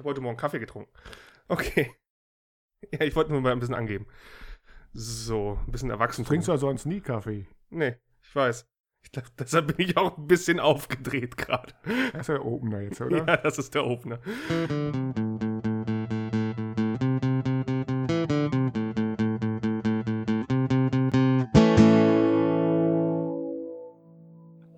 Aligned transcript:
habe 0.00 0.08
heute 0.08 0.20
Morgen 0.22 0.36
Kaffee 0.36 0.58
getrunken. 0.58 0.92
Okay. 1.48 1.92
Ja, 2.92 3.04
ich 3.04 3.14
wollte 3.14 3.30
nur 3.30 3.42
mal 3.42 3.52
ein 3.52 3.60
bisschen 3.60 3.74
angeben. 3.74 4.06
So, 4.94 5.58
ein 5.66 5.70
bisschen 5.70 5.90
erwachsen. 5.90 6.24
Trinkst 6.24 6.48
du 6.48 6.52
ja 6.52 6.56
sonst 6.56 6.86
nie 6.86 7.02
Kaffee? 7.02 7.46
Nee, 7.68 7.96
ich 8.22 8.34
weiß. 8.34 8.66
Ich 9.02 9.12
glaub, 9.12 9.26
deshalb 9.38 9.76
bin 9.76 9.86
ich 9.86 9.98
auch 9.98 10.16
ein 10.16 10.26
bisschen 10.26 10.58
aufgedreht 10.58 11.36
gerade. 11.36 11.74
Das 12.14 12.20
ist 12.20 12.28
der 12.30 12.42
Opener 12.42 12.80
jetzt, 12.80 12.98
oder? 13.02 13.18
Ja, 13.18 13.36
das 13.36 13.58
ist 13.58 13.74
der 13.74 13.84
Opener. 13.84 14.18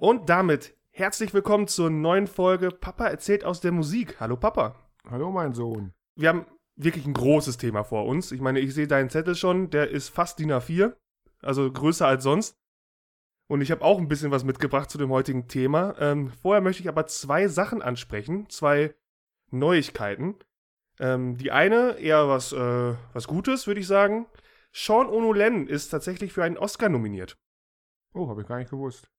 Und 0.01 0.29
damit 0.29 0.75
herzlich 0.91 1.33
willkommen 1.33 1.69
zur 1.69 1.89
neuen 1.89 2.27
Folge 2.27 2.71
Papa 2.71 3.07
erzählt 3.07 3.45
aus 3.45 3.61
der 3.61 3.71
Musik. 3.71 4.19
Hallo 4.19 4.37
Papa. 4.37 4.75
Hallo, 5.11 5.31
mein 5.31 5.53
Sohn. 5.53 5.93
Wir 6.15 6.29
haben 6.29 6.47
wirklich 6.77 7.07
ein 7.07 7.13
großes 7.13 7.57
Thema 7.59 7.85
vor 7.85 8.07
uns. 8.07 8.33
Ich 8.33 8.41
meine, 8.41 8.61
ich 8.61 8.73
sehe 8.73 8.87
deinen 8.87 9.11
Zettel 9.11 9.35
schon, 9.35 9.71
der 9.71 9.91
ist 9.91 10.09
fast 10.09 10.39
DIN 10.39 10.53
A4, 10.53 10.95
also 11.41 11.71
größer 11.71 12.07
als 12.07 12.23
sonst. 12.23 12.57
Und 13.49 13.61
ich 13.61 13.71
habe 13.71 13.83
auch 13.83 13.99
ein 13.99 14.09
bisschen 14.09 14.31
was 14.31 14.45
mitgebracht 14.45 14.91
zu 14.91 14.99
dem 14.99 15.11
heutigen 15.11 15.49
Thema. 15.49 15.95
Ähm, 15.99 16.31
vorher 16.41 16.63
möchte 16.63 16.83
ich 16.83 16.89
aber 16.89 17.07
zwei 17.07 17.49
Sachen 17.49 17.83
ansprechen, 17.83 18.49
zwei 18.49 18.95
Neuigkeiten. 19.51 20.37
Ähm, 20.99 21.37
die 21.37 21.51
eine 21.51 21.99
eher 21.99 22.29
was, 22.29 22.53
äh, 22.53 22.95
was 23.13 23.27
Gutes, 23.27 23.67
würde 23.67 23.81
ich 23.81 23.87
sagen. 23.87 24.27
Sean 24.73 25.09
O'Nolan 25.09 25.67
ist 25.67 25.89
tatsächlich 25.89 26.33
für 26.33 26.45
einen 26.45 26.57
Oscar 26.57 26.89
nominiert. 26.89 27.37
Oh, 28.15 28.29
habe 28.29 28.43
ich 28.43 28.49
gar 28.49 28.59
nicht 28.59 28.71
gewusst. 28.71 29.12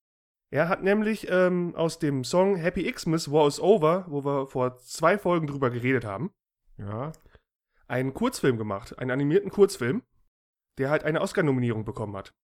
Er 0.53 0.70
hat 0.70 0.84
nämlich 0.84 1.25
ähm, 1.31 1.73
aus 1.75 1.98
dem 1.98 2.23
Song 2.23 2.57
Happy 2.57 2.84
Xmas 2.91 3.31
War 3.31 3.48
is 3.48 3.59
Over, 3.59 4.05
wo 4.07 4.23
wir 4.23 4.45
vor 4.45 4.77
zwei 4.77 5.17
Folgen 5.17 5.48
drüber 5.48 5.71
geredet 5.71 6.05
haben, 6.05 6.31
Ja. 6.77 7.11
einen 7.88 8.13
Kurzfilm 8.13 8.59
gemacht, 8.59 8.99
einen 8.99 9.09
animierten 9.09 9.50
Kurzfilm, 9.50 10.03
der 10.78 10.91
halt 10.91 11.05
eine 11.05 11.22
Oscar-Nominierung 11.22 11.86
bekommen 11.86 12.16
hat. 12.16 12.36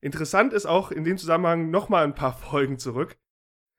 Interessant 0.00 0.52
ist 0.52 0.66
auch 0.66 0.92
in 0.92 1.02
dem 1.02 1.18
Zusammenhang 1.18 1.70
nochmal 1.70 2.04
ein 2.04 2.14
paar 2.14 2.32
Folgen 2.38 2.78
zurück. 2.78 3.18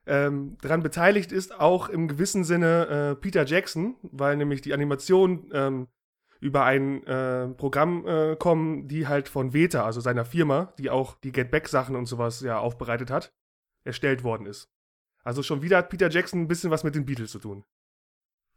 Ähm, 0.06 0.58
daran 0.60 0.84
beteiligt 0.84 1.32
ist 1.32 1.58
auch 1.58 1.88
im 1.88 2.10
gewissen 2.10 2.44
Sinne 2.44 2.88
äh, 2.88 3.16
Peter 3.16 3.46
Jackson, 3.46 3.96
weil 4.02 4.36
nämlich 4.36 4.60
die 4.60 4.74
Animationen 4.74 5.50
ähm, 5.54 5.88
über 6.44 6.66
ein 6.66 7.04
äh, 7.08 7.48
Programm 7.50 8.06
äh, 8.06 8.36
kommen, 8.36 8.88
die 8.88 9.08
halt 9.08 9.30
von 9.30 9.54
Veta, 9.54 9.86
also 9.86 10.02
seiner 10.02 10.26
Firma, 10.26 10.74
die 10.78 10.90
auch 10.90 11.16
die 11.22 11.32
Get 11.32 11.52
Back 11.52 11.70
Sachen 11.70 11.96
und 11.96 12.06
sowas 12.06 12.42
ja 12.42 12.60
aufbereitet 12.60 13.10
hat, 13.10 13.34
erstellt 13.84 14.24
worden 14.24 14.46
ist. 14.46 14.70
Also 15.24 15.42
schon 15.42 15.62
wieder 15.62 15.78
hat 15.78 15.90
Peter 15.90 16.10
Jackson 16.10 16.42
ein 16.42 16.48
bisschen 16.48 16.70
was 16.70 16.84
mit 16.84 16.96
den 16.96 17.06
Beatles 17.06 17.32
zu 17.32 17.40
tun. 17.40 17.64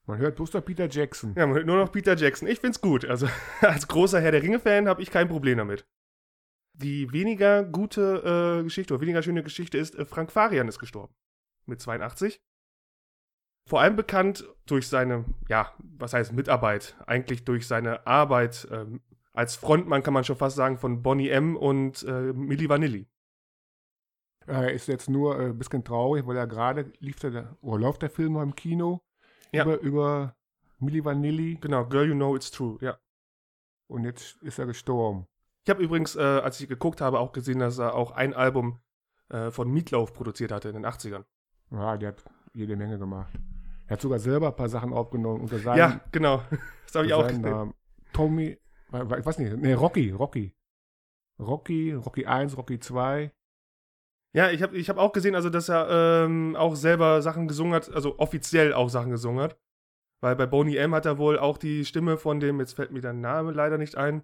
Man 0.05 0.19
hört 0.19 0.37
bloß 0.37 0.53
noch 0.53 0.65
Peter 0.65 0.89
Jackson. 0.89 1.35
Ja, 1.37 1.47
man 1.47 1.57
hört 1.57 1.67
nur 1.67 1.77
noch 1.77 1.91
Peter 1.91 2.17
Jackson. 2.17 2.49
Ich 2.49 2.61
find's 2.61 2.81
gut. 2.81 3.05
Also 3.05 3.29
als 3.61 3.89
großer 3.89 4.21
Herr 4.21 4.33
der 4.33 4.43
Ringe-Fan 4.43 4.89
habe 4.89 5.03
ich 5.03 5.11
kein 5.11 5.29
Problem 5.29 5.59
damit. 5.59 5.87
Die 6.75 7.13
weniger 7.13 7.65
gute 7.65 8.59
äh, 8.61 8.63
Geschichte 8.65 8.95
oder 8.95 9.01
weniger 9.01 9.23
schöne 9.23 9.43
Geschichte 9.43 9.79
ist, 9.79 9.95
äh, 9.95 10.05
Frank 10.05 10.31
Farian 10.31 10.69
ist 10.69 10.79
gestorben. 10.79 11.15
Mit 11.65 11.81
82. 11.81 12.41
Vor 13.67 13.81
allem 13.81 13.97
bekannt 13.97 14.47
durch 14.67 14.89
seine, 14.89 15.25
ja, 15.49 15.73
was 15.99 16.13
heißt 16.13 16.33
Mitarbeit? 16.33 16.97
Eigentlich 17.07 17.45
durch 17.45 17.67
seine 17.67 18.07
Arbeit 18.07 18.67
ähm, 18.71 19.01
als 19.33 19.57
Frontmann, 19.57 20.03
kann 20.03 20.15
man 20.15 20.25
schon 20.25 20.37
fast 20.37 20.57
sagen, 20.57 20.79
von 20.79 21.03
Bonnie 21.03 21.29
M. 21.31 21.57
und 21.57 22.03
äh, 22.05 22.33
Milli 22.33 22.69
Vanilli. 22.69 23.07
Er 24.47 24.73
ist 24.73 24.87
jetzt 24.87 25.11
nur 25.11 25.39
äh, 25.41 25.47
ein 25.47 25.59
bisschen 25.59 25.83
traurig, 25.85 26.27
weil 26.27 26.37
er 26.37 26.47
gerade 26.47 26.93
lief 27.01 27.17
der, 27.19 27.57
oder 27.61 27.81
läuft 27.81 28.03
der 28.03 28.11
Film 28.11 28.35
noch 28.35 28.43
im 28.43 28.55
Kino 28.55 29.03
Ja. 29.53 29.65
über, 29.65 29.81
über 29.81 30.37
Milli 30.79 31.05
Vanilli 31.05 31.59
Genau, 31.61 31.85
Girl 31.87 32.09
You 32.09 32.15
Know 32.15 32.37
It's 32.37 32.51
True, 32.53 32.79
ja. 32.81 32.97
und 33.89 34.05
jetzt 34.05 34.41
ist 34.43 34.59
er 34.61 34.67
gestorben. 34.67 35.27
Ich 35.65 35.71
habe 35.71 35.83
übrigens, 35.83 36.15
äh, 36.15 36.21
als 36.21 36.61
ich 36.61 36.69
geguckt 36.69 37.01
habe, 37.01 37.19
auch 37.19 37.33
gesehen, 37.33 37.59
dass 37.59 37.79
er 37.79 37.95
auch 37.95 38.13
ein 38.13 38.33
Album 38.35 38.79
äh, 39.31 39.51
von 39.51 39.69
Meatloaf 39.69 40.13
produziert 40.13 40.53
hatte 40.53 40.69
in 40.69 40.75
den 40.75 40.87
80ern. 40.87 41.25
Ja, 41.73 41.97
der 41.97 42.11
hat 42.11 42.25
jede 42.55 42.77
Menge 42.77 42.99
gemacht. 42.99 43.33
Er 43.87 43.93
hat 43.93 44.01
sogar 44.01 44.19
selber 44.19 44.49
ein 44.49 44.57
paar 44.57 44.69
Sachen 44.69 44.93
aufgenommen 44.93 45.41
unter 45.43 45.59
seinem, 45.59 45.79
Ja, 45.79 46.01
genau. 46.13 46.43
Das 46.87 46.95
habe 46.95 47.07
ich 47.07 47.15
auch 47.15 47.27
gesehen. 47.27 47.43
Namen. 47.43 47.75
Tommy, 48.13 48.59
ich 48.93 49.27
weiß 49.27 49.39
nicht, 49.39 49.57
nee, 49.57 49.73
Rocky, 49.73 50.11
Rocky. 50.13 50.55
Rocky, 51.39 51.93
Rocky 51.93 52.27
1, 52.27 52.57
Rocky 52.57 52.79
2. 52.79 53.33
Ja, 54.33 54.51
ich 54.51 54.63
habe 54.63 54.77
ich 54.77 54.89
hab 54.89 54.99
auch 54.99 55.13
gesehen, 55.13 55.35
also 55.35 55.51
dass 55.51 55.69
er 55.69 56.25
ähm, 56.25 56.57
auch 56.57 56.77
selber 56.77 57.23
Sachen 57.23 57.49
gesungen 57.49 57.75
hat, 57.75 57.93
also 57.93 58.19
offiziell 58.19 58.73
auch 58.73 58.89
Sachen 58.89 59.11
gesungen 59.11 59.43
hat. 59.43 59.59
Weil 60.21 60.37
bei 60.37 60.47
Boney 60.47 60.77
M 60.77 60.95
hat 60.95 61.07
er 61.07 61.19
wohl 61.19 61.39
auch 61.39 61.59
die 61.59 61.85
Stimme 61.85 62.17
von 62.17 62.41
dem, 62.41 62.61
jetzt 62.61 62.75
fällt 62.75 62.91
mir 62.91 63.01
der 63.01 63.13
Name 63.13 63.53
leider 63.53 63.79
nicht 63.79 63.97
ein, 63.97 64.23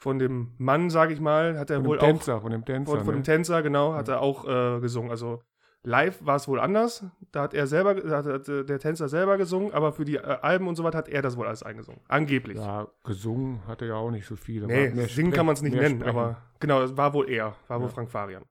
von 0.00 0.18
dem 0.18 0.54
Mann, 0.58 0.90
sag 0.90 1.10
ich 1.10 1.20
mal, 1.20 1.58
hat 1.58 1.70
er 1.70 1.76
Von 1.78 1.86
wohl 1.86 1.98
dem 1.98 2.02
auch, 2.02 2.06
Tänzer, 2.08 2.40
von 2.40 2.50
dem 2.50 2.64
Tänzer. 2.64 2.92
von, 2.92 3.04
von 3.04 3.14
dem 3.14 3.18
ne? 3.18 3.22
Tänzer, 3.22 3.62
genau, 3.62 3.92
hat 3.94 4.08
er 4.08 4.20
auch 4.22 4.46
äh, 4.46 4.80
gesungen. 4.80 5.10
Also 5.10 5.42
live 5.82 6.24
war 6.24 6.36
es 6.36 6.46
wohl 6.48 6.60
anders, 6.60 7.04
da 7.32 7.42
hat 7.42 7.54
er 7.54 7.66
selber, 7.66 7.94
da 7.94 8.22
hat, 8.24 8.48
äh, 8.48 8.64
der 8.64 8.78
Tänzer 8.78 9.08
selber 9.08 9.38
gesungen, 9.38 9.72
aber 9.72 9.92
für 9.92 10.04
die 10.04 10.16
äh, 10.16 10.20
Alben 10.20 10.68
und 10.68 10.76
so 10.76 10.84
weiter 10.84 10.98
hat 10.98 11.08
er 11.08 11.22
das 11.22 11.36
wohl 11.36 11.46
alles 11.46 11.62
eingesungen. 11.62 12.00
Angeblich. 12.08 12.58
Ja, 12.58 12.88
gesungen 13.04 13.66
hat 13.66 13.80
er 13.82 13.88
ja 13.88 13.94
auch 13.94 14.10
nicht 14.10 14.26
so 14.26 14.36
viel. 14.36 14.66
Nee, 14.66 14.90
mehr 14.90 15.08
singen 15.08 15.30
Sprech- 15.32 15.36
kann 15.36 15.46
man 15.46 15.54
es 15.54 15.62
nicht 15.62 15.74
nennen, 15.74 16.00
sprechen. 16.00 16.16
aber 16.18 16.42
genau, 16.60 16.82
es 16.82 16.96
war 16.96 17.14
wohl 17.14 17.30
er, 17.30 17.56
war 17.68 17.80
wohl 17.80 17.88
Ja. 17.88 17.92
Frank 17.94 18.10
Farian. 18.10 18.44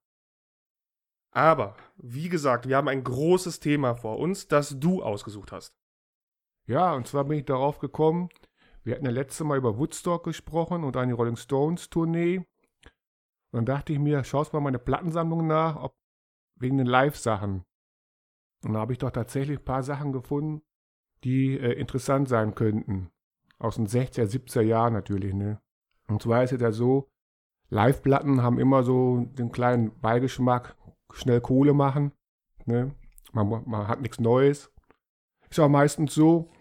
Aber, 1.32 1.76
wie 1.98 2.30
gesagt, 2.30 2.68
wir 2.68 2.76
haben 2.78 2.88
ein 2.88 3.04
großes 3.04 3.60
Thema 3.60 3.94
vor 3.96 4.18
uns, 4.18 4.48
das 4.48 4.80
du 4.80 5.04
ausgesucht 5.04 5.52
hast. 5.52 5.76
Ja, 6.66 6.94
und 6.94 7.08
zwar 7.08 7.24
bin 7.26 7.38
ich 7.40 7.46
darauf 7.46 7.78
gekommen, 7.80 8.30
wir 8.84 8.96
hatten 8.96 9.06
ja 9.06 9.12
letzte 9.12 9.44
Mal 9.44 9.58
über 9.58 9.78
Woodstock 9.78 10.24
gesprochen 10.24 10.84
und 10.84 10.98
eine 10.98 11.14
Rolling 11.14 11.36
Stones 11.36 11.90
Tournee. 11.90 12.38
Und 13.52 13.58
dann 13.58 13.66
dachte 13.66 13.94
ich 13.94 14.00
mir, 14.00 14.24
schaust 14.24 14.54
mal 14.54 14.60
meine 14.60 14.80
Plattensammlung 14.80 15.46
nach, 15.46 15.76
ob 15.76 15.94
wegen 16.59 16.78
den 16.78 16.88
Live-Sachen. 16.88 17.64
Und 18.64 18.74
da 18.74 18.80
habe 18.80 18.92
ich 18.92 19.00
doch 19.00 19.12
tatsächlich 19.12 19.59
ein 19.59 19.66
paar 19.66 19.84
Sachen 19.84 20.12
gefunden, 20.12 20.62
die 21.24 21.58
äh, 21.58 21.74
interessant 21.74 22.30
sein 22.30 22.56
könnten. 22.56 23.09
Aus 23.58 23.75
den 23.75 23.88
60er, 23.88 24.25
70er 24.25 24.62
Jahren 24.62 24.94
natürlich, 24.94 25.34
ne? 25.34 25.62
Und 26.08 26.22
zwar 26.22 26.44
ist 26.44 26.53
es 26.53 26.62
ja 26.62 26.72
so, 26.72 27.09
Live-Platten 27.69 28.42
haben 28.42 28.59
immer 28.59 28.84
so 28.84 29.25
den 29.25 29.52
kleinen 29.52 30.00
Beigeschmack, 30.00 30.75
schnell 31.14 31.42
Kohle 31.42 31.74
machen, 31.74 32.12
ne? 32.66 32.96
Man, 33.31 33.64
man 33.66 33.88
hat 33.88 34.02
nichts 34.02 34.19
Neues. 34.19 34.72
Ist 35.50 35.59
auch 35.59 35.69
meistens 35.69 36.14
so, 36.14 36.52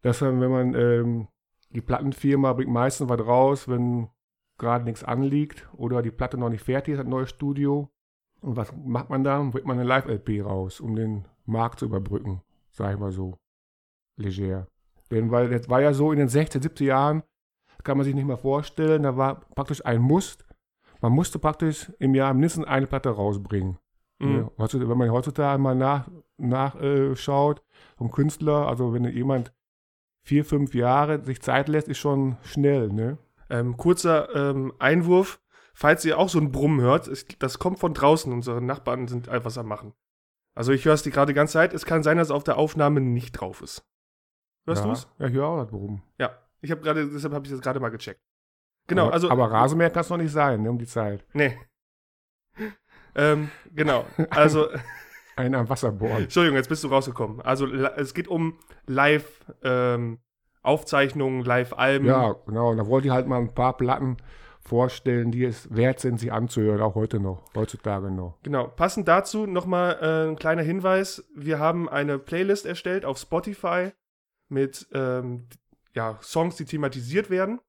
dass 0.00 0.18
dann, 0.18 0.40
wenn 0.40 0.50
man, 0.50 0.74
ähm, 0.74 1.28
die 1.70 1.80
Plattenfirma 1.80 2.52
bringt 2.52 2.72
meistens 2.72 3.08
was 3.08 3.20
raus, 3.20 3.68
wenn 3.68 4.08
gerade 4.58 4.84
nichts 4.84 5.04
anliegt 5.04 5.68
oder 5.74 6.02
die 6.02 6.10
Platte 6.10 6.38
noch 6.38 6.50
nicht 6.50 6.64
fertig 6.64 6.94
ist, 6.94 7.00
ein 7.00 7.08
neues 7.08 7.30
Studio. 7.30 7.91
Und 8.42 8.56
was 8.56 8.72
macht 8.84 9.08
man 9.08 9.24
dann? 9.24 9.50
Bringt 9.50 9.66
man 9.66 9.78
eine 9.78 9.88
Live-LP 9.88 10.44
raus, 10.44 10.80
um 10.80 10.94
den 10.94 11.24
Markt 11.46 11.78
zu 11.78 11.86
überbrücken, 11.86 12.42
sag 12.70 12.92
ich 12.92 13.00
mal 13.00 13.12
so. 13.12 13.36
Leger. 14.16 14.66
Denn 15.10 15.30
weil 15.30 15.48
das 15.48 15.68
war 15.68 15.80
ja 15.80 15.92
so 15.92 16.12
in 16.12 16.18
den 16.18 16.28
60er, 16.28 16.62
70er 16.62 16.84
Jahren, 16.84 17.22
kann 17.82 17.96
man 17.96 18.04
sich 18.04 18.14
nicht 18.14 18.26
mehr 18.26 18.36
vorstellen, 18.36 19.02
da 19.02 19.16
war 19.16 19.40
praktisch 19.54 19.84
ein 19.84 20.00
Muss. 20.00 20.38
Man 21.00 21.12
musste 21.12 21.38
praktisch 21.38 21.90
im 21.98 22.14
Jahr 22.14 22.32
mindestens 22.32 22.66
eine 22.66 22.86
Platte 22.86 23.10
rausbringen. 23.10 23.78
Mhm. 24.20 24.50
Heutzutage, 24.56 24.88
wenn 24.88 24.98
man 24.98 25.10
heutzutage 25.10 25.60
mal 25.60 25.74
nach, 25.74 26.08
nachschaut, 26.38 27.62
vom 27.96 28.10
Künstler, 28.10 28.68
also 28.68 28.94
wenn 28.94 29.04
jemand 29.04 29.52
vier, 30.24 30.44
fünf 30.44 30.74
Jahre 30.74 31.24
sich 31.24 31.42
Zeit 31.42 31.68
lässt, 31.68 31.88
ist 31.88 31.98
schon 31.98 32.36
schnell, 32.42 32.88
ne? 32.92 33.18
Ähm, 33.50 33.76
kurzer 33.76 34.34
ähm, 34.34 34.72
Einwurf, 34.78 35.40
falls 35.74 36.04
ihr 36.04 36.18
auch 36.18 36.28
so 36.28 36.38
ein 36.38 36.52
Brummen 36.52 36.80
hört, 36.80 37.08
ist, 37.08 37.42
das 37.42 37.58
kommt 37.58 37.78
von 37.78 37.94
draußen, 37.94 38.32
unsere 38.32 38.62
Nachbarn 38.62 39.08
sind 39.08 39.28
etwas 39.28 39.58
am 39.58 39.66
Machen. 39.66 39.94
Also 40.54 40.72
ich 40.72 40.84
höre 40.84 40.94
es 40.94 41.02
die 41.02 41.10
gerade 41.10 41.32
die 41.32 41.36
ganze 41.36 41.54
Zeit, 41.54 41.72
es 41.72 41.86
kann 41.86 42.02
sein, 42.02 42.18
dass 42.18 42.30
auf 42.30 42.44
der 42.44 42.58
Aufnahme 42.58 43.00
nicht 43.00 43.32
drauf 43.32 43.62
ist. 43.62 43.84
Hörst 44.66 44.82
ja. 44.82 44.86
du 44.86 44.92
es? 44.92 45.08
Ja, 45.18 45.26
ich 45.26 45.32
höre 45.32 45.46
auch 45.46 45.64
das 45.64 45.72
warum. 45.72 46.02
Ja. 46.18 46.38
Ich 46.60 46.70
habe 46.70 46.80
gerade, 46.80 47.08
deshalb 47.08 47.34
habe 47.34 47.44
ich 47.44 47.52
das 47.52 47.60
gerade 47.60 47.80
mal 47.80 47.88
gecheckt. 47.88 48.20
Genau, 48.86 49.06
aber, 49.06 49.14
also. 49.14 49.28
Aber 49.30 49.50
Rasenmäher 49.50 49.90
kann 49.90 50.02
es 50.02 50.10
noch 50.10 50.16
nicht 50.16 50.30
sein, 50.32 50.62
ne, 50.62 50.70
um 50.70 50.78
die 50.78 50.86
Zeit. 50.86 51.24
Nee. 51.32 51.58
ähm, 53.14 53.50
genau. 53.74 54.04
Also, 54.30 54.68
Einen 55.34 55.54
am 55.54 55.66
Wasser 55.68 55.92
bohren. 55.92 56.24
Entschuldigung, 56.24 56.56
jetzt 56.56 56.68
bist 56.68 56.82
du 56.84 56.88
rausgekommen. 56.88 57.40
Also, 57.40 57.66
es 57.66 58.12
geht 58.14 58.28
um 58.28 58.58
Live-Aufzeichnungen, 58.86 61.44
Live-Alben. 61.44 62.06
Ja, 62.06 62.36
genau. 62.46 62.70
Und 62.70 62.76
da 62.76 62.86
wollte 62.86 63.08
ich 63.08 63.12
halt 63.12 63.26
mal 63.26 63.40
ein 63.40 63.52
paar 63.54 63.76
Platten 63.76 64.18
vorstellen, 64.64 65.30
die 65.30 65.44
es 65.44 65.74
wert 65.74 66.00
sind, 66.00 66.18
sich 66.18 66.32
anzuhören, 66.32 66.80
auch 66.80 66.94
heute 66.94 67.20
noch, 67.20 67.42
heutzutage 67.54 68.10
noch. 68.10 68.38
Genau. 68.42 68.68
Passend 68.68 69.08
dazu 69.08 69.46
nochmal 69.46 69.98
äh, 70.00 70.30
ein 70.30 70.36
kleiner 70.36 70.62
Hinweis. 70.62 71.24
Wir 71.34 71.58
haben 71.58 71.88
eine 71.88 72.18
Playlist 72.18 72.66
erstellt 72.66 73.04
auf 73.04 73.18
Spotify 73.18 73.90
mit 74.48 74.86
ähm, 74.92 75.48
ja, 75.94 76.18
Songs, 76.22 76.56
die 76.56 76.64
thematisiert 76.64 77.28
werden, 77.28 77.60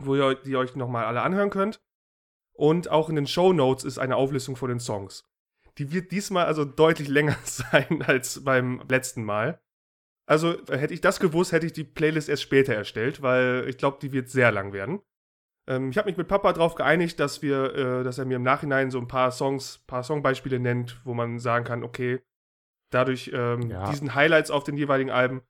wo 0.00 0.16
ihr 0.16 0.34
die 0.34 0.56
euch 0.56 0.74
nochmal 0.74 1.04
alle 1.04 1.22
anhören 1.22 1.50
könnt. 1.50 1.80
Und 2.52 2.90
auch 2.90 3.08
in 3.08 3.16
den 3.16 3.26
Show 3.26 3.52
Notes 3.52 3.84
ist 3.84 3.98
eine 3.98 4.16
Auflistung 4.16 4.56
von 4.56 4.68
den 4.68 4.80
Songs. 4.80 5.24
Die 5.78 5.92
wird 5.92 6.10
diesmal 6.10 6.46
also 6.46 6.64
deutlich 6.64 7.08
länger 7.08 7.36
sein 7.44 8.02
als 8.02 8.44
beim 8.44 8.82
letzten 8.88 9.24
Mal. 9.24 9.60
Also 10.26 10.58
äh, 10.68 10.76
hätte 10.76 10.94
ich 10.94 11.00
das 11.00 11.20
gewusst, 11.20 11.52
hätte 11.52 11.66
ich 11.66 11.72
die 11.72 11.84
Playlist 11.84 12.28
erst 12.28 12.42
später 12.42 12.74
erstellt, 12.74 13.22
weil 13.22 13.66
ich 13.68 13.78
glaube, 13.78 13.98
die 14.00 14.12
wird 14.12 14.28
sehr 14.28 14.50
lang 14.52 14.72
werden. 14.72 15.00
Ähm, 15.68 15.90
ich 15.90 15.98
habe 15.98 16.08
mich 16.08 16.16
mit 16.16 16.28
Papa 16.28 16.52
darauf 16.52 16.74
geeinigt, 16.74 17.20
dass 17.20 17.42
wir, 17.42 17.74
äh, 17.74 18.04
dass 18.04 18.18
er 18.18 18.24
mir 18.24 18.36
im 18.36 18.42
Nachhinein 18.42 18.90
so 18.90 18.98
ein 18.98 19.08
paar 19.08 19.30
Songs, 19.30 19.78
paar 19.86 20.02
Songbeispiele 20.02 20.58
nennt, 20.58 21.00
wo 21.04 21.14
man 21.14 21.38
sagen 21.38 21.64
kann, 21.64 21.84
okay, 21.84 22.20
dadurch 22.90 23.30
ähm, 23.34 23.70
Ja. 23.70 23.88
diesen 23.90 24.14
Highlights 24.14 24.50
auf 24.50 24.64
den 24.64 24.76
jeweiligen 24.76 25.10
Alben. 25.10 25.42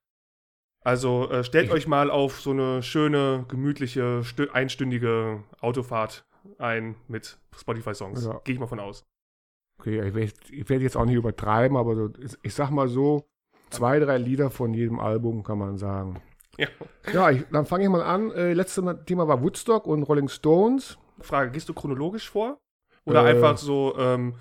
Also 0.85 1.31
äh, 1.31 1.45
stellt 1.45 1.67
Ich- 1.67 1.73
euch 1.73 1.87
mal 1.87 2.11
auf 2.11 2.41
so 2.41 2.51
eine 2.51 2.83
schöne, 2.83 3.45
gemütliche, 3.49 4.21
stü- 4.23 4.51
einstündige 4.51 5.45
Autofahrt 5.61 6.27
ein 6.59 6.97
mit 7.09 7.39
Spotify-Songs. 7.57 8.25
Ja. 8.25 8.41
Gehe 8.45 8.55
ich 8.55 8.61
mal 8.61 8.67
von 8.67 8.81
aus. 8.81 9.05
Okay, 9.79 10.01
ich 10.09 10.15
werde 10.15 10.69
werd 10.69 10.83
jetzt 10.83 10.97
auch 10.97 11.05
nicht 11.05 11.15
übertreiben, 11.17 11.77
aber 11.77 11.95
so, 11.95 12.11
ich, 12.21 12.37
ich 12.43 12.55
sag 12.55 12.71
mal 12.71 12.89
so, 12.89 13.27
zwei, 13.71 13.99
drei 14.01 14.19
Lieder 14.19 14.51
von 14.51 14.75
jedem 14.75 14.99
Album 15.01 15.43
kann 15.45 15.59
man 15.59 15.79
sagen. 15.79 16.21
Ja. 16.59 16.69
Ja, 17.13 17.31
ich, 17.31 17.45
dann 17.51 17.67
fange 17.67 17.85
ich 17.85 17.91
mal 17.91 18.03
an. 18.03 18.31
Äh, 18.33 18.53
letztes 18.53 18.85
Thema 19.07 19.27
war 19.27 19.43
Woodstock 19.43 19.87
und 19.87 20.03
Rolling 20.03 20.29
Stones. 20.29 20.99
Frage, 21.21 21.51
gehst 21.51 21.69
du 21.69 21.75
chronologisch 21.75 22.29
vor? 22.31 22.59
Oder 23.05 23.25
Äh. 23.25 23.31
einfach 23.31 23.57
so, 23.59 23.95
ähm, 23.99 24.35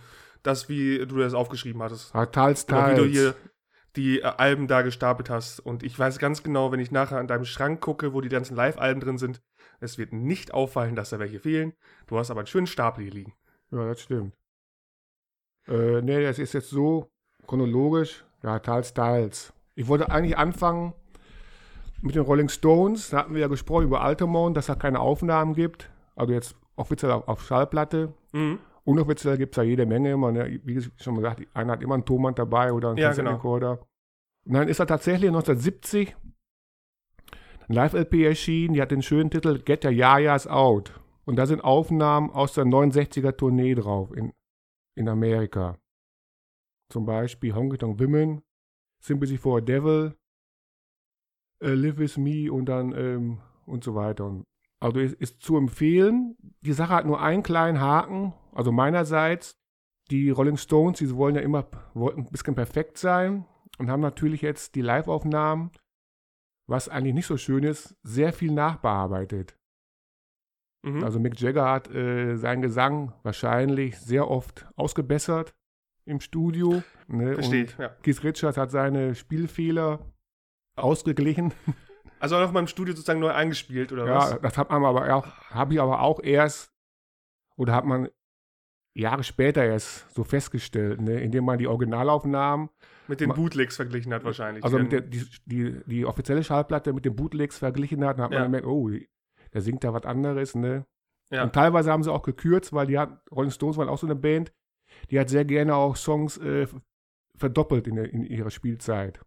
das, 0.44 0.70
wie 0.70 1.06
du 1.06 1.18
das 1.18 1.34
aufgeschrieben 1.34 1.82
hattest? 1.82 2.14
Ah, 2.14 2.26
teils, 2.26 2.66
Oder 2.68 2.78
wie 2.78 2.96
teils. 2.96 2.98
du 3.00 3.06
hier 3.06 3.36
die 3.96 4.20
äh, 4.22 4.24
Alben 4.26 4.68
da 4.68 4.82
gestapelt 4.82 5.30
hast. 5.30 5.60
Und 5.60 5.84
ich 5.84 5.98
weiß 5.98 6.20
ganz 6.20 6.44
genau, 6.44 6.72
wenn 6.72 6.80
ich 6.80 6.92
nachher 6.92 7.18
an 7.18 7.28
deinem 7.28 7.46
Schrank 7.46 7.82
gucke, 7.82 8.14
wo 8.14 8.22
die 8.22 8.30
ganzen 8.30 8.56
Live-Alben 8.56 9.02
drin 9.02 9.18
sind, 9.18 9.42
es 9.80 9.98
wird 9.98 10.14
nicht 10.14 10.54
auffallen, 10.54 10.96
dass 10.96 11.10
da 11.12 11.20
welche 11.20 11.40
fehlen. 11.40 11.74
Du 12.08 12.18
hast 12.18 12.30
aber 12.32 12.42
einen 12.42 12.48
schönen 12.48 12.68
Stapel 12.68 13.04
hier 13.04 13.14
liegen. 13.14 13.34
Ja, 13.72 13.88
das 13.88 14.02
stimmt. 14.02 14.36
Äh, 15.68 16.02
nee, 16.02 16.24
das 16.24 16.40
ist 16.40 16.54
jetzt 16.54 16.70
so 16.70 17.10
chronologisch. 17.48 18.26
Ja, 18.44 18.60
teils, 18.60 18.94
teils. 18.94 19.54
Ich 19.76 19.88
wollte 19.88 20.10
eigentlich 20.12 20.38
anfangen 20.38 20.94
mit 22.02 22.16
den 22.16 22.24
Rolling 22.24 22.50
Stones. 22.50 23.10
Da 23.10 23.20
hatten 23.20 23.34
wir 23.34 23.42
ja 23.42 23.48
gesprochen 23.48 23.86
über 23.86 24.02
Altamont, 24.02 24.58
dass 24.58 24.68
da 24.68 24.76
keine 24.76 25.00
Aufnahmen 25.00 25.54
gibt. 25.54 25.90
Also 26.16 26.34
jetzt 26.34 26.56
offiziell 26.76 27.12
auf, 27.12 27.28
auf 27.28 27.44
Schallplatte. 27.44 28.14
Mhm. 28.32 28.60
Unoffiziell 28.84 29.38
gibt 29.38 29.54
es 29.54 29.56
da 29.56 29.64
jede 29.64 29.86
Menge 29.86 30.12
immer. 30.12 30.32
Ne? 30.32 30.60
Wie 30.64 30.82
schon 30.98 31.16
gesagt, 31.16 31.44
einer 31.54 31.74
hat 31.74 31.84
immer 31.84 31.94
einen 31.94 32.06
Tonband 32.06 32.40
dabei 32.40 32.74
oder 32.74 32.90
einen 32.90 32.98
Ja, 32.98 33.10
Kassettenrekorder. 33.10 33.80
Und 34.46 34.54
dann 34.54 34.68
ist 34.68 34.80
er 34.80 34.88
tatsächlich 34.88 35.30
1970 35.30 36.16
ein 37.70 37.76
Live-LP 37.76 38.26
erschienen, 38.26 38.74
die 38.74 38.82
hat 38.82 38.92
den 38.92 39.02
schönen 39.02 39.30
Titel 39.30 39.60
Get 39.60 39.86
Your 39.86 39.92
Yayas 39.92 40.48
Out. 40.48 41.00
Und 41.26 41.36
da 41.38 41.46
sind 41.46 41.64
Aufnahmen 41.64 42.32
aus 42.32 42.54
der 42.54 42.66
69er 42.66 43.38
Tournee 43.38 43.76
drauf 43.76 44.12
in, 44.16 44.34
in 44.96 45.08
Amerika. 45.08 45.78
Zum 46.90 47.06
Beispiel 47.06 47.56
Honky 47.56 47.78
Tonk 47.78 48.00
Women, 48.00 48.42
Sympathy 49.00 49.38
for 49.38 49.60
a 49.60 49.62
Devil, 49.62 50.16
äh, 51.62 51.74
Live 51.74 51.98
With 51.98 52.18
Me 52.18 52.52
und 52.52 52.66
dann 52.66 52.94
ähm, 52.94 53.38
und 53.66 53.84
so 53.84 53.96
weiter. 53.96 54.44
Also 54.80 55.00
ist, 55.00 55.16
ist 55.16 55.42
zu 55.42 55.58
empfehlen. 55.58 56.36
Die 56.62 56.74
Sache 56.74 56.94
hat 56.94 57.06
nur 57.06 57.22
einen 57.22 57.44
kleinen 57.44 57.80
Haken, 57.80 58.34
also 58.54 58.72
meinerseits. 58.72 59.58
Die 60.10 60.30
Rolling 60.30 60.58
Stones, 60.58 61.00
die 61.00 61.16
wollen 61.16 61.36
ja 61.36 61.42
immer 61.42 61.68
wollten 61.94 62.22
ein 62.22 62.32
bisschen 62.32 62.56
perfekt 62.56 62.98
sein 62.98 63.46
und 63.78 63.90
haben 63.90 64.02
natürlich 64.02 64.42
jetzt 64.42 64.76
die 64.76 64.82
Live-Aufnahmen, 64.82 65.72
was 66.68 66.90
eigentlich 66.90 67.14
nicht 67.14 67.28
so 67.28 67.38
schön 67.38 67.64
ist, 67.64 67.96
sehr 68.04 68.34
viel 68.34 68.52
nachbearbeitet. 68.52 69.56
Mhm. 70.84 71.04
Also 71.04 71.20
Mick 71.20 71.40
Jagger 71.40 71.70
hat 71.70 71.94
äh, 71.94 72.36
seinen 72.36 72.62
Gesang 72.62 73.14
wahrscheinlich 73.24 74.00
sehr 74.00 74.30
oft 74.30 74.68
ausgebessert 74.76 75.54
im 76.06 76.20
Studio. 76.20 76.84
Ne? 77.08 77.36
Verstehe 77.36 77.68
ja. 77.78 77.90
Keith 78.02 78.24
Richards 78.24 78.58
hat 78.58 78.72
seine 78.72 79.16
Spielfehler 79.16 80.00
ausgeglichen. 80.76 81.54
Also 82.20 82.36
auch 82.36 82.42
noch 82.42 82.52
mal 82.52 82.60
im 82.60 82.68
Studio 82.68 82.94
sozusagen 82.94 83.20
neu 83.20 83.32
eingespielt, 83.32 83.92
oder 83.92 84.06
Ja, 84.06 84.16
was? 84.16 84.42
das 84.42 84.58
hat 84.58 84.70
man 84.70 84.84
aber 84.86 85.14
auch, 85.16 85.26
habe 85.50 85.74
ich 85.74 85.82
aber 85.82 86.02
auch 86.02 86.22
erst, 86.22 86.72
oder 87.56 87.74
hat 87.74 87.86
man 87.86 88.10
Jahre 88.94 89.24
später 89.24 89.64
erst 89.64 90.14
so 90.14 90.24
festgestellt, 90.24 91.02
ne? 91.02 91.20
indem 91.22 91.46
man 91.46 91.58
die 91.58 91.68
Originalaufnahmen, 91.68 92.70
Mit 93.08 93.22
den 93.22 93.34
Bootlegs 93.34 93.76
verglichen 93.78 94.14
hat 94.14 94.24
wahrscheinlich. 94.24 94.64
also 94.64 94.78
der, 94.80 95.02
die, 95.02 95.26
die, 95.46 95.82
die 95.86 96.06
offizielle 96.06 96.44
Schallplatte 96.44 96.92
mit 96.94 97.06
den 97.06 97.16
Bootlegs 97.16 97.58
verglichen 97.58 98.04
hat, 98.06 98.18
dann 98.20 98.26
hat 98.26 98.32
Ja. 98.34 98.40
man 98.40 98.48
gemerkt, 98.52 98.68
oh, 98.68 98.90
der 99.54 99.62
singt 99.62 99.84
da 99.84 99.94
was 99.94 100.04
anderes, 100.06 100.56
ne? 100.56 100.86
Ja. 101.32 101.44
Und 101.44 101.54
teilweise 101.54 101.92
haben 101.92 102.04
sie 102.04 102.12
auch 102.12 102.24
gekürzt, 102.24 102.74
weil 102.74 102.88
die 102.88 103.00
hat, 103.00 103.22
Rolling 103.32 103.52
Stones 103.52 103.78
waren 103.78 103.88
auch 103.88 103.98
so 103.98 104.06
eine 104.08 104.16
Band, 104.16 104.52
die 105.10 105.18
hat 105.20 105.30
sehr 105.30 105.46
gerne 105.46 105.74
auch 105.76 105.96
Songs 105.96 106.38
äh, 106.38 106.68
verdoppelt 107.38 107.88
in, 107.88 107.96
der, 107.96 108.12
in 108.14 108.24
ihrer 108.26 108.50
Spielzeit. 108.52 109.22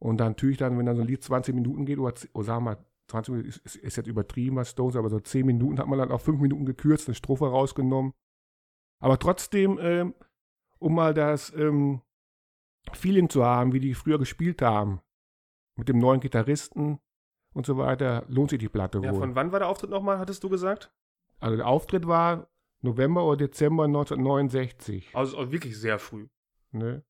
Und 0.00 0.18
dann 0.18 0.32
natürlich 0.32 0.56
dann, 0.56 0.76
wenn 0.78 0.86
dann 0.86 0.96
so 0.96 1.02
ein 1.02 1.08
Lied 1.08 1.22
20 1.22 1.54
Minuten 1.54 1.84
geht, 1.84 1.98
oder, 1.98 2.14
oder 2.32 2.44
sagen 2.44 2.64
wir 2.64 2.70
mal, 2.72 2.84
20 3.08 3.32
Minuten 3.32 3.48
ist, 3.48 3.58
ist, 3.58 3.76
ist 3.76 3.96
jetzt 3.96 4.06
übertrieben, 4.06 4.56
was 4.56 4.70
Stones, 4.70 4.96
aber 4.96 5.10
so 5.10 5.20
10 5.20 5.44
Minuten 5.44 5.78
hat 5.78 5.86
man 5.86 5.98
dann 5.98 6.10
auf 6.10 6.22
5 6.22 6.40
Minuten 6.40 6.64
gekürzt, 6.64 7.08
eine 7.08 7.14
Strophe 7.14 7.46
rausgenommen. 7.46 8.14
Aber 9.00 9.18
trotzdem, 9.18 9.78
ähm, 9.80 10.14
um 10.78 10.94
mal 10.94 11.12
das 11.12 11.52
ähm, 11.54 12.00
Feeling 12.92 13.28
zu 13.28 13.44
haben, 13.44 13.72
wie 13.72 13.80
die 13.80 13.94
früher 13.94 14.18
gespielt 14.18 14.62
haben, 14.62 15.00
mit 15.76 15.88
dem 15.88 15.98
neuen 15.98 16.20
Gitarristen 16.20 16.98
und 17.52 17.66
so 17.66 17.76
weiter, 17.76 18.24
lohnt 18.28 18.50
sich 18.50 18.58
die 18.58 18.68
Platte 18.68 19.00
ja, 19.02 19.12
wohl. 19.12 19.20
von 19.20 19.34
wann 19.34 19.52
war 19.52 19.58
der 19.58 19.68
Auftritt 19.68 19.90
nochmal, 19.90 20.18
hattest 20.18 20.42
du 20.42 20.48
gesagt? 20.48 20.92
Also 21.40 21.56
der 21.56 21.66
Auftritt 21.66 22.06
war 22.06 22.48
November 22.82 23.24
oder 23.24 23.36
Dezember 23.36 23.84
1969. 23.84 25.14
Also 25.14 25.38
auch 25.38 25.50
wirklich 25.50 25.78
sehr 25.78 25.98
früh. 25.98 26.28
Ne? 26.72 27.02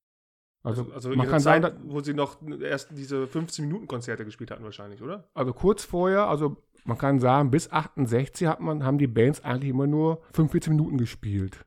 Also, 0.62 0.90
Also, 0.92 1.10
man 1.10 1.26
kann 1.26 1.40
Zeit, 1.40 1.62
sagen, 1.62 1.80
wo 1.86 2.00
sie 2.00 2.12
noch 2.12 2.36
erst 2.60 2.90
diese 2.92 3.24
15-Minuten-Konzerte 3.24 4.24
gespielt 4.24 4.50
hatten 4.50 4.64
wahrscheinlich, 4.64 5.02
oder? 5.02 5.28
also 5.32 5.52
kurz 5.54 5.84
vorher, 5.84 6.28
also 6.28 6.56
man 6.84 6.98
kann 6.98 7.18
sagen, 7.18 7.50
bis 7.50 7.70
68 7.70 8.46
hat 8.46 8.60
man, 8.60 8.84
haben 8.84 8.98
die 8.98 9.06
Bands 9.06 9.42
eigentlich 9.42 9.70
immer 9.70 9.86
nur 9.86 10.20
45 10.32 10.70
Minuten 10.70 10.98
gespielt. 10.98 11.64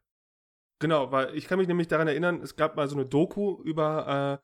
Genau, 0.80 1.12
weil 1.12 1.36
ich 1.36 1.48
kann 1.48 1.60
mich 1.60 1.68
nämlich 1.68 1.88
daran 1.88 2.08
erinnern, 2.08 2.42
es 2.42 2.56
gab 2.56 2.76
mal 2.76 2.88
so 2.88 2.96
eine 2.96 3.06
Doku 3.06 3.62
über, 3.64 4.42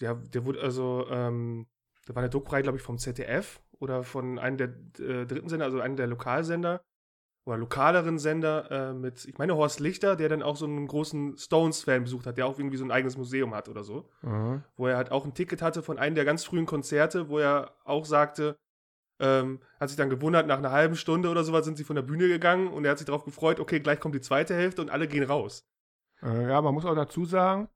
äh, 0.00 0.04
ja, 0.04 0.14
der 0.14 0.44
wurde 0.44 0.60
also, 0.60 1.06
ähm, 1.10 1.66
da 2.06 2.14
war 2.14 2.22
eine 2.22 2.30
Doku-Reihe, 2.30 2.62
glaube 2.62 2.78
ich, 2.78 2.84
vom 2.84 2.98
ZDF 2.98 3.60
oder 3.78 4.04
von 4.04 4.38
einem 4.38 4.58
der 4.58 4.68
äh, 4.98 5.26
dritten 5.26 5.48
Sender, 5.48 5.64
also 5.64 5.80
einem 5.80 5.96
der 5.96 6.06
Lokalsender 6.06 6.82
oder 7.44 7.56
lokaleren 7.56 8.18
Sender 8.18 8.70
äh, 8.70 8.92
mit, 8.92 9.24
ich 9.24 9.36
meine, 9.38 9.56
Horst 9.56 9.80
Lichter, 9.80 10.14
der 10.14 10.28
dann 10.28 10.42
auch 10.42 10.56
so 10.56 10.64
einen 10.64 10.86
großen 10.86 11.36
Stones-Fan 11.36 12.04
besucht 12.04 12.26
hat, 12.26 12.38
der 12.38 12.46
auch 12.46 12.58
irgendwie 12.58 12.76
so 12.76 12.84
ein 12.84 12.92
eigenes 12.92 13.16
Museum 13.16 13.54
hat 13.54 13.68
oder 13.68 13.82
so, 13.82 14.08
Aha. 14.22 14.62
wo 14.76 14.86
er 14.86 14.96
halt 14.96 15.10
auch 15.10 15.24
ein 15.24 15.34
Ticket 15.34 15.60
hatte 15.60 15.82
von 15.82 15.98
einem 15.98 16.14
der 16.14 16.24
ganz 16.24 16.44
frühen 16.44 16.66
Konzerte, 16.66 17.28
wo 17.28 17.38
er 17.38 17.72
auch 17.84 18.04
sagte, 18.04 18.56
ähm, 19.18 19.60
hat 19.80 19.88
sich 19.88 19.96
dann 19.96 20.10
gewundert, 20.10 20.46
nach 20.46 20.58
einer 20.58 20.70
halben 20.70 20.96
Stunde 20.96 21.30
oder 21.30 21.42
sowas 21.42 21.64
sind 21.64 21.76
sie 21.76 21.84
von 21.84 21.96
der 21.96 22.02
Bühne 22.02 22.28
gegangen 22.28 22.68
und 22.68 22.84
er 22.84 22.92
hat 22.92 22.98
sich 22.98 23.06
darauf 23.06 23.24
gefreut, 23.24 23.58
okay, 23.58 23.80
gleich 23.80 23.98
kommt 23.98 24.14
die 24.14 24.20
zweite 24.20 24.54
Hälfte 24.54 24.80
und 24.80 24.90
alle 24.90 25.08
gehen 25.08 25.24
raus. 25.24 25.66
Äh, 26.22 26.48
ja, 26.48 26.60
man 26.62 26.74
muss 26.74 26.84
auch 26.84 26.94
dazu 26.94 27.24
sagen, 27.24 27.68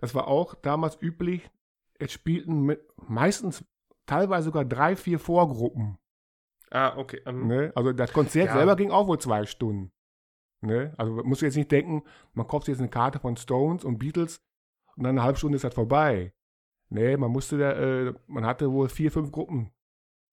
das 0.00 0.14
war 0.14 0.28
auch 0.28 0.54
damals 0.54 1.00
üblich, 1.00 1.50
es 1.98 2.12
spielten 2.12 2.62
mit, 2.62 2.80
meistens 2.96 3.64
teilweise 4.06 4.46
sogar 4.46 4.64
drei, 4.64 4.96
vier 4.96 5.18
Vorgruppen. 5.18 5.98
Ah, 6.70 6.96
okay. 6.96 7.20
Ähm, 7.26 7.46
Ne? 7.46 7.72
Also 7.74 7.92
das 7.92 8.12
Konzert 8.12 8.46
Ja. 8.48 8.52
selber 8.54 8.76
ging 8.76 8.90
auch 8.90 9.06
wohl 9.06 9.18
zwei 9.18 9.46
Stunden. 9.46 9.90
Ne? 10.60 10.92
Also 10.96 11.12
man 11.12 11.26
muss 11.26 11.40
jetzt 11.40 11.56
nicht 11.56 11.70
denken, 11.70 12.02
man 12.34 12.46
kauft 12.46 12.68
jetzt 12.68 12.80
eine 12.80 12.88
Karte 12.88 13.18
von 13.20 13.36
Stones 13.36 13.84
und 13.84 13.98
Beatles 13.98 14.40
und 14.96 15.04
dann 15.04 15.16
eine 15.16 15.22
halbe 15.22 15.38
Stunde 15.38 15.56
ist 15.56 15.64
das 15.64 15.74
vorbei. 15.74 16.32
Ne, 16.90 17.18
man 17.18 17.30
musste 17.30 17.58
da, 17.58 17.72
äh, 17.72 18.14
man 18.26 18.46
hatte 18.46 18.72
wohl 18.72 18.88
vier, 18.88 19.12
fünf 19.12 19.30
Gruppen. 19.30 19.70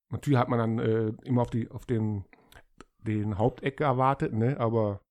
Natürlich 0.09 0.39
hat 0.39 0.47
man 0.47 0.59
dann 0.59 0.79
äh, 0.79 1.13
immer 1.23 1.41
auf, 1.41 1.49
die, 1.49 1.69
auf 1.69 1.85
den, 1.85 2.23
den 2.99 3.37
Haupteck 3.37 3.81
erwartet, 3.81 4.33
ne? 4.33 4.57
aber 4.59 5.01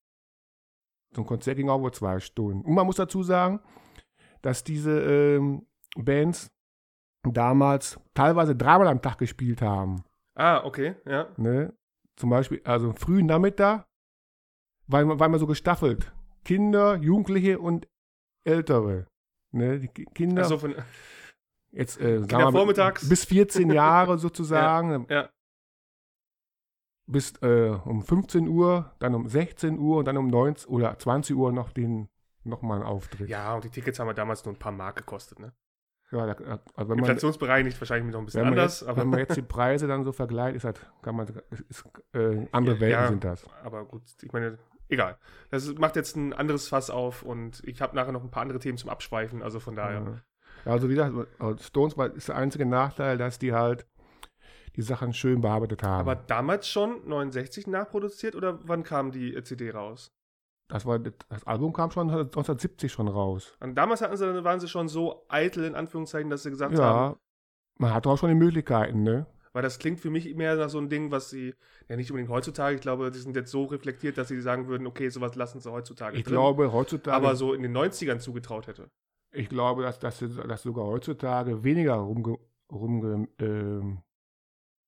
so 1.15 1.21
ein 1.23 1.27
Konzert 1.27 1.57
ging 1.59 1.69
auch 1.69 1.81
wohl 1.81 1.93
zwei 1.93 2.19
Stunden. 2.19 2.65
Und 2.65 2.75
man 2.75 2.87
muss 2.87 2.97
dazu 2.97 3.23
sagen, 3.23 3.61
dass 4.41 4.65
diese 4.65 5.01
ähm, 5.01 5.67
Bands 5.97 6.51
damals 7.31 8.01
teilweise 8.15 8.57
dreimal 8.57 8.89
am 8.89 9.03
Tag 9.03 9.19
gespielt 9.19 9.63
haben. 9.63 10.03
Ah, 10.35 10.65
okay, 10.65 10.97
ja. 11.07 11.29
Ne? 11.37 11.73
Zum 12.17 12.31
Beispiel, 12.31 12.61
also 12.65 12.93
frühen 12.93 13.27
Nachmittag, 13.27 13.87
weil, 14.87 15.05
man- 15.05 15.19
weil 15.21 15.29
man 15.29 15.41
so 15.41 15.47
gestaffelt. 15.47 16.13
Kinder, 16.45 16.97
Jugendliche 16.97 17.59
und 17.59 17.89
Ältere. 18.45 19.07
Ne? 19.53 19.81
Die 19.81 19.89
Ki- 19.89 20.07
Kinder, 20.15 20.43
Also 20.43 20.59
von, 20.59 20.75
jetzt, 21.73 22.01
äh, 22.01 22.19
sagen 22.19 22.29
Kinder 22.29 22.47
wir 22.47 22.53
vormittags. 22.53 23.09
bis 23.09 23.25
14 23.25 23.71
Jahre 23.73 24.19
sozusagen, 24.19 25.07
ja. 25.09 25.31
bis 27.07 27.33
äh, 27.43 27.71
um 27.85 28.03
15 28.03 28.49
Uhr, 28.49 28.93
dann 28.99 29.15
um 29.15 29.29
16 29.29 29.79
Uhr 29.79 29.99
und 29.99 30.05
dann 30.07 30.17
um 30.17 30.27
19 30.29 30.69
oder 30.71 30.99
20 30.99 31.37
Uhr 31.37 31.53
noch 31.53 31.71
den 31.73 32.09
nochmal 32.45 32.79
einen 32.81 32.87
Auftritt. 32.87 33.29
ja, 33.31 33.55
und 33.55 33.65
die 33.65 33.71
Tickets 33.71 33.99
haben 33.99 34.09
ja 34.09 34.13
damals 34.15 34.45
nur 34.45 34.55
ein 34.55 34.59
paar 34.59 34.73
Mark 34.73 34.97
gekostet, 34.97 35.39
ne? 35.39 35.53
Ja, 36.15 36.27
da, 36.27 36.35
also 36.35 36.61
wenn 36.77 36.87
man, 36.87 36.99
Inflationsbereinigt 36.99 37.81
wahrscheinlich 37.81 38.13
noch 38.13 38.21
ein 38.21 38.27
bisschen 38.27 38.47
anders, 38.47 38.81
jetzt, 38.81 38.89
aber, 38.89 39.03
wenn 39.03 39.09
man 39.09 39.19
jetzt 39.21 39.37
die 39.37 39.43
Preise 39.57 39.87
dann 39.87 40.05
so 40.05 40.13
vergleicht, 40.13 40.57
ist 40.57 40.65
das, 40.65 40.75
kann 41.03 41.17
man, 41.17 41.27
ist, 41.69 41.85
äh, 42.13 42.47
andere 42.53 42.77
Ja, 42.77 42.81
Welten 42.81 42.91
ja. 42.91 43.09
sind 43.09 43.25
das. 43.25 43.47
aber 43.63 43.85
gut, 43.85 44.03
ich 44.23 44.33
meine, 44.33 44.59
egal. 44.89 45.19
Das 45.51 45.73
macht 45.75 45.97
jetzt 45.97 46.17
ein 46.17 46.33
anderes 46.33 46.69
Fass 46.69 46.91
auf 46.91 47.23
und 47.23 47.63
ich 47.65 47.81
habe 47.81 47.97
nachher 47.97 48.13
noch 48.13 48.23
ein 48.23 48.31
paar 48.31 48.43
andere 48.43 48.59
Themen 48.59 48.79
zum 48.79 48.91
Abschweifen, 48.91 49.43
also 49.43 49.61
von 49.61 49.75
daher. 49.75 50.23
Ja. 50.65 50.73
Also 50.73 50.89
wie 50.89 50.95
gesagt, 50.95 51.15
Stones 51.63 51.97
war, 51.99 52.15
ist 52.15 52.29
der 52.29 52.37
einzige 52.37 52.65
Nachteil, 52.65 53.19
dass 53.19 53.39
die 53.39 53.53
halt 53.53 53.87
die 54.77 54.83
Sachen 54.83 55.13
schön 55.13 55.41
bearbeitet 55.41 55.83
haben. 55.83 56.01
Aber 56.01 56.17
damals 56.17 56.69
schon 56.69 57.07
69 57.07 57.67
nachproduziert 57.67 58.35
oder 58.35 58.59
wann 58.63 58.83
kam 58.83 59.13
die 59.13 59.35
äh, 59.35 59.43
CD 59.43 59.71
raus? 59.71 60.13
Das, 60.69 60.87
war, 60.87 60.99
das 60.99 61.45
Album 61.47 61.73
kam 61.73 61.91
schon 61.91 62.11
1970 62.11 62.91
schon 62.93 63.09
raus. 63.09 63.55
Und 63.61 63.75
damals 63.75 64.01
hatten 64.01 64.17
sie, 64.17 64.45
waren 64.45 64.61
sie 64.61 64.69
schon 64.69 64.89
so 64.89 65.25
eitel, 65.29 65.65
in 65.65 65.75
Anführungszeichen, 65.75 66.31
dass 66.31 66.43
sie 66.43 66.51
gesagt 66.51 66.79
Ja, 66.79 66.83
haben, 66.85 67.17
man 67.79 67.93
hat 67.93 68.07
auch 68.07 68.17
schon 68.19 68.29
die 68.31 68.35
Möglichkeiten, 68.35 69.03
ne? 69.03 69.27
weil 69.53 69.63
das 69.63 69.79
klingt 69.79 70.01
für 70.01 70.11
mich 70.11 70.35
mehr 70.35 70.57
nach 70.57 70.69
so 70.69 70.79
ein 70.79 70.89
Ding, 70.89 71.13
was 71.13 71.31
sie, 71.31 71.55
ja 71.89 71.95
nicht 71.97 72.11
unbedingt 72.11 72.31
heutzutage, 72.31 72.75
ich 72.75 72.81
glaube, 72.81 73.13
die 73.13 73.19
sind 73.21 73.37
jetzt 73.37 73.53
so 73.53 73.65
reflektiert, 73.65 74.19
dass 74.19 74.27
sie 74.29 74.41
sagen 74.41 74.67
würden, 74.67 74.87
okay, 74.87 75.09
sowas 75.11 75.37
lassen 75.37 75.61
sie 75.61 75.71
heutzutage 75.71 76.17
Ich 76.17 76.25
drin, 76.25 76.33
glaube, 76.33 76.73
heutzutage, 76.73 77.15
aber 77.17 77.37
so 77.37 77.53
in 77.55 77.63
den 77.63 77.73
90ern 77.77 78.19
zugetraut 78.19 78.67
hätte. 78.67 78.91
ich 79.33 79.49
glaube, 79.49 79.83
dass, 79.83 79.99
dass, 80.01 80.19
dass 80.49 80.63
sogar 80.63 80.87
heutzutage 80.87 81.63
weniger 81.63 81.95
rumge, 81.95 82.37
rumge, 82.73 83.29
ähm, 83.39 83.99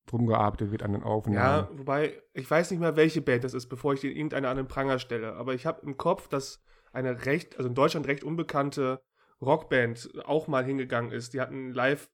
drum 0.06 0.26
gearbeitet 0.26 0.70
wird 0.70 0.82
an 0.82 0.92
den 0.92 1.02
Ja, 1.02 1.06
Aufnahmen. 1.06 1.78
wobei, 1.78 2.22
ich 2.32 2.50
weiß 2.50 2.70
nicht 2.70 2.80
mehr, 2.80 2.96
welche 2.96 3.20
Band 3.20 3.44
das 3.44 3.54
ist, 3.54 3.66
bevor 3.68 3.92
ich 3.94 4.00
den 4.00 4.12
irgendeiner 4.12 4.48
an 4.48 4.56
den 4.56 4.68
Pranger 4.68 4.98
stelle. 4.98 5.34
Aber 5.34 5.54
ich 5.54 5.66
habe 5.66 5.82
im 5.84 5.96
Kopf, 5.96 6.28
dass 6.28 6.62
eine 6.92 7.26
recht, 7.26 7.56
also 7.56 7.68
in 7.68 7.74
Deutschland 7.74 8.06
recht 8.06 8.24
unbekannte 8.24 9.00
Rockband 9.42 10.10
auch 10.24 10.48
mal 10.48 10.64
hingegangen 10.64 11.12
ist. 11.12 11.34
Die 11.34 11.40
hatten 11.40 11.72
live, 11.72 12.08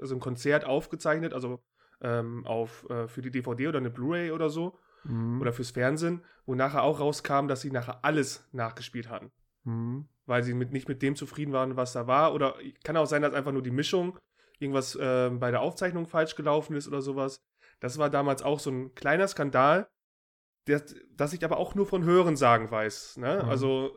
also 0.00 0.14
ein 0.16 0.20
Konzert 0.20 0.64
aufgezeichnet, 0.64 1.32
also 1.32 1.60
ähm, 2.02 2.44
auf, 2.46 2.88
äh, 2.90 3.08
für 3.08 3.22
die 3.22 3.30
DVD 3.30 3.68
oder 3.68 3.78
eine 3.78 3.90
Blu-ray 3.90 4.30
oder 4.32 4.50
so, 4.50 4.78
Mhm. 5.04 5.40
oder 5.40 5.52
fürs 5.52 5.70
Fernsehen, 5.70 6.22
wo 6.44 6.56
nachher 6.56 6.82
auch 6.82 6.98
rauskam, 6.98 7.46
dass 7.46 7.60
sie 7.60 7.70
nachher 7.70 8.04
alles 8.04 8.46
nachgespielt 8.52 9.08
hatten. 9.08 9.30
Mhm. 9.64 10.08
Weil 10.26 10.42
sie 10.42 10.54
mit, 10.54 10.72
nicht 10.72 10.88
mit 10.88 11.02
dem 11.02 11.14
zufrieden 11.14 11.52
waren, 11.52 11.76
was 11.76 11.92
da 11.92 12.06
war. 12.08 12.34
Oder 12.34 12.56
kann 12.82 12.96
auch 12.96 13.06
sein, 13.06 13.22
dass 13.22 13.32
einfach 13.32 13.52
nur 13.52 13.62
die 13.62 13.70
Mischung 13.70 14.18
irgendwas 14.58 14.98
ähm, 15.00 15.38
bei 15.38 15.50
der 15.50 15.60
Aufzeichnung 15.60 16.06
falsch 16.06 16.34
gelaufen 16.34 16.76
ist 16.76 16.88
oder 16.88 17.02
sowas. 17.02 17.42
Das 17.80 17.98
war 17.98 18.10
damals 18.10 18.42
auch 18.42 18.58
so 18.58 18.70
ein 18.70 18.94
kleiner 18.94 19.28
Skandal, 19.28 19.88
der, 20.66 20.82
das 21.14 21.32
ich 21.32 21.44
aber 21.44 21.58
auch 21.58 21.74
nur 21.74 21.86
von 21.86 22.04
Hören 22.04 22.36
sagen 22.36 22.70
weiß. 22.70 23.18
Ne? 23.18 23.42
Mhm. 23.42 23.48
Also, 23.48 23.96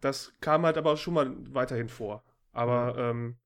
das 0.00 0.34
kam 0.40 0.64
halt 0.64 0.78
aber 0.78 0.96
schon 0.96 1.14
mal 1.14 1.34
weiterhin 1.54 1.88
vor. 1.88 2.24
Aber, 2.52 2.96
ähm, 2.96 3.38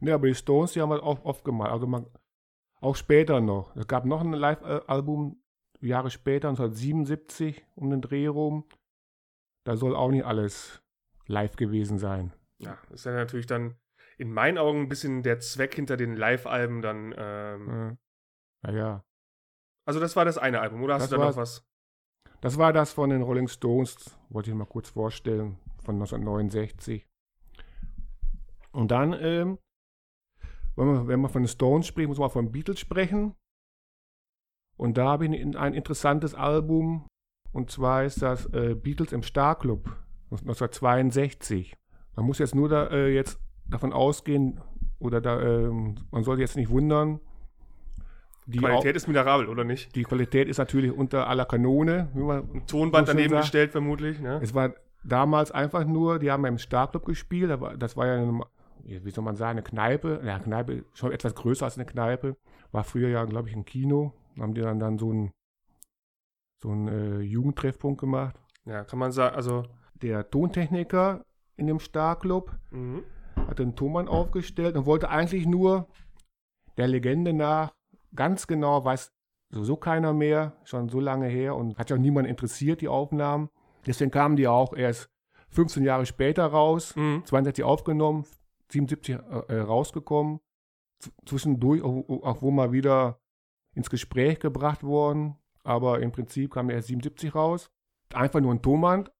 Ne, 0.00 0.12
aber 0.12 0.26
die 0.26 0.34
Stones, 0.34 0.72
die 0.72 0.82
haben 0.82 0.90
halt 0.90 1.02
auch 1.02 1.24
oft 1.24 1.44
gemacht. 1.44 1.70
Also 1.70 1.86
man, 1.86 2.06
auch 2.80 2.96
später 2.96 3.40
noch. 3.40 3.74
Es 3.76 3.86
gab 3.86 4.04
noch 4.04 4.20
ein 4.20 4.32
Live-Album, 4.32 5.42
Jahre 5.80 6.10
später, 6.10 6.50
1977, 6.50 7.64
um 7.74 7.88
den 7.88 8.02
Dreh 8.02 8.26
rum. 8.26 8.66
Da 9.64 9.76
soll 9.76 9.96
auch 9.96 10.10
nicht 10.10 10.26
alles 10.26 10.82
live 11.26 11.56
gewesen 11.56 11.98
sein. 11.98 12.34
ja, 12.58 12.76
das 12.90 13.00
ist 13.00 13.06
ja 13.06 13.12
natürlich 13.12 13.46
dann 13.46 13.76
in 14.18 14.32
meinen 14.32 14.58
Augen 14.58 14.82
ein 14.82 14.88
bisschen 14.88 15.22
der 15.22 15.40
Zweck 15.40 15.74
hinter 15.74 15.96
den 15.96 16.16
Live-Alben 16.16 16.82
dann. 16.82 17.14
Ähm, 17.16 17.68
Äh, 17.68 17.96
naja. 18.66 19.04
Also, 19.86 20.00
das 20.00 20.16
war 20.16 20.24
das 20.24 20.38
eine 20.38 20.60
Album, 20.60 20.82
oder 20.82 20.94
hast 20.94 21.02
Das 21.02 21.10
du 21.10 21.16
da 21.16 21.26
noch 21.26 21.36
was? 21.36 21.64
Das 22.40 22.58
war 22.58 22.72
das 22.72 22.92
von 22.92 23.10
den 23.10 23.22
Rolling 23.22 23.48
Stones, 23.48 24.18
wollte 24.28 24.50
ich 24.50 24.56
mal 24.56 24.66
kurz 24.66 24.90
vorstellen, 24.90 25.58
von 25.82 25.96
1969. 25.96 27.06
Und 28.72 28.90
dann, 28.90 29.12
ähm, 29.12 29.58
wenn, 30.76 30.86
man, 30.86 31.08
wenn 31.08 31.20
man 31.20 31.30
von 31.30 31.42
den 31.42 31.48
Stones 31.48 31.86
spricht, 31.86 32.08
muss 32.08 32.18
man 32.18 32.30
von 32.30 32.50
Beatles 32.50 32.80
sprechen. 32.80 33.34
Und 34.76 34.98
da 34.98 35.06
habe 35.06 35.26
ich 35.26 35.32
ein, 35.40 35.56
ein 35.56 35.74
interessantes 35.74 36.34
Album, 36.34 37.06
und 37.52 37.70
zwar 37.70 38.04
ist 38.04 38.20
das 38.22 38.46
äh, 38.52 38.74
Beatles 38.74 39.12
im 39.12 39.22
Starclub, 39.22 39.86
1962. 40.30 41.76
Man 42.16 42.26
muss 42.26 42.38
jetzt 42.38 42.54
nur 42.54 42.68
da, 42.68 42.88
äh, 42.88 43.14
jetzt 43.14 43.38
davon 43.68 43.92
ausgehen, 43.92 44.60
oder 44.98 45.20
da, 45.20 45.40
ähm, 45.40 45.96
man 46.10 46.24
sollte 46.24 46.42
jetzt 46.42 46.56
nicht 46.56 46.70
wundern, 46.70 47.20
die, 48.46 48.58
Qualität 48.58 48.94
ist 48.94 49.08
miserabel, 49.08 49.48
oder 49.48 49.64
nicht? 49.64 49.94
Die 49.96 50.02
Qualität 50.02 50.48
ist 50.48 50.58
natürlich 50.58 50.92
unter 50.92 51.28
aller 51.28 51.46
Kanone, 51.46 52.08
Ein 52.14 52.66
Tonband 52.66 53.08
daneben 53.08 53.30
sagt. 53.30 53.42
gestellt, 53.44 53.72
vermutlich. 53.72 54.20
Ne? 54.20 54.38
Es 54.42 54.52
war 54.52 54.74
damals 55.02 55.50
einfach 55.50 55.86
nur, 55.86 56.18
die 56.18 56.30
haben 56.30 56.42
ja 56.42 56.48
im 56.50 56.58
Starclub 56.58 57.06
gespielt, 57.06 57.58
war- 57.60 57.76
das 57.76 57.96
war 57.96 58.06
ja, 58.06 58.14
eine, 58.16 58.40
wie 58.84 59.10
soll 59.10 59.24
man 59.24 59.36
sagen, 59.36 59.52
eine 59.58 59.62
Kneipe, 59.62 60.20
ja, 60.24 60.38
Kneipe, 60.38 60.84
schon 60.92 61.10
etwas 61.12 61.34
größer 61.34 61.64
als 61.64 61.76
eine 61.78 61.86
Kneipe, 61.86 62.36
war 62.70 62.84
früher 62.84 63.08
ja, 63.08 63.24
glaube 63.24 63.48
ich, 63.48 63.56
ein 63.56 63.64
Kino, 63.64 64.12
haben 64.38 64.52
die 64.52 64.60
dann, 64.60 64.78
dann 64.78 64.98
so 64.98 65.10
einen 65.10 65.30
so 66.62 66.70
einen, 66.70 66.88
äh, 66.88 67.20
Jugendtreffpunkt 67.20 68.00
gemacht. 68.00 68.36
Ja, 68.66 68.84
kann 68.84 68.98
man 68.98 69.12
sagen, 69.12 69.36
also. 69.36 69.64
Der 70.02 70.28
Tontechniker 70.30 71.24
in 71.56 71.66
dem 71.66 71.78
Starclub 71.78 72.52
Mhm. 72.70 73.04
Hat 73.46 73.58
den 73.58 73.76
Tonmann 73.76 74.08
aufgestellt 74.08 74.76
und 74.76 74.86
wollte 74.86 75.08
eigentlich 75.08 75.46
nur 75.46 75.88
der 76.76 76.88
Legende 76.88 77.32
nach 77.32 77.74
ganz 78.14 78.46
genau, 78.46 78.84
weiß 78.84 79.12
sowieso 79.50 79.76
keiner 79.76 80.12
mehr, 80.12 80.56
schon 80.64 80.88
so 80.88 81.00
lange 81.00 81.26
her 81.28 81.54
und 81.56 81.78
hat 81.78 81.90
ja 81.90 81.96
auch 81.96 82.00
niemand 82.00 82.26
interessiert, 82.28 82.80
die 82.80 82.88
Aufnahmen. 82.88 83.50
Deswegen 83.86 84.10
kamen 84.10 84.36
die 84.36 84.48
auch 84.48 84.74
erst 84.74 85.10
15 85.50 85.84
Jahre 85.84 86.06
später 86.06 86.46
raus, 86.46 86.96
Mhm. 86.96 87.22
62 87.24 87.64
aufgenommen, 87.64 88.24
77 88.70 89.16
äh, 89.48 89.58
rausgekommen, 89.58 90.40
zwischendurch 91.26 91.82
auch, 91.82 92.08
auch 92.22 92.42
wo 92.42 92.50
mal 92.50 92.72
wieder 92.72 93.20
ins 93.74 93.90
Gespräch 93.90 94.40
gebracht 94.40 94.82
worden, 94.82 95.36
aber 95.62 96.00
im 96.00 96.10
Prinzip 96.12 96.52
kam 96.52 96.70
erst 96.70 96.88
77 96.88 97.34
raus. 97.34 97.70
Einfach 98.12 98.40
nur 98.40 98.52
ein 98.52 98.62
Tonband 98.62 99.12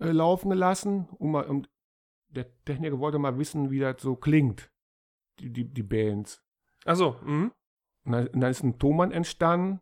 äh, 0.00 0.10
laufen 0.10 0.50
gelassen, 0.50 1.08
um 1.18 1.34
um, 1.34 1.66
der 2.28 2.46
Techniker 2.64 2.98
wollte 2.98 3.18
mal 3.18 3.38
wissen, 3.38 3.70
wie 3.70 3.78
das 3.80 4.00
so 4.00 4.16
klingt, 4.16 4.70
die, 5.40 5.50
die, 5.52 5.64
die 5.64 5.82
Bands. 5.82 6.42
Achso, 6.84 7.16
mhm. 7.24 7.52
Und 8.04 8.12
dann, 8.12 8.26
und 8.28 8.40
dann 8.40 8.50
ist 8.50 8.62
ein 8.62 8.78
Tonband 8.78 9.12
entstanden 9.12 9.80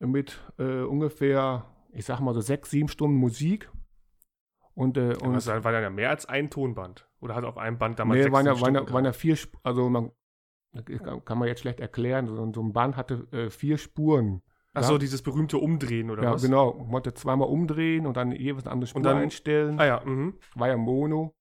mit 0.00 0.40
äh, 0.58 0.82
ungefähr, 0.82 1.64
ich 1.92 2.04
sag 2.04 2.20
mal 2.20 2.34
so 2.34 2.40
sechs, 2.40 2.70
sieben 2.70 2.88
Stunden 2.88 3.16
Musik. 3.16 3.70
Und, 4.74 4.96
äh, 4.98 5.16
und 5.22 5.32
das 5.34 5.46
war 5.46 5.60
dann 5.60 5.82
ja 5.82 5.90
mehr 5.90 6.10
als 6.10 6.26
ein 6.26 6.50
Tonband. 6.50 7.08
Oder 7.20 7.34
hat 7.34 7.44
auf 7.44 7.56
einem 7.56 7.78
Band 7.78 7.98
damals 7.98 8.18
nee, 8.18 8.22
sechs, 8.24 8.32
waren 8.34 8.46
ja, 8.46 8.60
waren, 8.60 8.74
ja, 8.74 8.92
waren 8.92 9.04
ja 9.06 9.12
vier, 9.12 9.38
also 9.62 9.88
man, 9.88 10.12
kann- 11.02 11.24
kann 11.24 11.38
man 11.38 11.48
jetzt 11.48 11.60
schlecht 11.60 11.80
erklären, 11.80 12.26
so, 12.26 12.52
so 12.52 12.62
ein 12.62 12.72
Band 12.72 12.96
hatte 12.96 13.26
äh, 13.32 13.48
vier 13.48 13.78
Spuren. 13.78 14.42
Achso, 14.76 14.92
ja. 14.92 14.98
dieses 14.98 15.22
berühmte 15.22 15.58
Umdrehen 15.58 16.10
oder 16.10 16.22
ja, 16.22 16.32
was? 16.32 16.42
genau. 16.42 16.74
Man 16.74 16.90
konnte 16.90 17.14
zweimal 17.14 17.48
umdrehen 17.48 18.06
und 18.06 18.16
dann 18.16 18.32
jeweils 18.32 18.64
eine 18.66 18.72
andere 18.72 18.86
Spur 18.88 19.02
dann- 19.02 19.16
einstellen. 19.18 19.80
Ah 19.80 19.86
ja, 19.86 20.02
mhm. 20.04 20.34
War 20.54 20.68
ja 20.68 20.76
Mono. 20.76 21.34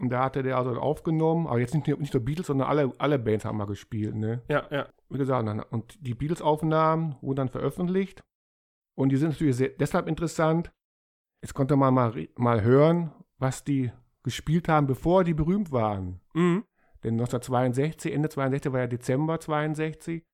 Und 0.00 0.10
da 0.10 0.24
hatte 0.24 0.42
der 0.42 0.58
also 0.58 0.72
aufgenommen, 0.72 1.46
aber 1.46 1.60
jetzt 1.60 1.72
nicht, 1.74 1.86
nur- 1.86 1.98
nicht 1.98 2.12
nur 2.12 2.24
Beatles, 2.24 2.48
sondern 2.48 2.68
alle, 2.68 2.92
alle 2.98 3.18
Bands 3.18 3.44
haben 3.44 3.58
mal 3.58 3.66
gespielt, 3.66 4.16
ne? 4.16 4.42
Ja, 4.48 4.66
ja. 4.70 4.88
Wie 5.08 5.18
gesagt, 5.18 5.46
dann, 5.46 5.60
und 5.60 5.96
die 6.04 6.14
Beatles-Aufnahmen 6.14 7.16
wurden 7.20 7.36
dann 7.36 7.48
veröffentlicht. 7.48 8.24
Und 8.96 9.10
die 9.10 9.16
sind 9.16 9.30
natürlich 9.30 9.56
sehr, 9.56 9.68
deshalb 9.68 10.08
interessant. 10.08 10.72
Jetzt 11.42 11.54
konnte 11.54 11.76
man 11.76 11.94
mal, 11.94 12.28
mal 12.36 12.62
hören, 12.62 13.12
was 13.38 13.62
die 13.64 13.92
gespielt 14.24 14.68
haben, 14.68 14.86
bevor 14.86 15.22
die 15.22 15.34
berühmt 15.34 15.70
waren. 15.70 16.20
Mhm. 16.32 16.64
Denn 17.04 17.14
1962, 17.14 18.12
Ende 18.12 18.30
62 18.30 18.72
war 18.72 18.80
ja 18.80 18.86
Dezember 18.86 19.38
62, 19.38 20.24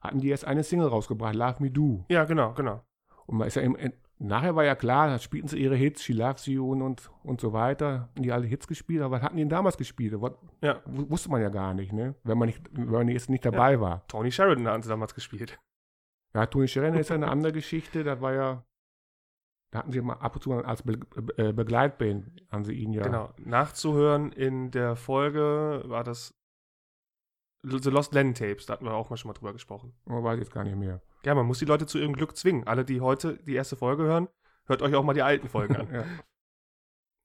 hatten 0.00 0.20
die 0.20 0.28
erst 0.28 0.44
eine 0.46 0.62
Single 0.62 0.88
rausgebracht, 0.88 1.34
Love 1.34 1.56
Me 1.62 1.70
Do. 1.70 2.04
Ja, 2.08 2.24
genau, 2.24 2.52
genau. 2.54 2.82
Und 3.26 3.38
man 3.38 3.46
ist 3.48 3.54
ja 3.56 3.62
im, 3.62 3.76
in- 3.76 3.92
nachher 4.18 4.54
war 4.56 4.64
ja 4.64 4.74
klar, 4.74 5.08
da 5.08 5.18
spielten 5.18 5.48
sie 5.48 5.58
ihre 5.58 5.76
Hits, 5.76 6.02
She 6.02 6.12
Loves 6.12 6.46
You 6.46 6.70
und, 6.72 6.82
und, 6.82 7.10
und 7.22 7.40
so 7.40 7.52
weiter. 7.52 8.08
Die 8.18 8.32
alle 8.32 8.46
Hits 8.46 8.66
gespielt, 8.66 9.02
aber 9.02 9.16
was 9.16 9.22
hatten 9.22 9.36
die 9.36 9.42
denn 9.42 9.48
damals 9.50 9.76
gespielt? 9.76 10.14
Was, 10.20 10.32
Ja. 10.62 10.80
wu- 10.86 11.08
Wusste 11.10 11.30
man 11.30 11.40
ja 11.42 11.48
gar 11.48 11.74
nicht, 11.74 11.92
ne? 11.92 12.14
Wenn 12.24 12.38
man, 12.38 12.46
nicht, 12.48 12.60
wenn 12.72 12.90
man 12.90 13.08
jetzt 13.08 13.30
nicht 13.30 13.44
dabei 13.44 13.80
war. 13.80 14.06
Tony 14.08 14.30
Sheridan 14.32 14.66
hatten 14.68 14.82
sie 14.82 14.88
damals 14.88 15.14
gespielt. 15.14 15.58
Ja, 16.34 16.46
Tony 16.46 16.68
Sheridan 16.68 16.98
ist 17.00 17.08
ja 17.10 17.16
eine 17.16 17.28
andere 17.28 17.52
Geschichte, 17.52 18.04
das 18.04 18.20
war 18.20 18.32
ja, 18.34 18.64
da 19.72 19.78
hatten 19.80 19.92
sie 19.92 20.00
mal 20.00 20.14
ab 20.14 20.34
und 20.34 20.42
zu 20.42 20.50
mal 20.50 20.64
als 20.64 20.82
Be 20.82 20.96
Be 20.98 21.52
Begleitband, 21.54 22.42
haben 22.50 22.64
sie 22.64 22.72
ihn 22.74 22.92
ja. 22.92 23.02
Genau. 23.04 23.30
Nachzuhören 23.38 24.32
in 24.32 24.70
der 24.70 24.96
Folge 24.96 25.82
war 25.86 26.02
das 26.04 26.34
The 27.62 27.90
Lost 27.90 28.14
Lennon 28.14 28.34
Tapes. 28.34 28.66
Da 28.66 28.74
hatten 28.74 28.84
wir 28.84 28.94
auch 28.94 29.10
mal 29.10 29.16
schon 29.16 29.28
mal 29.28 29.34
drüber 29.34 29.52
gesprochen. 29.52 29.92
Oh, 30.06 30.22
weiß 30.22 30.38
jetzt 30.38 30.52
gar 30.52 30.64
nicht 30.64 30.76
mehr. 30.76 31.00
Ja, 31.24 31.34
man 31.34 31.46
muss 31.46 31.58
die 31.58 31.66
Leute 31.66 31.86
zu 31.86 31.98
ihrem 31.98 32.14
Glück 32.14 32.36
zwingen. 32.36 32.66
Alle, 32.66 32.84
die 32.84 33.00
heute 33.00 33.36
die 33.36 33.54
erste 33.54 33.76
Folge 33.76 34.04
hören, 34.04 34.28
hört 34.64 34.82
euch 34.82 34.94
auch 34.94 35.04
mal 35.04 35.12
die 35.12 35.22
alten 35.22 35.48
Folgen 35.48 35.76
an. 35.76 35.88
ja. 35.92 36.04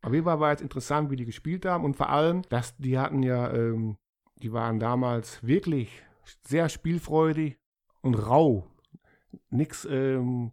Auf 0.02 0.14
jeden 0.14 0.26
Fall 0.26 0.40
war 0.40 0.52
jetzt 0.52 0.62
interessant, 0.62 1.10
wie 1.10 1.16
die 1.16 1.26
gespielt 1.26 1.66
haben 1.66 1.84
und 1.84 1.96
vor 1.96 2.10
allem, 2.10 2.44
dass 2.50 2.76
die 2.78 3.00
hatten 3.00 3.24
ja, 3.24 3.52
ähm, 3.54 3.98
die 4.36 4.52
waren 4.54 4.80
damals 4.80 5.42
wirklich 5.46 6.04
sehr 6.44 6.70
spielfreudig 6.70 7.58
und 8.02 8.16
rau. 8.16 8.68
Nix, 9.50 9.86
ähm, 9.86 10.52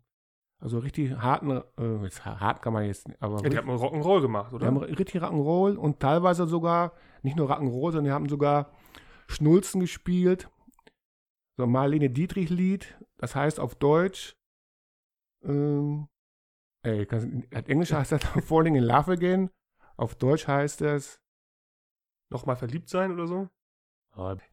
also 0.58 0.78
richtig 0.78 1.12
harten, 1.16 1.62
äh, 1.78 2.02
jetzt 2.04 2.24
hart 2.24 2.62
kann 2.62 2.72
man 2.72 2.84
jetzt, 2.84 3.06
aber 3.20 3.42
Ja, 3.42 3.48
die 3.50 3.58
haben 3.58 3.68
Rock'n'Roll 3.68 4.22
gemacht, 4.22 4.52
die 4.52 4.56
oder? 4.56 4.66
haben 4.66 4.76
richtig 4.78 5.20
Rock'n'Roll 5.20 5.74
und 5.74 6.00
teilweise 6.00 6.46
sogar, 6.46 6.92
nicht 7.22 7.36
nur 7.36 7.50
Rock'n'Roll, 7.50 7.92
sondern 7.92 8.04
die 8.04 8.12
haben 8.12 8.28
sogar 8.28 8.70
Schnulzen 9.32 9.80
gespielt. 9.80 10.48
So 11.56 11.64
ein 11.64 11.70
Marlene 11.70 12.10
Dietrich-Lied, 12.10 12.98
das 13.18 13.34
heißt 13.34 13.60
auf 13.60 13.74
Deutsch, 13.74 14.36
ähm, 15.44 16.08
ey, 16.82 17.04
kann, 17.04 17.44
Englisch 17.50 17.92
heißt 17.92 18.12
das 18.12 18.22
Falling 18.46 18.74
in 18.74 18.84
Love 18.84 19.12
Again, 19.12 19.50
auf 19.96 20.14
Deutsch 20.14 20.48
heißt 20.48 20.80
das 20.80 21.22
Nochmal 22.32 22.56
verliebt 22.56 22.88
sein 22.88 23.12
oder 23.12 23.26
so? 23.26 23.48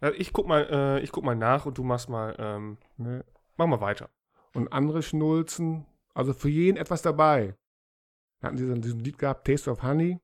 Ja, 0.01 0.12
ich 0.12 0.33
guck 0.33 0.48
mal, 0.48 0.67
äh, 0.69 1.00
ich 1.00 1.12
guck 1.12 1.24
mal 1.24 1.36
nach 1.36 1.65
und 1.65 1.77
du 1.77 1.83
machst 1.83 2.09
mal, 2.09 2.36
ähm, 2.38 2.77
ne? 2.98 3.25
mach 3.55 3.67
mal 3.67 3.79
weiter. 3.79 4.09
Und 4.53 4.71
andere 4.74 5.01
Schnulzen, 5.01 5.86
also 6.13 6.33
für 6.33 6.50
jeden 6.50 6.77
etwas 6.77 7.01
dabei. 7.01 7.55
Da 8.39 8.48
hatten 8.48 8.57
sie 8.57 8.67
so 8.67 8.74
diesen 8.74 9.00
Lied 9.00 9.17
gehabt, 9.17 9.48
Taste 9.48 9.71
of 9.71 9.81
Honey. 9.81 10.19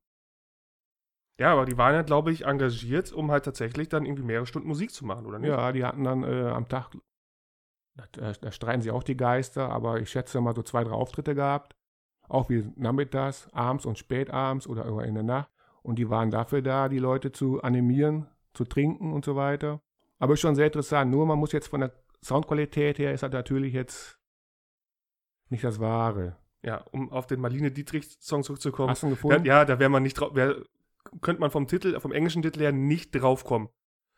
Ja, 1.37 1.51
aber 1.51 1.65
die 1.65 1.77
waren 1.77 1.93
ja, 1.93 2.01
glaube 2.01 2.31
ich, 2.31 2.45
engagiert, 2.45 3.11
um 3.11 3.29
halt 3.31 3.45
tatsächlich 3.45 3.89
dann 3.89 4.05
irgendwie 4.05 4.23
mehrere 4.23 4.45
Stunden 4.45 4.67
Musik 4.67 4.91
zu 4.91 5.05
machen, 5.05 5.25
oder 5.25 5.39
nicht? 5.39 5.49
Ja, 5.49 5.71
die 5.71 5.83
hatten 5.83 6.03
dann 6.03 6.23
äh, 6.23 6.47
am 6.49 6.67
Tag, 6.69 6.91
da, 7.95 8.33
da 8.33 8.51
streiten 8.51 8.81
sie 8.81 8.91
auch 8.91 9.03
die 9.03 9.17
Geister, 9.17 9.69
aber 9.69 9.99
ich 9.99 10.09
schätze 10.09 10.39
mal 10.39 10.55
so 10.55 10.63
zwei, 10.63 10.83
drei 10.83 10.93
Auftritte 10.93 11.35
gehabt. 11.35 11.75
Auch 12.27 12.49
wie 12.49 12.71
nachmittags, 12.75 13.47
abends 13.51 13.85
und 13.85 13.99
spätabends 13.99 14.65
oder 14.67 14.83
irgendwann 14.85 15.07
in 15.09 15.13
der 15.13 15.23
Nacht. 15.23 15.49
Und 15.83 15.99
die 15.99 16.09
waren 16.09 16.31
dafür 16.31 16.61
da, 16.61 16.89
die 16.89 16.97
Leute 16.99 17.31
zu 17.31 17.61
animieren, 17.61 18.27
zu 18.53 18.65
trinken 18.65 19.13
und 19.13 19.23
so 19.25 19.35
weiter. 19.35 19.81
Aber 20.17 20.33
ist 20.33 20.39
schon 20.39 20.55
sehr 20.55 20.65
interessant. 20.65 21.11
Nur 21.11 21.25
man 21.27 21.37
muss 21.37 21.51
jetzt 21.51 21.67
von 21.67 21.81
der 21.81 21.91
Soundqualität 22.23 22.97
her, 22.97 23.13
ist 23.13 23.21
das 23.21 23.31
natürlich 23.31 23.73
jetzt 23.73 24.17
nicht 25.49 25.63
das 25.63 25.79
Wahre. 25.79 26.37
Ja, 26.63 26.83
um 26.91 27.11
auf 27.11 27.27
den 27.27 27.39
Marlene 27.39 27.69
Dietrich-Song 27.69 28.41
zurückzukommen. 28.41 28.89
Hast 28.89 29.03
du 29.03 29.07
ihn 29.07 29.09
Ja, 29.11 29.15
gefunden? 29.15 29.45
ja, 29.45 29.65
da 29.65 29.77
wäre 29.77 29.91
man 29.91 30.01
nicht 30.01 30.15
drauf, 30.15 30.33
wär, 30.33 30.55
könnte 31.21 31.39
man 31.41 31.51
vom 31.51 31.67
Titel, 31.67 31.99
vom 31.99 32.11
englischen 32.11 32.41
Titel 32.41 32.59
her 32.59 32.71
nicht 32.71 33.11
draufkommen. 33.11 33.69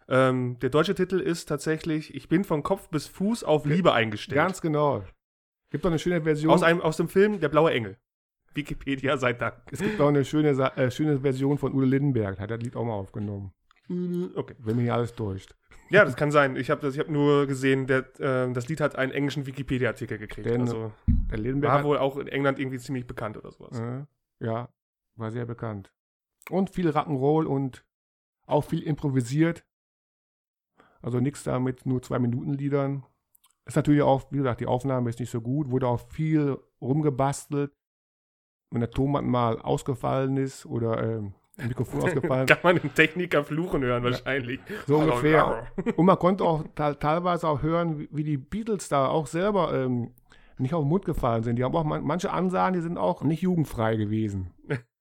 Ähm, 0.10 0.58
der 0.60 0.70
deutsche 0.70 0.96
Titel 0.96 1.20
ist 1.20 1.46
tatsächlich, 1.48 2.16
ich 2.16 2.30
bin 2.30 2.44
von 2.44 2.64
Kopf 2.64 2.90
bis 2.90 3.08
Fuß 3.08 3.44
auf 3.44 3.66
Liebe 3.66 3.94
eingestellt. 3.94 4.36
Ganz 4.38 4.62
genau. 4.62 5.04
Gibt 5.70 5.84
doch 5.84 5.90
eine 5.90 6.00
schöne 6.00 6.22
Version. 6.22 6.54
aus, 6.54 6.64
einem, 6.64 6.80
aus 6.82 6.96
dem 6.98 7.10
Film 7.10 7.40
Der 7.42 7.50
blaue 7.50 7.72
Engel. 7.72 7.98
Wikipedia 8.54 9.18
sei 9.18 9.34
Dank. 9.34 9.56
es 9.72 9.80
gibt 9.80 10.00
auch 10.02 10.08
eine 10.08 10.24
schöne, 10.26 10.50
äh, 10.78 10.90
schöne 10.90 11.20
Version 11.20 11.58
von 11.58 11.74
Udo 11.74 11.86
Lindenberg. 11.86 12.40
Hat 12.40 12.50
das 12.50 12.60
Lied 12.62 12.76
auch 12.76 12.86
mal 12.86 12.94
aufgenommen. 12.94 13.52
Okay. 14.36 14.56
Wenn 14.60 14.78
mich 14.78 14.92
alles 14.92 15.14
täuscht. 15.14 15.56
Ja, 15.90 16.04
das 16.04 16.16
kann 16.16 16.32
sein. 16.32 16.56
Ich 16.58 16.70
habe 16.70 16.92
hab 16.92 17.10
nur 17.10 17.46
gesehen, 17.48 17.88
der, 17.88 18.06
ähm, 18.20 18.54
das 18.54 18.68
Lied 18.68 18.82
hat 18.82 18.96
einen 18.98 19.12
englischen 19.12 19.46
Wikipedia-Artikel 19.46 20.18
gekriegt. 20.18 20.48
Denn- 20.50 20.62
also 20.62 20.92
Der 21.32 21.38
Lindenberg 21.38 21.74
war 21.74 21.84
wohl 21.84 21.98
auch 21.98 22.18
in 22.18 22.28
England 22.28 22.60
irgendwie 22.60 22.80
ziemlich 22.80 23.06
bekannt 23.08 23.38
oder 23.38 23.52
sowas. 23.52 23.80
Äh, 23.80 24.06
ja, 24.46 24.70
war 25.16 25.32
sehr 25.32 25.46
bekannt. 25.46 25.92
Und 26.50 26.70
viel 26.70 26.90
Rock'n'Roll 26.90 27.46
und 27.46 27.86
auch 28.46 28.62
viel 28.64 28.82
improvisiert. 28.84 29.66
Also 31.02 31.20
nichts 31.20 31.44
da 31.44 31.60
mit 31.60 31.86
nur 31.86 32.02
zwei 32.02 32.20
Minuten 32.20 32.54
Liedern. 32.54 33.06
Ist 33.66 33.76
natürlich 33.76 34.02
auch, 34.02 34.32
wie 34.32 34.38
gesagt, 34.38 34.62
die 34.62 34.66
Aufnahme 34.68 35.10
ist 35.10 35.20
nicht 35.20 35.30
so 35.30 35.42
gut. 35.42 35.70
Wurde 35.70 35.88
auch 35.88 36.00
viel 36.10 36.58
rumgebastelt. 36.82 37.74
Wenn 38.72 38.82
der 38.82 38.92
Ton 38.92 39.12
mal 39.30 39.60
ausgefallen 39.62 40.36
ist 40.38 40.66
oder 40.66 41.02
ähm, 41.04 41.34
ein 41.58 41.70
Mikrofon 41.70 42.02
ausgefallen. 42.04 42.48
Kann 42.48 42.60
man 42.64 42.78
den 42.78 42.94
Techniker 42.94 43.44
fluchen 43.44 43.82
hören 43.84 44.04
wahrscheinlich. 44.04 44.60
So 44.88 44.98
ungefähr. 44.98 45.68
Und 45.96 46.06
man 46.06 46.20
konnte 46.20 46.44
auch 46.44 46.64
te- 46.76 46.98
teilweise 47.00 47.48
auch 47.48 47.62
hören, 47.62 48.00
wie- 48.00 48.10
wie 48.12 48.24
die 48.24 48.38
Beatles 48.38 48.90
da 48.90 49.08
auch 49.08 49.28
selber 49.28 49.74
ähm, 49.74 50.14
nicht 50.58 50.74
auf 50.74 50.84
den 50.84 50.90
Mund 50.90 51.06
gefallen 51.06 51.44
sind. 51.44 51.58
Die 51.58 51.64
haben 51.64 51.76
auch 51.76 51.84
man, 51.84 52.04
manche 52.04 52.32
Ansagen, 52.32 52.74
die 52.74 52.82
sind 52.82 52.98
auch 52.98 53.22
nicht 53.24 53.42
jugendfrei 53.42 53.96
gewesen. 53.98 54.52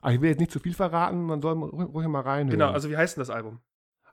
Aber 0.00 0.12
ich 0.12 0.20
will 0.20 0.28
jetzt 0.30 0.38
nicht 0.40 0.50
zu 0.52 0.60
viel 0.60 0.74
verraten, 0.74 1.22
man 1.24 1.40
soll 1.42 1.54
ruhig 1.58 2.06
mal 2.06 2.20
reinhören. 2.20 2.50
Genau, 2.58 2.70
also 2.70 2.88
wie 2.90 2.96
heißt 2.96 3.16
denn 3.16 3.20
das 3.22 3.30
Album? 3.30 3.60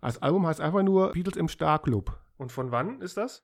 das 0.02 0.22
Album 0.22 0.46
heißt 0.46 0.62
einfach 0.62 0.84
nur 0.84 1.14
Beatles 1.14 1.36
im 1.38 1.48
Starclub. 1.48 2.20
Und 2.38 2.52
von 2.52 2.72
wann 2.72 3.02
ist 3.02 3.18
das? 3.18 3.44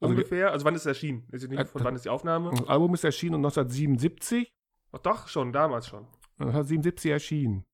Also 0.00 0.14
Ungefähr? 0.14 0.50
Also 0.52 0.64
wann 0.64 0.74
ist 0.74 0.82
es 0.82 0.86
erschienen? 0.86 1.26
Ist 1.30 1.46
nicht, 1.48 1.58
Äh, 1.60 1.66
von 1.66 1.84
wann 1.84 1.94
ist 1.94 2.04
die 2.06 2.08
Aufnahme? 2.08 2.50
Das 2.50 2.66
Album 2.68 2.94
ist 2.94 3.04
erschienen 3.04 3.34
1977. 3.36 4.50
Ach 4.92 4.98
doch, 4.98 5.28
schon, 5.28 5.52
damals 5.52 5.86
schon. 5.88 6.06
1977 6.38 7.10
erschienen. 7.10 7.64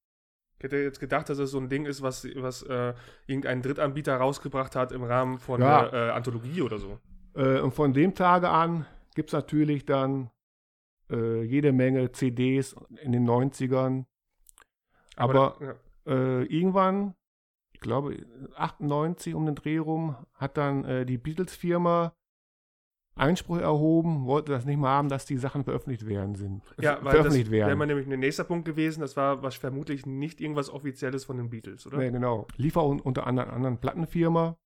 Ich 0.58 0.64
hätte 0.64 0.76
jetzt 0.78 0.98
gedacht, 0.98 1.28
dass 1.28 1.38
es 1.38 1.50
so 1.50 1.58
ein 1.58 1.68
Ding 1.68 1.84
ist, 1.86 2.02
was, 2.02 2.26
was 2.36 2.62
äh, 2.62 2.94
irgendein 3.26 3.62
Drittanbieter 3.62 4.16
rausgebracht 4.16 4.74
hat 4.74 4.90
im 4.90 5.04
Rahmen 5.04 5.38
von 5.38 5.60
Ja. 5.60 5.88
einer 5.88 5.92
äh, 5.92 6.10
Anthologie 6.10 6.62
oder 6.62 6.78
so. 6.78 6.98
Äh, 7.34 7.60
und 7.60 7.72
von 7.72 7.92
dem 7.92 8.14
Tage 8.14 8.48
an 8.48 8.86
gibt 9.14 9.28
es 9.28 9.32
natürlich 9.34 9.84
dann 9.84 10.30
äh, 11.10 11.42
jede 11.42 11.72
Menge 11.72 12.12
CDs 12.12 12.76
in 13.02 13.12
den 13.12 13.28
90ern. 13.28 14.04
Aber 15.16 15.56
ja. 15.60 16.12
äh, 16.12 16.44
irgendwann, 16.44 17.14
ich 17.72 17.80
glaube 17.80 18.26
98 18.56 19.34
um 19.34 19.46
den 19.46 19.54
Dreh 19.54 19.78
rum, 19.78 20.16
hat 20.34 20.56
dann 20.56 20.84
äh, 20.84 21.06
die 21.06 21.18
Beatles-Firma 21.18 22.14
Einspruch 23.16 23.58
erhoben, 23.58 24.26
wollte 24.26 24.52
das 24.52 24.66
nicht 24.66 24.76
mehr 24.76 24.90
haben, 24.90 25.08
dass 25.08 25.24
die 25.24 25.38
Sachen 25.38 25.64
veröffentlicht 25.64 26.06
werden 26.06 26.34
sind. 26.34 26.62
Ja, 26.78 26.96
weil 26.96 27.04
das 27.04 27.12
veröffentlicht 27.12 27.50
wäre 27.50 27.68
werden. 27.68 27.78
mal 27.78 27.86
nämlich 27.86 28.06
ein 28.06 28.20
nächster 28.20 28.44
Punkt 28.44 28.66
gewesen. 28.66 29.00
Das 29.00 29.16
war 29.16 29.42
was 29.42 29.56
vermutlich 29.56 30.04
nicht 30.04 30.40
irgendwas 30.40 30.68
Offizielles 30.68 31.24
von 31.24 31.38
den 31.38 31.48
Beatles, 31.48 31.86
oder? 31.86 31.96
Nee, 31.96 32.10
genau. 32.10 32.46
Liefer 32.56 32.84
un 32.84 33.00
unter 33.00 33.26
anderem 33.26 33.50
anderen 33.50 33.78
Plattenfirma. 33.78 34.58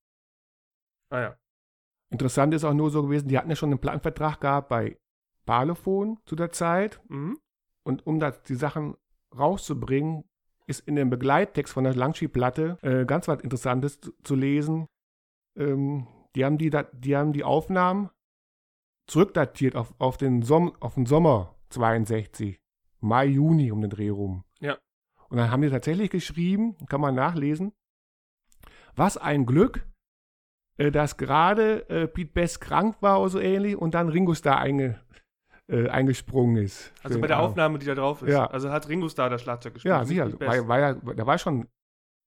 Ah 1.11 1.21
ja. 1.21 1.37
Interessant 2.11 2.53
ist 2.53 2.65
auch 2.65 2.75
nur 2.75 2.91
so 2.91 3.05
gewesen, 3.05 3.29
die 3.29 3.39
hatten 3.39 3.51
ja 3.51 3.57
schon 3.57 3.71
einen 3.71 3.79
Plattenvertrag 3.79 4.41
gehabt 4.41 4.69
bei 4.69 4.99
Parlophon 5.47 6.19
zu 6.27 6.37
der 6.37 6.53
Zeit. 6.53 7.01
Mhm. 7.09 7.39
Und 7.83 8.07
um 8.07 8.21
das, 8.21 8.43
die 8.43 8.55
Sachen 8.55 8.97
rauszubringen, 9.37 10.25
ist 10.67 10.87
in 10.87 10.97
dem 10.97 11.11
Begleittext 11.11 11.73
von 11.73 11.85
der 11.85 11.95
Langschi-Platte 11.95 12.79
äh, 12.83 13.05
ganz 13.05 13.27
was 13.29 13.41
Interessantes 13.41 14.01
zu, 14.01 14.13
zu 14.23 14.35
lesen. 14.35 14.87
Ähm, 15.57 16.07
die, 16.35 16.45
haben 16.45 16.59
die, 16.59 16.71
die 16.93 17.17
haben 17.17 17.33
die 17.33 17.45
Aufnahmen 17.45 18.11
zurückdatiert 19.07 19.75
auf, 19.75 19.93
auf, 19.99 20.17
den 20.17 20.43
Som 20.43 20.75
auf 20.81 20.95
den 20.95 21.07
Sommer 21.07 21.57
62. 21.71 22.61
Mai, 23.01 23.27
Juni 23.27 23.73
um 23.73 23.81
den 23.81 23.91
Dreh 23.91 24.11
rum. 24.11 24.45
Ja. 24.61 24.79
Und 25.29 25.39
dann 25.39 25.51
haben 25.51 25.63
die 25.63 25.71
tatsächlich 25.71 26.11
geschrieben, 26.11 26.77
kann 26.87 27.01
man 27.01 27.15
nachlesen, 27.15 27.73
was 28.95 29.17
ein 29.17 29.47
Glück, 29.47 29.87
äh, 30.77 30.91
dass 30.91 31.17
gerade 31.17 31.89
äh, 31.89 32.07
Pete 32.07 32.33
Best 32.33 32.61
krank 32.61 32.97
war 33.01 33.21
oder 33.21 33.31
so 33.31 33.41
ähnlich 33.41 33.77
und 33.77 33.95
dann 33.95 34.09
Ringo 34.09 34.35
Starr 34.35 34.59
einge, 34.59 35.01
äh, 35.71 35.89
eingesprungen 35.89 36.57
ist. 36.57 36.93
Also 37.03 37.21
bei 37.21 37.27
der 37.27 37.37
Abend. 37.37 37.51
Aufnahme, 37.51 37.79
die 37.79 37.87
da 37.87 37.95
drauf 37.95 38.23
ist. 38.23 38.33
Ja. 38.33 38.47
Also 38.47 38.71
hat 38.71 38.89
Ringo 38.89 39.09
Starr 39.09 39.31
das 39.31 39.43
Schlagzeug 39.43 39.75
gespielt. 39.75 39.91
Ja, 39.95 40.05
sicher. 40.05 40.33
War, 40.41 40.69
war 40.69 40.79
ja, 40.79 40.95
der 40.95 41.27
war 41.27 41.39
schon, 41.39 41.69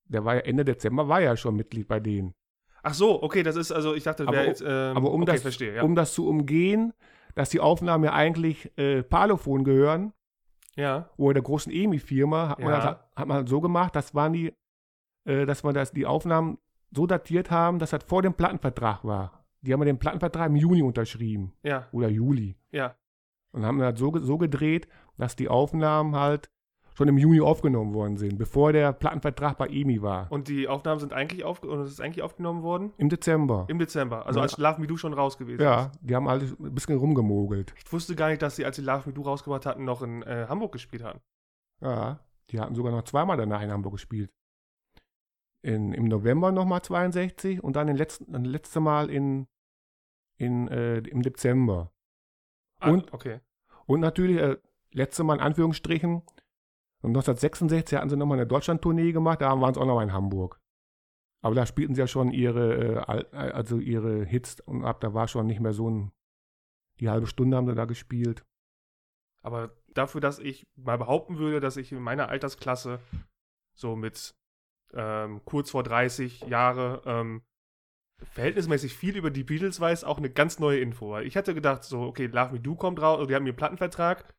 der 0.06 0.24
war 0.24 0.34
ja 0.36 0.40
Ende 0.40 0.64
Dezember 0.64 1.08
war 1.08 1.20
ja 1.20 1.36
schon 1.36 1.56
Mitglied 1.56 1.86
bei 1.88 2.00
denen. 2.00 2.34
Ach 2.82 2.94
so, 2.94 3.22
okay, 3.22 3.42
das 3.42 3.56
ist 3.56 3.72
also, 3.72 3.94
ich 3.94 4.02
dachte, 4.04 4.24
das 4.24 4.28
Aber 4.28 4.36
wäre 4.36 4.44
um- 4.46 4.50
jetzt. 4.50 4.62
Ähm, 4.66 4.96
aber 4.96 5.10
um 5.10 5.22
okay, 5.22 5.32
das- 5.32 5.42
verstehe, 5.42 5.74
ja. 5.76 5.82
Um 5.82 5.94
das 5.94 6.12
zu 6.14 6.28
umgehen, 6.28 6.92
dass 7.34 7.50
die 7.50 7.60
Aufnahmen 7.60 8.04
ja 8.04 8.12
eigentlich 8.12 8.70
äh, 8.78 9.02
Parlophon 9.02 9.64
gehören, 9.64 10.12
ja. 10.76 11.08
oder 11.16 11.34
der 11.34 11.42
großen 11.42 11.72
EMI-Firma, 11.72 12.48
hat, 12.50 12.58
man 12.60 12.68
Ja. 12.68 12.80
das- 12.80 12.96
hat 13.16 13.28
man 13.28 13.46
so 13.46 13.60
gemacht, 13.60 13.96
das 13.96 14.14
waren 14.14 14.32
die, 14.32 14.52
äh, 15.24 15.46
dass 15.46 15.62
man 15.62 15.74
das, 15.74 15.92
die 15.92 16.06
Aufnahmen 16.06 16.58
so 16.90 17.06
datiert 17.06 17.50
haben, 17.50 17.78
dass 17.78 17.90
das 17.90 18.04
vor 18.04 18.22
dem 18.22 18.34
Plattenvertrag 18.34 19.04
war. 19.04 19.44
Die 19.62 19.72
haben 19.72 19.80
ja 19.80 19.86
den 19.86 19.98
Plattenvertrag 19.98 20.48
im 20.50 20.56
Juni 20.56 20.82
unterschrieben. 20.82 21.52
Ja, 21.62 21.88
Oder 21.92 22.08
Juli. 22.08 22.56
ja. 22.70 22.94
Und 23.54 23.64
haben 23.64 23.78
das 23.78 23.98
so, 23.98 24.12
so 24.18 24.36
gedreht, 24.36 24.88
dass 25.16 25.36
die 25.36 25.48
Aufnahmen 25.48 26.16
halt 26.16 26.50
schon 26.96 27.08
im 27.08 27.18
Juni 27.18 27.40
aufgenommen 27.40 27.92
worden 27.94 28.16
sind, 28.16 28.36
bevor 28.38 28.72
der 28.72 28.92
Plattenvertrag 28.92 29.58
bei 29.58 29.66
EMI 29.68 30.00
war. 30.02 30.30
Und 30.30 30.46
die 30.48 30.68
Aufnahmen 30.68 31.00
sind 31.00 31.12
eigentlich 31.12 31.44
aufge 31.44 31.68
und 31.68 31.80
es 31.80 31.90
ist 31.90 32.00
eigentlich 32.00 32.22
aufgenommen 32.22 32.62
worden 32.62 32.92
Im 32.98 33.08
Dezember. 33.08 33.64
im 33.68 33.78
Dezember. 33.78 34.26
Also 34.26 34.38
Ja. 34.38 34.44
als 34.44 34.58
Love 34.58 34.80
Me 34.80 34.86
Do 34.86 34.96
schon 34.96 35.12
raus 35.12 35.36
gewesen 35.38 35.60
Ja, 35.62 35.86
ist. 35.86 35.98
die 36.02 36.14
haben 36.14 36.28
alles 36.28 36.52
ein 36.58 36.74
bisschen 36.74 36.98
rumgemogelt. 36.98 37.74
Ich 37.84 37.92
wusste 37.92 38.14
gar 38.14 38.28
nicht, 38.28 38.42
dass 38.42 38.56
sie, 38.56 38.64
als 38.64 38.76
sie 38.76 38.82
Love 38.82 39.08
Me 39.08 39.12
Do 39.12 39.22
rausgebracht 39.22 39.66
hatten, 39.66 39.84
noch 39.84 40.02
in 40.02 40.22
äh, 40.22 40.46
Hamburg 40.48 40.72
gespielt 40.72 41.02
hatten. 41.02 41.20
Ja, 41.80 42.20
die 42.50 42.60
hatten 42.60 42.74
sogar 42.76 42.92
noch 42.92 43.02
zweimal 43.02 43.36
danach 43.36 43.62
in 43.62 43.72
Hamburg 43.72 43.94
gespielt. 43.94 44.30
In, 45.62 45.92
Im 45.94 46.04
November 46.04 46.52
nochmal 46.52 46.82
62 46.82 47.62
und 47.64 47.74
dann 47.76 47.86
den 47.86 47.96
letzten, 47.96 48.30
das 48.32 48.42
letzte 48.44 48.80
Mal 48.80 49.08
in, 49.10 49.46
in, 50.36 50.68
äh, 50.68 50.98
im 50.98 51.22
Dezember. 51.22 51.90
Ah, 52.84 52.90
Und- 52.90 53.12
okay. 53.12 53.40
Und 53.86 54.00
natürlich, 54.00 54.38
äh, 54.38 54.56
letzte 54.92 55.24
Mal 55.24 55.34
in 55.34 55.40
Anführungsstrichen, 55.40 56.22
und 57.02 57.10
1966 57.10 57.98
hatten 57.98 58.08
sie 58.08 58.16
nochmal 58.16 58.38
eine 58.38 58.46
Deutschland-Tournee 58.46 59.12
gemacht, 59.12 59.40
da 59.42 59.60
waren 59.60 59.74
sie 59.74 59.80
auch 59.80 59.84
nochmal 59.86 60.04
in 60.04 60.12
Hamburg. 60.12 60.60
Aber 61.42 61.54
da 61.54 61.66
spielten 61.66 61.94
sie 61.94 62.00
ja 62.00 62.06
schon 62.06 62.30
ihre, 62.32 63.04
äh, 63.06 63.20
äh, 63.32 63.52
also 63.52 63.78
ihre 63.78 64.24
Hits 64.24 64.60
und 64.60 64.84
ab, 64.84 65.00
da 65.02 65.12
war 65.12 65.28
schon 65.28 65.46
nicht 65.46 65.60
mehr 65.60 65.74
so 65.74 65.90
ein, 65.90 66.12
die 67.00 67.10
halbe 67.10 67.26
Stunde 67.26 67.56
haben 67.58 67.66
sie 67.66 67.74
da 67.74 67.84
gespielt. 67.84 68.46
Aber 69.42 69.76
dafür, 69.88 70.22
dass 70.22 70.38
ich 70.38 70.66
mal 70.76 70.96
behaupten 70.96 71.36
würde, 71.36 71.60
dass 71.60 71.76
ich 71.76 71.92
in 71.92 72.00
meiner 72.00 72.30
Altersklasse 72.30 73.00
so 73.74 73.96
mit 73.96 74.34
ähm, 74.94 75.42
kurz 75.44 75.70
vor 75.72 75.82
30 75.82 76.42
Jahre 76.42 77.02
ähm, 77.04 77.42
verhältnismäßig 78.32 78.94
viel 78.94 79.16
über 79.16 79.30
die 79.30 79.44
Beatles 79.44 79.80
weiß, 79.80 80.04
auch 80.04 80.18
eine 80.18 80.30
ganz 80.30 80.58
neue 80.58 80.80
Info. 80.80 81.10
Weil 81.10 81.26
ich 81.26 81.34
hätte 81.34 81.54
gedacht, 81.54 81.84
so, 81.84 82.02
okay, 82.02 82.26
Love 82.26 82.52
Me 82.52 82.60
Do 82.60 82.74
kommt 82.74 83.00
raus, 83.00 83.26
die 83.28 83.34
haben 83.34 83.46
ihren 83.46 83.56
Plattenvertrag 83.56 84.32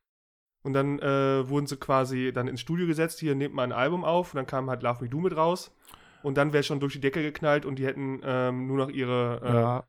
und 0.62 0.72
dann 0.72 0.98
äh, 0.98 1.48
wurden 1.48 1.66
sie 1.66 1.76
quasi 1.76 2.32
dann 2.34 2.48
ins 2.48 2.60
Studio 2.60 2.86
gesetzt, 2.86 3.20
hier 3.20 3.34
nehmt 3.34 3.54
mal 3.54 3.64
ein 3.64 3.72
Album 3.72 4.04
auf 4.04 4.32
und 4.34 4.36
dann 4.38 4.46
kam 4.46 4.68
halt 4.70 4.82
Love 4.82 5.04
Me 5.04 5.10
Do 5.10 5.18
mit 5.20 5.36
raus 5.36 5.74
und 6.22 6.36
dann 6.36 6.52
wäre 6.52 6.62
schon 6.62 6.80
durch 6.80 6.94
die 6.94 7.00
Decke 7.00 7.22
geknallt 7.22 7.64
und 7.64 7.78
die 7.78 7.86
hätten 7.86 8.20
ähm, 8.24 8.66
nur 8.66 8.76
noch 8.76 8.88
ihre, 8.88 9.40
äh, 9.42 9.54
Ja, 9.54 9.84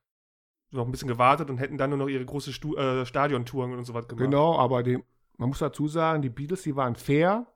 noch 0.71 0.85
ein 0.85 0.91
bisschen 0.91 1.07
gewartet 1.07 1.49
und 1.49 1.57
hätten 1.57 1.77
dann 1.77 1.89
nur 1.91 1.99
noch 1.99 2.09
ihre 2.09 2.25
große 2.25 2.51
Stu 2.53 2.75
äh, 2.75 3.05
Stadiontouren 3.05 3.73
und 3.73 3.85
so 3.85 3.93
was 3.93 4.07
gemacht. 4.07 4.23
Genau, 4.23 4.57
aber 4.57 4.83
die, 4.83 4.99
man 5.37 5.49
muss 5.49 5.59
dazu 5.59 5.87
sagen, 5.87 6.21
die 6.21 6.29
Beatles, 6.29 6.63
die 6.63 6.75
waren 6.75 6.95
fair. 6.95 7.47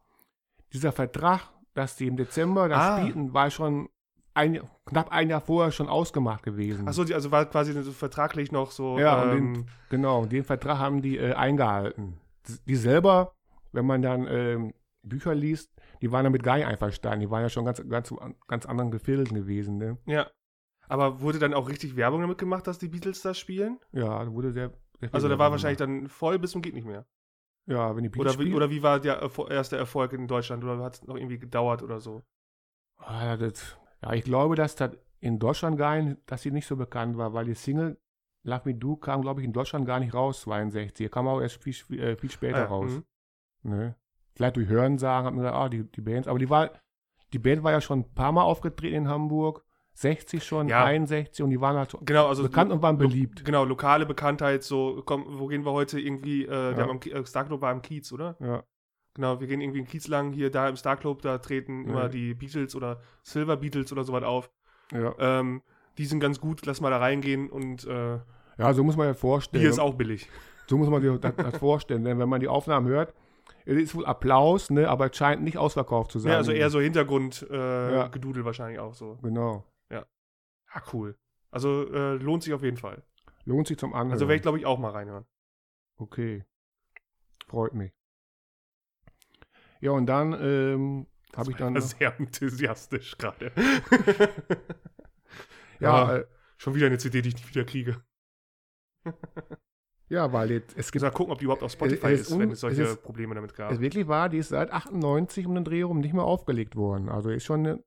Dieser 0.74 0.92
Vertrag 0.92 1.50
dass 1.74 1.96
die 1.96 2.08
im 2.08 2.18
Dezember 2.18 2.68
das 2.68 2.80
Ah. 2.80 3.00
spielten, 3.00 3.34
war 3.34 3.50
schon 3.50 3.90
ein, 4.34 4.62
knapp 4.86 5.12
ein 5.12 5.30
Jahr 5.30 5.42
vorher 5.42 5.72
schon 5.72 5.90
ausgemacht 5.90 6.44
gewesen. 6.44 6.88
Achso, 6.88 7.02
also 7.02 7.32
war 7.32 7.46
quasi 7.46 7.74
so 7.84 7.92
vertraglich 7.92 8.52
noch 8.52 8.72
so. 8.72 8.98
Ja, 9.00 9.32
ähm, 9.34 9.54
den, 9.54 9.66
genau, 9.90 10.26
den 10.26 10.44
Vertrag 10.44 10.78
haben 10.80 11.02
die 11.02 11.18
äh, 11.18 11.34
eingehalten. 11.34 12.20
Die 12.66 12.76
selber, 12.76 13.36
wenn 13.72 13.86
man 13.86 14.02
dann 14.02 14.28
ähm, 14.28 14.74
Bücher 15.04 15.36
liest, 15.36 15.72
die 16.02 16.12
waren 16.12 16.24
damit 16.24 16.44
gar 16.44 16.58
nicht 16.58 16.66
einverstanden. 16.66 17.22
Die 17.22 17.30
waren 17.30 17.42
ja 17.42 17.50
schon 17.50 17.66
ganz, 17.66 17.82
ganz, 17.88 18.14
ganz 18.48 18.66
anderen 18.66 18.92
Gefilden 18.92 19.36
gewesen. 19.36 19.78
Ne? 19.78 19.98
ja. 20.06 20.28
Aber 20.88 21.22
wurde 21.22 21.40
dann 21.40 21.54
auch 21.54 21.70
richtig 21.70 21.96
Werbung 21.96 22.20
damit 22.20 22.38
gemacht, 22.38 22.68
dass 22.68 22.78
die 22.78 22.90
Beatles 22.90 23.22
das 23.22 23.40
spielen? 23.40 23.80
Ja, 23.94 24.30
wurde 24.30 24.52
sehr. 24.52 24.74
sehr 25.00 25.14
Also 25.14 25.30
da 25.30 25.40
war 25.40 25.50
wahrscheinlich 25.50 25.78
dann 25.78 26.10
voll 26.10 26.38
bis 26.38 26.52
zum 26.52 26.62
geht 26.62 26.74
nicht 26.74 26.86
mehr. 26.86 27.06
Ja, 27.66 27.96
wenn 27.96 28.04
die 28.04 28.10
Beatles 28.10 28.34
Oder 28.34 28.40
wie, 28.40 28.44
spielen- 28.48 28.56
oder 28.58 28.70
wie 28.70 28.84
war 28.84 29.00
der 29.00 29.22
erste 29.50 29.78
Erfolg 29.78 30.12
in 30.12 30.28
Deutschland? 30.28 30.66
Oder 30.66 30.80
hat 30.84 30.96
es 30.96 31.04
noch 31.08 31.16
irgendwie 31.16 31.40
gedauert 31.40 31.82
oder 31.82 32.02
so? 32.02 32.24
Ah, 32.98 33.38
das, 33.38 33.78
ja, 34.02 34.14
ich 34.14 34.24
glaube, 34.24 34.56
dass 34.56 34.76
das 34.76 34.92
in 35.20 35.38
Deutschland 35.40 35.78
gar 35.78 36.02
nicht, 36.02 36.18
dass 36.26 36.42
sie 36.42 36.52
nicht 36.52 36.66
so 36.68 36.76
bekannt 36.76 37.18
war, 37.18 37.34
weil 37.34 37.46
die 37.46 37.54
Single 37.54 37.98
Love 38.44 38.62
Me 38.66 38.74
Do 38.76 38.96
kam, 38.96 39.22
glaube 39.22 39.42
ich, 39.42 39.46
in 39.46 39.54
Deutschland 39.54 39.86
gar 39.86 40.00
nicht 40.00 40.14
raus, 40.16 40.42
62. 40.42 41.12
Kam 41.12 41.28
auch 41.28 41.40
erst 41.42 41.62
viel, 41.62 41.74
viel, 41.74 42.00
äh, 42.00 42.16
viel 42.16 42.32
später 42.32 42.64
Ah, 42.64 42.66
raus. 42.66 42.92
mhm. 43.64 43.72
Ne? 43.72 43.96
Vielleicht 44.36 44.56
durch 44.56 44.68
Hören 44.68 44.98
sagen, 44.98 45.28
hat 45.28 45.34
man 45.36 45.44
gesagt, 45.44 45.58
ah, 45.58 45.70
die, 45.70 45.84
die 45.84 46.02
Bands, 46.02 46.28
aber 46.28 46.40
die 46.40 46.50
war, 46.50 46.72
die 47.34 47.38
Band 47.40 47.64
war 47.64 47.72
ja 47.72 47.82
schon 47.82 48.00
ein 48.00 48.14
paar 48.16 48.32
Mal 48.32 48.42
aufgetreten 48.44 48.96
in 48.96 49.08
Hamburg, 49.08 49.64
60 49.94 50.44
schon, 50.44 50.70
Ja. 50.70 50.86
61 50.86 51.44
und 51.44 51.52
die 51.52 51.62
waren 51.62 51.78
halt 51.78 51.96
Genau, 52.02 52.28
also 52.28 52.42
bekannt 52.44 52.72
und 52.72 52.82
waren 52.82 52.98
beliebt. 52.98 53.46
Genau, 53.46 53.64
lokale 53.66 54.08
Bekanntheit, 54.08 54.64
so, 54.64 55.04
komm, 55.06 55.26
wo 55.38 55.46
gehen 55.48 55.64
wir 55.64 55.74
heute 55.74 56.00
irgendwie, 56.00 56.46
äh, 56.46 56.72
Ja. 56.76 56.88
am 56.90 57.00
äh, 57.00 57.24
Starclub 57.26 57.62
war 57.62 57.72
am 57.72 57.82
Kiez, 57.84 58.12
oder? 58.12 58.36
Ja, 58.40 58.64
Genau, 59.14 59.40
wir 59.40 59.48
gehen 59.48 59.60
irgendwie 59.62 59.80
in 59.80 59.86
Kiez 59.88 60.08
lang, 60.08 60.32
hier, 60.32 60.50
da 60.52 60.70
im 60.70 60.76
Starclub, 60.78 61.22
da 61.22 61.38
treten 61.38 61.86
immer 61.86 62.04
Ja. 62.04 62.08
die 62.10 62.34
Beatles 62.34 62.76
oder 62.76 63.02
Silver 63.24 63.58
Beatles 63.58 63.92
oder 63.92 64.04
sowas 64.04 64.24
auf. 64.24 64.50
ja. 64.94 65.14
Ähm, 65.20 65.62
die 65.98 66.06
sind 66.06 66.22
ganz 66.22 66.40
gut, 66.40 66.66
lass 66.66 66.80
mal 66.80 66.90
da 66.90 66.98
reingehen 67.00 67.50
und 67.50 67.86
äh, 67.86 68.20
ja, 68.58 68.74
so 68.74 68.84
muss 68.84 68.96
man 68.96 69.08
ja 69.08 69.14
vorstellen. 69.14 69.62
Bier 69.62 69.70
ist 69.70 69.80
auch 69.80 69.96
billig. 69.96 70.30
So 70.68 70.78
muss 70.78 70.90
man 70.90 71.02
sich 71.02 71.20
das, 71.20 71.36
das 71.36 71.58
vorstellen, 71.58 72.06
denn 72.06 72.18
wenn 72.20 72.30
man 72.30 72.40
die 72.40 72.48
Aufnahmen 72.48 72.88
hört, 72.88 73.14
es 73.66 73.76
ist 73.78 73.94
wohl 73.96 74.06
Applaus, 74.06 74.70
ne, 74.70 74.88
aber 74.88 75.10
es 75.12 75.18
scheint 75.18 75.42
nicht 75.44 75.58
ausverkauft 75.58 76.12
zu 76.12 76.20
sein. 76.20 76.32
Ja, 76.32 76.38
also 76.38 76.52
eher 76.54 76.70
so 76.70 76.80
Hintergrund 76.80 77.46
äh, 77.52 77.94
Ja. 77.94 78.08
Gedudel 78.08 78.46
wahrscheinlich 78.46 78.80
auch 78.80 78.94
so. 78.94 79.18
Genau. 79.22 79.66
Ah, 80.74 80.82
cool. 80.94 81.18
Also 81.50 81.86
äh, 81.94 82.14
lohnt 82.16 82.44
sich 82.44 82.54
auf 82.54 82.64
jeden 82.64 82.78
Fall. 82.78 83.04
Lohnt 83.44 83.68
sich 83.68 83.78
zum 83.78 83.94
Anhören. 83.94 84.14
Also 84.14 84.30
werde 84.30 84.38
ich, 84.38 84.42
glaube 84.42 84.58
ich, 84.58 84.66
auch 84.66 84.80
mal 84.80 84.92
reinhören. 84.92 85.26
Okay. 85.98 86.46
Freut 87.50 87.74
mich. 87.74 87.92
Ja, 89.82 89.92
und 89.92 90.06
dann 90.06 90.34
ähm, 90.40 91.08
habe 91.36 91.52
ich 91.52 91.58
dann. 91.58 91.80
Sehr 91.82 92.18
enthusiastisch 92.20 93.18
gerade. 93.18 93.52
Ja, 95.80 96.18
äh, 96.18 96.26
schon 96.58 96.76
wieder 96.76 96.86
eine 96.86 97.00
CD, 97.00 97.24
die 97.24 97.30
ich 97.30 97.36
nicht 97.36 97.50
wieder 97.50 97.66
kriege. 97.66 98.04
ja, 100.10 100.32
weil 100.32 100.52
jetzt, 100.52 100.78
es 100.78 100.92
gibt. 100.92 101.02
mal 101.02 101.10
gucken, 101.10 101.34
ob 101.34 101.40
die 101.40 101.46
überhaupt 101.46 101.64
auf 101.64 101.72
Spotify 101.72 102.10
es 102.12 102.22
ist 102.22 102.28
ist, 102.30 102.38
wenn 102.40 102.48
un- 102.50 102.52
es 102.52 102.60
solche 102.60 102.84
es 102.84 102.92
ist- 102.92 103.02
Probleme 103.02 103.34
damit 103.34 103.56
gab. 103.56 103.72
Es 103.72 103.80
wirklich 103.80 104.08
war, 104.08 104.30
die 104.30 104.38
ist 104.38 104.50
seit 104.50 104.72
98 104.72 105.48
um 105.48 105.56
den 105.56 105.64
Dreh 105.64 105.82
rum 105.82 106.00
nicht 106.00 106.14
mehr 106.14 106.24
aufgelegt 106.24 106.76
worden. 106.76 107.10
Also 107.10 107.32
ist 107.32 107.46
schon. 107.46 107.66
Eine, 107.66 107.84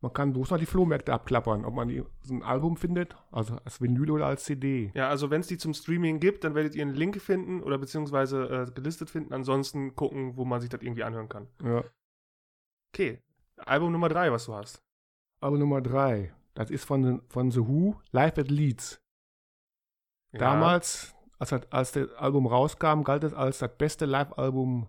man 0.00 0.12
kann 0.12 0.32
bloß 0.32 0.50
noch 0.50 0.58
die 0.58 0.66
Flohmärkte 0.66 1.12
abklappern, 1.12 1.64
ob 1.64 1.74
man 1.74 1.88
die, 1.88 2.04
so 2.22 2.34
ein 2.34 2.42
Album 2.42 2.76
findet, 2.76 3.16
also 3.32 3.56
als 3.64 3.80
Vinyl 3.80 4.10
oder 4.12 4.26
als 4.26 4.44
CD. 4.44 4.92
Ja, 4.94 5.08
also 5.08 5.30
wenn 5.30 5.40
es 5.40 5.48
die 5.48 5.58
zum 5.58 5.74
Streaming 5.74 6.20
gibt, 6.20 6.44
dann 6.44 6.54
werdet 6.54 6.74
ihr 6.76 6.82
einen 6.82 6.94
Link 6.94 7.20
finden 7.20 7.62
oder 7.62 7.78
beziehungsweise 7.78 8.66
äh, 8.68 8.70
gelistet 8.72 9.10
finden. 9.10 9.32
Ansonsten 9.32 9.96
gucken, 9.96 10.36
wo 10.36 10.44
man 10.44 10.60
sich 10.60 10.70
das 10.70 10.82
irgendwie 10.82 11.02
anhören 11.04 11.28
kann. 11.28 11.48
Ja. 11.64 11.82
Okay, 12.94 13.20
Album 13.56 13.90
Nummer 13.92 14.08
drei, 14.08 14.30
was 14.30 14.46
du 14.46 14.54
hast. 14.54 14.82
Aber 15.40 15.58
Nummer 15.58 15.80
drei, 15.80 16.32
das 16.54 16.70
ist 16.70 16.84
von, 16.84 17.22
von 17.28 17.50
The 17.50 17.60
Who, 17.66 17.96
Live 18.12 18.38
at 18.38 18.50
Leeds. 18.50 19.00
Ja. 20.32 20.38
Damals, 20.40 21.14
als, 21.38 21.50
das- 21.50 21.72
als 21.72 21.92
das 21.92 22.12
Album 22.14 22.46
rauskam, 22.46 23.02
galt 23.02 23.24
es 23.24 23.32
als 23.34 23.58
das 23.58 23.76
beste 23.76 24.06
Live-Album 24.06 24.88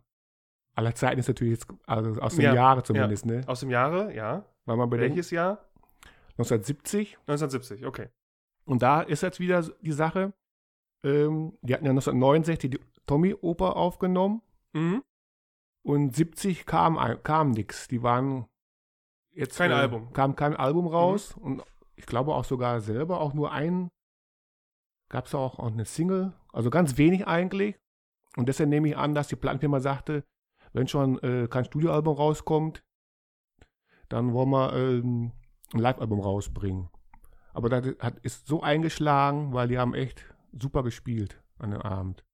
aller 0.76 0.94
Zeiten, 0.96 1.20
ist 1.20 1.28
natürlich 1.28 1.54
jetzt, 1.60 1.68
also 1.88 2.20
aus 2.22 2.36
den 2.36 2.46
Ja, 2.46 2.54
Jahren 2.54 2.84
zumindest, 2.84 3.26
ne? 3.26 3.42
Aus 3.48 3.60
dem 3.62 3.70
Jahre, 3.70 4.14
ja. 4.14 4.46
Weil 4.66 4.78
man 4.78 4.90
bedenkt, 4.90 5.16
Welches 5.16 5.32
Jahr? 5.32 5.66
1970. 6.38 7.18
1970, 7.28 7.86
okay. 7.86 8.10
Und 8.66 8.82
da 8.82 9.02
ist 9.02 9.24
jetzt 9.24 9.40
wieder 9.40 9.62
die 9.82 9.92
Sache, 9.92 10.34
ähm, 11.04 11.58
die 11.62 11.74
hatten 11.74 11.86
ja 11.86 11.92
1969 11.92 12.60
die 12.72 12.80
Tommy-Oper 13.06 13.76
aufgenommen 13.76 14.42
Mhm. 14.74 15.04
und 15.84 16.16
70 16.16 16.66
kam, 16.66 16.98
kam 17.24 17.52
nix. 17.52 17.88
Die 17.88 18.04
waren 18.04 18.46
jetzt. 19.32 19.58
Kein 19.58 19.72
äh, 19.72 19.76
Album. 19.76 20.04
Mhm. 20.06 20.14
Kam 20.14 20.36
kein 20.36 20.56
Album 20.56 20.88
raus 20.88 21.36
und 21.36 21.64
ich 21.96 22.06
glaube 22.06 22.34
auch 22.36 22.46
sogar 22.46 22.80
selber 22.82 23.20
auch 23.20 23.34
nur 23.34 23.52
ein. 23.52 23.90
Gab 25.10 25.26
es 25.26 25.34
auch, 25.34 25.58
auch 25.58 25.72
eine 25.72 25.86
Single, 25.86 26.34
also 26.54 26.70
ganz 26.70 26.98
wenig 26.98 27.26
eigentlich. 27.28 27.76
Und 28.38 28.48
deshalb 28.48 28.70
nehme 28.70 28.90
ich 28.90 28.96
an, 28.98 29.16
dass 29.16 29.28
die 29.28 29.36
Plattenfirma 29.36 29.80
sagte, 29.80 30.24
wenn 30.72 30.88
schon 30.88 31.18
äh, 31.24 31.48
kein 31.50 31.66
Studioalbum 31.66 32.16
rauskommt, 32.16 32.84
dann 34.10 34.34
wollen 34.34 34.50
wir 34.50 34.74
ähm, 34.74 35.32
ein 35.74 35.80
Live-Album 35.80 36.20
rausbringen. 36.20 36.90
Aber 37.54 37.70
das 37.70 37.96
hat, 38.00 38.20
ist 38.20 38.48
so 38.48 38.62
eingeschlagen, 38.62 39.54
weil 39.54 39.68
die 39.68 39.78
haben 39.78 39.94
echt 39.94 40.26
super 40.52 40.84
gespielt 40.84 41.42
an 41.58 41.72
dem 41.72 41.82
Abend. 41.82 42.26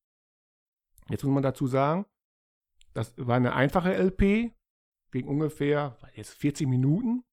Jetzt 1.09 1.23
muss 1.23 1.33
man 1.33 1.43
dazu 1.43 1.67
sagen, 1.67 2.05
das 2.93 3.13
war 3.17 3.35
eine 3.35 3.53
einfache 3.53 3.93
LP, 3.93 4.53
ging 5.11 5.27
ungefähr 5.27 5.97
jetzt 6.13 6.33
40 6.33 6.67
Minuten, 6.67 7.23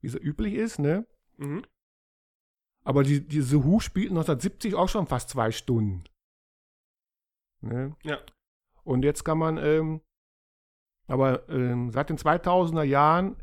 wie 0.00 0.08
es 0.08 0.14
üblich 0.14 0.54
ist, 0.54 0.78
ne? 0.78 1.06
Mhm. 1.36 1.64
Aber 2.84 3.02
die, 3.02 3.26
die 3.26 3.40
The 3.40 3.64
Who 3.64 3.80
spielten 3.80 4.16
1970 4.16 4.74
auch 4.74 4.88
schon 4.88 5.06
fast 5.06 5.30
zwei 5.30 5.50
Stunden. 5.50 6.04
Ne? 7.60 7.96
Ja. 8.04 8.20
Und 8.84 9.04
jetzt 9.04 9.24
kann 9.24 9.38
man, 9.38 9.58
ähm, 9.58 10.02
aber 11.08 11.48
ähm, 11.48 11.90
seit 11.90 12.10
den 12.10 12.18
2000er 12.18 12.84
Jahren 12.84 13.36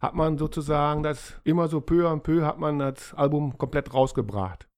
hat 0.00 0.14
man 0.14 0.38
sozusagen 0.38 1.02
das 1.02 1.40
immer 1.44 1.68
so 1.68 1.80
peu 1.80 2.08
à 2.08 2.18
peu 2.18 2.44
hat 2.44 2.58
man 2.58 2.78
das 2.78 3.14
Album 3.14 3.56
komplett 3.58 3.92
rausgebracht. 3.92 4.68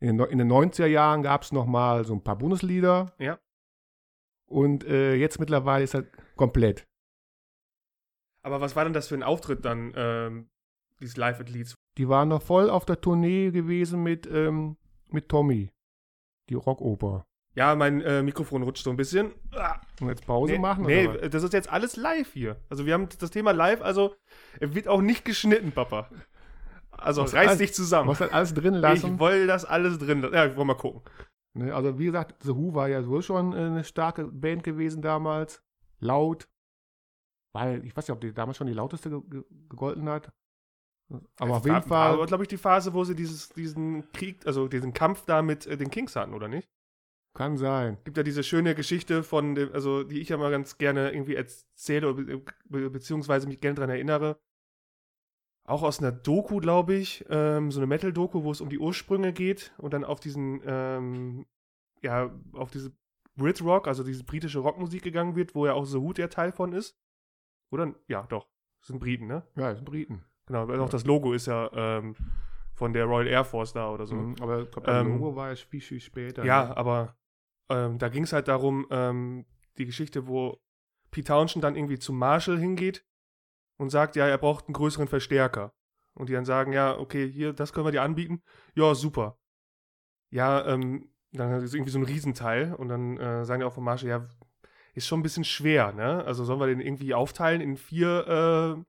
In 0.00 0.18
den, 0.18 0.28
in 0.28 0.38
den 0.38 0.50
90er 0.50 0.86
Jahren 0.86 1.22
gab 1.22 1.42
es 1.42 1.52
nochmal 1.52 2.04
so 2.04 2.12
ein 2.12 2.24
paar 2.24 2.36
Bundeslieder. 2.36 3.14
Ja. 3.18 3.38
Und 4.46 4.84
äh, 4.84 5.14
jetzt 5.14 5.38
mittlerweile 5.38 5.84
ist 5.84 5.94
das 5.94 6.04
komplett. 6.36 6.86
Aber 8.44 8.60
was 8.60 8.74
war 8.74 8.84
denn 8.84 8.92
das 8.92 9.08
für 9.08 9.14
ein 9.14 9.22
Auftritt 9.22 9.64
dann, 9.64 9.92
ähm, 9.94 10.50
dieses 11.00 11.16
Live 11.16 11.38
at 11.38 11.48
Leeds? 11.48 11.76
Die 11.96 12.08
waren 12.08 12.28
noch 12.28 12.42
voll 12.42 12.68
auf 12.68 12.84
der 12.84 13.00
Tournee 13.00 13.52
gewesen 13.52 14.02
mit, 14.02 14.26
ähm, 14.26 14.76
mit 15.08 15.28
Tommy. 15.28 15.70
Die 16.48 16.54
Rockoper. 16.54 17.24
Ja, 17.54 17.74
mein 17.74 18.00
äh, 18.00 18.22
Mikrofon 18.22 18.62
rutscht 18.62 18.84
so 18.84 18.90
ein 18.90 18.96
bisschen. 18.96 19.32
Ah, 19.54 19.78
Und 20.00 20.08
jetzt 20.08 20.24
Pause 20.26 20.52
nee, 20.54 20.58
machen? 20.58 20.86
Nee, 20.86 21.06
oder 21.06 21.28
das 21.28 21.42
ist 21.42 21.52
jetzt 21.52 21.70
alles 21.70 21.96
live 21.96 22.32
hier. 22.32 22.56
Also 22.70 22.86
wir 22.86 22.94
haben 22.94 23.08
das 23.18 23.30
Thema 23.30 23.50
live, 23.52 23.82
also 23.82 24.14
wird 24.60 24.88
auch 24.88 25.02
nicht 25.02 25.24
geschnitten, 25.24 25.72
Papa. 25.72 26.08
Also 26.90 27.22
reiß 27.22 27.34
alles- 27.34 27.58
dich 27.58 27.74
zusammen. 27.74 28.08
Was 28.08 28.18
das 28.18 28.32
alles 28.32 28.54
drin 28.54 28.74
lassen? 28.74 29.14
Ich 29.14 29.20
will 29.20 29.46
das 29.46 29.64
alles 29.64 29.98
drin 29.98 30.22
lassen. 30.22 30.34
Ja, 30.34 30.46
ich 30.46 30.56
wollte 30.56 30.66
mal 30.66 30.74
gucken. 30.76 31.02
Ne, 31.54 31.74
also 31.74 31.98
wie 31.98 32.06
gesagt, 32.06 32.42
The 32.42 32.54
Who 32.56 32.74
war 32.74 32.88
ja 32.88 33.06
wohl 33.06 33.22
schon 33.22 33.52
äh, 33.52 33.56
eine 33.56 33.84
starke 33.84 34.26
Band 34.26 34.62
gewesen 34.62 35.02
damals. 35.02 35.62
Laut. 35.98 36.48
Weil, 37.54 37.84
ich 37.84 37.94
weiß 37.94 38.08
nicht, 38.08 38.14
ob 38.14 38.20
die 38.22 38.32
damals 38.32 38.56
schon 38.56 38.66
die 38.66 38.72
lauteste 38.72 39.10
ge 39.10 39.20
ge 39.28 39.44
gegolten 39.68 40.08
hat. 40.08 40.32
Aber 41.38 41.56
auf 41.56 41.66
jeden 41.66 41.82
Fall. 41.82 42.18
War, 42.18 42.26
glaube 42.26 42.44
ich, 42.44 42.48
die 42.48 42.56
Phase, 42.56 42.94
wo 42.94 43.04
sie 43.04 43.14
dieses, 43.14 43.50
diesen 43.50 44.10
Krieg, 44.12 44.46
also 44.46 44.68
diesen 44.68 44.94
Kampf 44.94 45.26
da 45.26 45.42
mit 45.42 45.66
äh, 45.66 45.76
den 45.76 45.90
Kings 45.90 46.16
hatten, 46.16 46.32
oder 46.32 46.48
nicht? 46.48 46.66
Kann 47.34 47.56
sein. 47.56 47.96
Gibt 48.04 48.18
ja 48.18 48.22
diese 48.22 48.42
schöne 48.42 48.74
Geschichte 48.74 49.22
von 49.22 49.54
dem, 49.54 49.72
also 49.72 50.04
die 50.04 50.20
ich 50.20 50.28
ja 50.28 50.36
mal 50.36 50.50
ganz 50.50 50.76
gerne 50.76 51.12
irgendwie 51.12 51.34
erzähle, 51.34 52.12
be 52.12 52.42
be 52.68 52.90
beziehungsweise 52.90 53.46
mich 53.48 53.60
gerne 53.60 53.76
daran 53.76 53.90
erinnere. 53.90 54.38
Auch 55.64 55.82
aus 55.82 56.00
einer 56.00 56.12
Doku, 56.12 56.58
glaube 56.58 56.94
ich, 56.94 57.24
ähm, 57.30 57.70
so 57.70 57.78
eine 57.80 57.86
Metal-Doku, 57.86 58.42
wo 58.42 58.50
es 58.50 58.60
um 58.60 58.68
die 58.68 58.78
Ursprünge 58.80 59.32
geht 59.32 59.72
und 59.78 59.94
dann 59.94 60.04
auf 60.04 60.18
diesen, 60.20 60.60
ähm, 60.66 61.46
ja, 62.02 62.30
auf 62.52 62.70
diese 62.70 62.92
Brit 63.36 63.62
Rock, 63.62 63.86
also 63.86 64.02
diese 64.02 64.24
britische 64.24 64.58
Rockmusik 64.58 65.02
gegangen 65.02 65.36
wird, 65.36 65.54
wo 65.54 65.64
ja 65.64 65.72
auch 65.72 65.84
The 65.86 66.00
Who 66.00 66.12
der 66.12 66.28
Teil 66.28 66.52
von 66.52 66.72
ist. 66.72 66.98
Oder? 67.70 67.94
Ja, 68.08 68.24
doch. 68.28 68.48
Das 68.80 68.88
sind 68.88 68.98
Briten, 68.98 69.26
ne? 69.28 69.44
Ja, 69.54 69.68
das 69.70 69.78
sind 69.78 69.84
Briten. 69.86 70.24
Genau, 70.46 70.66
weil 70.68 70.78
auch 70.80 70.86
Ja. 70.86 70.90
das 70.90 71.06
Logo 71.06 71.32
ist 71.32 71.46
ja 71.46 71.70
ähm, 71.72 72.16
von 72.74 72.92
der 72.92 73.04
Royal 73.04 73.28
Air 73.28 73.44
Force 73.44 73.72
da 73.72 73.88
oder 73.88 74.06
so. 74.06 74.16
Mhm, 74.16 74.34
aber 74.40 74.62
ich 74.62 74.70
glaube, 74.70 74.86
das 74.88 75.00
Ähm, 75.00 75.12
Logo 75.12 75.36
war 75.36 75.48
ja 75.50 75.54
viel, 75.54 75.80
viel 75.80 76.00
später. 76.00 76.44
Ja, 76.44 76.66
ne? 76.70 76.76
aber 76.76 77.16
ähm, 77.72 77.98
da 77.98 78.08
ging 78.08 78.24
es 78.24 78.32
halt 78.32 78.48
darum, 78.48 78.86
ähm, 78.90 79.46
die 79.78 79.86
Geschichte, 79.86 80.26
wo 80.26 80.60
Pete 81.10 81.28
Townshend 81.28 81.64
dann 81.64 81.76
irgendwie 81.76 81.98
zum 81.98 82.18
Marshall 82.18 82.58
hingeht 82.58 83.04
und 83.76 83.90
sagt, 83.90 84.16
ja, 84.16 84.26
er 84.26 84.38
braucht 84.38 84.66
einen 84.66 84.74
größeren 84.74 85.08
Verstärker. 85.08 85.72
Und 86.14 86.28
die 86.28 86.34
dann 86.34 86.44
sagen, 86.44 86.72
ja, 86.72 86.98
okay, 86.98 87.30
hier, 87.30 87.52
das 87.52 87.72
können 87.72 87.86
wir 87.86 87.92
dir 87.92 88.02
anbieten. 88.02 88.42
Ja, 88.74 88.94
super. 88.94 89.38
Ja, 90.30 90.66
ähm, 90.66 91.10
dann 91.32 91.52
ist 91.62 91.74
irgendwie 91.74 91.90
so 91.90 91.98
ein 91.98 92.04
Riesenteil 92.04 92.74
und 92.74 92.88
dann 92.88 93.16
äh, 93.16 93.44
sagen 93.44 93.60
die 93.60 93.66
auch 93.66 93.72
vom 93.72 93.84
Marshall, 93.84 94.10
ja, 94.10 94.28
ist 94.94 95.06
schon 95.06 95.20
ein 95.20 95.22
bisschen 95.22 95.44
schwer, 95.44 95.92
ne? 95.92 96.22
Also 96.24 96.44
sollen 96.44 96.60
wir 96.60 96.66
den 96.66 96.80
irgendwie 96.80 97.14
aufteilen 97.14 97.62
in 97.62 97.76
vier, 97.76 98.26
äh, 98.78 98.84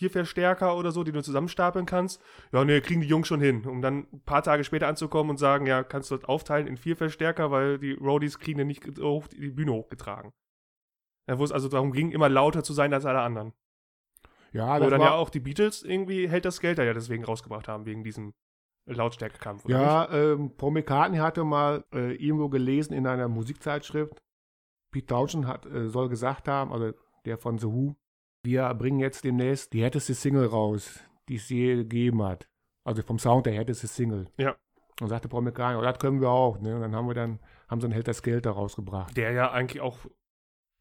vier 0.00 0.10
Verstärker 0.10 0.78
oder 0.78 0.92
so, 0.92 1.04
die 1.04 1.12
du 1.12 1.22
zusammenstapeln 1.22 1.84
kannst? 1.84 2.22
Ja, 2.52 2.64
ne, 2.64 2.80
kriegen 2.80 3.02
die 3.02 3.06
Jungs 3.06 3.28
schon 3.28 3.40
hin, 3.40 3.66
um 3.66 3.82
dann 3.82 4.06
ein 4.10 4.22
paar 4.24 4.42
Tage 4.42 4.64
später 4.64 4.88
anzukommen 4.88 5.28
und 5.28 5.36
sagen, 5.36 5.66
ja, 5.66 5.82
kannst 5.82 6.10
du 6.10 6.16
das 6.16 6.24
aufteilen 6.24 6.66
in 6.66 6.78
vier 6.78 6.96
Verstärker, 6.96 7.50
weil 7.50 7.78
die 7.78 7.92
Roadies 7.92 8.38
kriegen 8.38 8.56
den 8.56 8.68
nicht 8.68 8.98
hoch, 8.98 9.26
die 9.28 9.50
Bühne 9.50 9.72
hochgetragen. 9.72 10.32
Ja, 11.28 11.38
wo 11.38 11.44
es 11.44 11.52
also 11.52 11.68
darum 11.68 11.92
ging, 11.92 12.12
immer 12.12 12.30
lauter 12.30 12.62
zu 12.62 12.72
sein 12.72 12.94
als 12.94 13.04
alle 13.04 13.20
anderen. 13.20 13.52
Ja, 14.52 14.76
Wo 14.76 14.84
das 14.84 14.90
dann 14.90 15.00
war, 15.00 15.08
ja 15.08 15.14
auch 15.14 15.28
die 15.28 15.38
Beatles 15.38 15.82
irgendwie 15.82 16.28
hält 16.28 16.46
das 16.46 16.60
Geld 16.60 16.78
da 16.78 16.82
ja 16.82 16.94
deswegen 16.94 17.24
rausgebracht 17.24 17.68
haben, 17.68 17.84
wegen 17.84 18.02
diesem 18.02 18.32
Lautstärkekampf. 18.86 19.68
Ja, 19.68 20.10
ähm, 20.10 20.56
Paul 20.56 20.72
McCartney 20.72 21.18
hatte 21.18 21.44
mal 21.44 21.84
äh, 21.92 22.14
irgendwo 22.14 22.48
gelesen 22.48 22.94
in 22.94 23.06
einer 23.06 23.28
Musikzeitschrift, 23.28 24.20
Pete 24.90 25.06
Townshend 25.06 25.46
hat, 25.46 25.66
äh, 25.66 25.88
soll 25.88 26.08
gesagt 26.08 26.48
haben, 26.48 26.72
also 26.72 26.92
der 27.26 27.36
von 27.36 27.58
The 27.58 27.66
Who, 27.66 27.94
wir 28.42 28.72
bringen 28.74 29.00
jetzt 29.00 29.24
demnächst 29.24 29.72
die 29.72 29.82
härteste 29.82 30.14
Single 30.14 30.46
raus, 30.46 31.00
die 31.28 31.36
es 31.36 31.48
je 31.48 31.76
gegeben 31.76 32.22
hat. 32.22 32.48
Also 32.84 33.02
vom 33.02 33.18
Sound 33.18 33.46
der 33.46 33.52
härteste 33.54 33.86
Single. 33.86 34.28
Ja. 34.38 34.56
Und 35.00 35.08
sagte 35.08 35.28
Paul 35.28 35.42
McCartney, 35.42 35.78
oh, 35.78 35.82
das 35.82 35.98
können 35.98 36.20
wir 36.20 36.28
auch. 36.30 36.58
Ne? 36.60 36.74
Und 36.74 36.82
dann 36.82 36.94
haben 36.94 37.06
wir 37.08 37.14
dann, 37.14 37.40
haben 37.68 37.80
sie 37.80 37.86
ein 37.88 37.92
Held 37.92 38.08
das 38.08 38.22
Geld 38.22 38.44
da 38.46 38.50
rausgebracht. 38.52 39.16
Der 39.16 39.32
ja 39.32 39.50
eigentlich 39.50 39.80
auch 39.80 39.98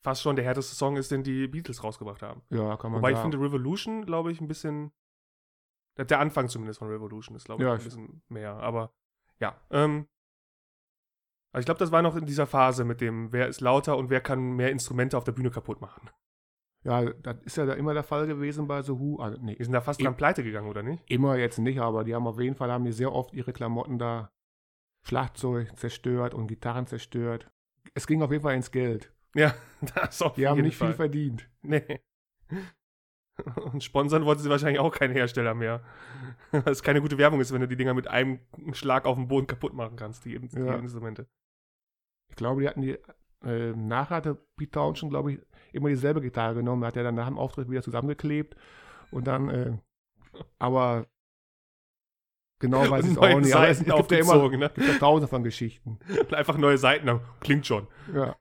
fast 0.04 0.22
schon 0.22 0.36
der 0.36 0.46
härteste 0.46 0.76
Song 0.76 0.98
ist, 0.98 1.12
den 1.12 1.24
die 1.24 1.48
Beatles 1.48 1.84
rausgebracht 1.84 2.22
haben. 2.22 2.42
Ja, 2.50 2.78
kann 2.78 2.92
man 2.92 3.02
Wobei 3.02 3.12
ich 3.12 3.18
sagen. 3.18 3.32
finde 3.32 3.46
Revolution, 3.46 4.06
glaube 4.06 4.32
ich, 4.32 4.42
ein 4.42 4.48
bisschen. 4.48 4.92
Der 5.98 6.20
Anfang 6.20 6.48
zumindest 6.48 6.80
von 6.80 6.88
Revolution 6.90 7.36
ist, 7.36 7.46
glaube 7.46 7.62
ich, 7.64 7.68
Ja, 7.68 7.74
ein 7.74 7.78
ich- 7.80 7.84
bisschen 7.84 8.22
mehr. 8.30 8.54
Aber 8.56 8.94
ja. 9.40 9.60
Ähm, 9.70 10.08
also 11.52 11.62
ich 11.62 11.66
glaube, 11.66 11.80
das 11.80 11.92
war 11.92 12.02
noch 12.02 12.16
in 12.16 12.26
dieser 12.26 12.48
Phase 12.48 12.86
mit 12.86 13.02
dem, 13.02 13.34
wer 13.34 13.48
ist 13.48 13.60
lauter 13.60 13.98
und 13.98 14.10
wer 14.10 14.22
kann 14.22 14.54
mehr 14.54 14.72
Instrumente 14.72 15.18
auf 15.18 15.24
der 15.26 15.32
Bühne 15.34 15.50
kaputt 15.52 15.82
machen. 15.82 16.10
Ja, 16.84 17.04
das 17.14 17.38
ist 17.44 17.58
ja 17.58 17.66
da 17.66 17.74
immer 17.74 17.94
der 17.94 18.04
Fall 18.04 18.26
gewesen 18.28 18.68
bei 18.68 18.82
The 18.82 18.94
Who. 18.94 19.18
Also, 19.20 19.38
nee, 19.42 19.56
Die 19.56 19.64
sind 19.64 19.74
da 19.74 19.82
fast 19.82 20.02
dran 20.02 20.16
pleite 20.16 20.44
gegangen, 20.44 20.70
oder 20.70 20.82
nicht? 20.84 21.04
immer 21.10 21.36
jetzt 21.38 21.58
nicht, 21.60 21.80
aber 21.80 22.04
die 22.04 22.16
haben 22.16 22.26
auf 22.28 22.40
jeden 22.40 22.56
Fall, 22.56 22.72
haben 22.72 22.86
die 22.86 22.92
sehr 22.94 23.12
oft 23.14 23.34
ihre 23.34 23.52
Klamotten 23.54 23.98
da 24.00 24.32
Schlagzeug 25.06 25.78
zerstört 25.78 26.34
und 26.34 26.48
Gitarren 26.48 26.88
zerstört. 26.88 27.50
Es 27.94 28.06
ging 28.08 28.22
auf 28.22 28.32
jeden 28.32 28.44
Fall 28.44 28.56
ins 28.56 28.72
Geld. 28.72 29.12
Ja, 29.36 29.54
das 29.96 30.22
auf 30.22 30.34
Die 30.36 30.48
haben 30.48 30.62
nicht 30.62 30.78
Fall. 30.78 30.90
viel 30.90 30.96
verdient. 30.96 31.50
Nee. 31.62 32.02
Und 33.72 33.84
sponsern 33.84 34.26
wollten 34.26 34.42
sie 34.42 34.50
wahrscheinlich 34.50 34.80
auch 34.80 34.92
keinen 34.94 35.14
Hersteller 35.14 35.54
mehr. 35.54 35.82
Weil 36.52 36.64
es 36.74 36.84
keine 36.84 37.02
gute 37.02 37.18
Werbung 37.18 37.40
ist, 37.40 37.54
wenn 37.54 37.62
du 37.62 37.68
die 37.70 37.78
Dinger 37.78 37.94
mit 37.94 38.08
einem 38.08 38.40
Schlag 38.74 39.06
auf 39.06 39.16
dem 39.16 39.30
Boden 39.30 39.48
kaputt 39.48 39.74
machen 39.74 39.96
kannst, 39.96 40.26
die, 40.26 40.38
die 40.40 40.60
Ja. 40.60 40.76
Instrumente. 40.76 41.26
Ich 42.30 42.36
glaube, 42.36 42.62
die 42.62 42.68
hatten 42.68 42.82
die, 42.82 42.98
äh, 43.44 43.72
nachher 43.72 44.18
hatte 44.18 44.36
Pete 44.58 44.72
Townshend, 44.72 45.12
glaube 45.12 45.34
ich, 45.34 45.40
immer 45.72 45.90
dieselbe 45.90 46.22
Gitarre 46.22 46.56
genommen. 46.56 46.84
Hat 46.86 46.98
er 46.98 47.04
dann 47.04 47.16
nach 47.16 47.28
dem 47.28 47.38
Auftritt 47.38 47.70
wieder 47.70 47.82
zusammengeklebt 47.82 48.56
und 49.12 49.28
dann, 49.28 49.50
äh, 49.50 49.78
aber 50.58 51.08
genau 52.60 52.90
weiß 52.90 53.06
ich 53.06 53.12
es 53.12 53.18
auch 53.18 53.40
nicht. 53.40 53.56
Aber 53.56 53.70
es, 53.70 53.80
gibt 53.80 54.12
ja 54.12 54.18
immer 54.20 54.34
aufgezogen, 54.34 54.60
ne? 54.60 54.72
gibt 54.74 54.88
ja 54.88 54.98
tausende 54.98 55.28
von 55.28 55.44
Geschichten. 55.44 56.00
Einfach 56.32 56.58
neue 56.58 56.78
Seiten. 56.78 57.22
Klingt 57.40 57.66
schon. 57.66 57.88
Ja. 58.14 58.36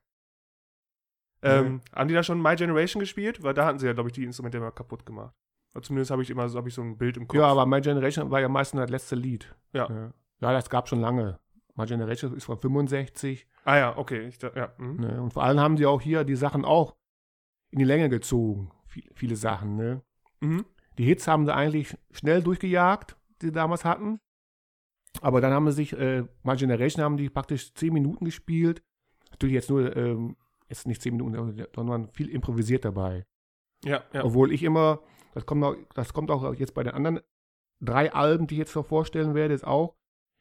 Ähm, 1.41 1.81
Haben 1.93 2.09
die 2.09 2.13
da 2.13 2.23
schon 2.23 2.41
My 2.41 2.55
Generation 2.55 2.99
gespielt? 2.99 3.41
Weil 3.41 3.53
da 3.53 3.65
hatten 3.65 3.79
sie 3.79 3.87
ja, 3.87 3.93
glaube 3.93 4.09
ich, 4.09 4.13
die 4.13 4.25
Instrumente 4.25 4.57
immer 4.57 4.71
kaputt 4.71 5.05
gemacht. 5.05 5.33
Oder 5.73 5.83
zumindest 5.83 6.11
habe 6.11 6.21
ich 6.21 6.29
immer 6.29 6.49
so, 6.49 6.57
hab 6.57 6.67
ich 6.67 6.73
so 6.73 6.81
ein 6.81 6.97
Bild 6.97 7.15
im 7.15 7.27
Kopf. 7.27 7.37
ja, 7.37 7.45
aber 7.45 7.65
My 7.65 7.79
Generation 7.79 8.29
war 8.29 8.41
ja 8.41 8.49
meistens 8.49 8.81
das 8.81 8.89
letzte 8.89 9.15
Lied. 9.15 9.55
Ja. 9.71 9.87
ja. 9.89 10.13
Ja, 10.41 10.53
das 10.53 10.69
gab 10.69 10.87
schon 10.87 11.01
lange. 11.01 11.39
My 11.79 11.85
Generation 11.85 12.35
ist 12.35 12.43
von 12.43 12.57
65. 12.57 13.47
Ah 13.63 13.77
ja, 13.77 13.97
okay. 13.97 14.27
Ich, 14.27 14.41
ja, 14.41 14.73
mhm. 14.77 14.99
Ne? 14.99 15.21
Und 15.21 15.31
vor 15.31 15.43
allem 15.43 15.59
haben 15.59 15.77
die 15.77 15.85
auch 15.85 16.01
hier 16.01 16.25
die 16.25 16.35
Sachen 16.35 16.65
auch 16.65 16.97
in 17.71 17.79
die 17.79 17.85
Länge 17.85 18.09
gezogen. 18.09 18.69
Viele, 18.85 19.09
viele 19.13 19.35
Sachen. 19.37 19.77
Ne? 19.77 20.01
Mhm. 20.41 20.65
Die 20.97 21.05
Hits 21.05 21.27
haben 21.27 21.45
sie 21.45 21.55
eigentlich 21.55 21.95
schnell 22.11 22.43
durchgejagt, 22.43 23.15
die 23.41 23.47
sie 23.47 23.51
damals 23.53 23.85
hatten. 23.85 24.19
Aber 25.21 25.39
dann 25.39 25.53
haben 25.53 25.67
sie 25.67 25.77
sich, 25.77 25.93
äh, 25.93 26.25
My 26.43 26.57
Generation 26.57 27.03
haben 27.03 27.15
die 27.15 27.29
praktisch 27.29 27.73
10 27.73 27.93
Minuten 27.93 28.25
gespielt. 28.25 28.83
Natürlich 29.31 29.55
jetzt 29.55 29.69
nur, 29.69 29.95
ähm, 29.95 30.35
jetzt 30.67 30.85
nicht 30.85 31.01
10 31.01 31.15
Minuten, 31.15 31.65
sondern 31.73 32.09
viel 32.09 32.29
improvisiert 32.29 32.83
dabei. 32.83 33.25
ja, 33.85 34.03
ja. 34.11 34.25
Obwohl 34.25 34.51
ich 34.51 34.63
immer, 34.63 34.99
das 35.33 35.45
kommt, 35.45 35.63
auch, 35.63 35.75
das 35.95 36.11
kommt 36.11 36.29
auch 36.29 36.53
jetzt 36.55 36.73
bei 36.73 36.83
den 36.83 36.93
anderen 36.93 37.21
drei 37.79 38.11
Alben, 38.11 38.47
die 38.47 38.55
ich 38.55 38.59
jetzt 38.59 38.75
noch 38.75 38.85
vorstellen 38.85 39.33
werde, 39.33 39.53
ist 39.53 39.65
auch, 39.65 39.95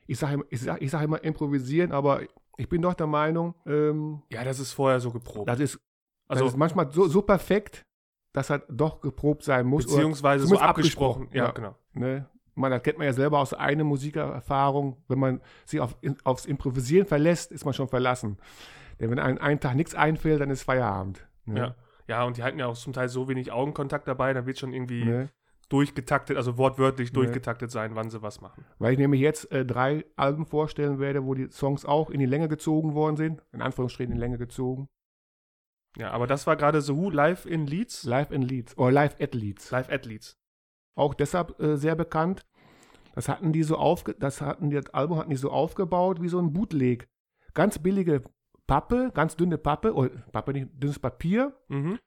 ich 0.08 0.18
sage 0.18 0.34
immer, 0.34 0.44
ich 0.50 0.60
sag, 0.62 0.82
ich 0.82 0.90
sag 0.90 1.02
immer 1.02 1.22
improvisieren, 1.22 1.92
aber 1.92 2.22
ich 2.56 2.68
bin 2.68 2.82
doch 2.82 2.94
der 2.94 3.06
Meinung, 3.06 3.54
ähm, 3.66 4.22
Ja, 4.32 4.42
das 4.42 4.58
ist 4.58 4.72
vorher 4.72 4.98
so 4.98 5.10
geprobt. 5.12 5.48
das 5.48 5.60
ist, 5.60 5.78
also, 6.26 6.44
das 6.44 6.54
ist 6.54 6.58
manchmal 6.58 6.90
so, 6.90 7.06
so 7.06 7.22
perfekt, 7.22 7.84
dass 8.32 8.50
halt 8.50 8.64
doch 8.68 9.00
geprobt 9.00 9.44
sein 9.44 9.66
muss. 9.66 9.86
oder- 9.86 9.96
beziehungsweise 9.96 10.46
so 10.46 10.58
abgesprochen. 10.58 11.22
abgesprochen, 11.28 11.36
Ja, 11.36 11.44
ja. 11.46 11.50
genau. 11.52 11.74
Ne? 11.92 12.26
Man, 12.54 12.72
das 12.72 12.82
kennt 12.82 12.98
man 12.98 13.06
ja 13.06 13.12
selber 13.12 13.38
aus 13.38 13.54
einer 13.54 13.84
Musikerfahrung. 13.84 14.96
Wenn 15.06 15.18
man 15.20 15.40
sich 15.64 15.80
auf, 15.80 15.96
in, 16.00 16.16
aufs 16.24 16.44
Improvisieren 16.44 17.06
verlässt, 17.06 17.52
ist 17.52 17.64
man 17.64 17.72
schon 17.74 17.86
verlassen. 17.88 18.36
Denn 18.98 19.10
wenn 19.10 19.18
einem 19.20 19.38
einen 19.38 19.60
Tag 19.60 19.76
nichts 19.76 19.94
einfällt, 19.94 20.40
dann 20.40 20.50
ist 20.50 20.64
Feierabend. 20.64 21.26
Ne? 21.44 21.60
Ja. 21.60 21.74
Ja, 22.08 22.24
und 22.24 22.36
die 22.36 22.42
hatten 22.42 22.58
ja 22.58 22.66
auch 22.66 22.76
zum 22.76 22.92
Teil 22.92 23.08
so 23.08 23.28
wenig 23.28 23.52
Augenkontakt 23.52 24.08
dabei, 24.08 24.32
dann 24.32 24.46
wird 24.46 24.58
schon 24.58 24.72
irgendwie 24.72 25.04
Ne? 25.04 25.28
Durchgetaktet, 25.68 26.36
also 26.36 26.56
wortwörtlich 26.56 27.12
durchgetaktet 27.12 27.70
sein, 27.70 27.94
wann 27.94 28.10
sie 28.10 28.22
was 28.22 28.40
machen. 28.40 28.64
Weil 28.78 28.92
ich 28.92 28.98
nämlich 28.98 29.20
jetzt 29.20 29.50
äh, 29.52 29.66
drei 29.66 30.04
Alben 30.16 30.46
vorstellen 30.46 30.98
werde, 30.98 31.24
wo 31.24 31.34
die 31.34 31.50
Songs 31.50 31.84
auch 31.84 32.10
in 32.10 32.20
die 32.20 32.26
Länge 32.26 32.48
gezogen 32.48 32.94
worden 32.94 33.16
sind. 33.16 33.42
In 33.52 33.60
Anführungsstrichen 33.60 34.12
in 34.12 34.16
die 34.16 34.20
Länge 34.20 34.38
gezogen. 34.38 34.88
Ja, 35.96 36.10
aber 36.10 36.26
das 36.26 36.46
war 36.46 36.56
gerade 36.56 36.80
The 36.80 36.94
Who 36.96 37.10
live 37.10 37.44
in 37.44 37.66
Leeds. 37.66 38.04
Live 38.04 38.30
in 38.30 38.42
Leeds. 38.42 38.76
Oder 38.78 38.92
Live 38.92 39.16
at 39.20 39.34
Leeds. 39.34 39.70
Live 39.70 39.90
at 39.90 40.06
Leeds. 40.06 40.38
Auch 40.94 41.14
deshalb 41.14 41.60
äh, 41.60 41.76
sehr 41.76 41.94
bekannt. 41.94 42.46
Das 43.14 43.28
hatten 43.28 43.52
die 43.52 43.62
so 43.62 43.76
aufge 43.76 44.14
das 44.14 44.40
hatten 44.40 44.70
die, 44.70 44.76
das 44.76 44.90
Album 44.94 45.18
hatten 45.18 45.30
die 45.30 45.36
so 45.36 45.50
aufgebaut 45.50 46.22
wie 46.22 46.28
so 46.28 46.38
ein 46.38 46.52
Bootleg. 46.52 47.08
Ganz 47.52 47.78
billige 47.78 48.22
Pappe, 48.66 49.10
ganz 49.12 49.34
dünne 49.36 49.58
Pappe, 49.58 49.94
oder 49.94 50.10
Pappe 50.30 50.52
nicht, 50.52 50.68
dünnes 50.72 50.98
Papier 50.98 51.52
Mhm. 51.68 51.98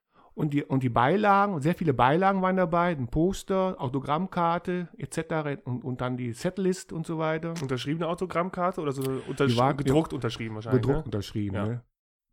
Und 0.41 0.53
die, 0.53 0.63
und 0.63 0.81
die 0.83 0.89
Beilagen, 0.89 1.61
sehr 1.61 1.75
viele 1.75 1.93
Beilagen 1.93 2.41
waren 2.41 2.57
dabei, 2.57 2.91
ein 2.91 3.07
Poster, 3.07 3.75
Autogrammkarte 3.79 4.89
etc. 4.97 5.61
Und, 5.65 5.83
und 5.83 6.01
dann 6.01 6.17
die 6.17 6.33
Setlist 6.33 6.91
und 6.91 7.05
so 7.05 7.17
weiter. 7.17 7.53
Unterschriebene 7.61 8.07
Autogrammkarte 8.07 8.81
oder 8.81 8.91
so 8.91 9.03
untersch 9.27 9.55
war- 9.57 9.73
gedruckt 9.75 10.13
unterschrieben 10.13 10.55
wahrscheinlich. 10.55 10.81
Gedruckt 10.81 10.99
Ne? 10.99 11.05
unterschrieben. 11.05 11.55
Ja. 11.55 11.65
Ne? 11.65 11.83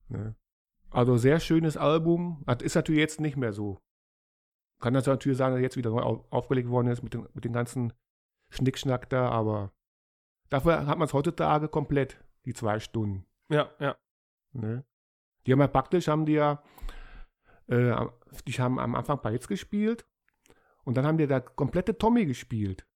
Ne? 0.09 0.35
Also 0.91 1.17
sehr 1.19 1.39
schönes 1.39 1.77
Album. 1.77 2.43
Das 2.47 2.63
ist 2.63 2.75
natürlich 2.75 3.01
jetzt 3.01 3.21
nicht 3.21 3.37
mehr 3.37 3.53
so. 3.53 3.79
Kann 4.81 4.95
das 4.95 5.07
natürlich 5.07 5.37
sein, 5.39 5.53
dass 5.53 5.61
jetzt 5.61 5.77
wieder 5.77 5.91
neu 5.91 6.03
au- 6.03 6.25
aufgelegt 6.31 6.69
worden 6.71 6.89
ist 6.89 7.03
mit 7.03 7.13
den, 7.15 7.27
mit 7.35 7.45
den 7.45 7.53
ganzen 7.53 7.93
Schnickschnack 8.51 9.11
da, 9.11 9.29
aber 9.29 9.73
dafür 10.49 10.87
hat 10.87 10.99
man 10.99 11.07
es 11.07 11.13
heutzutage 11.13 11.69
komplett, 11.69 12.25
die 12.47 12.55
zwei 12.55 12.79
Stunden. 12.81 13.27
Ja, 13.51 13.69
ja. 13.81 13.97
Ne? 14.53 14.85
Die 15.47 15.53
haben 15.53 15.61
ja 15.61 15.67
praktisch, 15.67 16.09
haben 16.09 16.25
die 16.27 16.33
ja, 16.35 16.63
äh, 17.69 17.95
die 18.47 18.53
haben 18.53 18.79
am 18.79 18.95
Anfang 18.95 19.19
ein 19.19 19.23
paar 19.23 19.33
Hits 19.33 19.49
gespielt 19.49 20.07
und 20.85 20.97
dann 20.97 21.07
haben 21.07 21.19
die 21.19 21.27
da 21.27 21.41
komplette 21.41 21.97
Tommy 21.97 22.27
gespielt. 22.27 22.87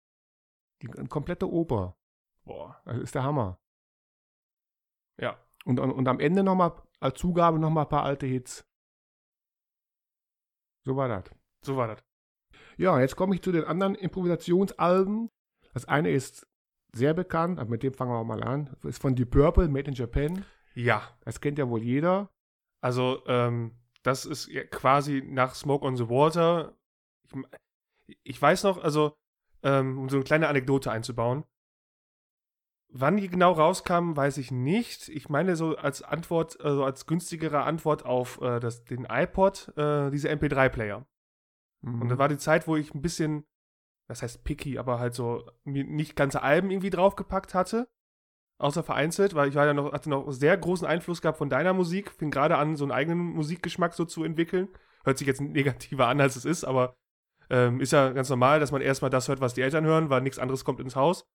Die 0.82 0.86
komplette 0.86 1.50
Oper. 1.50 1.96
Boah. 2.44 2.80
Das 2.84 2.98
ist 2.98 3.14
der 3.14 3.22
Hammer. 3.22 3.60
Ja. 5.20 5.38
Und, 5.64 5.78
und, 5.78 5.92
und 5.92 6.08
am 6.08 6.18
Ende 6.18 6.42
nochmal 6.42 6.82
als 7.00 7.18
Zugabe 7.18 7.58
nochmal 7.58 7.84
ein 7.84 7.88
paar 7.88 8.04
alte 8.04 8.26
Hits. 8.26 8.66
So 10.84 10.96
war 10.96 11.08
das. 11.08 11.24
So 11.64 11.76
war 11.76 11.88
das. 11.88 12.02
Ja, 12.76 12.98
jetzt 12.98 13.16
komme 13.16 13.34
ich 13.34 13.42
zu 13.42 13.52
den 13.52 13.64
anderen 13.64 13.94
Improvisationsalben. 13.94 15.30
Das 15.72 15.84
eine 15.84 16.10
ist 16.10 16.48
sehr 16.92 17.14
bekannt, 17.14 17.58
aber 17.58 17.70
mit 17.70 17.82
dem 17.82 17.94
fangen 17.94 18.12
wir 18.12 18.24
mal 18.24 18.42
an. 18.42 18.70
Das 18.82 18.84
ist 18.84 19.02
von 19.02 19.14
Deep 19.14 19.30
Purple, 19.30 19.68
Made 19.68 19.90
in 19.90 19.94
Japan. 19.94 20.44
Ja. 20.74 21.16
Das 21.20 21.40
kennt 21.40 21.58
ja 21.58 21.68
wohl 21.68 21.82
jeder. 21.82 22.30
Also, 22.80 23.22
ähm, 23.26 23.81
das 24.02 24.24
ist 24.24 24.50
quasi 24.70 25.22
nach 25.24 25.54
Smoke 25.54 25.84
on 25.84 25.96
the 25.96 26.08
Water. 26.08 26.76
Ich, 28.06 28.18
ich 28.24 28.42
weiß 28.42 28.64
noch, 28.64 28.82
also, 28.82 29.14
ähm, 29.62 29.98
um 29.98 30.08
so 30.08 30.16
eine 30.16 30.24
kleine 30.24 30.48
Anekdote 30.48 30.90
einzubauen. 30.90 31.44
Wann 32.94 33.16
die 33.16 33.28
genau 33.28 33.52
rauskamen, 33.52 34.16
weiß 34.16 34.36
ich 34.36 34.50
nicht. 34.50 35.08
Ich 35.08 35.30
meine, 35.30 35.56
so 35.56 35.76
als 35.76 36.02
Antwort, 36.02 36.60
also 36.60 36.84
als 36.84 37.06
günstigere 37.06 37.62
Antwort 37.62 38.04
auf 38.04 38.40
äh, 38.42 38.60
das, 38.60 38.84
den 38.84 39.06
iPod, 39.08 39.72
äh, 39.78 40.10
diese 40.10 40.28
MP3-Player. 40.28 41.06
Mhm. 41.80 42.02
Und 42.02 42.08
das 42.10 42.18
war 42.18 42.28
die 42.28 42.38
Zeit, 42.38 42.68
wo 42.68 42.76
ich 42.76 42.92
ein 42.94 43.00
bisschen, 43.00 43.46
das 44.08 44.22
heißt 44.22 44.44
picky, 44.44 44.78
aber 44.78 44.98
halt 44.98 45.14
so 45.14 45.50
mir 45.64 45.84
nicht 45.84 46.16
ganze 46.16 46.42
Alben 46.42 46.70
irgendwie 46.70 46.90
draufgepackt 46.90 47.54
hatte. 47.54 47.88
Außer 48.62 48.84
vereinzelt, 48.84 49.34
weil 49.34 49.48
ich 49.48 49.56
war 49.56 49.66
ja 49.66 49.74
noch, 49.74 49.92
hatte 49.92 50.08
noch 50.08 50.30
sehr 50.30 50.56
großen 50.56 50.86
Einfluss 50.86 51.20
gehabt 51.20 51.38
von 51.38 51.50
deiner 51.50 51.72
Musik, 51.72 52.12
fing 52.12 52.30
gerade 52.30 52.56
an, 52.58 52.76
so 52.76 52.84
einen 52.84 52.92
eigenen 52.92 53.18
Musikgeschmack 53.18 53.92
so 53.92 54.04
zu 54.04 54.22
entwickeln. 54.22 54.68
Hört 55.02 55.18
sich 55.18 55.26
jetzt 55.26 55.40
negativer 55.40 56.06
an, 56.06 56.20
als 56.20 56.36
es 56.36 56.44
ist, 56.44 56.62
aber 56.62 56.94
ähm, 57.50 57.80
ist 57.80 57.92
ja 57.92 58.10
ganz 58.12 58.30
normal, 58.30 58.60
dass 58.60 58.70
man 58.70 58.80
erstmal 58.80 59.10
das 59.10 59.26
hört, 59.26 59.40
was 59.40 59.54
die 59.54 59.62
Eltern 59.62 59.84
hören, 59.84 60.10
weil 60.10 60.20
nichts 60.20 60.38
anderes 60.38 60.64
kommt 60.64 60.78
ins 60.78 60.94
Haus. 60.94 61.28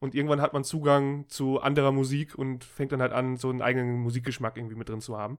Und 0.00 0.16
irgendwann 0.16 0.40
hat 0.40 0.54
man 0.54 0.64
Zugang 0.64 1.28
zu 1.28 1.60
anderer 1.60 1.92
Musik 1.92 2.34
und 2.34 2.64
fängt 2.64 2.90
dann 2.90 3.00
halt 3.00 3.12
an, 3.12 3.36
so 3.36 3.48
einen 3.48 3.62
eigenen 3.62 4.00
Musikgeschmack 4.00 4.56
irgendwie 4.56 4.74
mit 4.74 4.88
drin 4.88 5.00
zu 5.00 5.16
haben. 5.16 5.38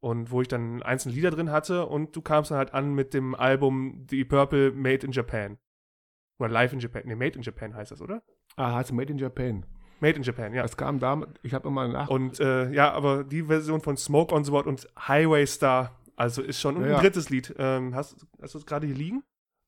Und 0.00 0.32
wo 0.32 0.42
ich 0.42 0.48
dann 0.48 0.82
einzelne 0.82 1.14
Lieder 1.14 1.30
drin 1.30 1.52
hatte 1.52 1.86
und 1.86 2.16
du 2.16 2.22
kamst 2.22 2.50
dann 2.50 2.58
halt 2.58 2.74
an 2.74 2.92
mit 2.92 3.14
dem 3.14 3.36
Album 3.36 4.04
The 4.10 4.24
Purple 4.24 4.72
Made 4.72 5.06
in 5.06 5.12
Japan. 5.12 5.58
Oder 6.40 6.48
Live 6.48 6.72
in 6.72 6.80
Japan. 6.80 7.02
Nee, 7.04 7.14
Made 7.14 7.36
in 7.36 7.42
Japan 7.42 7.72
heißt 7.76 7.92
das, 7.92 8.02
oder? 8.02 8.24
Ah, 8.56 8.74
heißt 8.74 8.92
Made 8.92 9.12
in 9.12 9.18
Japan. 9.18 9.64
Made 10.00 10.16
in 10.16 10.22
Japan, 10.22 10.52
ja. 10.54 10.62
Das 10.62 10.76
kam 10.76 10.98
da, 10.98 11.20
ich 11.42 11.54
habe 11.54 11.64
nochmal 11.66 11.88
nach. 11.88 12.08
Und 12.08 12.38
äh, 12.40 12.70
ja, 12.72 12.92
aber 12.92 13.24
die 13.24 13.42
Version 13.44 13.80
von 13.80 13.96
Smoke 13.96 14.34
on 14.34 14.44
the 14.44 14.52
Water 14.52 14.68
und 14.68 14.86
Highway 15.08 15.46
Star, 15.46 15.92
also 16.16 16.42
ist 16.42 16.60
schon 16.60 16.82
ein 16.82 16.90
Ja. 16.90 17.00
drittes 17.00 17.30
Lied. 17.30 17.54
Ähm, 17.58 17.94
hast, 17.94 18.26
hast 18.40 18.54
du 18.54 18.58
es 18.58 18.66
gerade 18.66 18.86
hier 18.86 18.96
liegen? 18.96 19.22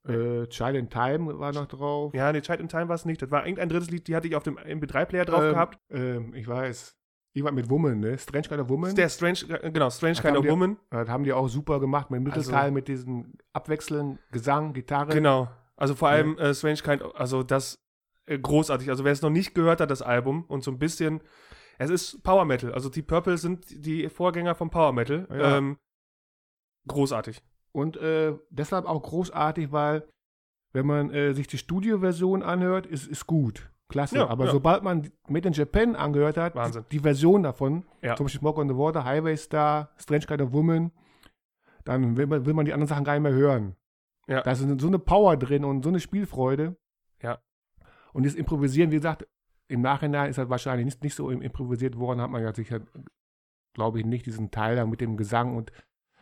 Äh, 0.06 0.46
Child 0.46 0.76
in 0.76 0.88
Time 0.90 1.38
war 1.38 1.52
noch 1.52 1.66
drauf. 1.66 2.14
Ja, 2.14 2.32
nee, 2.32 2.40
Child 2.40 2.60
in 2.60 2.68
Time 2.68 2.88
war 2.88 2.94
es 2.94 3.04
nicht. 3.04 3.20
Das 3.20 3.30
war 3.30 3.44
irgendein 3.44 3.68
drittes 3.68 3.90
Lied, 3.90 4.06
die 4.08 4.16
hatte 4.16 4.28
ich 4.28 4.36
auf 4.36 4.42
dem 4.42 4.56
MP3-Player 4.58 5.24
drauf 5.24 5.42
ähm, 5.42 5.50
gehabt. 5.52 5.78
Ähm, 5.90 6.34
ich 6.34 6.46
weiß. 6.48 6.94
Irgendwas 7.34 7.54
mit 7.54 7.68
Woman, 7.70 8.00
ne? 8.00 8.16
Strange 8.18 8.48
Kind 8.48 8.60
of 8.60 8.68
Woman. 8.70 8.94
Der 8.94 9.08
Strange, 9.10 9.38
äh, 9.62 9.70
genau, 9.70 9.90
Strange 9.90 10.14
Das 10.14 10.22
Kind 10.22 10.36
of 10.38 10.44
wir- 10.44 10.50
Woman. 10.50 10.76
das 10.90 11.08
haben 11.08 11.24
die 11.24 11.32
auch 11.32 11.46
super 11.48 11.78
gemacht 11.78 12.10
mit 12.10 12.20
dem 12.20 12.26
Also- 12.32 12.50
Mittelteil, 12.50 12.70
mit 12.70 12.88
diesem 12.88 13.34
Abwechseln, 13.52 14.18
Gesang, 14.32 14.72
Gitarre. 14.72 15.12
Genau. 15.12 15.48
Also 15.76 15.94
vor 15.94 16.08
Ja. 16.08 16.14
allem 16.16 16.38
äh, 16.38 16.54
Strange 16.54 16.78
Kind, 16.78 17.02
also 17.14 17.42
das 17.42 17.78
großartig. 18.36 18.90
Also 18.90 19.04
wer 19.04 19.12
es 19.12 19.22
noch 19.22 19.30
nicht 19.30 19.54
gehört 19.54 19.80
hat, 19.80 19.90
das 19.90 20.02
Album 20.02 20.44
und 20.48 20.64
so 20.64 20.70
ein 20.70 20.78
bisschen, 20.78 21.20
es 21.78 21.90
ist 21.90 22.22
Power 22.22 22.44
Metal. 22.44 22.72
Also 22.74 22.88
die 22.88 23.02
Purple 23.02 23.38
sind 23.38 23.64
die 23.70 24.08
Vorgänger 24.08 24.54
vom 24.54 24.70
Power 24.70 24.92
Metal. 24.92 25.28
Ja. 25.30 25.56
Ähm, 25.56 25.78
großartig. 26.86 27.42
Und 27.72 27.96
äh, 27.96 28.34
deshalb 28.50 28.86
auch 28.86 29.02
großartig, 29.02 29.72
weil 29.72 30.08
wenn 30.72 30.86
man 30.86 31.10
äh, 31.10 31.32
sich 31.32 31.46
die 31.46 31.58
Studioversion 31.58 32.42
anhört, 32.42 32.86
ist, 32.86 33.06
ist 33.06 33.26
gut. 33.26 33.70
Klasse. 33.88 34.16
Ja, 34.16 34.28
Aber 34.28 34.46
ja. 34.46 34.52
sobald 34.52 34.82
man 34.82 35.10
Made 35.28 35.48
in 35.48 35.54
Japan 35.54 35.96
angehört 35.96 36.36
hat, 36.36 36.54
Wahnsinn. 36.54 36.84
die 36.90 36.98
Version 36.98 37.42
davon, 37.42 37.84
zum 38.16 38.26
Beispiel 38.26 38.40
Smoke 38.40 38.60
on 38.60 38.68
the 38.68 38.76
Water, 38.76 39.04
Highway 39.04 39.36
Star, 39.36 39.90
Strange 39.96 40.26
Kind 40.26 40.42
of 40.42 40.52
Woman, 40.52 40.92
dann 41.84 42.16
will 42.18 42.26
man, 42.26 42.44
will 42.44 42.52
man 42.52 42.66
die 42.66 42.74
anderen 42.74 42.88
Sachen 42.88 43.04
gar 43.04 43.14
nicht 43.14 43.22
mehr 43.22 43.32
hören. 43.32 43.76
Ja. 44.26 44.42
Da 44.42 44.50
ist 44.50 44.58
so 44.60 44.86
eine 44.86 44.98
Power 44.98 45.38
drin 45.38 45.64
und 45.64 45.82
so 45.82 45.88
eine 45.88 46.00
Spielfreude. 46.00 46.76
Ja. 47.22 47.38
Und 48.12 48.26
das 48.26 48.34
Improvisieren, 48.34 48.90
wie 48.90 48.96
gesagt, 48.96 49.26
im 49.68 49.82
Nachhinein 49.82 50.30
ist 50.30 50.38
halt 50.38 50.48
wahrscheinlich 50.48 50.84
nicht, 50.86 51.02
nicht 51.02 51.14
so 51.14 51.30
im- 51.30 51.42
improvisiert 51.42 51.98
worden, 51.98 52.20
hat 52.20 52.30
man 52.30 52.42
ja 52.42 52.54
sicher, 52.54 52.80
glaube 53.74 53.98
ich, 54.00 54.06
nicht 54.06 54.26
diesen 54.26 54.50
Teil 54.50 54.76
da 54.76 54.86
mit 54.86 55.00
dem 55.00 55.16
Gesang 55.16 55.56
und 55.56 55.72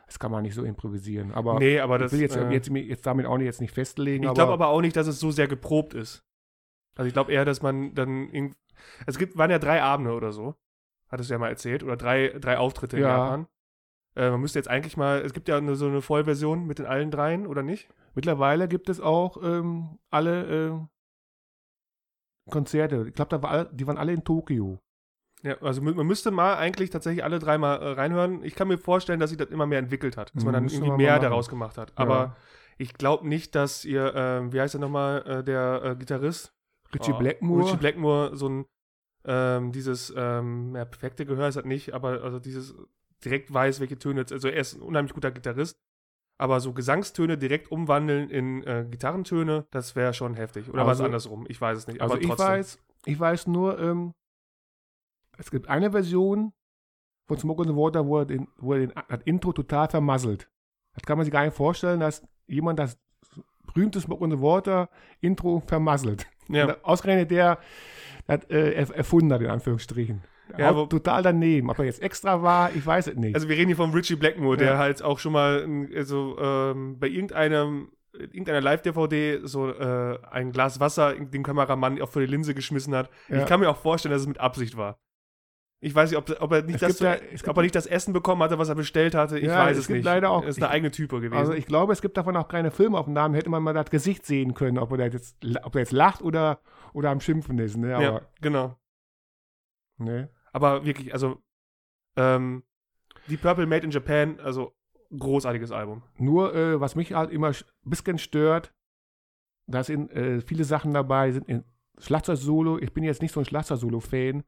das 0.07 0.19
kann 0.19 0.31
man 0.31 0.43
nicht 0.43 0.55
so 0.55 0.65
improvisieren. 0.65 1.33
Aber 1.33 1.59
nee, 1.59 1.81
aber 1.81 1.99
das. 1.99 2.13
ich 2.13 2.19
will 2.19 2.23
jetzt, 2.23 2.37
äh, 2.37 2.51
jetzt, 2.51 2.69
jetzt 2.71 3.07
damit 3.07 3.27
auch 3.27 3.39
nicht, 3.39 3.47
jetzt 3.47 3.61
nicht 3.61 3.73
festlegen. 3.73 4.25
ich 4.25 4.35
glaube 4.35 4.53
aber 4.53 4.69
auch 4.69 4.81
nicht, 4.81 4.97
dass 4.97 5.07
es 5.07 5.19
so 5.19 5.31
sehr 5.31 5.49
geprobt 5.49 5.95
ist. 5.95 6.25
Also 6.97 7.07
ich 7.09 7.13
glaube 7.13 7.33
eher, 7.33 7.45
dass 7.45 7.63
man 7.63 7.95
dann 7.95 8.29
irgend- 8.31 8.57
es 9.07 9.19
gibt 9.19 9.37
waren 9.37 9.51
ja 9.51 9.59
drei 9.59 9.83
Abende 9.83 10.13
oder 10.13 10.33
so, 10.33 10.55
hattest 11.09 11.31
du 11.31 11.35
ja 11.35 11.39
mal 11.39 11.49
erzählt, 11.49 11.83
oder 11.83 11.97
drei, 11.97 12.29
drei 12.39 12.59
Auftritte 12.59 12.97
in 12.97 13.03
Ja. 13.03 13.09
Japan. 13.19 13.47
Äh, 14.17 14.31
man 14.31 14.41
müsste 14.41 14.59
jetzt 14.59 14.69
eigentlich 14.69 14.97
mal, 14.97 15.21
es 15.21 15.33
gibt 15.33 15.49
ja 15.49 15.57
eine, 15.59 15.75
so 15.77 15.87
eine 15.87 16.03
Vollversion 16.03 16.67
mit 16.67 16.79
den 16.79 16.87
allen 16.87 17.11
dreien, 17.11 17.47
oder 17.47 17.63
nicht? 17.63 17.89
mittlerweile 18.15 18.67
gibt 18.67 18.89
es 18.89 18.99
auch 19.01 19.37
ähm, 19.43 19.99
alle 20.11 20.69
äh, 20.71 20.87
Konzerte. 22.51 23.05
Ich 23.09 23.15
glaube, 23.15 23.29
da 23.31 23.43
war, 23.43 23.65
die 23.67 23.87
waren 23.87 23.99
alle 23.99 24.13
in 24.13 24.25
Tokio. 24.25 24.79
Ja, 25.43 25.61
also 25.61 25.83
man 25.83 26.07
müsste 26.07 26.31
mal 26.31 26.57
eigentlich 26.57 26.91
tatsächlich 26.91 27.23
alle 27.23 27.39
dreimal 27.39 27.81
äh, 27.81 27.89
reinhören. 27.91 28.43
Ich 28.43 28.55
kann 28.55 28.69
mir 28.69 28.79
vorstellen, 28.79 29.21
dass 29.21 29.31
sich 29.31 29.39
das 29.39 29.51
immer 29.51 29.67
mehr 29.67 29.79
entwickelt 29.79 30.17
hat, 30.17 30.35
dass 30.35 30.45
man 30.45 30.53
Mhm, 30.53 30.55
dann 30.55 30.63
müssen 30.65 30.85
irgendwie 30.85 30.97
mehr 31.05 31.13
machen. 31.15 31.23
daraus 31.23 31.49
gemacht 31.49 31.79
hat. 31.79 31.93
Aber 31.97 32.37
ich 32.79 32.95
glaube 32.95 33.29
nicht, 33.29 33.55
dass 33.55 33.85
ihr, 33.85 34.13
ähm, 34.15 34.53
wie 34.53 34.61
heißt 34.61 34.75
er 34.75 34.81
nochmal, 34.81 35.23
äh, 35.27 35.45
der 35.45 35.83
äh, 35.85 35.97
Gitarrist? 35.97 36.53
Richie 36.95 37.13
Oh, 37.13 37.19
Blackmore. 37.19 37.61
Richie 37.65 37.77
Blackmore, 37.77 38.37
so 38.37 38.49
ein, 38.49 38.67
ähm, 39.25 39.73
dieses, 39.73 40.13
ähm, 40.17 40.75
ja, 40.75 40.85
perfekte 40.85 41.27
Gehör 41.27 41.49
ist 41.49 41.57
das 41.57 41.65
nicht, 41.65 41.93
aber 41.95 42.23
also 42.23 42.39
dieses 42.39 42.75
direkt 43.25 43.53
weiß, 43.53 43.81
welche 43.81 43.99
Töne, 43.99 44.25
also 44.31 44.49
er 44.49 44.61
ist 44.61 44.75
ein 44.75 44.83
unheimlich 44.83 45.13
guter 45.15 45.31
Gitarrist, 45.31 45.77
aber 46.39 46.61
so 46.61 46.73
Gesangstöne 46.73 47.39
direkt 47.39 47.71
umwandeln 47.73 48.29
in 48.31 48.63
äh, 48.65 48.87
Gitarrentöne, 48.91 49.67
das 49.71 49.97
wäre 49.97 50.13
schon 50.15 50.35
heftig. 50.35 50.69
Oder 50.69 50.87
Also- 50.87 51.05
andersrum? 51.05 51.47
Ich 51.49 51.61
weiß 51.61 51.79
es 51.79 51.87
nicht, 51.87 52.01
also 52.01 52.17
ich 52.19 52.29
weiß, 52.29 52.79
ich 53.07 53.19
weiß 53.19 53.47
nur, 53.47 53.79
ähm, 53.79 54.13
es 55.39 55.51
gibt 55.51 55.69
eine 55.69 55.91
Version 55.91 56.53
von 57.27 57.39
Smoke 57.39 57.63
on 57.63 57.69
the 57.69 57.75
Water, 57.75 58.07
wo 58.07 58.19
er, 58.21 58.27
den, 58.27 58.49
wo 58.59 58.75
er 58.75 58.81
den, 58.81 58.93
das 59.09 59.21
Intro 59.25 59.53
total 59.53 59.89
vermasselt. 59.89 60.49
Das 60.95 61.03
kann 61.05 61.19
man 61.19 61.25
sich 61.25 61.33
gar 61.33 61.45
nicht 61.45 61.57
vorstellen, 61.57 62.01
dass 62.01 62.27
jemand 62.47 62.79
das 62.79 62.99
berühmte 63.67 64.01
Smoke 64.01 64.23
on 64.25 64.31
the 64.31 64.41
Water 64.41 64.89
Intro 65.21 65.61
vermasselt. 65.67 66.27
ja. 66.49 66.77
Ausgerechnet 66.83 67.31
der 67.31 67.59
das 68.27 68.45
äh, 68.51 68.83
erf- 68.83 68.93
erfunden 68.93 69.33
hat, 69.33 69.41
in 69.41 69.49
Anführungsstrichen. 69.51 70.23
Ja, 70.57 70.75
wo- 70.77 70.87
total 70.87 71.23
daneben. 71.23 71.71
Ob 71.71 71.79
er 71.79 71.85
jetzt 71.87 72.03
extra 72.03 72.43
war, 72.43 72.71
ich 72.75 72.85
weiß 72.87 73.09
es 73.09 73.17
nicht. 73.17 73.35
Also 73.35 73.49
wir 73.49 73.57
reden 73.57 73.69
hier 73.69 73.77
von 73.77 73.91
Richie 73.93 74.17
Blackmore, 74.17 74.57
der 74.57 74.73
Ja. 74.73 74.79
halt 74.79 75.03
auch 75.03 75.19
schon 75.19 75.33
mal 75.33 75.67
also, 75.95 76.39
ähm, 76.41 76.99
bei 76.99 77.09
irgendeinem 77.09 77.89
irgendeiner 78.19 78.63
Live-DVD 78.63 79.41
so 79.43 79.69
äh, 79.71 80.19
ein 80.31 80.51
Glas 80.51 80.81
Wasser 80.81 81.15
den 81.15 81.43
Kameramann 81.43 82.01
auch 82.01 82.09
vor 82.09 82.23
die 82.23 82.29
Linse 82.29 82.55
geschmissen 82.55 82.95
hat. 82.95 83.11
Ja. 83.29 83.41
Ich 83.41 83.47
kann 83.47 83.61
mir 83.61 83.69
auch 83.69 83.77
vorstellen, 83.77 84.13
dass 84.13 84.23
es 84.23 84.29
mit 84.29 84.39
Absicht 84.41 84.77
war. 84.79 84.99
Ich 85.81 85.95
weiß 85.95 86.11
nicht, 86.11 86.19
ob, 86.19 86.41
ob, 86.41 86.51
er, 86.53 86.63
nicht 86.63 86.81
das 86.81 86.99
es 87.03 87.31
gibt- 87.31 87.49
ob 87.49 87.57
er 87.59 87.63
nicht 87.63 87.75
das 87.75 87.87
Essen 87.87 88.15
bekommen 88.15 88.43
hatte, 88.43 88.59
was 88.59 88.71
er 88.71 88.75
bestellt 88.75 89.15
hatte. 89.15 89.39
Ich 89.39 89.45
Ja, 89.45 89.59
weiß 89.67 89.73
es 89.77 89.83
es, 89.83 89.87
gibt 89.89 89.97
nicht. 89.99 90.05
leider 90.07 90.31
auch- 90.31 90.41
Das 90.41 90.57
ist 90.57 90.63
eine 90.63 90.69
ich- 90.69 90.73
eigene 90.77 90.91
Type 90.91 91.17
gewesen. 91.21 91.37
Also 91.39 91.53
ich 91.53 91.67
glaube, 91.67 91.93
es 91.93 92.01
gibt 92.01 92.17
davon 92.17 92.35
auch 92.39 92.49
keine 92.49 92.71
Filmaufnahmen. 92.71 93.35
Hätte 93.35 93.51
man 93.51 93.63
mal 93.63 93.75
das 93.75 93.91
Gesicht 93.91 94.25
sehen 94.25 94.55
können, 94.55 94.79
ob 94.79 94.91
er 94.93 95.13
jetzt, 95.13 95.37
ob 95.65 95.75
er 95.75 95.81
jetzt 95.81 95.93
lacht 95.93 96.23
oder, 96.23 96.61
oder 96.95 97.11
am 97.11 97.21
Schimpfen 97.21 97.59
ist. 97.59 97.77
Ne? 97.77 97.95
Aber, 97.95 98.03
ja, 98.03 98.21
genau. 98.41 98.79
ne? 99.99 100.31
Aber 100.57 100.87
wirklich, 100.87 101.13
also 101.13 101.43
ähm, 102.17 102.63
die 103.29 103.37
Purple 103.37 103.67
Made 103.67 103.85
in 103.85 103.91
Japan, 103.91 104.41
also 104.41 104.75
großartiges 105.15 105.71
Album. 105.71 106.03
Nur, 106.17 106.55
äh, 106.55 106.81
was 106.81 106.97
mich 106.97 107.13
halt 107.13 107.31
immer 107.31 107.49
ein 107.49 107.55
bisschen 107.85 108.17
stört, 108.17 108.73
da 109.67 109.85
sind 109.85 110.11
äh, 110.13 110.41
viele 110.41 110.65
Sachen 110.65 110.95
dabei, 110.95 111.31
sind 111.31 111.47
in 111.47 111.63
Schlagzeug-Solo. 111.99 112.79
Ich 112.79 112.95
bin 112.95 113.05
jetzt 113.05 113.21
nicht 113.21 113.33
so 113.33 113.41
ein 113.41 113.45
Schlagzeug-Solo-Fan. 113.45 114.45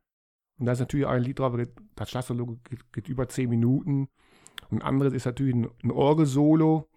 Und 0.59 0.65
da 0.65 0.73
ist 0.73 0.81
natürlich 0.81 1.05
auch 1.05 1.11
ein 1.11 1.23
Lied 1.23 1.41
drauf, 1.41 1.55
das 1.95 2.09
Schlagzeug-Solo 2.09 2.57
geht, 2.65 2.91
geht 2.91 3.09
über 3.11 3.29
10 3.29 3.51
Minuten. 3.51 4.09
Und 4.71 4.79
ein 4.79 4.89
anderes 4.89 5.13
ist 5.13 5.27
natürlich 5.27 5.55
ein, 5.55 5.69
ein 5.83 5.91
Orgel-Solo. 5.91 6.89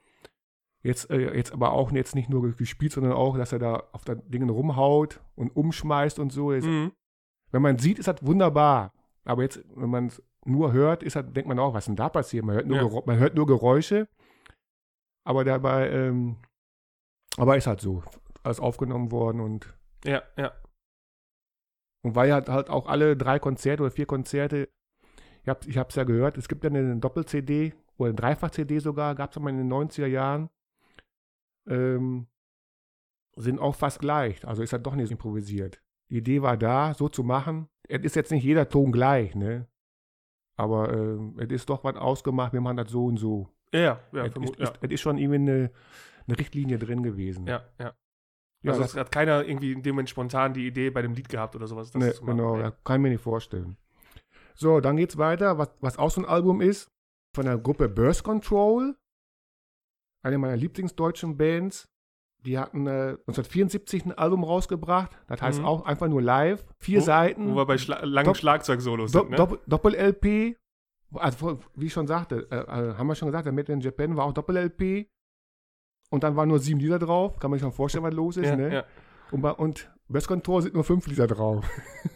Jetzt, 0.83 1.09
äh, 1.09 1.35
jetzt 1.35 1.51
aber 1.51 1.73
auch 1.73 1.91
jetzt 1.91 2.15
nicht 2.15 2.29
nur 2.29 2.55
gespielt, 2.55 2.93
sondern 2.93 3.11
auch, 3.11 3.37
dass 3.37 3.51
er 3.51 3.59
da 3.59 3.83
auf 3.91 4.05
den 4.05 4.21
Dingen 4.31 4.49
rumhaut 4.49 5.19
und 5.35 5.53
umschmeißt 5.53 6.17
und 6.17 6.31
so. 6.31 6.51
Mhm. 6.51 6.93
Wenn 7.51 7.61
man 7.61 7.77
sieht, 7.77 7.99
ist 7.99 8.07
das 8.07 8.25
wunderbar. 8.25 8.93
Aber 9.23 9.43
jetzt, 9.43 9.63
wenn 9.75 9.89
man 9.89 10.07
es 10.07 10.21
nur 10.45 10.71
hört, 10.71 11.03
ist 11.03 11.15
das, 11.15 11.25
denkt 11.31 11.47
man 11.47 11.59
auch, 11.59 11.73
was 11.73 11.85
denn 11.85 11.95
da 11.95 12.09
passiert? 12.09 12.45
Man 12.45 12.55
hört 12.55 12.67
nur, 12.67 12.77
Ja. 12.77 13.01
Man 13.05 13.19
hört 13.19 13.35
nur 13.35 13.45
Geräusche. 13.45 14.07
Aber 15.23 15.43
dabei, 15.43 15.89
ähm, 15.91 16.37
aber 17.37 17.57
ist 17.57 17.67
halt 17.67 17.81
so. 17.81 18.03
Alles 18.43 18.59
aufgenommen 18.59 19.11
worden 19.11 19.39
und, 19.39 19.77
Ja, 20.03 20.23
ja. 20.35 20.51
und 22.03 22.15
weil 22.15 22.33
halt, 22.33 22.49
halt 22.49 22.69
auch 22.71 22.87
alle 22.87 23.15
drei 23.15 23.37
Konzerte 23.37 23.83
oder 23.83 23.91
vier 23.91 24.07
Konzerte, 24.07 24.67
ich 25.43 25.49
habe 25.49 25.59
ich 25.67 25.77
hab's 25.77 25.95
ja 25.95 26.03
gehört, 26.03 26.37
es 26.37 26.47
gibt 26.47 26.63
ja 26.63 26.71
eine 26.71 26.97
Doppel-CD 26.97 27.73
oder 27.97 28.09
eine 28.09 28.15
Dreifach-CD 28.15 28.79
sogar, 28.79 29.13
gab 29.13 29.31
es 29.31 29.39
mal 29.39 29.51
in 29.51 29.57
den 29.57 29.71
90er 29.71 30.07
Jahren. 30.07 30.49
Ähm, 31.67 32.27
sind 33.35 33.59
auch 33.59 33.75
fast 33.75 33.99
gleich. 33.99 34.45
Also 34.47 34.63
ist 34.63 34.73
halt 34.73 34.85
doch 34.85 34.95
nicht 34.95 35.11
improvisiert. 35.11 35.81
Die 36.09 36.17
Idee 36.17 36.41
war 36.41 36.57
da, 36.57 36.93
so 36.93 37.09
zu 37.09 37.23
machen. 37.23 37.69
Es 37.91 38.03
ist 38.03 38.15
jetzt 38.15 38.31
nicht 38.31 38.43
jeder 38.43 38.67
Ton 38.69 38.91
gleich, 38.91 39.35
ne? 39.35 39.67
Aber 40.55 40.93
ähm, 40.93 41.35
es 41.39 41.49
ist 41.49 41.69
doch 41.69 41.83
was 41.83 41.95
ausgemacht, 41.95 42.53
wir 42.53 42.61
machen 42.61 42.77
das 42.77 42.89
so 42.89 43.05
und 43.05 43.17
so. 43.17 43.49
Ja, 43.73 43.99
ja, 44.11 44.25
es, 44.25 44.35
ist, 44.35 44.59
ja. 44.59 44.63
ist, 44.65 44.73
es 44.81 44.91
ist 44.91 45.01
schon 45.01 45.17
irgendwie 45.17 45.51
eine, 45.51 45.71
eine 46.27 46.37
Richtlinie 46.37 46.77
drin 46.77 47.03
gewesen. 47.03 47.47
ja, 47.47 47.63
ja. 47.79 47.93
ja 48.61 48.71
also 48.71 48.81
das, 48.83 48.95
hat 48.95 49.11
keiner 49.11 49.45
irgendwie 49.45 49.71
in 49.71 49.81
dem 49.81 49.95
Moment 49.95 50.09
spontan 50.09 50.53
die 50.53 50.67
Idee 50.67 50.89
bei 50.89 51.01
dem 51.01 51.13
Lied 51.13 51.29
gehabt 51.29 51.55
oder 51.55 51.67
sowas. 51.67 51.91
das 51.91 52.01
ne, 52.01 52.13
genau, 52.25 52.57
ja, 52.57 52.71
kann 52.83 52.97
ich 52.97 53.01
mir 53.03 53.09
nicht 53.09 53.23
vorstellen. 53.23 53.77
So, 54.55 54.79
dann 54.79 54.97
geht's 54.97 55.17
weiter, 55.17 55.57
was, 55.57 55.69
was 55.79 55.97
auch 55.97 56.11
so 56.11 56.21
ein 56.21 56.25
Album 56.25 56.61
ist, 56.61 56.91
von 57.33 57.45
der 57.45 57.57
Gruppe 57.57 57.89
Birth 57.89 58.23
Control, 58.23 58.95
eine 60.23 60.37
meiner 60.37 60.57
Lieblingsdeutschen 60.57 61.37
Bands. 61.37 61.87
Die 62.45 62.57
hatten 62.57 62.87
äh, 62.87 63.17
1974 63.27 64.05
ein 64.05 64.11
Album 64.13 64.43
rausgebracht, 64.43 65.11
das 65.27 65.41
heißt 65.41 65.59
Mhm. 65.59 65.65
auch 65.65 65.85
einfach 65.85 66.07
nur 66.07 66.21
live, 66.21 66.65
vier 66.79 66.99
Wo- 67.01 67.03
Seiten. 67.05 67.51
Wo 67.51 67.55
wir 67.57 67.65
bei 67.65 67.77
Schla 67.77 68.03
langen 68.03 68.29
Dopp- 68.29 68.37
Schlagzeugsolos 68.37 69.11
sind, 69.11 69.29
ne? 69.29 69.35
Dopp- 69.37 69.59
Doppel-LP, 69.67 70.57
also 71.13 71.59
wie 71.75 71.85
ich 71.85 71.93
schon 71.93 72.07
sagte, 72.07 72.47
äh, 72.49 72.55
äh, 72.55 72.95
haben 72.95 73.07
wir 73.07 73.15
schon 73.15 73.27
gesagt, 73.27 73.45
der 73.45 73.53
Made 73.53 73.71
in 73.71 73.79
Japan 73.81 74.17
war 74.17 74.25
auch 74.25 74.33
Doppel-LP. 74.33 75.07
Und 76.09 76.23
dann 76.23 76.35
waren 76.35 76.49
nur 76.49 76.59
sieben 76.59 76.79
Lieder 76.79 76.99
drauf, 76.99 77.39
kann 77.39 77.51
man 77.51 77.57
sich 77.59 77.63
schon 77.63 77.71
vorstellen, 77.73 78.03
was 78.03 78.13
los 78.13 78.35
ist, 78.37 78.47
ja, 78.47 78.55
ne? 78.57 78.73
ja. 78.73 78.83
Und, 79.31 79.41
bei, 79.41 79.51
und 79.51 79.89
Best 80.09 80.27
Control 80.27 80.61
sind 80.61 80.73
nur 80.73 80.83
fünf 80.83 81.07
Lieder 81.07 81.25
drauf. 81.27 81.65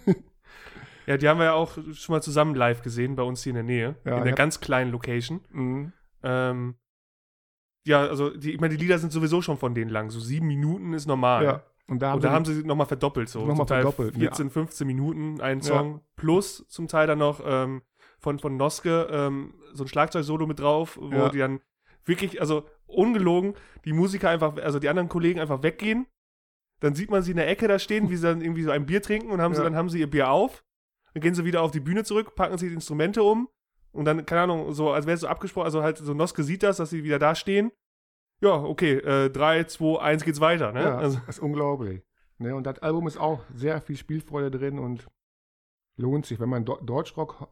ja, 1.08 1.18
die 1.18 1.30
haben 1.30 1.38
wir 1.38 1.46
ja 1.46 1.54
auch 1.54 1.72
schon 1.94 2.14
mal 2.14 2.22
zusammen 2.22 2.56
live 2.56 2.82
gesehen, 2.82 3.16
bei 3.16 3.24
uns 3.24 3.44
hier 3.44 3.52
in 3.52 3.56
der 3.56 3.64
Nähe. 3.64 3.96
Ja, 4.06 4.18
in 4.18 4.26
der 4.26 4.34
ganz 4.34 4.60
kleinen 4.60 4.92
Location. 4.92 5.42
Mhm. 5.52 5.94
Ähm, 6.24 6.76
ja, 7.86 8.02
also 8.06 8.30
die, 8.32 8.52
ich 8.54 8.60
meine, 8.60 8.76
die 8.76 8.82
Lieder 8.84 8.98
sind 9.00 9.12
sowieso 9.12 9.42
schon 9.42 9.58
von 9.58 9.74
denen 9.74 9.90
lang. 9.92 10.10
So 10.10 10.20
sieben 10.20 10.48
Minuten 10.48 10.94
ist 10.94 11.06
normal. 11.08 11.44
Ja. 11.44 11.64
Und 11.88 12.02
da 12.02 12.08
haben, 12.10 12.16
Und 12.16 12.24
da 12.24 12.30
sie, 12.30 12.34
haben 12.36 12.46
sie 12.46 12.64
nochmal 12.64 12.88
verdoppelt, 12.88 13.30
so. 13.30 13.40
Nochmal 13.40 13.58
zum 13.58 13.68
Teil 13.68 13.82
verdoppelt, 13.84 14.16
14, 14.16 14.50
15 14.50 14.88
Minuten 14.88 15.40
einen 15.40 15.62
Ja. 15.62 15.68
Song. 15.68 16.02
Plus 16.16 16.66
zum 16.68 16.88
Teil 16.88 17.06
dann 17.08 17.20
noch 17.20 17.42
ähm, 17.46 17.84
von, 18.20 18.40
von 18.40 18.58
Noske 18.58 19.08
ähm, 19.12 19.54
so 19.74 19.84
ein 19.84 19.88
Schlagzeug-Solo 19.88 20.48
mit 20.48 20.60
drauf, 20.60 20.98
wo 21.00 21.12
Ja. 21.14 21.30
die 21.30 21.38
dann 21.38 21.60
wirklich, 22.06 22.42
also 22.42 22.66
ungelogen, 22.88 23.54
die 23.86 23.94
Musiker 23.94 24.30
einfach, 24.32 24.58
also 24.58 24.80
die 24.80 24.90
anderen 24.90 25.10
Kollegen 25.10 25.40
einfach 25.40 25.62
weggehen. 25.64 26.08
Dann 26.80 26.96
sieht 26.96 27.10
man 27.12 27.22
sie 27.22 27.32
in 27.32 27.38
der 27.38 27.48
Ecke 27.50 27.68
da 27.68 27.78
stehen, 27.80 28.10
wie 28.10 28.16
sie 28.16 28.28
dann 28.28 28.42
irgendwie 28.42 28.64
so 28.64 28.72
ein 28.72 28.86
Bier 28.86 29.02
trinken 29.02 29.30
und 29.30 29.42
haben 29.42 29.54
sie, 29.54 29.60
Ja. 29.60 29.64
dann 29.66 29.76
haben 29.76 29.90
sie 29.90 30.00
ihr 30.00 30.10
Bier 30.10 30.30
auf. 30.30 30.64
Dann 31.14 31.22
gehen 31.22 31.36
sie 31.36 31.46
wieder 31.46 31.62
auf 31.62 31.72
die 31.72 31.80
Bühne 31.80 32.04
zurück, 32.04 32.36
packen 32.36 32.58
sich 32.58 32.70
die 32.70 32.76
Instrumente 32.76 33.22
um 33.24 33.48
und 33.96 34.06
dann, 34.06 34.26
keine 34.26 34.42
Ahnung, 34.42 34.74
so, 34.74 34.92
als 34.92 35.06
wäre 35.06 35.16
es 35.16 35.22
so 35.22 35.28
abgesprochen, 35.28 35.66
also 35.66 35.82
halt 35.84 35.98
so 35.98 36.14
Noske 36.14 36.44
sieht 36.44 36.64
das, 36.64 36.78
dass 36.78 36.90
sie 36.90 37.04
wieder 37.04 37.20
da 37.20 37.36
stehen. 37.36 37.72
Ja, 38.42 38.54
okay, 38.56 38.96
äh, 38.98 39.30
3, 39.30 39.64
2, 39.64 40.00
1 40.02 40.24
geht's 40.24 40.40
weiter, 40.42 40.72
ne? 40.72 40.82
Ja, 40.84 40.98
Also, 40.98 41.20
das 41.26 41.38
ist 41.38 41.42
unglaublich. 41.42 42.04
Ne, 42.38 42.54
und 42.54 42.66
das 42.66 42.80
Album 42.80 43.08
ist 43.08 43.18
auch 43.18 43.42
sehr 43.54 43.80
viel 43.82 43.96
Spielfreude 43.96 44.52
drin 44.52 44.78
und 44.78 45.08
lohnt 45.96 46.26
sich, 46.26 46.40
wenn 46.40 46.50
man 46.50 46.66
Do 46.66 46.78
Deutschrock 46.82 47.48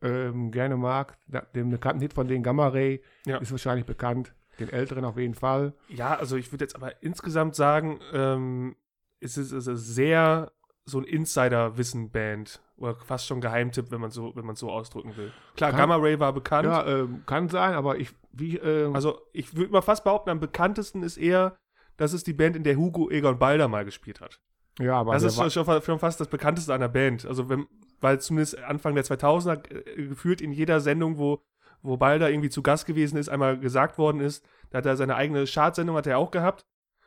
ähm, 0.00 0.50
gerne 0.50 0.76
mag. 0.78 1.18
Da, 1.26 1.40
dem 1.40 1.68
bekannten 1.70 2.00
Hit 2.00 2.14
von 2.14 2.28
den 2.28 2.42
Gamma 2.42 2.68
Ray 2.68 3.02
Ja. 3.26 3.36
ist 3.38 3.50
wahrscheinlich 3.50 3.84
bekannt. 3.84 4.34
Den 4.58 4.70
älteren 4.70 5.04
auf 5.04 5.18
jeden 5.18 5.34
Fall. 5.34 5.74
Ja, 5.88 6.14
also 6.14 6.36
ich 6.36 6.50
würde 6.52 6.64
jetzt 6.64 6.76
aber 6.76 7.02
insgesamt 7.02 7.54
sagen, 7.54 8.00
ähm, 8.14 8.76
es 9.20 9.36
ist, 9.36 9.52
es 9.52 9.66
ist 9.66 9.94
sehr 9.94 10.50
so 10.84 10.98
ein 10.98 11.04
Insider-Wissen-Band 11.04 12.60
oder 12.76 12.96
fast 12.96 13.26
schon 13.26 13.40
Geheimtipp, 13.40 13.90
wenn 13.90 14.00
man 14.00 14.10
so, 14.10 14.34
wenn 14.34 14.44
man 14.44 14.56
so 14.56 14.70
ausdrücken 14.70 15.16
will. 15.16 15.32
Klar, 15.56 15.70
Kann- 15.70 15.78
Gamma 15.80 15.96
Ray 15.96 16.18
war 16.18 16.32
bekannt. 16.32 16.66
Ja, 16.66 16.86
ähm, 16.86 17.22
kann 17.26 17.48
sein, 17.48 17.74
aber 17.74 17.98
ich, 17.98 18.10
wie, 18.32 18.56
ähm, 18.56 18.94
Also 18.94 19.20
ich 19.32 19.54
würde 19.56 19.72
mal 19.72 19.82
fast 19.82 20.04
behaupten, 20.04 20.30
am 20.30 20.40
bekanntesten 20.40 21.02
ist 21.02 21.16
eher, 21.16 21.56
das 21.96 22.12
ist 22.12 22.26
die 22.26 22.32
Band, 22.32 22.56
in 22.56 22.64
der 22.64 22.76
Hugo 22.76 23.10
Egon 23.10 23.38
Balder 23.38 23.68
mal 23.68 23.84
gespielt 23.84 24.20
hat. 24.20 24.40
ja, 24.78 24.94
aber 24.96 25.12
das 25.12 25.22
ist 25.22 25.52
schon, 25.52 25.82
schon, 25.82 25.98
fast 25.98 26.20
das 26.20 26.28
bekannteste 26.28 26.74
an 26.74 26.80
der 26.80 26.88
Band. 26.88 27.26
Also 27.26 27.48
wenn, 27.48 27.66
weil 28.00 28.20
zumindest 28.20 28.58
Anfang 28.62 28.94
der 28.94 29.04
2000er 29.04 29.70
äh, 29.70 30.06
gefühlt 30.08 30.40
in 30.40 30.50
jeder 30.52 30.80
Sendung, 30.80 31.18
wo, 31.18 31.42
wo 31.82 31.96
Balder 31.96 32.30
irgendwie 32.30 32.50
zu 32.50 32.62
Gast 32.62 32.86
gewesen 32.86 33.16
ist, 33.18 33.28
einmal 33.28 33.58
gesagt 33.58 33.98
worden 33.98 34.20
ist, 34.20 34.44
da 34.70 34.78
hat 34.78 34.86
er 34.86 34.96
seine 34.96 35.14
eigene 35.14 35.44
Chartsendung 35.46 35.96
hat 35.96 36.06
er 36.06 36.18
auch 36.18 36.30
gehabt. 36.30 36.64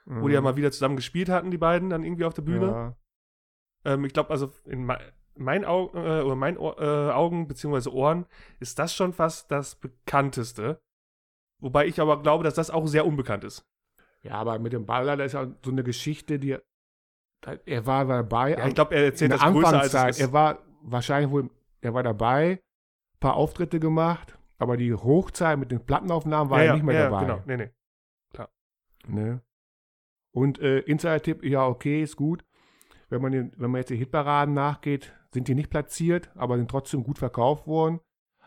wo 0.07 0.27
die 0.27 0.35
ja 0.35 0.39
Mhm. 0.39 0.43
mal 0.45 0.55
wieder 0.55 0.71
zusammen 0.71 0.95
gespielt 0.97 1.29
hatten, 1.29 1.49
die 1.49 1.57
beiden, 1.57 1.89
dann 1.89 2.03
irgendwie 2.03 2.25
auf 2.25 2.35
der 2.35 2.43
Bühne. 2.43 2.67
Ja. 2.67 2.95
Ähm, 3.85 4.05
ich 4.05 4.13
glaube, 4.13 4.29
also 4.31 4.51
in 4.65 4.85
mei- 4.85 5.13
meinen 5.35 5.65
Au 5.65 5.91
äh, 5.93 6.21
oder 6.21 6.35
meinen 6.35 6.57
Ohr, 6.57 6.79
äh, 6.79 7.11
Augen 7.11 7.47
beziehungsweise 7.47 7.93
Ohren 7.93 8.25
ist 8.59 8.79
das 8.79 8.93
schon 8.95 9.13
fast 9.13 9.51
das 9.51 9.75
bekannteste. 9.75 10.81
Wobei 11.61 11.87
ich 11.87 11.99
aber 11.99 12.21
glaube, 12.21 12.43
dass 12.43 12.53
das 12.55 12.69
auch 12.69 12.85
sehr 12.87 13.05
unbekannt 13.05 13.43
ist. 13.43 13.65
ja, 14.21 14.33
aber 14.33 14.59
mit 14.59 14.73
dem 14.73 14.85
Baller, 14.85 15.17
das 15.17 15.27
ist 15.27 15.33
ja 15.33 15.47
so 15.63 15.71
eine 15.71 15.83
Geschichte, 15.83 16.39
die. 16.39 16.57
Er 17.65 17.85
war 17.85 18.05
dabei. 18.05 18.51
Ja, 18.51 18.67
ich 18.67 18.75
glaube, 18.75 18.95
er 18.95 19.01
in 19.01 19.11
erzählt 19.11 19.31
das 19.33 19.41
größer 19.41 19.57
als 19.67 19.95
Anfangszeit. 19.95 20.09
es 20.11 20.17
ist. 20.17 20.21
Er 20.27 20.33
war 20.33 20.59
wahrscheinlich 20.81 21.31
wohl, 21.31 21.49
er 21.81 21.93
war 21.93 22.01
dabei, 22.03 22.61
paar 23.19 23.35
Auftritte 23.35 23.79
gemacht, 23.79 24.37
aber 24.57 24.77
die 24.77 24.93
Hochzeit 24.93 25.59
mit 25.59 25.71
den 25.71 25.85
Plattenaufnahmen 25.85 26.49
war 26.49 26.63
ja, 26.63 26.69
er 26.69 26.73
nicht 26.75 26.83
mehr 26.83 26.95
ja, 26.95 27.09
dabei. 27.09 27.25
Genau, 27.25 27.41
nee, 27.45 27.57
nee. 27.57 27.69
Ne? 29.07 29.41
Und 30.31 30.59
äh, 30.59 30.79
Insider-Tipp, 30.79 31.43
ja, 31.43 31.67
okay, 31.67 32.01
ist 32.01 32.15
gut. 32.15 32.44
Wenn 33.15 33.21
man, 33.21 33.31
den, 33.31 33.53
wenn 33.55 33.71
man 33.71 33.79
jetzt 33.79 33.89
die 33.91 33.95
Hitparaden 33.95 34.53
nachgeht, 34.53 35.13
sind 35.31 35.47
die 35.47 35.55
nicht 35.55 35.69
platziert, 35.69 36.29
aber 36.35 36.57
sind 36.57 36.69
trotzdem 36.69 37.01
gut 37.01 37.17
verkauft 37.17 37.65
worden. 37.65 38.01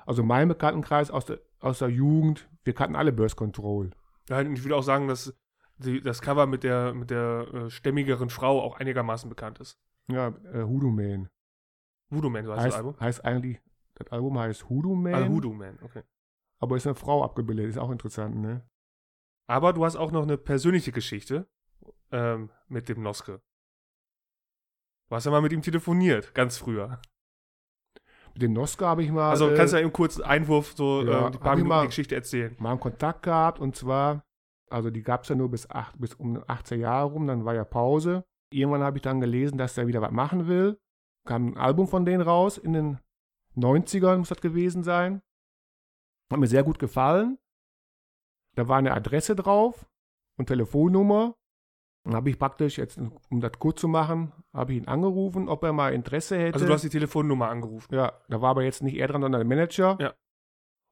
Also 0.04 0.22
mein 0.22 0.46
Bekanntenkreis 0.46 1.10
aus 1.10 1.24
der, 1.24 1.40
aus 1.60 1.78
der 1.78 1.88
Jugend, 1.88 2.50
wir 2.64 2.74
kannten 2.74 2.94
alle 2.94 3.10
Birth 3.10 3.34
Control. 3.34 3.92
Ja, 4.28 4.42
ich 4.42 4.62
würde 4.62 4.76
auch 4.76 4.82
sagen, 4.82 5.08
dass 5.08 5.34
die, 5.78 6.02
das 6.02 6.20
Cover 6.20 6.46
mit 6.46 6.64
der, 6.64 6.92
mit 6.92 7.08
der 7.08 7.46
äh, 7.54 7.70
stämmigeren 7.70 8.28
Frau 8.28 8.60
auch 8.60 8.76
einigermaßen 8.76 9.30
bekannt 9.30 9.58
ist. 9.58 9.78
Ja, 10.10 10.34
äh, 10.52 10.64
Hoodoo 10.64 10.90
Man. 10.90 11.30
Voodoo 12.10 12.28
Man, 12.28 12.44
so 12.44 12.52
heißt, 12.52 12.58
das 12.58 12.64
Heißt, 12.66 12.76
Album. 12.76 13.00
heißt 13.00 13.24
eigentlich, 13.24 13.62
das 13.94 14.12
Album 14.12 14.38
heißt 14.38 14.68
Hoodoo 14.68 14.94
Man, 14.94 15.14
Ah, 15.14 15.28
Voodoo 15.30 15.54
Man, 15.54 15.78
okay. 15.82 16.02
aber 16.58 16.76
ist 16.76 16.86
eine 16.86 16.94
Frau 16.94 17.24
abgebildet, 17.24 17.70
ist 17.70 17.78
auch 17.78 17.90
interessant, 17.90 18.36
ne? 18.36 18.68
Aber 19.46 19.72
du 19.72 19.82
hast 19.86 19.96
auch 19.96 20.12
noch 20.12 20.24
eine 20.24 20.36
persönliche 20.36 20.92
Geschichte 20.92 21.46
ähm, 22.12 22.50
mit 22.68 22.90
dem 22.90 23.02
Noske. 23.02 23.40
Du 25.08 25.14
hast 25.16 25.24
ja 25.24 25.30
mal 25.30 25.40
mit 25.40 25.52
ihm 25.52 25.62
telefoniert, 25.62 26.34
ganz 26.34 26.58
früher. 26.58 27.00
Mit 28.34 28.42
dem 28.42 28.52
Noska 28.52 28.86
habe 28.86 29.02
ich 29.02 29.10
mal, 29.10 29.30
Also 29.30 29.48
äh, 29.50 29.56
kannst 29.56 29.72
du 29.72 29.78
ja 29.78 29.82
eben 29.82 29.92
kurz 29.92 30.20
einen 30.20 30.30
Einwurf, 30.30 30.74
so 30.76 31.02
ja, 31.02 31.28
äh, 31.28 31.30
die 31.30 31.36
hab 31.36 31.40
paar 31.42 31.52
Minuten 31.56 31.68
mal- 31.68 31.80
die 31.82 31.88
Geschichte 31.88 32.14
erzählen. 32.14 32.54
mal 32.58 32.72
einen 32.72 32.80
Kontakt 32.80 33.22
gehabt 33.22 33.58
und 33.58 33.74
zwar, 33.74 34.22
also 34.70 34.90
die 34.90 35.02
gab 35.02 35.22
es 35.22 35.28
ja 35.30 35.34
nur 35.34 35.50
bis, 35.50 35.68
acht, 35.70 35.98
bis 35.98 36.14
um 36.14 36.42
18 36.46 36.80
Jahre 36.80 37.08
rum, 37.10 37.26
dann 37.26 37.44
war 37.44 37.54
ja 37.54 37.64
Pause. 37.64 38.24
Irgendwann 38.52 38.82
habe 38.82 38.98
ich 38.98 39.02
dann 39.02 39.20
gelesen, 39.20 39.58
dass 39.58 39.76
er 39.78 39.86
wieder 39.86 40.00
was 40.02 40.10
machen 40.12 40.46
will. 40.46 40.78
Kam 41.26 41.48
ein 41.48 41.56
Album 41.56 41.88
von 41.88 42.04
denen 42.04 42.22
raus, 42.22 42.56
in 42.58 42.72
den 42.72 42.98
90ern 43.56 44.18
muss 44.18 44.28
das 44.28 44.40
gewesen 44.40 44.82
sein. 44.82 45.20
Hat 46.30 46.38
mir 46.38 46.46
sehr 46.46 46.62
gut 46.62 46.78
gefallen. 46.78 47.38
Da 48.54 48.68
war 48.68 48.76
eine 48.78 48.92
Adresse 48.94 49.34
drauf 49.36 49.86
und 50.38 50.46
Telefonnummer. 50.46 51.34
Dann 52.08 52.16
habe 52.16 52.30
ich 52.30 52.38
praktisch, 52.38 52.78
jetzt, 52.78 52.98
um 53.28 53.40
das 53.42 53.52
kurz 53.58 53.82
zu 53.82 53.86
machen, 53.86 54.32
habe 54.54 54.72
ich 54.72 54.78
ihn 54.78 54.88
angerufen, 54.88 55.46
ob 55.46 55.62
er 55.62 55.74
mal 55.74 55.92
Interesse 55.92 56.38
hätte. 56.38 56.54
Also 56.54 56.66
du 56.66 56.72
hast 56.72 56.80
die 56.80 56.88
Telefonnummer 56.88 57.50
angerufen. 57.50 57.94
Ja, 57.94 58.14
da 58.30 58.40
war 58.40 58.48
aber 58.48 58.62
jetzt 58.62 58.82
nicht 58.82 58.96
er 58.96 59.08
dran, 59.08 59.20
sondern 59.20 59.46
der 59.46 59.46
Manager. 59.46 59.98
Ja. 60.00 60.08
Und 60.08 60.16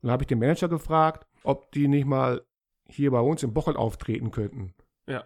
dann 0.03 0.11
habe 0.11 0.25
ich 0.25 0.27
den 0.27 0.39
Manager 0.39 0.69
gefragt, 0.69 1.27
ob 1.43 1.73
die 1.73 1.89
nicht 1.89 2.05
mal 2.05 2.45
hier 2.87 3.13
bei 3.13 3.21
uns 3.21 3.43
im 3.43 3.55
Bocholt 3.55 3.79
auftreten 3.79 4.31
könnten. 4.31 4.75
Ja. 5.09 5.25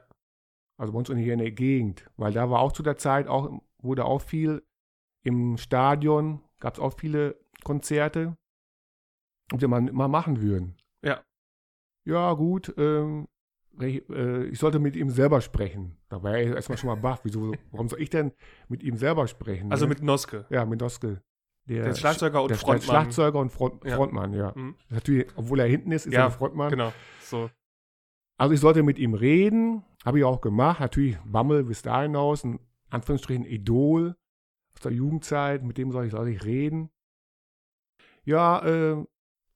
Also 0.77 0.93
bei 0.93 0.99
uns 1.01 1.09
hier 1.09 1.33
in 1.33 1.41
der 1.41 1.51
Gegend. 1.51 2.09
Weil 2.17 2.33
da 2.33 2.49
war 2.49 2.61
auch 2.61 2.71
zu 2.71 2.85
der 2.85 2.97
Zeit, 2.97 3.27
auch, 3.27 3.61
wurde 3.83 4.05
auch 4.05 4.21
viel 4.21 4.63
im 5.25 5.57
Stadion, 5.57 6.41
gab 6.61 6.75
es 6.75 6.81
auch 6.81 6.95
viele 7.01 7.37
Konzerte, 7.65 8.37
ob 9.53 9.61
wir 9.61 9.67
mal, 9.67 9.81
mal 9.81 10.07
machen 10.07 10.41
würden. 10.41 10.77
Ja. 11.05 11.21
Ja, 12.05 12.33
gut, 12.35 12.73
ähm, 12.79 13.25
äh, 13.25 13.30
ich 13.79 14.59
sollte 14.59 14.79
mit 14.79 14.97
ihm 14.97 15.11
selber 15.11 15.41
sprechen. 15.41 15.97
Da 16.09 16.23
war 16.23 16.37
er 16.37 16.57
erstmal 16.57 16.79
schon 16.79 16.89
mal 16.89 16.97
baff. 16.97 17.21
Wieso, 17.25 17.53
warum 17.71 17.89
soll 17.89 18.01
ich 18.03 18.11
denn 18.11 18.33
mit 18.69 18.83
ihm 18.83 18.97
selber 18.97 19.27
sprechen? 19.27 19.71
Also 19.71 19.87
ne? 19.87 19.91
mit 19.91 20.03
Noske. 20.03 20.45
Ja, 20.51 20.65
mit 20.65 20.81
Doske. 20.81 21.23
Der, 21.67 21.85
Der 21.85 21.95
Schlagzeuger 21.95 22.43
und 22.43 22.49
der 22.51 22.59
Frontmann. 22.59 22.83
Schlagzeuger 22.83 23.39
und 23.39 23.51
Front, 23.51 23.85
Ja. 23.85 23.97
Frontmann, 23.97 24.33
ja. 24.33 24.53
Mhm. 24.55 24.75
Natürlich, 24.89 25.29
obwohl 25.37 25.61
er 25.61 25.67
hinten 25.67 25.93
ist, 25.93 26.07
ist 26.07 26.13
Ja, 26.15 26.25
er 26.25 26.31
Frontmann. 26.31 26.71
Genau. 26.71 26.93
So. 27.21 27.49
Also 28.39 28.55
ich 28.55 28.61
sollte 28.61 28.83
mit 28.83 28.99
ihm 28.99 29.15
reden, 29.15 29.85
habe 30.05 30.19
ich 30.19 30.25
auch 30.25 30.41
gemacht. 30.41 30.81
Natürlich 30.81 31.19
Bammel 31.25 31.65
bis 31.65 31.83
dahin 31.83 32.17
aus, 32.17 32.43
ein 32.45 32.59
Anführungsstrichen 32.89 33.45
Idol 33.45 34.17
aus 34.75 34.81
der 34.81 34.93
Jugendzeit, 34.93 35.63
mit 35.63 35.79
dem 35.79 35.93
soll 35.93 36.07
ich, 36.07 36.13
soll 36.13 36.29
ich 36.29 36.45
reden. 36.45 36.91
Ja, 38.25 38.65
äh, 38.65 39.05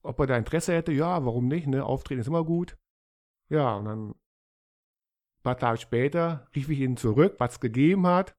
ob 0.03 0.19
er 0.19 0.27
da 0.27 0.37
Interesse 0.37 0.73
hätte, 0.73 0.91
ja, 0.91 1.25
warum 1.25 1.47
nicht, 1.47 1.67
ne? 1.67 1.83
Auftreten 1.83 2.21
ist 2.21 2.27
immer 2.27 2.45
gut. 2.45 2.77
Ja, 3.49 3.75
und 3.75 3.85
dann 3.85 4.09
ein 4.09 4.15
paar 5.43 5.57
Tage 5.57 5.77
später 5.77 6.47
rief 6.55 6.69
ich 6.69 6.79
ihn 6.79 6.97
zurück, 6.97 7.35
was 7.37 7.53
es 7.53 7.59
gegeben 7.59 8.07
hat. 8.07 8.35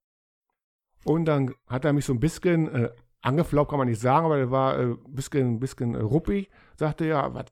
Und 1.04 1.24
dann 1.26 1.54
hat 1.68 1.84
er 1.84 1.92
mich 1.92 2.04
so 2.04 2.12
ein 2.12 2.20
bisschen 2.20 2.68
äh, 2.74 2.92
angeflaubt, 3.20 3.70
kann 3.70 3.78
man 3.78 3.88
nicht 3.88 4.00
sagen, 4.00 4.26
aber 4.26 4.38
er 4.38 4.50
war 4.50 4.78
äh, 4.78 4.82
ein 4.92 5.14
bisschen, 5.14 5.61
bisschen 5.61 5.94
äh, 5.94 6.00
ruppig. 6.00 6.50
Sagte, 6.76 7.07
ja, 7.07 7.32
was, 7.32 7.46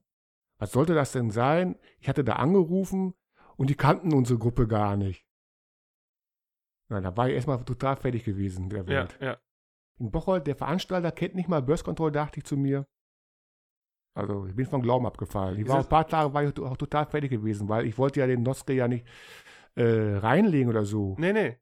was 0.59 0.73
sollte 0.73 0.95
das 0.95 1.13
denn 1.13 1.31
sein? 1.31 1.79
Ich 2.01 2.09
hatte 2.09 2.25
da 2.25 2.35
angerufen 2.35 3.15
und 3.57 3.71
die 3.71 3.77
kannten 3.77 4.13
unsere 4.13 4.39
Gruppe 4.41 4.67
gar 4.67 4.97
nicht. 4.97 5.25
Na, 6.89 7.01
da 7.01 7.17
war 7.17 7.29
ich 7.29 7.35
erstmal 7.35 7.65
total 7.65 7.97
fertig 7.97 8.25
gewesen, 8.25 8.69
der 8.69 8.81
Ja, 8.81 8.87
Welt. 8.87 9.19
ja. 9.21 9.39
In 10.01 10.11
Bocholt, 10.11 10.47
der 10.49 10.57
Veranstalter 10.57 11.13
kennt 11.13 11.37
nicht 11.37 11.49
mal 11.49 11.63
Burst 11.63 11.85
Control, 11.85 12.11
dachte 12.11 12.39
ich 12.41 12.45
zu 12.45 12.57
mir. 12.57 12.87
Also, 14.15 14.47
ich 14.47 14.55
bin 14.55 14.67
vom 14.67 14.83
Glauben 14.83 15.07
abgefallen. 15.07 15.57
Ich 15.57 15.63
Ist 15.63 15.69
war 15.69 15.79
ein 15.79 15.89
paar 15.89 16.07
Tage 16.07 16.33
war 16.33 16.45
ich 16.45 16.59
auch 16.61 16.77
total 16.77 17.07
fertig 17.07 17.31
gewesen, 17.31 17.69
weil 17.69 17.85
ich 17.85 17.99
wollte 17.99 18.21
ja 18.21 18.27
den 18.27 18.43
Noske 18.43 18.73
ja 18.73 18.87
nicht 18.87 19.05
äh, 19.75 20.17
reinlegen 20.17 20.69
oder 20.69 20.85
so. 20.85 21.17
Nee, 21.19 21.33
nee. 21.33 21.57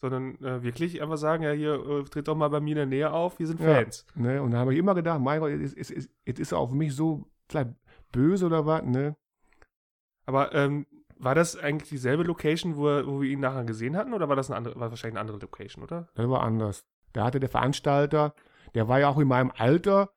Sondern 0.00 0.36
äh, 0.36 0.62
wirklich 0.62 1.02
einfach 1.02 1.16
sagen, 1.16 1.42
ja, 1.42 1.50
hier, 1.50 1.74
äh, 1.74 2.04
tritt 2.04 2.28
doch 2.28 2.36
mal 2.36 2.48
bei 2.48 2.60
mir 2.60 2.70
in 2.70 2.76
der 2.76 2.86
Nähe 2.86 3.12
auf, 3.12 3.40
wir 3.40 3.48
sind 3.48 3.60
Ja. 3.60 3.74
Fans. 3.74 4.06
Ne? 4.14 4.40
Und 4.40 4.52
dann 4.52 4.60
habe 4.60 4.72
ich 4.72 4.78
immer 4.78 4.94
gedacht, 4.94 5.20
mein 5.20 5.40
Gott, 5.40 5.50
jetzt 5.50 5.74
ist, 5.74 5.90
ist, 5.90 6.10
jetzt 6.24 6.38
ist 6.38 6.52
er 6.52 6.58
auf 6.58 6.70
mich 6.70 6.94
so 6.94 7.26
vielleicht 7.48 7.70
böse 8.12 8.46
oder 8.46 8.64
was, 8.64 8.84
ne? 8.84 9.16
Aber 10.24 10.54
ähm, 10.54 10.86
war 11.16 11.34
das 11.34 11.56
eigentlich 11.56 11.88
dieselbe 11.88 12.22
Location, 12.22 12.76
wo, 12.76 12.84
wo 12.84 13.20
wir 13.22 13.28
ihn 13.28 13.40
nachher 13.40 13.64
gesehen 13.64 13.96
hatten, 13.96 14.12
oder 14.12 14.28
war 14.28 14.36
das 14.36 14.50
eine 14.50 14.56
andere, 14.56 14.78
war 14.78 14.90
wahrscheinlich 14.90 15.14
eine 15.14 15.20
andere 15.20 15.38
Location, 15.38 15.82
oder? 15.82 16.08
Das 16.14 16.28
war 16.28 16.42
anders. 16.42 16.84
Da 17.12 17.24
hatte 17.24 17.40
der 17.40 17.48
Veranstalter, 17.48 18.34
der 18.74 18.86
war 18.86 19.00
ja 19.00 19.08
auch 19.08 19.18
in 19.18 19.26
meinem 19.26 19.50
Alter, 19.56 20.10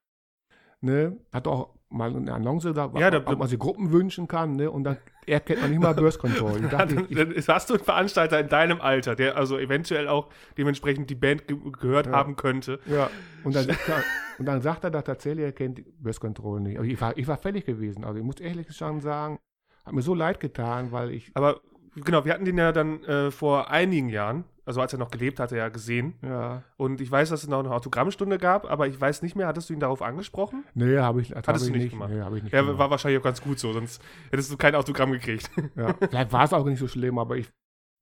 ne? 0.82 1.18
Hat 1.34 1.48
auch 1.48 1.70
mal 1.90 2.16
eine 2.16 2.34
Annonce 2.34 2.74
da, 2.74 2.92
Ja, 2.98 3.12
da- 3.12 3.20
ob 3.26 3.38
man 3.40 3.48
sich 3.48 3.60
Gruppen 3.60 3.92
wünschen 3.92 4.28
kann, 4.28 4.56
ne? 4.56 4.72
Und 4.72 4.84
dann, 4.86 4.98
er 5.26 5.40
kennt 5.42 5.62
noch 5.62 5.68
nicht 5.70 5.82
mal 5.82 5.94
Burst 5.94 6.20
Control. 6.20 6.62
Dachte, 6.70 6.96
dann, 6.96 7.06
ich, 7.10 7.46
dann 7.46 7.56
hast 7.56 7.70
du 7.70 7.74
einen 7.76 7.84
Veranstalter 7.84 8.40
in 8.40 8.48
deinem 8.50 8.80
Alter, 8.82 9.16
der 9.16 9.36
also 9.38 9.58
eventuell 9.58 10.08
auch 10.08 10.30
dementsprechend 10.58 11.10
die 11.10 11.16
Band 11.16 11.48
ge 11.48 11.58
gehört 11.80 12.06
Ja. 12.08 12.14
haben 12.14 12.36
könnte. 12.36 12.80
Ja, 12.86 13.10
und 13.44 13.56
dann, 13.56 13.66
sagt 13.66 13.90
er, 13.90 14.04
und 14.40 14.46
dann 14.46 14.62
sagt 14.62 14.84
er 14.86 14.92
da 14.92 15.02
tatsächlich, 15.02 15.44
er 15.46 15.52
kennt 15.52 15.82
Burst 16.02 16.22
Control 16.22 16.62
nicht. 16.62 16.78
Aber 16.78 16.88
ich 16.88 17.00
war, 17.02 17.18
ich 17.18 17.28
war 17.28 17.38
fertig 17.38 17.66
gewesen. 17.66 18.04
Also 18.06 18.20
ich 18.20 18.24
muss 18.26 18.40
ehrlich 18.40 18.72
schon 18.72 19.02
sagen, 19.02 19.38
hat 19.86 19.94
mir 19.94 20.02
so 20.02 20.14
leid 20.16 20.40
getan, 20.40 20.92
weil 20.92 21.12
ich, 21.12 21.32
Aber 21.34 21.60
genau, 22.06 22.24
wir 22.24 22.34
hatten 22.34 22.46
den 22.46 22.58
ja 22.58 22.72
dann 22.72 23.04
äh, 23.04 23.32
vor 23.32 23.70
einigen 23.70 24.08
Jahren 24.10 24.46
also 24.66 24.80
als 24.82 24.94
er 24.94 25.00
noch 25.00 25.10
gelebt 25.12 25.40
hatte, 25.40 25.58
ja 25.58 25.70
gesehen. 25.70 26.14
Ja. 26.22 26.64
Und 26.78 27.02
ich 27.02 27.10
weiß, 27.12 27.30
dass 27.30 27.44
es 27.44 27.50
noch 27.50 27.60
eine 27.60 27.72
Autogrammstunde 27.72 28.38
gab, 28.38 28.70
aber 28.70 28.88
ich 28.88 29.00
weiß 29.00 29.22
nicht 29.24 29.36
mehr, 29.36 29.48
hattest 29.48 29.70
du 29.70 29.74
ihn 29.74 29.80
darauf 29.80 30.02
angesprochen? 30.02 30.64
Nee, 30.74 30.98
habe 31.00 31.22
ich, 31.22 31.30
das 31.30 31.38
Hattest 31.48 31.66
hab 31.66 31.72
du 31.74 31.78
ich 31.78 31.84
nicht 31.84 31.92
gemacht? 31.94 32.12
Nee, 32.12 32.22
habe 32.22 32.38
ich 32.38 32.44
nicht 32.44 32.54
Ja, 32.54 32.62
gemacht. 32.62 32.78
war 32.78 32.90
wahrscheinlich 32.92 33.20
auch 33.20 33.24
ganz 33.24 33.42
gut 33.42 33.60
so, 33.60 33.74
sonst 33.74 34.02
hättest 34.30 34.52
du 34.52 34.58
kein 34.58 34.76
Autogramm 34.76 35.12
gekriegt. 35.12 35.50
ja. 35.76 35.96
Vielleicht 36.00 36.32
war 36.32 36.44
es 36.44 36.54
auch 36.54 36.66
nicht 36.66 36.80
so 36.80 36.88
schlimm, 36.88 37.18
aber 37.18 37.38
ich, 37.38 37.50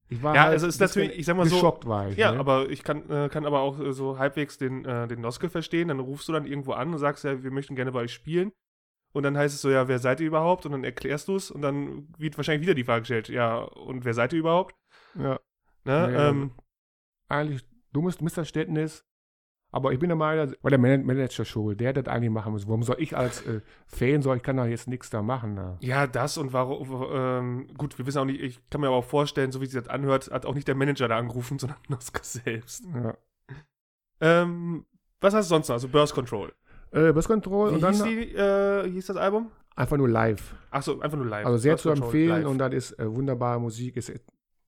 ich 0.10 0.22
war 0.24 0.36
Ja, 0.36 0.44
halt 0.44 0.54
also 0.54 0.68
es 0.68 0.76
ist 0.76 0.82
natürlich- 0.82 1.18
ich 1.18 1.26
sag 1.26 1.38
mal 1.38 1.46
so- 1.48 1.56
geschockt 1.56 1.86
war 1.88 2.10
ich. 2.10 2.18
Ja, 2.18 2.32
ne? 2.34 2.40
aber 2.40 2.70
ich 2.70 2.84
kann, 2.84 3.10
äh, 3.10 3.30
kann 3.30 3.46
aber 3.46 3.60
auch 3.62 3.80
äh, 3.80 3.94
so 3.94 4.18
halbwegs 4.20 4.58
den, 4.58 4.84
äh, 4.86 5.08
den 5.08 5.22
Noske 5.22 5.50
verstehen. 5.50 5.88
Dann 5.90 6.00
rufst 6.00 6.28
du 6.28 6.34
dann 6.34 6.46
irgendwo 6.46 6.74
an 6.74 6.92
und 6.92 6.98
sagst, 7.00 7.24
ja, 7.24 7.42
wir 7.44 7.52
möchten 7.52 7.76
gerne 7.76 7.92
bei 7.92 8.00
euch 8.02 8.14
spielen. 8.14 8.52
Und 9.12 9.24
dann 9.24 9.36
heißt 9.38 9.56
es 9.56 9.62
so, 9.62 9.70
ja, 9.72 9.88
wer 9.88 9.98
seid 10.00 10.20
ihr 10.20 10.28
überhaupt? 10.28 10.66
Und 10.68 10.74
dann 10.74 10.84
erklärst 10.84 11.30
du 11.30 11.36
es 11.36 11.50
und 11.50 11.62
dann 11.64 12.08
wird 12.18 12.38
wahrscheinlich 12.38 12.62
wieder 12.62 12.76
die 12.76 12.84
Frage 12.84 13.02
gestellt, 13.02 13.30
ja, 13.30 13.58
und 13.60 14.06
wer 14.06 14.14
seid 14.14 14.34
ihr 14.34 14.40
überhaupt? 14.40 14.76
ja. 15.16 15.40
Ne? 15.90 16.14
Ja, 16.14 16.30
ähm, 16.30 16.52
eigentlich 17.28 17.66
dummes 17.92 18.22
Missverständnis. 18.22 19.06
Aber 19.72 19.92
ich 19.94 20.00
bin 20.00 20.10
der 20.10 20.16
Meinung, 20.16 20.52
war 20.64 20.70
der 20.72 20.80
Man- 20.80 21.06
Manager 21.06 21.46
schuld. 21.46 21.80
Der 21.80 21.94
das 21.94 22.08
eigentlich 22.08 22.32
machen 22.32 22.54
müssen. 22.54 22.68
Warum 22.68 22.82
soll 22.82 22.96
ich 22.98 23.16
als 23.16 23.46
äh, 23.46 23.62
Fan, 23.86 24.24
soll 24.24 24.38
ich 24.38 24.42
kann 24.44 24.58
doch 24.58 24.66
jetzt 24.66 24.88
nichts 24.88 25.12
da 25.12 25.22
machen? 25.22 25.56
Da. 25.58 25.78
ja, 25.82 26.08
das 26.08 26.38
und 26.40 26.54
warum, 26.54 27.06
ähm, 27.12 27.68
gut, 27.78 27.96
wir 28.00 28.08
wissen 28.08 28.18
auch 28.18 28.26
nicht, 28.26 28.42
ich 28.42 28.60
kann 28.72 28.82
mir 28.82 28.88
aber 28.88 28.96
auch 28.96 29.04
vorstellen, 29.06 29.52
so 29.52 29.62
wie 29.62 29.68
sich 29.68 29.80
das 29.80 29.88
anhört, 29.88 30.32
hat 30.32 30.48
auch 30.48 30.56
nicht 30.56 30.68
der 30.68 30.74
Manager 30.74 31.08
da 31.08 31.18
angerufen, 31.20 31.60
sondern 31.60 31.78
Noske 31.88 32.22
selbst. 32.24 32.84
Ja. 32.96 33.16
Ähm, 34.22 34.86
was 35.22 35.34
hast 35.34 35.46
du 35.50 35.56
sonst 35.56 35.68
noch? 35.70 35.76
Also 35.76 35.88
Burst 35.88 36.14
Control. 36.16 36.52
Äh, 36.92 37.14
Bus 37.14 37.28
Control 37.28 37.70
Wie 37.70 37.76
und 37.76 37.82
dann 37.82 37.94
hieß, 37.94 38.04
die, 38.04 38.34
äh, 38.36 38.90
hieß 38.90 39.06
das 39.08 39.18
Album? 39.18 39.52
einfach 39.76 39.98
nur 39.98 40.10
live. 40.10 40.56
Achso, 40.72 41.00
einfach 41.00 41.18
nur 41.18 41.28
live. 41.28 41.46
Also 41.46 41.58
sehr 41.60 41.74
Burst 41.74 41.84
zu 41.84 41.90
Control 41.90 42.08
empfehlen 42.08 42.42
live. 42.42 42.48
und 42.52 42.58
das 42.58 42.74
ist 42.74 43.00
äh, 43.00 43.16
wunderbare 43.16 43.62
Musik. 43.62 43.96
Ist 43.98 44.10
äh, 44.10 44.20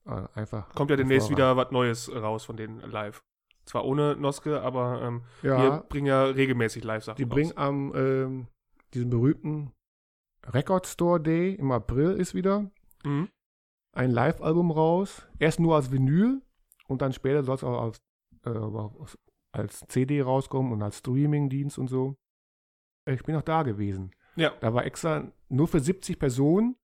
einfach. 0.04 0.74
Kommt 0.74 0.90
ja 0.90 0.96
demnächst 0.96 1.30
wieder 1.30 1.56
was 1.56 1.70
Neues 1.70 2.12
raus 2.14 2.44
von 2.44 2.56
denen 2.56 2.80
live. 2.80 3.22
Zwar 3.64 3.84
ohne 3.84 4.16
Noske, 4.16 4.60
aber 4.60 5.00
ähm, 5.02 5.22
Ja, 5.42 5.62
wir 5.62 5.70
bringen 5.88 6.06
ja 6.06 6.24
regelmäßig 6.24 6.82
Live-Sachen 6.82 7.16
die 7.16 7.22
raus. 7.22 7.30
bringen 7.32 7.52
am 7.56 7.92
ähm, 7.94 8.46
diesen 8.92 9.08
berühmten 9.10 9.72
Record 10.46 10.86
Store 10.88 11.20
Day 11.20 11.54
im 11.54 11.70
April 11.70 12.12
ist 12.12 12.34
wieder 12.34 12.70
Mhm. 13.04 13.28
ein 13.92 14.10
Live-Album 14.10 14.70
raus. 14.72 15.26
Erst 15.38 15.60
nur 15.60 15.76
als 15.76 15.92
Vinyl 15.92 16.42
und 16.88 17.02
dann 17.02 17.12
später 17.12 17.44
soll 17.44 17.54
es 17.54 17.62
auch 17.64 17.80
als, 17.82 18.02
äh, 18.44 19.08
als 19.52 19.80
CD 19.88 20.20
rauskommen 20.22 20.72
und 20.72 20.82
als 20.82 20.98
Streaming-Dienst 20.98 21.78
und 21.78 21.86
so. 21.88 22.16
Ich 23.06 23.22
bin 23.22 23.36
auch 23.36 23.42
da 23.42 23.62
gewesen. 23.62 24.10
Ja. 24.36 24.50
Da 24.60 24.72
war 24.74 24.84
extra 24.86 25.30
nur 25.48 25.68
für 25.68 25.78
70 25.80 26.18
Personen. 26.18 26.76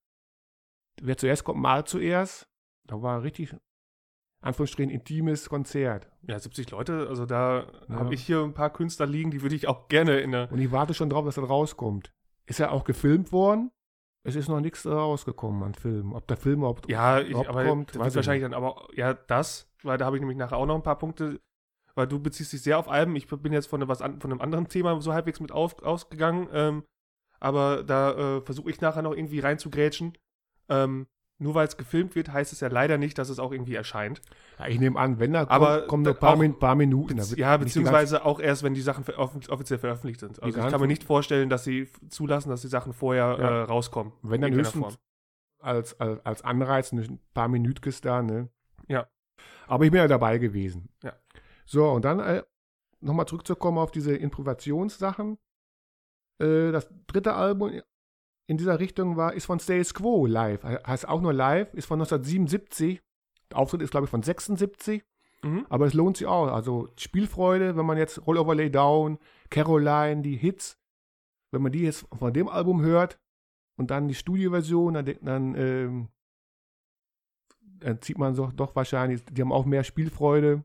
Wer 1.00 1.16
zuerst 1.16 1.44
kommt, 1.44 1.60
mal 1.60 1.84
zuerst. 1.84 2.48
Da 2.88 3.00
war 3.02 3.16
ein 3.16 3.22
richtig, 3.22 3.54
Anführungsstrichen, 4.40 4.90
intimes 4.90 5.48
Konzert. 5.48 6.08
Ja, 6.22 6.38
70 6.38 6.70
Leute, 6.70 7.06
also 7.08 7.26
da 7.26 7.66
Ja. 7.88 7.96
habe 7.96 8.14
ich 8.14 8.24
hier 8.24 8.42
ein 8.42 8.54
paar 8.54 8.70
Künstler 8.70 9.06
liegen, 9.06 9.30
die 9.30 9.42
würde 9.42 9.54
ich 9.54 9.68
auch 9.68 9.88
gerne 9.88 10.18
in 10.20 10.32
der. 10.32 10.50
Und 10.50 10.58
ich 10.58 10.72
warte 10.72 10.94
schon 10.94 11.10
drauf, 11.10 11.24
dass 11.24 11.36
das 11.36 11.48
rauskommt. 11.48 12.12
Ist 12.46 12.58
ja 12.58 12.70
auch 12.70 12.84
gefilmt 12.84 13.30
worden. 13.30 13.70
Es 14.24 14.36
ist 14.36 14.48
noch 14.48 14.60
nichts 14.60 14.84
rausgekommen 14.86 15.62
an 15.62 15.74
Filmen. 15.74 16.12
Ob 16.12 16.26
der 16.26 16.36
Film 16.36 16.58
überhaupt 16.60 16.88
Ja, 16.90 17.20
ich, 17.20 17.30
überhaupt 17.30 17.48
aber 17.48 17.64
kommt, 17.64 17.98
weiß 17.98 18.14
wahrscheinlich 18.16 18.42
dann 18.42 18.54
aber, 18.54 18.88
ja, 18.94 19.14
das, 19.14 19.70
weil 19.82 19.96
da 19.98 20.06
habe 20.06 20.16
ich 20.16 20.20
nämlich 20.20 20.38
nachher 20.38 20.56
auch 20.56 20.66
noch 20.66 20.74
ein 20.74 20.82
paar 20.82 20.98
Punkte, 20.98 21.40
weil 21.94 22.06
du 22.06 22.20
beziehst 22.20 22.52
dich 22.52 22.62
sehr 22.62 22.78
auf 22.78 22.88
Alben. 22.88 23.16
Ich 23.16 23.26
bin 23.28 23.52
jetzt 23.52 23.66
von, 23.66 23.86
was 23.88 24.02
an, 24.02 24.20
von 24.20 24.30
einem 24.30 24.40
anderen 24.40 24.68
Thema 24.68 25.00
so 25.00 25.12
halbwegs 25.12 25.40
mit 25.40 25.52
auf, 25.52 25.82
ausgegangen, 25.82 26.48
ähm, 26.52 26.84
aber 27.40 27.82
da 27.84 28.36
äh, 28.38 28.40
versuche 28.42 28.70
ich 28.70 28.80
nachher 28.80 29.02
noch 29.02 29.14
irgendwie 29.14 29.40
reinzugrätschen. 29.40 30.16
Ähm, 30.68 31.06
nur 31.38 31.54
weil 31.54 31.66
es 31.68 31.76
gefilmt 31.76 32.14
wird, 32.16 32.32
heißt 32.32 32.52
es 32.52 32.60
ja 32.60 32.68
leider 32.68 32.98
nicht, 32.98 33.16
dass 33.18 33.28
es 33.28 33.38
auch 33.38 33.52
irgendwie 33.52 33.74
erscheint. 33.74 34.20
Ja, 34.58 34.66
ich 34.66 34.80
nehme 34.80 34.98
an, 34.98 35.18
wenn 35.20 35.32
da 35.32 35.40
kommt, 35.40 35.52
Aber 35.52 35.86
kommen 35.86 36.02
nur 36.02 36.14
da- 36.14 36.18
ein 36.18 36.20
paar, 36.20 36.36
Min 36.36 36.58
paar 36.58 36.74
Minuten. 36.74 37.16
Wird 37.18 37.36
ja, 37.38 37.56
beziehungsweise 37.56 38.24
auch 38.24 38.40
erst, 38.40 38.62
wenn 38.64 38.74
die 38.74 38.80
Sachen 38.80 39.04
offiziell 39.14 39.78
veröffentlicht 39.78 40.20
sind. 40.20 40.42
Also 40.42 40.58
ich 40.58 40.66
kann 40.70 40.80
mir 40.80 40.86
nicht 40.88 41.04
vorstellen, 41.04 41.48
dass 41.48 41.64
sie 41.64 41.88
zulassen, 42.08 42.50
dass 42.50 42.62
die 42.62 42.68
Sachen 42.68 42.92
vorher 42.92 43.36
Ja. 43.38 43.48
äh, 43.50 43.62
rauskommen. 43.62 44.12
Wenn 44.22 44.40
dann 44.40 44.52
höchstens 44.52 44.98
als, 45.60 45.98
als, 46.00 46.24
als 46.26 46.42
Anreiz 46.42 46.92
ein 46.92 47.18
paar 47.34 47.48
Minütjes 47.48 48.00
da, 48.00 48.22
ne? 48.22 48.48
Ja. 48.88 49.08
Aber 49.66 49.84
ich 49.84 49.90
bin 49.90 50.00
ja 50.00 50.08
dabei 50.08 50.38
gewesen. 50.38 50.88
Ja. 51.02 51.12
So, 51.66 51.88
und 51.90 52.04
dann 52.04 52.20
äh, 52.20 52.42
nochmal 53.00 53.26
zurückzukommen 53.26 53.78
auf 53.78 53.90
diese 53.90 54.16
Improvisationssachen. 54.16 55.38
Äh, 56.40 56.72
das 56.72 56.88
dritte 57.06 57.34
Album 57.34 57.80
in 58.48 58.56
dieser 58.56 58.80
Richtung 58.80 59.16
war, 59.16 59.34
ist 59.34 59.46
von 59.46 59.60
Status 59.60 59.92
Quo 59.94 60.26
live. 60.26 60.62
He- 60.62 60.78
Heißt 60.86 61.06
auch 61.06 61.20
nur 61.20 61.32
live, 61.32 61.72
ist 61.74 61.86
von 61.86 62.00
1977. 62.00 63.00
Der 63.50 63.58
Auftritt 63.58 63.82
ist, 63.82 63.90
glaube 63.90 64.04
ich, 64.06 64.10
von 64.10 64.22
76. 64.22 65.02
Mhm. 65.42 65.66
Aber 65.68 65.86
es 65.86 65.94
lohnt 65.94 66.16
sich 66.16 66.26
auch. 66.26 66.48
Also 66.48 66.88
Spielfreude, 66.98 67.76
wenn 67.76 67.86
man 67.86 67.98
jetzt 67.98 68.26
Roll 68.26 68.38
Over 68.38 68.54
Lay 68.54 68.70
Down, 68.70 69.18
Caroline, 69.50 70.22
die 70.22 70.36
Hits, 70.36 70.78
wenn 71.52 71.62
man 71.62 71.72
die 71.72 71.82
jetzt 71.82 72.06
von 72.18 72.32
dem 72.32 72.48
Album 72.48 72.80
hört 72.82 73.18
und 73.76 73.90
dann 73.90 74.08
die 74.08 74.14
Studioversion, 74.14 74.94
dann, 74.94 75.14
dann, 75.22 75.54
ähm, 75.54 76.08
dann 77.60 78.00
zieht 78.00 78.18
man 78.18 78.34
so, 78.34 78.46
doch 78.48 78.74
wahrscheinlich, 78.74 79.24
die 79.26 79.40
haben 79.40 79.52
auch 79.52 79.64
mehr 79.64 79.84
Spielfreude, 79.84 80.64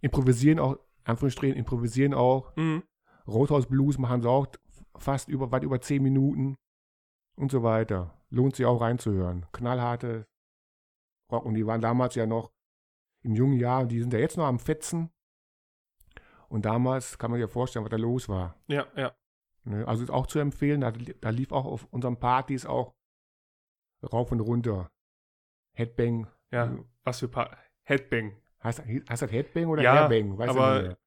improvisieren 0.00 0.58
auch, 0.58 0.78
Anführungsstrichen, 1.04 1.56
improvisieren 1.56 2.14
auch. 2.14 2.54
Mhm. 2.56 2.82
Rothaus 3.26 3.66
Blues 3.66 3.98
machen 3.98 4.22
sie 4.22 4.28
auch 4.30 4.46
fast 4.96 5.28
über, 5.28 5.50
weit 5.52 5.62
über 5.64 5.80
10 5.80 6.02
Minuten 6.02 6.56
und 7.38 7.50
so 7.50 7.62
weiter. 7.62 8.14
Lohnt 8.30 8.56
sich 8.56 8.66
auch 8.66 8.80
reinzuhören. 8.80 9.46
Knallharte 9.52 10.26
Rock 11.30 11.44
und 11.44 11.54
die 11.54 11.66
waren 11.66 11.80
damals 11.80 12.14
ja 12.14 12.26
noch 12.26 12.52
im 13.22 13.34
jungen 13.34 13.58
Jahr, 13.58 13.84
die 13.86 14.00
sind 14.00 14.12
ja 14.12 14.18
jetzt 14.18 14.36
noch 14.36 14.46
am 14.46 14.58
Fetzen. 14.58 15.10
Und 16.48 16.64
damals 16.64 17.18
kann 17.18 17.30
man 17.30 17.38
sich 17.38 17.46
ja 17.46 17.52
vorstellen, 17.52 17.84
was 17.84 17.90
da 17.90 17.96
los 17.96 18.28
war. 18.28 18.56
Ja, 18.68 18.86
ja. 18.96 19.14
Ne? 19.64 19.86
Also 19.86 20.02
ist 20.02 20.10
auch 20.10 20.26
zu 20.26 20.38
empfehlen, 20.38 20.80
da, 20.80 20.90
da 20.90 21.30
lief 21.30 21.52
auch 21.52 21.66
auf 21.66 21.86
unseren 21.90 22.18
Partys 22.18 22.64
auch 22.64 22.94
rauf 24.02 24.32
und 24.32 24.40
runter. 24.40 24.90
Headbang. 25.74 26.26
Ja, 26.50 26.78
was 27.04 27.20
für 27.20 27.28
paar. 27.28 27.56
Headbang. 27.84 28.36
Heißt, 28.62 28.82
heißt 28.84 29.22
das 29.22 29.30
Headbang 29.30 29.66
oder 29.66 29.82
Ja, 29.82 30.02
Airbang? 30.02 30.38
Weiß 30.38 30.50
ich 30.50 30.56
aber. 30.56 30.98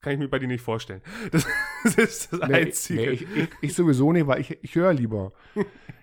Kann 0.00 0.14
ich 0.14 0.18
mir 0.18 0.28
bei 0.28 0.38
dir 0.38 0.48
nicht 0.48 0.62
vorstellen. 0.62 1.02
Das, 1.30 1.46
das 1.84 1.94
ist 1.96 2.32
das 2.32 2.40
Nee, 2.48 2.54
Einzige. 2.54 3.00
nee, 3.00 3.08
ich, 3.10 3.36
ich, 3.36 3.48
ich 3.60 3.74
sowieso 3.74 4.12
nicht, 4.12 4.26
weil 4.26 4.40
ich, 4.40 4.50
ich 4.62 4.74
höre 4.74 4.92
lieber. 4.92 5.32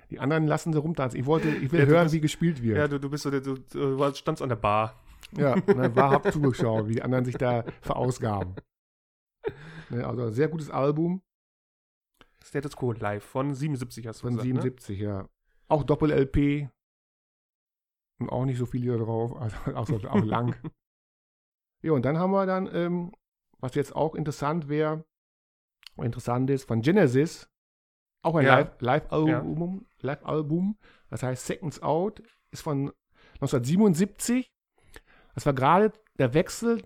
Die 0.10 0.20
anderen 0.20 0.48
lassen 0.48 0.72
sie 0.74 0.80
rumtanzen. 0.80 1.20
Ich 1.20 1.26
wollte, 1.26 1.50
ich 1.50 1.72
will 1.72 1.82
Ja, 1.82 1.86
hören, 1.86 2.04
bist- 2.06 2.16
wie 2.16 2.22
gespielt 2.22 2.60
ja, 2.60 2.64
wird. 2.66 2.92
du, 2.94 3.00
du 3.00 3.10
bist 3.10 3.24
so, 3.24 3.32
der- 3.32 3.42
du, 3.42 3.56
du 3.56 4.14
standst 4.16 4.42
an 4.42 4.50
der 4.50 4.56
Bar. 4.56 5.00
Ja, 5.38 5.56
und 5.56 5.68
dann 5.78 5.96
war 5.96 6.12
hab 6.12 6.32
zugeschaut, 6.32 6.88
wie 6.88 6.94
die 6.94 7.02
anderen 7.02 7.26
sich 7.26 7.36
da 7.36 7.66
verausgaben. 7.82 8.56
Ne, 9.90 10.06
also 10.08 10.30
sehr 10.32 10.48
gutes 10.48 10.70
Album 10.70 11.22
Status 12.44 12.76
Quo 12.78 12.94
live 12.94 13.24
von 13.24 13.54
77 13.54 14.08
hast 14.08 14.20
du 14.20 14.28
von 14.28 14.38
gesagt, 14.38 14.46
77, 14.46 15.00
ja. 15.00 15.28
Auch 15.68 15.84
Doppel-LP. 15.84 16.70
Und 18.20 18.30
auch 18.30 18.46
nicht 18.46 18.58
so 18.58 18.66
viel 18.66 18.82
hier 18.82 18.98
drauf, 18.98 19.36
also 19.36 19.58
auch, 19.76 19.86
so, 19.86 19.96
auch 20.10 20.24
lang. 20.24 20.56
ja, 21.84 21.92
und 21.92 22.04
dann 22.06 22.18
haben 22.18 22.32
wir 22.32 22.46
dann, 22.46 22.70
ähm, 22.74 23.12
was 23.60 23.76
jetzt 23.76 23.96
auch 23.96 24.16
interessant 24.16 24.70
wäre, 24.70 25.04
interessant 26.06 26.50
ist, 26.50 26.68
von 26.68 26.82
Genesis, 26.82 27.50
auch 28.24 28.36
ein 28.36 28.46
Ja. 28.46 28.60
Live- 28.60 28.72
Live-Album, 28.82 29.86
Live-Album, 30.02 30.78
das 31.10 31.24
heißt 31.24 31.46
Seconds 31.46 31.82
Out, 31.82 32.22
ist 32.52 32.62
von 32.62 32.92
1977. 33.36 34.52
Das 35.36 35.46
war 35.46 35.54
gerade 35.54 35.94
der 36.18 36.34
Wechsel, 36.34 36.82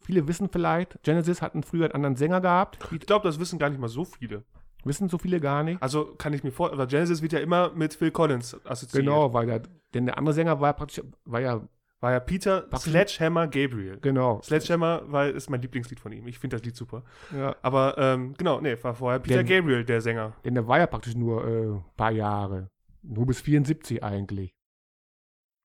viele 0.00 0.26
wissen 0.28 0.48
vielleicht, 0.50 1.02
Genesis 1.02 1.40
hatten 1.42 1.62
früher 1.62 1.84
einen 1.86 1.94
anderen 1.94 2.16
Sänger 2.16 2.40
gehabt? 2.40 2.78
Ich 2.92 3.00
glaube, 3.00 3.26
das 3.26 3.38
wissen 3.38 3.58
gar 3.58 3.70
nicht 3.70 3.78
mal 3.80 3.88
so 3.88 4.04
viele. 4.04 4.44
wissen 4.84 5.08
so 5.08 5.18
viele 5.18 5.40
gar 5.40 5.62
nicht. 5.64 5.82
Also 5.82 6.14
kann 6.14 6.32
ich 6.32 6.44
mir 6.44 6.52
vorstellen, 6.52 6.80
aber 6.80 6.88
Genesis 6.88 7.20
wird 7.22 7.32
ja 7.32 7.40
immer 7.40 7.70
mit 7.72 7.94
Phil 7.94 8.10
Collins 8.12 8.54
assoziiert. 8.64 9.04
Genau, 9.04 9.32
weil 9.32 9.46
der, 9.46 9.62
denn 9.94 10.06
der 10.06 10.16
andere 10.18 10.32
Sänger 10.34 10.60
war 10.60 10.74
praktisch, 10.74 11.02
war 11.24 11.40
ja, 11.40 11.60
War 12.00 12.12
ja 12.12 12.20
Peter 12.20 12.62
Praktisch- 12.62 12.90
Sledgehammer 12.90 13.46
Gabriel. 13.46 13.98
genau. 14.00 14.40
Sledgehammer 14.42 15.02
weil, 15.06 15.30
ist 15.32 15.48
mein 15.48 15.62
Lieblingslied 15.62 15.98
von 15.98 16.12
ihm. 16.12 16.26
Ich 16.26 16.38
finde 16.38 16.56
das 16.56 16.64
Lied 16.64 16.76
super. 16.76 17.02
Ja, 17.34 17.56
Aber 17.62 17.96
ähm, 17.96 18.34
genau, 18.36 18.60
nee, 18.60 18.76
war 18.82 18.94
vorher 18.94 19.18
Peter 19.18 19.42
Denn- 19.42 19.46
Gabriel, 19.46 19.84
der 19.84 20.00
Sänger. 20.02 20.34
denn 20.44 20.54
der 20.54 20.66
war 20.68 20.78
ja 20.78 20.86
praktisch 20.86 21.14
nur 21.14 21.44
ein 21.44 21.76
äh, 21.78 21.80
paar 21.96 22.10
Jahre. 22.12 22.70
Nur 23.02 23.26
bis 23.26 23.40
74 23.40 24.02
eigentlich. 24.04 24.54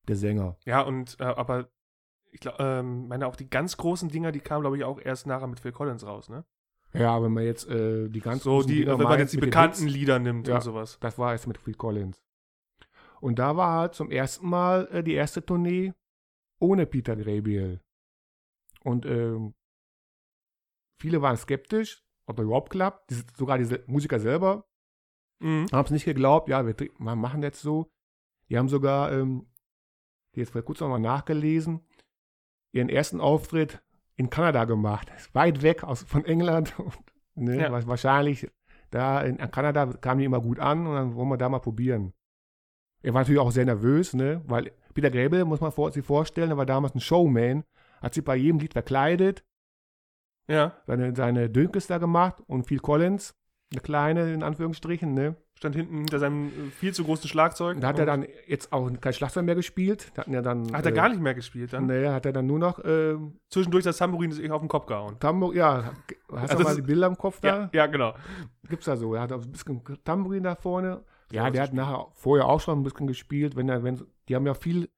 Der 0.07 0.15
Sänger. 0.15 0.55
Ja, 0.65 0.81
und 0.81 1.17
äh, 1.19 1.23
aber 1.23 1.69
ich 2.31 2.39
glaube, 2.39 2.57
ähm, 2.63 3.07
meine 3.09 3.27
auch 3.27 3.35
die 3.35 3.49
ganz 3.49 3.75
großen 3.75 4.07
Dinger, 4.09 4.31
die 4.31 4.39
kamen, 4.39 4.61
glaube 4.61 4.77
ich, 4.77 4.83
auch 4.85 4.99
erst 5.01 5.27
nachher 5.27 5.47
mit 5.47 5.59
Phil 5.59 5.73
Collins 5.73 6.05
raus, 6.05 6.29
ne? 6.29 6.45
Ja, 6.93 7.21
wenn 7.21 7.31
man 7.33 7.43
jetzt 7.43 7.67
äh, 7.69 8.07
die 8.09 8.19
ganz 8.21 8.43
so 8.43 8.51
großen 8.51 8.69
die, 8.71 8.79
Dinger 8.79 8.97
wenn 8.99 9.05
man 9.07 9.19
jetzt 9.19 9.33
die 9.33 9.37
bekannten 9.37 9.83
Hits, 9.83 9.93
Lieder 9.93 10.19
nimmt 10.19 10.47
Ja. 10.47 10.55
und 10.55 10.61
sowas. 10.61 10.97
Das 11.01 11.17
war 11.17 11.33
jetzt 11.33 11.47
mit 11.47 11.57
Phil 11.57 11.73
Collins. 11.73 12.21
Und 13.19 13.37
da 13.39 13.55
war 13.57 13.79
halt 13.79 13.95
zum 13.95 14.09
ersten 14.11 14.47
Mal 14.49 14.87
äh, 14.91 15.03
die 15.03 15.13
erste 15.13 15.45
Tournee 15.45 15.93
ohne 16.61 16.85
Peter 16.85 17.15
Gabriel. 17.15 17.81
Und 18.83 19.05
ähm, 19.05 19.53
viele 20.99 21.21
waren 21.21 21.37
skeptisch, 21.37 22.03
ob 22.27 22.39
er 22.39 22.45
überhaupt 22.45 22.69
klappt. 22.71 23.09
Diese, 23.09 23.25
sogar 23.35 23.57
diese 23.57 23.83
Musiker 23.87 24.19
selber 24.19 24.67
Mhm. 25.43 25.65
haben 25.71 25.85
es 25.85 25.91
nicht 25.91 26.05
geglaubt. 26.05 26.49
Ja, 26.49 26.67
wir, 26.67 26.75
wir 26.79 27.15
machen 27.15 27.41
jetzt 27.41 27.61
so. 27.61 27.91
Die 28.49 28.57
haben 28.59 28.69
sogar, 28.69 29.11
ähm, 29.11 29.47
die 30.35 30.41
jetzt 30.41 30.51
vor 30.51 30.61
kurzem 30.61 30.85
nochmal 30.85 30.99
nachgelesen, 30.99 31.83
ihren 32.73 32.89
ersten 32.89 33.19
Auftritt 33.19 33.81
in 34.17 34.29
Kanada 34.29 34.65
gemacht. 34.65 35.11
Weit 35.33 35.63
weg 35.63 35.83
aus, 35.83 36.03
von 36.03 36.25
England. 36.25 36.77
Und, 36.79 36.95
ne, 37.35 37.59
Ja. 37.59 37.87
Wahrscheinlich 37.87 38.51
da 38.91 39.21
in 39.21 39.37
Kanada 39.37 39.87
kam 39.93 40.19
die 40.19 40.25
immer 40.25 40.41
gut 40.41 40.59
an 40.59 40.85
und 40.85 40.93
dann 40.93 41.15
wollen 41.15 41.29
wir 41.29 41.37
da 41.37 41.47
mal 41.49 41.59
probieren. 41.59 42.13
Er 43.01 43.13
war 43.13 43.21
natürlich 43.21 43.39
auch 43.39 43.51
sehr 43.51 43.65
nervös, 43.65 44.13
ne? 44.13 44.43
weil 44.45 44.73
Peter 44.93 45.09
Gräbe, 45.11 45.45
muss 45.45 45.61
man 45.61 45.71
vor, 45.71 45.91
sich 45.91 46.05
vorstellen, 46.05 46.51
er 46.51 46.57
war 46.57 46.65
damals 46.65 46.95
ein 46.95 46.99
Showman, 46.99 47.63
hat 48.01 48.13
sich 48.13 48.23
bei 48.23 48.35
jedem 48.35 48.59
Lied 48.59 48.73
verkleidet, 48.73 49.43
Ja, 50.47 50.73
seine, 50.87 51.15
seine 51.15 51.49
Dünkes 51.49 51.87
da 51.87 51.97
gemacht 51.97 52.41
und 52.47 52.63
Phil 52.65 52.79
Collins, 52.79 53.33
eine 53.71 53.81
kleine 53.81 54.33
in 54.33 54.43
Anführungsstrichen, 54.43 55.13
ne? 55.13 55.35
stand 55.55 55.75
hinten 55.75 55.97
hinter 55.99 56.17
seinem 56.17 56.47
äh, 56.47 56.71
viel 56.71 56.91
zu 56.91 57.03
großen 57.03 57.29
Schlagzeug. 57.29 57.79
Da 57.79 57.89
hat 57.89 57.99
er 57.99 58.07
dann 58.07 58.25
jetzt 58.47 58.73
auch 58.73 58.89
kein 58.99 59.13
Schlagzeug 59.13 59.45
mehr 59.45 59.53
gespielt. 59.53 60.11
Da 60.15 60.21
hatten 60.23 60.33
ja 60.33 60.41
dann, 60.41 60.73
Hat 60.75 60.87
er 60.87 60.91
gar 60.91 61.07
nicht 61.07 61.21
mehr 61.21 61.35
gespielt 61.35 61.71
dann? 61.71 61.85
Nee, 61.85 62.07
hat 62.07 62.25
er 62.25 62.33
dann 62.33 62.47
nur 62.47 62.57
noch 62.57 62.79
ähm, 62.83 63.39
Zwischendurch 63.47 63.83
das 63.83 63.97
Tambourin 63.97 64.31
ist 64.31 64.49
auf 64.49 64.59
den 64.61 64.67
Kopf 64.67 64.87
gehauen. 64.87 65.19
Tambour, 65.19 65.53
ja, 65.53 65.93
hast 66.31 66.41
Also 66.51 66.57
du 66.57 66.63
mal 66.63 66.69
das- 66.69 66.75
die 66.77 66.81
Bilder 66.81 67.05
im 67.05 67.15
Kopf 67.15 67.39
da? 67.41 67.47
Ja, 67.47 67.69
ja, 67.73 67.85
genau. 67.85 68.15
Gibt's 68.67 68.85
da 68.87 68.97
so. 68.97 69.13
Er 69.13 69.21
hat 69.21 69.31
auch 69.33 69.43
ein 69.43 69.51
bisschen 69.51 69.83
Tambourin 70.03 70.41
da 70.43 70.55
vorne. 70.55 71.03
Ja, 71.31 71.45
Ja, 71.45 71.49
der 71.51 71.63
hat 71.63 71.73
nachher 71.73 72.07
vorher 72.13 72.47
auch 72.47 72.59
schon 72.61 72.79
ein 72.79 72.83
bisschen 72.83 73.07
gespielt, 73.07 73.55
wenn 73.55 73.69
er, 73.69 73.83
wenn, 73.83 74.01
die 74.27 74.35
haben 74.35 74.45
ja 74.45 74.53
viel 74.53 74.89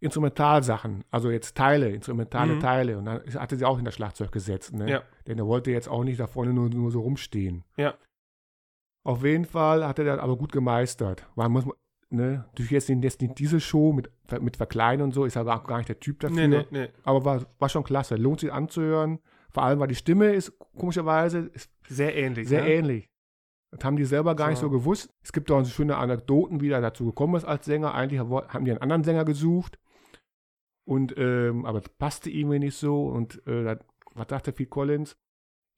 Instrumentalsachen, 0.00 1.04
also 1.10 1.30
jetzt 1.30 1.56
Teile, 1.56 1.90
instrumentale 1.90 2.54
Mhm. 2.56 2.60
Teile. 2.60 2.98
Und 2.98 3.04
dann 3.04 3.22
hatte 3.34 3.56
sie 3.56 3.64
auch 3.64 3.78
in 3.78 3.84
das 3.84 3.94
Schlagzeug 3.94 4.32
gesetzt, 4.32 4.72
ne? 4.74 4.90
Ja. 4.90 5.02
Denn 5.28 5.38
er 5.38 5.46
wollte 5.46 5.70
jetzt 5.70 5.88
auch 5.88 6.02
nicht 6.02 6.18
da 6.18 6.26
vorne 6.26 6.52
nur, 6.52 6.68
nur 6.70 6.90
so 6.90 7.00
rumstehen. 7.00 7.64
Ja. 7.76 7.94
Auf 9.04 9.24
jeden 9.24 9.44
Fall 9.44 9.86
hat 9.86 9.98
er 10.00 10.04
das 10.04 10.18
aber 10.18 10.36
gut 10.36 10.50
gemeistert. 10.52 11.26
Weil 11.36 11.48
muss 11.48 11.64
man, 11.66 11.76
ne, 12.10 12.44
durch 12.56 12.70
jetzt, 12.72 12.88
den- 12.88 13.02
jetzt 13.02 13.20
nicht 13.20 13.38
diese 13.38 13.60
Show 13.60 13.92
mit, 13.92 14.10
mit 14.40 14.56
Verkleiden 14.56 15.04
und 15.04 15.12
so, 15.14 15.24
ist 15.24 15.36
er 15.36 15.44
gar, 15.44 15.62
gar 15.64 15.78
nicht 15.78 15.88
der 15.88 16.00
Typ 16.00 16.18
dafür. 16.20 16.36
Nee, 16.36 16.48
nee, 16.48 16.66
nee. 16.70 16.88
Aber 17.04 17.24
war, 17.24 17.42
war 17.60 17.68
schon 17.68 17.84
klasse. 17.84 18.16
Lohnt 18.16 18.40
sich 18.40 18.52
anzuhören. 18.52 19.20
Vor 19.50 19.62
allem, 19.62 19.78
weil 19.80 19.88
die 19.88 19.94
Stimme 19.94 20.32
ist 20.32 20.52
komischerweise 20.76 21.50
ist 21.52 21.70
Sehr 21.88 22.16
ähnlich. 22.16 22.48
sehr 22.48 22.62
ne? 22.62 22.72
ähnlich. 22.74 23.08
Das 23.72 23.84
haben 23.84 23.96
die 23.96 24.04
selber 24.04 24.34
gar 24.36 24.48
nicht 24.50 24.58
So. 24.58 24.66
so 24.66 24.70
gewusst. 24.70 25.10
Es 25.22 25.32
gibt 25.32 25.50
auch 25.50 25.64
schöne 25.64 25.96
Anekdoten, 25.96 26.60
wie 26.60 26.70
er 26.70 26.80
dazu 26.80 27.06
gekommen 27.06 27.34
ist 27.36 27.44
als 27.44 27.64
Sänger. 27.64 27.94
Eigentlich 27.94 28.20
haben 28.20 28.64
die 28.64 28.70
einen 28.70 28.80
anderen 28.82 29.02
Sänger 29.02 29.24
gesucht. 29.24 29.78
Und, 30.84 31.14
ähm, 31.16 31.64
aber 31.64 31.80
das 31.80 31.88
passte 31.90 32.28
ihm 32.30 32.48
nicht 32.50 32.76
so. 32.76 33.06
Und 33.06 33.46
äh, 33.46 33.76
was 34.14 34.26
dachte 34.26 34.52
Phil 34.52 34.66
Collins? 34.66 35.16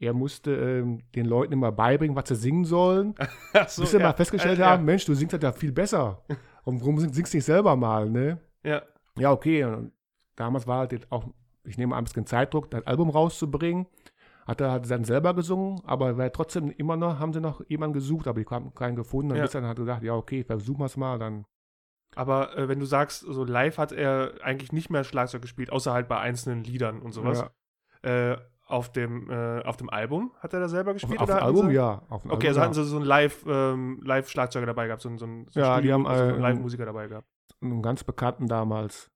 Er 0.01 0.13
musste 0.13 0.51
ähm, 0.55 1.03
den 1.15 1.25
Leuten 1.27 1.53
immer 1.53 1.71
beibringen, 1.71 2.17
was 2.17 2.29
sie 2.29 2.35
singen 2.37 2.65
sollen. 2.65 3.15
So, 3.69 3.83
bis 3.83 3.93
sie 3.93 3.99
ja. 3.99 4.03
mal 4.09 4.13
festgestellt 4.13 4.59
Äh, 4.59 4.63
haben, 4.65 4.85
Mensch, 4.85 5.05
du 5.05 5.15
singst 5.15 5.33
das 5.35 5.43
ja 5.43 5.53
viel 5.53 5.71
besser. 5.73 6.25
Und 6.65 6.81
warum 6.81 6.99
sing- 6.99 7.13
singst 7.13 7.33
du 7.33 7.37
nicht 7.39 7.45
selber 7.45 7.77
mal, 7.77 8.11
ne? 8.11 8.41
Ja. 8.65 8.83
Ja, 9.17 9.31
okay. 9.31 9.63
Und 9.65 9.93
damals 10.35 10.67
war 10.67 10.79
halt 10.81 10.93
jetzt 10.93 11.13
auch, 11.13 11.29
ich 11.63 11.79
nehme 11.79 11.95
ein 11.95 12.03
bisschen 12.05 12.27
Zeitdruck, 12.27 12.71
das 12.71 12.85
Album 12.87 13.11
rauszubringen. 13.11 13.87
Hat 14.47 14.61
er 14.61 14.71
halt 14.71 14.91
dann 14.91 15.05
selber 15.05 15.33
gesungen, 15.35 15.81
aber 15.85 16.19
war 16.19 16.31
trotzdem 16.33 16.71
immer 16.71 16.97
noch, 16.97 17.19
haben 17.19 17.33
sie 17.33 17.41
noch 17.41 17.63
jemanden 17.69 17.95
gesucht, 17.95 18.27
aber 18.29 18.41
die 18.43 18.47
haben 18.47 18.75
keinen 18.75 18.95
gefunden. 18.97 19.31
Dann 19.31 19.39
Ja. 19.39 19.45
bis 19.45 19.53
dann 19.53 19.65
hat 19.67 19.79
er 19.79 19.85
gesagt, 19.85 20.03
ja, 20.03 20.15
okay, 20.15 20.45
versuchen 20.45 20.81
wir 20.81 20.87
es 20.87 20.97
mal, 20.97 21.19
dann. 21.19 21.45
Aber 22.15 22.57
äh, 22.57 22.69
wenn 22.69 22.79
du 22.79 22.87
sagst, 22.87 23.21
so 23.23 23.45
live 23.45 23.79
hat 23.79 23.91
er 23.93 24.35
eigentlich 24.43 24.71
nicht 24.73 24.91
mehr 24.91 25.03
Schlagzeug 25.03 25.43
gespielt, 25.43 25.73
außer 25.73 25.93
halt 25.93 26.09
bei 26.09 26.19
einzelnen 26.19 26.63
Liedern 26.63 27.01
und 27.01 27.13
sowas. 27.13 27.45
Ja. 28.05 28.33
Äh, 28.33 28.39
auf, 28.67 28.93
dem, 28.93 29.31
äh, 29.31 29.63
auf 29.63 29.77
dem 29.77 29.91
Album 29.91 30.33
hat 30.39 30.53
er 30.55 30.61
da 30.61 30.69
selber 30.69 30.91
Auf, 30.91 30.97
gespielt? 30.97 31.19
auf 31.21 31.27
dem 31.27 31.33
oder 31.33 31.35
hatten 31.37 31.47
Album, 31.57 31.69
sie? 31.69 31.75
ja. 31.75 32.03
Auf 32.09 32.23
dem 32.23 32.31
Okay, 32.31 32.47
Album, 32.47 32.47
also 32.49 32.61
hatten 32.61 32.75
sie 32.75 32.85
so 32.85 32.97
einen 32.97 33.05
Live, 33.05 33.45
ähm, 33.47 34.01
Live-Schlagzeuger 34.05 34.67
dabei 34.67 34.87
gehabt, 34.87 35.03
so 35.03 35.09
einen, 35.09 35.19
so 35.19 35.25
einen, 35.27 35.47
so 35.51 35.61
Ja, 35.61 35.81
die 35.81 35.93
haben, 35.93 36.07
also 36.07 36.23
so 36.23 36.29
einen 36.35 36.39
äh, 36.39 36.43
Live-Musiker 36.43 36.85
dabei 36.87 37.09
gehabt. 37.09 37.27
einen 37.61 37.83
ganz 37.83 38.05
bekannten 38.05 38.47
damals. 38.47 39.11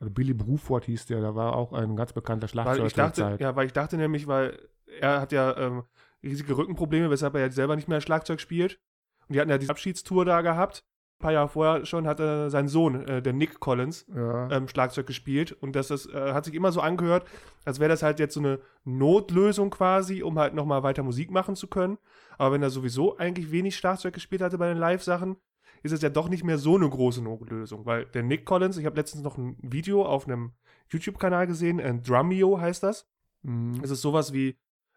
Also 0.00 0.12
Billy 0.12 0.34
Bruford 0.34 0.84
hieß 0.86 1.06
der, 1.06 1.20
da 1.20 1.34
war 1.34 1.54
auch 1.56 1.72
ein 1.72 1.96
ganz 1.96 2.12
bekannter 2.12 2.48
Schlagzeuger 2.48 2.80
Weil 2.80 2.86
ich 2.86 2.94
dachte, 2.94 3.36
ja, 3.40 3.56
weil 3.56 3.66
ich 3.66 3.72
dachte 3.72 3.96
nämlich, 3.96 4.26
weil 4.26 4.58
er 5.00 5.20
hat 5.20 5.32
ja 5.32 5.56
ähm, 5.56 5.82
riesige 6.22 6.56
Rückenprobleme, 6.56 7.10
weshalb 7.10 7.34
er 7.34 7.42
ja 7.42 7.50
selber 7.50 7.76
nicht 7.76 7.88
mehr 7.88 8.00
Schlagzeug 8.00 8.40
spielt. 8.40 8.80
Und 9.28 9.34
die 9.34 9.40
hatten 9.40 9.50
ja 9.50 9.58
diese 9.58 9.70
Abschiedstour 9.70 10.24
da 10.24 10.42
gehabt. 10.42 10.84
Ein 11.18 11.22
paar 11.22 11.32
Jahre 11.32 11.48
vorher 11.48 11.86
schon 11.86 12.06
hat 12.06 12.20
äh, 12.20 12.48
sein 12.50 12.68
Sohn, 12.68 13.06
äh, 13.06 13.22
der 13.22 13.32
Nick 13.32 13.60
Collins, 13.60 14.04
Ja. 14.14 14.50
ähm, 14.50 14.68
Schlagzeug 14.68 15.06
gespielt. 15.06 15.52
Und 15.52 15.74
das 15.76 15.90
ist, 15.90 16.06
äh, 16.12 16.32
hat 16.32 16.44
sich 16.44 16.54
immer 16.54 16.72
so 16.72 16.80
angehört, 16.80 17.26
als 17.64 17.78
wäre 17.80 17.88
das 17.88 18.02
halt 18.02 18.18
jetzt 18.18 18.34
so 18.34 18.40
eine 18.40 18.60
Notlösung 18.84 19.70
quasi, 19.70 20.22
um 20.22 20.38
halt 20.38 20.54
nochmal 20.54 20.82
weiter 20.82 21.02
Musik 21.02 21.30
machen 21.30 21.56
zu 21.56 21.68
können. 21.68 21.98
Aber 22.36 22.52
wenn 22.52 22.62
er 22.62 22.70
sowieso 22.70 23.16
eigentlich 23.16 23.50
wenig 23.50 23.76
Schlagzeug 23.76 24.12
gespielt 24.14 24.42
hatte 24.42 24.58
bei 24.58 24.68
den 24.68 24.78
Live-Sachen, 24.78 25.36
ist 25.82 25.92
es 25.92 26.02
ja 26.02 26.08
doch 26.08 26.28
nicht 26.28 26.44
mehr 26.44 26.58
so 26.58 26.76
eine 26.76 26.88
große 26.88 27.22
Notlösung. 27.22 27.86
Weil 27.86 28.06
der 28.06 28.22
Nick 28.22 28.44
Collins, 28.44 28.76
ich 28.76 28.86
habe 28.86 28.96
letztens 28.96 29.22
noch 29.22 29.38
ein 29.38 29.56
Video 29.62 30.04
auf 30.04 30.26
einem 30.26 30.52
YouTube-Kanal 30.90 31.46
gesehen, 31.46 31.78
äh, 31.78 31.94
Drumeo 31.94 32.58
heißt 32.60 32.82
das. 32.82 33.08
Mhm. 33.42 33.80
Es 33.82 33.90
ist 33.90 34.02
sowas 34.02 34.32
wie 34.32 34.56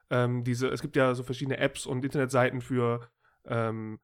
ähm, 0.10 0.44
diese, 0.44 0.68
es 0.68 0.82
gibt 0.82 0.96
ja 0.96 1.14
so 1.16 1.24
verschiedene 1.24 1.58
Apps 1.58 1.86
und 1.86 2.04
Internetseiten 2.04 2.62
für, 2.62 3.10
ähm, 3.46 4.00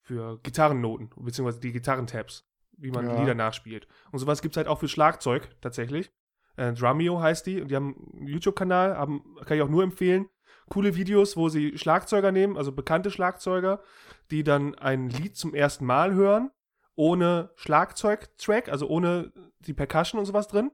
für 0.00 0.38
Gitarrennoten, 0.42 1.10
beziehungsweise 1.16 1.60
die 1.60 1.72
Gitarrentabs, 1.72 2.46
wie 2.76 2.90
man 2.90 3.08
Ja. 3.08 3.20
Lieder 3.20 3.34
nachspielt. 3.34 3.86
Und 4.10 4.18
sowas 4.18 4.42
gibt 4.42 4.54
es 4.54 4.56
halt 4.56 4.68
auch 4.68 4.80
für 4.80 4.88
Schlagzeug 4.88 5.50
tatsächlich. 5.60 6.12
Äh, 6.56 6.72
Drumeo 6.72 7.20
heißt 7.20 7.46
die 7.46 7.60
und 7.60 7.70
die 7.70 7.76
haben 7.76 8.10
einen 8.16 8.26
YouTube-Kanal, 8.26 8.96
haben, 8.96 9.36
kann 9.44 9.56
ich 9.56 9.62
auch 9.62 9.68
nur 9.68 9.82
empfehlen. 9.82 10.28
Coole 10.70 10.96
Videos, 10.96 11.36
wo 11.36 11.48
sie 11.48 11.76
Schlagzeuger 11.76 12.32
nehmen, 12.32 12.56
also 12.56 12.72
bekannte 12.72 13.10
Schlagzeuger, 13.10 13.82
die 14.30 14.44
dann 14.44 14.74
ein 14.76 15.10
Lied 15.10 15.36
zum 15.36 15.54
ersten 15.54 15.84
Mal 15.84 16.14
hören, 16.14 16.50
ohne 16.94 17.50
Schlagzeugtrack, 17.56 18.70
also 18.70 18.88
ohne 18.88 19.32
die 19.58 19.74
Percussion 19.74 20.18
und 20.18 20.26
sowas 20.26 20.48
drin 20.48 20.70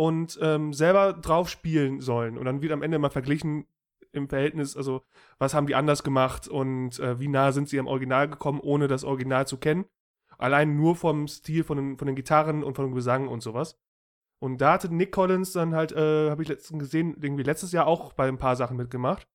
und 0.00 0.38
ähm, 0.40 0.72
selber 0.72 1.12
drauf 1.12 1.50
spielen 1.50 2.00
sollen. 2.00 2.38
Und 2.38 2.46
dann 2.46 2.62
wird 2.62 2.72
am 2.72 2.80
Ende 2.80 2.98
mal 2.98 3.10
verglichen 3.10 3.66
im 4.12 4.30
Verhältnis, 4.30 4.74
also 4.74 5.02
was 5.38 5.52
haben 5.52 5.66
die 5.66 5.74
anders 5.74 6.02
gemacht 6.02 6.48
und 6.48 6.98
äh, 7.00 7.20
wie 7.20 7.28
nah 7.28 7.52
sind 7.52 7.68
sie 7.68 7.78
am 7.78 7.86
Original 7.86 8.26
gekommen, 8.26 8.60
ohne 8.60 8.88
das 8.88 9.04
Original 9.04 9.46
zu 9.46 9.58
kennen. 9.58 9.84
Allein 10.38 10.74
nur 10.74 10.96
vom 10.96 11.28
Stil 11.28 11.64
von 11.64 11.76
den, 11.76 11.98
von 11.98 12.06
den 12.06 12.16
Gitarren 12.16 12.64
und 12.64 12.76
von 12.76 12.86
dem 12.86 12.94
Gesang 12.94 13.28
und 13.28 13.42
sowas. 13.42 13.78
Und 14.38 14.62
da 14.62 14.72
hatte 14.72 14.92
Nick 14.92 15.12
Collins 15.12 15.52
dann 15.52 15.74
halt, 15.74 15.92
äh, 15.92 16.30
habe 16.30 16.42
ich 16.42 16.48
letztens 16.48 16.78
gesehen, 16.78 17.18
irgendwie 17.20 17.42
letztes 17.42 17.72
Jahr 17.72 17.86
auch 17.86 18.14
bei 18.14 18.26
ein 18.26 18.38
paar 18.38 18.56
Sachen 18.56 18.78
mitgemacht. 18.78 19.28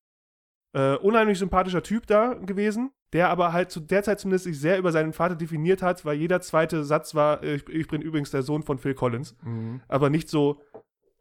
Äh, 0.73 0.95
unheimlich 0.95 1.37
sympathischer 1.37 1.83
Typ 1.83 2.07
da 2.07 2.33
gewesen, 2.33 2.91
der 3.15 3.29
aber 3.29 3.53
halt 3.53 3.71
zu 3.71 3.79
der 3.79 4.03
Zeit 4.03 4.19
zumindest 4.19 4.43
sich 4.43 4.59
sehr 4.59 4.77
über 4.77 4.91
seinen 4.91 5.13
Vater 5.13 5.35
definiert 5.35 5.81
hat, 5.81 6.03
weil 6.03 6.17
jeder 6.17 6.41
zweite 6.41 6.83
Satz 6.83 7.15
war, 7.15 7.41
äh, 7.41 7.55
ich, 7.55 7.69
ich 7.69 7.87
bin 7.87 8.01
übrigens 8.01 8.29
der 8.29 8.43
Sohn 8.43 8.61
von 8.61 8.77
Phil 8.77 8.93
Collins 8.93 9.37
Mhm. 9.41 9.79
aber 9.87 10.09
nicht 10.09 10.27
so, 10.27 10.61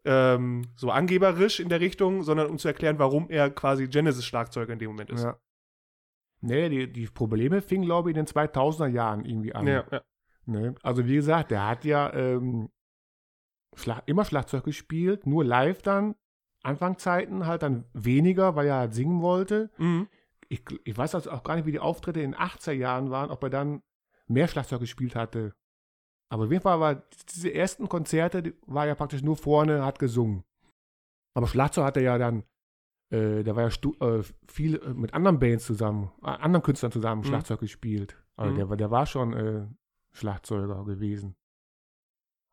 ähm, 0.05 0.67
so 0.75 0.91
angeberisch 0.91 1.61
in 1.61 1.69
der 1.69 1.79
Richtung, 1.81 2.25
sondern 2.25 2.49
um 2.51 2.59
zu 2.59 2.67
erklären, 2.67 2.99
warum 2.99 3.31
er 3.31 3.49
quasi 3.49 3.87
Genesis-Schlagzeuger 3.87 4.73
in 4.73 4.81
dem 4.81 4.91
Moment 4.91 5.11
ist. 5.11 5.23
Ja. 5.23 5.39
Nee, 6.41 6.69
die, 6.69 6.93
die 6.93 7.07
Probleme 7.07 7.63
fingen, 7.63 7.85
glaube 7.85 8.11
ich, 8.11 8.17
in 8.17 8.25
den 8.25 8.35
2000er 8.35 8.89
Jahren 8.89 9.25
irgendwie 9.25 9.55
an. 9.55 9.67
Ja, 9.67 9.85
ja. 9.91 10.03
Ne? 10.47 10.75
Also 10.83 11.07
wie 11.07 11.15
gesagt, 11.15 11.53
der 11.53 11.67
hat 11.69 11.85
ja 11.85 12.13
ähm, 12.13 12.71
Schlag, 13.77 14.03
immer 14.07 14.25
Schlagzeug 14.25 14.65
gespielt, 14.65 15.27
nur 15.27 15.45
live 15.45 15.81
dann. 15.83 16.17
Anfangszeiten 16.65 17.47
halt 17.47 17.63
dann 17.63 17.85
weniger, 17.93 18.57
weil 18.57 18.67
er 18.67 18.77
halt 18.77 18.95
singen 18.95 19.23
wollte. 19.23 19.71
Mhm. 19.79 20.09
Ich, 20.55 20.63
ich 20.85 20.97
weiß 20.97 21.15
also 21.17 21.31
auch 21.33 21.43
gar 21.43 21.57
nicht, 21.57 21.67
wie 21.67 21.73
die 21.73 21.81
Auftritte 21.81 22.21
in 22.21 22.33
den 22.33 22.41
80er 22.41 22.73
Jahren 22.73 23.11
waren, 23.11 23.31
ob 23.31 23.43
er 23.43 23.51
dann 23.51 23.83
mehr 24.29 24.47
Schlagzeug 24.49 24.81
gespielt 24.81 25.17
hatte. 25.17 25.53
Aber 26.33 26.45
auf 26.45 26.51
jeden 26.51 26.63
Fall 26.63 26.81
war 26.81 26.95
diese 27.35 27.53
ersten 27.53 27.89
Konzerte, 27.89 28.43
die 28.43 28.55
war 28.67 28.87
ja 28.87 28.95
praktisch 28.95 29.23
nur 29.23 29.37
vorne, 29.37 29.85
hat 29.85 29.99
gesungen. 29.99 30.45
Aber 31.37 31.47
Schlagzeug 31.49 31.85
hat 31.85 31.97
er 31.97 32.03
ja 32.05 32.19
dann, 32.19 32.45
äh, 33.13 33.43
der 33.43 33.57
war 33.57 33.65
ja 33.65 33.71
stu 33.71 33.95
äh, 34.01 34.23
viel 34.49 34.77
äh, 34.77 34.95
mit 34.95 35.13
anderen 35.13 35.39
Bands 35.39 35.67
zusammen, 35.67 36.13
äh, 36.23 36.27
anderen 36.27 36.63
Künstlern 36.63 36.93
zusammen 36.93 37.23
Mhm. 37.23 37.27
Schlagzeug 37.27 37.61
gespielt. 37.61 38.17
Also 38.37 38.53
Mhm. 38.53 38.57
der, 38.57 38.69
war- 38.71 38.77
der 38.77 38.91
war 38.91 39.07
schon 39.07 39.33
äh, 39.33 39.67
Schlagzeuger 40.13 40.85
gewesen. 40.85 41.35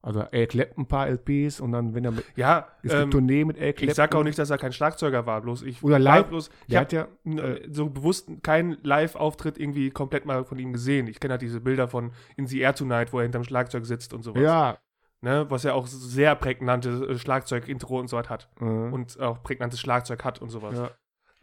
Also 0.03 0.21
er 0.31 0.47
klappt 0.47 0.77
ein 0.79 0.87
paar 0.87 1.07
LPs 1.07 1.59
und 1.59 1.73
dann, 1.73 1.93
wenn 1.93 2.03
er 2.05 2.11
mit, 2.11 2.25
Ja, 2.35 2.67
es 2.77 2.89
gibt 2.89 2.93
ähm, 3.03 3.11
Tournee 3.11 3.45
mit 3.45 3.57
Eric 3.57 3.83
ich 3.83 3.93
sag 3.93 4.15
auch 4.15 4.23
nicht, 4.23 4.39
dass 4.39 4.49
er 4.49 4.57
kein 4.57 4.73
Schlagzeuger 4.73 5.27
war, 5.27 5.41
bloß 5.41 5.61
ich 5.61 5.83
Oder 5.83 5.99
live- 5.99 6.27
bloß, 6.29 6.49
ich 6.67 6.75
hat 6.75 6.91
ja, 6.91 7.07
äh, 7.25 7.61
so 7.71 7.87
bewusst 7.89 8.27
keinen 8.41 8.77
Live-Auftritt 8.81 9.59
irgendwie 9.59 9.91
komplett 9.91 10.25
mal 10.25 10.43
von 10.43 10.57
ihm 10.57 10.73
gesehen. 10.73 11.05
Ich 11.07 11.19
kenne 11.19 11.33
halt 11.33 11.43
diese 11.43 11.61
Bilder 11.61 11.87
von 11.87 12.13
In 12.35 12.47
the 12.47 12.59
Air 12.59 12.73
Tonight, 12.73 13.13
wo 13.13 13.17
er 13.19 13.23
hinterm 13.23 13.43
Schlagzeug 13.43 13.85
sitzt 13.85 14.13
und 14.13 14.23
sowas. 14.23 14.41
ja, 14.41 14.77
Ne, 15.23 15.45
was 15.49 15.61
ja 15.61 15.73
auch 15.73 15.85
sehr 15.85 16.33
prägnante 16.33 16.89
äh, 16.89 17.15
Schlagzeug-Intro 17.15 17.99
und 17.99 18.07
so 18.07 18.17
was 18.17 18.27
hat. 18.27 18.49
äh, 18.59 18.63
Und 18.63 19.19
auch 19.19 19.43
prägnantes 19.43 19.79
Schlagzeug 19.79 20.23
hat 20.23 20.41
und 20.41 20.49
sowas. 20.49 20.75
ja. 20.79 20.89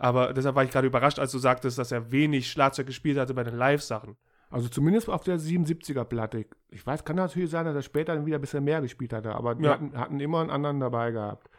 Aber 0.01 0.33
deshalb 0.33 0.55
war 0.57 0.65
ich 0.65 0.71
gerade 0.71 0.87
überrascht, 0.89 1.19
als 1.21 1.31
du 1.33 1.39
sagtest, 1.39 1.79
dass 1.79 1.91
er 1.93 2.11
wenig 2.13 2.51
Schlagzeug 2.51 2.87
gespielt 2.87 3.19
hatte 3.19 3.35
bei 3.35 3.45
den 3.45 3.55
Live-Sachen. 3.57 4.17
Also 4.51 4.69
zumindest 4.69 5.09
auf 5.11 5.25
der 5.25 5.39
77er-Platte. 5.39 6.47
Ich 6.71 6.87
weiß, 6.87 7.05
kann 7.05 7.17
natürlich 7.17 7.51
sein, 7.51 7.67
dass 7.67 7.75
er 7.75 7.83
später 7.83 8.15
dann 8.15 8.25
wieder 8.27 8.39
ein 8.39 8.41
bisschen 8.41 8.65
mehr 8.65 8.81
gespielt 8.81 9.13
hatte, 9.13 9.35
aber 9.35 9.55
die 9.55 9.65
Ja. 9.65 9.73
hatten, 9.73 9.97
hatten 9.99 10.21
immer 10.21 10.41
einen 10.41 10.51
anderen 10.51 10.81
dabei 10.81 11.11
gehabt. 11.11 11.51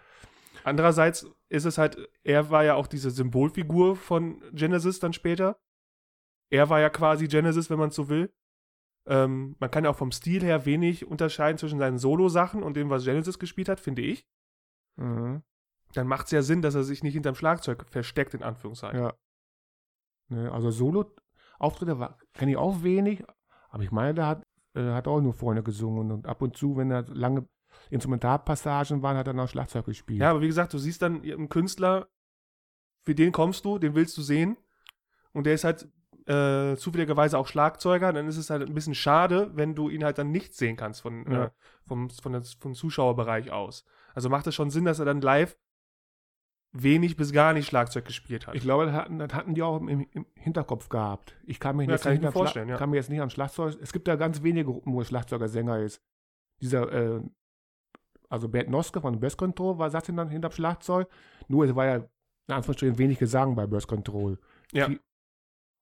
Andererseits 0.63 1.29
ist 1.49 1.65
es 1.65 1.77
halt, 1.77 1.97
er 2.23 2.49
war 2.49 2.63
ja 2.63 2.75
auch 2.75 2.87
diese 2.87 3.11
Symbolfigur 3.11 3.95
von 3.95 4.41
Genesis 4.53 4.99
dann 4.99 5.13
später. 5.13 5.59
Er 6.51 6.69
war 6.69 6.79
ja 6.79 6.89
quasi 6.89 7.27
Genesis, 7.27 7.69
wenn 7.69 7.79
man 7.79 7.91
so 7.91 8.09
will. 8.09 8.33
Ähm, 9.05 9.55
man 9.59 9.71
kann 9.71 9.83
ja 9.83 9.91
auch 9.91 9.95
vom 9.95 10.11
Stil 10.11 10.43
her 10.43 10.65
wenig 10.65 11.05
unterscheiden 11.05 11.57
zwischen 11.57 11.79
seinen 11.79 11.97
Solo-Sachen 11.97 12.63
und 12.63 12.75
dem, 12.75 12.89
was 12.89 13.05
Genesis 13.05 13.39
gespielt 13.39 13.69
hat, 13.69 13.79
finde 13.79 14.01
ich. 14.01 14.27
Mhm. 14.97 15.43
Dann 15.93 16.07
macht 16.07 16.25
es 16.25 16.31
ja 16.31 16.41
Sinn, 16.41 16.61
dass 16.61 16.75
er 16.75 16.83
sich 16.83 17.03
nicht 17.03 17.13
hinterm 17.13 17.35
Schlagzeug 17.35 17.85
versteckt, 17.89 18.33
in 18.33 18.43
Anführungszeichen. 18.43 18.99
Ja. 18.99 19.13
Ne, 20.29 20.51
also 20.51 20.69
Solo-Auftritte 21.59 22.15
kenne 22.33 22.51
ich 22.51 22.57
auch 22.57 22.83
wenig, 22.83 23.23
aber 23.69 23.83
ich 23.83 23.91
meine, 23.91 24.13
der 24.13 24.27
hat, 24.27 24.43
äh, 24.75 24.91
hat 24.91 25.07
auch 25.07 25.21
nur 25.21 25.33
vorne 25.33 25.63
gesungen 25.63 26.11
und 26.11 26.27
ab 26.27 26.41
und 26.41 26.57
zu, 26.57 26.77
wenn 26.77 26.91
er 26.91 27.03
lange 27.07 27.47
Instrumentalpassagen 27.89 29.01
waren, 29.01 29.17
hat 29.17 29.27
er 29.27 29.33
noch 29.33 29.47
Schlagzeug 29.49 29.85
gespielt. 29.85 30.21
Ja, 30.21 30.31
aber 30.31 30.41
wie 30.41 30.47
gesagt, 30.47 30.73
du 30.73 30.77
siehst 30.77 31.01
dann 31.01 31.21
einen 31.21 31.49
Künstler, 31.49 32.07
für 33.05 33.15
den 33.15 33.31
kommst 33.31 33.65
du, 33.65 33.77
den 33.77 33.95
willst 33.95 34.17
du 34.17 34.21
sehen. 34.21 34.57
Und 35.31 35.45
der 35.45 35.53
ist 35.53 35.63
halt 35.63 35.87
äh, 36.27 36.75
zufälligerweise 36.75 37.37
auch 37.37 37.47
Schlagzeuger. 37.47 38.11
Dann 38.11 38.27
ist 38.27 38.37
es 38.37 38.49
halt 38.49 38.67
ein 38.67 38.73
bisschen 38.73 38.95
schade, 38.95 39.51
wenn 39.55 39.75
du 39.75 39.89
ihn 39.89 40.03
halt 40.03 40.17
dann 40.17 40.31
nicht 40.31 40.53
sehen 40.55 40.75
kannst 40.75 41.01
von, 41.01 41.31
Ja. 41.31 41.45
äh, 41.45 41.49
vom, 41.87 42.09
von 42.09 42.43
vom 42.59 42.73
Zuschauerbereich 42.73 43.51
aus. 43.51 43.85
Also 44.13 44.29
macht 44.29 44.47
es 44.47 44.55
schon 44.55 44.69
Sinn, 44.71 44.85
dass 44.85 44.99
er 44.99 45.05
dann 45.05 45.21
live 45.21 45.55
wenig 46.71 47.15
bis 47.17 47.31
gar 47.31 47.53
nicht 47.53 47.67
Schlagzeug 47.67 48.05
gespielt 48.05 48.47
hat. 48.47 48.55
Ich 48.55 48.61
glaube, 48.61 48.85
das 48.85 48.93
hatten, 48.93 49.19
das 49.19 49.33
hatten 49.33 49.55
die 49.55 49.63
auch 49.63 49.77
im, 49.77 49.87
im 50.11 50.25
Hinterkopf 50.35 50.89
gehabt. 50.89 51.35
Ich 51.45 51.59
kann 51.59 51.75
mich 51.75 51.87
Ja, 51.87 51.93
jetzt 51.93 52.03
kann 52.03 52.13
ich 52.13 52.19
nicht 52.19 52.23
mir 52.23 52.27
am 52.27 52.33
Schla- 52.33 52.37
vorstellen, 52.37 52.69
ja. 52.69 52.77
kann 52.77 52.89
mir 52.89 52.97
jetzt 52.97 53.09
nicht 53.09 53.21
am 53.21 53.29
Schlagzeug. 53.29 53.77
Es 53.81 53.91
gibt 53.91 54.07
da 54.07 54.15
ganz 54.15 54.43
wenige 54.43 54.65
Gruppen, 54.65 54.93
wo 54.93 55.03
Schlagzeuger 55.03 55.47
Sänger 55.47 55.79
ist. 55.79 56.01
Dieser, 56.61 56.91
äh, 56.91 57.21
also 58.29 58.47
Bert 58.49 58.69
Noske 58.69 59.01
von 59.01 59.19
Burst 59.19 59.37
Control 59.37 59.79
war 59.79 59.89
saß 59.89 60.03
dann 60.03 60.29
hinterm 60.29 60.51
Schlagzeug. 60.51 61.09
Nur 61.47 61.65
es 61.65 61.75
war 61.75 61.85
ja 61.85 61.95
in 61.95 62.53
Anführungsstrichen 62.55 62.97
wenig 62.97 63.17
Gesang 63.17 63.55
bei 63.55 63.65
Burst 63.65 63.87
Control. 63.87 64.37
Ja. 64.71 64.89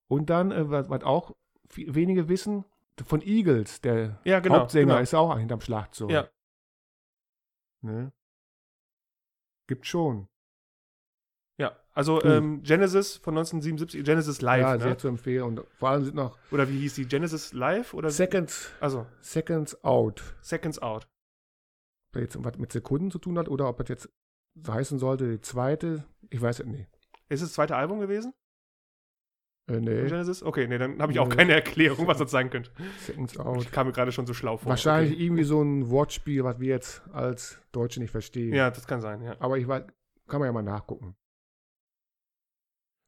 Und 0.10 0.30
dann, 0.30 0.52
äh, 0.52 0.70
was, 0.70 0.90
was 0.90 1.04
auch 1.04 1.36
viel, 1.70 1.94
wenige 1.96 2.30
wissen, 2.30 2.64
von 3.06 3.22
Eagles, 3.22 3.82
der 3.82 4.20
ja, 4.24 4.40
genau. 4.40 4.60
Hauptsänger 4.62 4.94
genau. 4.94 5.02
ist 5.02 5.14
auch 5.14 5.38
hinterm 5.38 5.62
Schlagzeug. 5.62 6.10
Ja. 6.10 6.30
Ne? 7.82 8.12
Gibt 9.68 9.86
schon. 9.86 10.28
Ja, 11.60 11.76
also 11.94 12.16
Gut. 12.20 12.26
ähm, 12.26 12.62
Genesis 12.62 13.18
von 13.18 13.34
1977, 13.36 14.04
Genesis 14.06 14.42
Live, 14.42 14.62
ja, 14.62 14.74
ne? 14.78 14.80
sehr 14.84 14.98
zu 14.98 15.08
empfehlen. 15.08 15.44
Und 15.44 15.64
vor 15.80 15.90
allem 15.90 16.04
sind 16.06 16.16
noch 16.16 16.38
Oder 16.52 16.70
wie 16.70 16.80
hieß 16.80 16.96
die? 16.96 17.06
Genesis 17.08 17.52
Live? 17.54 17.94
Oder 17.96 18.12
Seconds, 18.12 18.72
also 18.80 19.08
Seconds 19.22 19.84
Out. 19.84 20.22
Seconds 20.42 20.80
Out. 20.80 21.06
Ob 21.06 22.14
das 22.14 22.22
jetzt 22.22 22.44
was 22.44 22.58
mit 22.58 22.72
Sekunden 22.72 23.10
zu 23.10 23.18
tun 23.18 23.38
hat 23.40 23.50
oder 23.50 23.68
ob 23.68 23.78
das 23.80 23.90
jetzt 23.90 24.10
so 24.56 24.74
heißen 24.74 25.00
sollte, 25.00 25.30
die 25.32 25.42
zweite, 25.42 26.06
ich 26.30 26.40
weiß 26.42 26.60
es 26.60 26.66
nicht. 26.68 26.88
Ist 27.30 27.42
es 27.42 27.50
das 27.50 27.54
zweite 27.54 27.76
Album 27.76 28.00
gewesen? 28.00 28.34
Äh, 29.70 29.80
nee, 29.82 30.04
Genesis? 30.06 30.44
Okay, 30.44 30.68
nee, 30.68 30.78
dann 30.78 31.02
habe 31.02 31.12
ich 31.12 31.20
auch 31.20 31.28
Nee. 31.28 31.36
keine 31.36 31.54
Erklärung, 31.54 32.08
was 32.08 32.20
das 32.20 32.32
sein 32.32 32.50
könnte. 32.52 32.72
Seconds 33.00 33.34
Ich 33.34 33.40
Out. 33.40 33.72
kam 33.72 33.88
mir 33.88 33.94
gerade 33.94 34.12
schon 34.12 34.26
so 34.28 34.34
schlau 34.34 34.58
vor. 34.58 34.70
Wahrscheinlich 34.70 35.14
Okay. 35.14 35.24
irgendwie 35.26 35.44
so 35.44 35.62
ein 35.62 35.90
Wortspiel, 35.90 36.44
was 36.44 36.60
wir 36.60 36.70
jetzt 36.70 37.02
als 37.12 37.60
Deutsche 37.72 38.00
nicht 38.00 38.12
verstehen. 38.12 38.54
Ja, 38.54 38.70
das 38.72 38.88
kann 38.88 39.02
sein, 39.02 39.22
ja. 39.24 39.36
Aber 39.40 39.58
ich 39.58 39.68
weiß, 39.68 39.84
kann 40.28 40.40
man 40.40 40.48
ja 40.48 40.54
mal 40.54 40.62
nachgucken. 40.64 41.16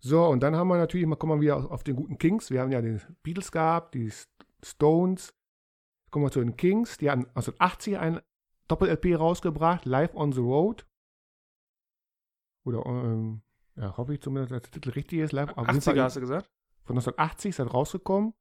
So, 0.02 0.26
und 0.26 0.41
dann 0.41 0.56
haben 0.56 0.70
wir 0.70 0.78
natürlich, 0.78 1.06
mal 1.06 1.18
kommen 1.18 1.39
wir 1.39 1.41
wieder 1.41 1.72
auf, 1.72 1.84
den 1.84 1.95
guten 1.95 2.18
Kings. 2.18 2.52
Wir 2.52 2.62
haben 2.62 2.72
ja 2.72 2.82
die 2.82 2.97
Beatles 3.22 3.52
gehabt, 3.52 3.95
die 3.95 4.12
Stones. 4.64 5.34
Kommen 6.10 6.26
wir 6.26 6.32
zu 6.32 6.39
den 6.39 6.56
Kings. 6.56 6.97
Die 6.97 7.10
haben 7.10 7.26
1980 7.28 7.97
ein 7.97 8.22
Doppel-LP 8.68 9.18
rausgebracht, 9.18 9.86
Live 9.86 10.16
on 10.16 10.32
the 10.32 10.39
Road. 10.39 10.86
Oder, 12.66 12.86
ähm, 12.86 13.41
ja, 13.76 13.95
hoffe 13.97 14.14
ich 14.14 14.22
zumindest, 14.22 14.52
dass 14.52 14.62
der 14.64 14.72
Titel 14.72 14.91
richtig 14.91 15.20
ist. 15.20 15.32
Live, 15.34 15.50
auf 15.58 15.68
jeden 15.68 15.80
80er 15.80 15.84
Fall 15.84 16.02
hast 16.02 16.16
du 16.16 16.22
gesagt? 16.22 16.50
Von 16.84 16.95
1980 16.95 17.50
ist 17.50 17.60
das 17.60 17.74
rausgekommen. 17.74 18.34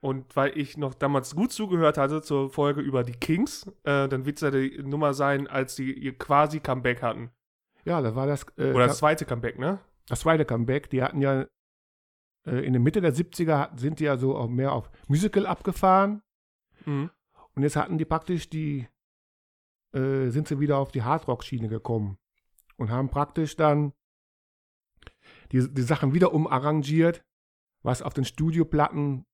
Und 0.00 0.34
weil 0.34 0.58
ich 0.58 0.76
noch 0.76 0.94
damals 0.94 1.34
gut 1.34 1.52
zugehört 1.52 1.96
hatte 1.96 2.22
zur 2.22 2.50
Folge 2.50 2.80
über 2.80 3.04
die 3.04 3.12
Kings, 3.12 3.66
äh, 3.84 4.08
dann 4.08 4.24
wird 4.24 4.36
es 4.36 4.40
ja 4.42 4.50
die 4.50 4.82
Nummer 4.82 5.14
sein, 5.14 5.46
als 5.46 5.76
die 5.76 5.92
ihr 5.92 6.18
quasi 6.18 6.58
Comeback 6.58 7.02
hatten. 7.02 7.30
Ja, 7.84 8.00
das 8.00 8.14
war 8.14 8.26
das, 8.26 8.44
äh, 8.56 8.72
Oder 8.72 8.88
das 8.88 8.98
zweite 8.98 9.24
Comeback, 9.24 9.58
ne? 9.58 9.78
Das 10.06 10.20
zweite 10.20 10.44
Comeback. 10.44 10.90
Die 10.90 11.02
hatten 11.02 11.20
ja 11.20 11.46
äh, 12.46 12.64
in 12.66 12.72
der 12.72 12.80
Mitte 12.80 13.00
der 13.00 13.14
70er 13.14 13.58
hatten- 13.58 13.78
sind 13.78 14.00
die 14.00 14.04
ja 14.04 14.16
so 14.16 14.36
auch 14.36 14.48
mehr 14.48 14.72
auf 14.72 14.90
Musical 15.08 15.46
abgefahren. 15.46 16.22
Mhm. 16.86 17.10
Und 17.54 17.62
jetzt 17.62 17.76
hatten 17.76 17.98
die 17.98 18.04
praktisch 18.04 18.48
die, 18.48 18.88
äh, 19.94 20.28
sind 20.30 20.48
sie 20.48 20.58
wieder 20.60 20.78
auf 20.78 20.90
die 20.90 21.02
Hardrock-Schiene 21.02 21.68
gekommen 21.68 22.18
und 22.76 22.90
haben 22.90 23.10
praktisch 23.10 23.56
dann 23.56 23.92
die, 25.52 25.72
die 25.72 25.82
Sachen 25.82 26.14
wieder 26.14 26.32
umarrangiert, 26.32 27.24
was 27.82 28.02
auf 28.02 28.14
den 28.14 28.24
Studioplatten 28.24 29.24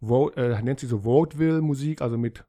Vo- 0.00 0.34
äh, 0.36 0.60
nennt 0.62 0.80
sie 0.80 0.86
so 0.86 1.04
Vaudeville-Musik, 1.04 2.02
also 2.02 2.18
mit, 2.18 2.44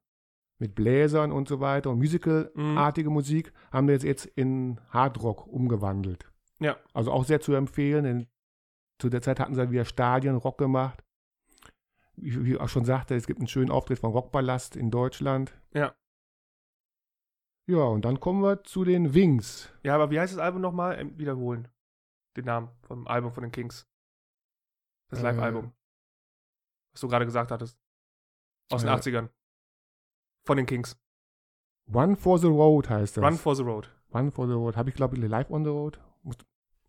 mit 0.60 0.76
Bläsern 0.76 1.32
und 1.32 1.48
so 1.48 1.60
weiter 1.60 1.92
und 1.92 2.00
Musical-artige 2.00 3.10
Musik, 3.10 3.54
haben 3.72 3.88
wir 3.88 3.94
jetzt, 3.94 4.04
jetzt 4.04 4.26
in 4.26 4.82
Hardrock 4.90 5.48
umgewandelt. 5.48 6.30
Ja. 6.60 6.78
Also 6.94 7.12
auch 7.12 7.24
sehr 7.26 7.40
zu 7.42 7.54
empfehlen, 7.54 8.04
denn 8.04 8.28
zu 9.00 9.10
der 9.10 9.22
Zeit 9.22 9.40
hatten 9.40 9.56
sie 9.56 9.70
wieder 9.72 9.86
Stadienrock 9.86 10.58
gemacht. 10.58 11.04
Wie, 12.16 12.46
wie 12.46 12.54
ich 12.54 12.60
auch 12.60 12.70
schon 12.70 12.86
sagte, 12.86 13.16
es 13.16 13.28
gibt 13.28 13.40
einen 13.40 13.48
schönen 13.48 13.70
Auftritt 13.70 14.00
von 14.00 14.12
Rockballast 14.12 14.76
in 14.76 14.90
Deutschland. 14.90 15.54
Ja. 15.74 15.96
Ja, 17.70 17.84
und 17.84 18.06
dann 18.06 18.20
kommen 18.20 18.42
wir 18.42 18.64
zu 18.64 18.86
den 18.86 19.14
Wings. 19.14 19.70
Ja, 19.84 19.94
aber 19.96 20.10
wie 20.10 20.20
heißt 20.20 20.34
das 20.34 20.40
Album 20.40 20.62
nochmal? 20.62 20.98
Ähm, 21.00 21.18
wiederholen. 21.20 21.68
Den 22.36 22.46
Namen 22.46 22.70
vom 22.82 23.06
Album 23.08 23.32
von 23.34 23.44
den 23.44 23.52
Kings. 23.52 23.86
Das 25.10 25.20
Äh. 25.20 25.24
Live-Album. 25.24 25.74
Was 26.94 27.02
du 27.02 27.08
gerade 27.08 27.26
gesagt 27.26 27.52
hattest. 27.52 27.78
Aus 28.72 28.82
den 28.82 28.90
Äh. 28.90 28.94
80ern. 28.94 29.30
Von 30.46 30.58
den 30.58 30.66
Kings. 30.66 30.98
One 31.92 32.16
for 32.16 32.40
the 32.40 32.48
Road 32.48 32.90
heißt 32.90 33.18
das. 33.18 33.24
Run 33.24 33.38
for 33.38 33.56
the 33.56 33.64
Road. 33.64 33.94
One 34.12 34.32
for 34.32 34.48
the 34.48 34.54
Road. 34.54 34.76
Habe 34.78 34.90
ich, 34.90 34.96
glaube 34.96 35.18
ich, 35.18 35.22
Live 35.22 35.50
on 35.52 35.64
the 35.64 35.70
Road. 35.70 36.00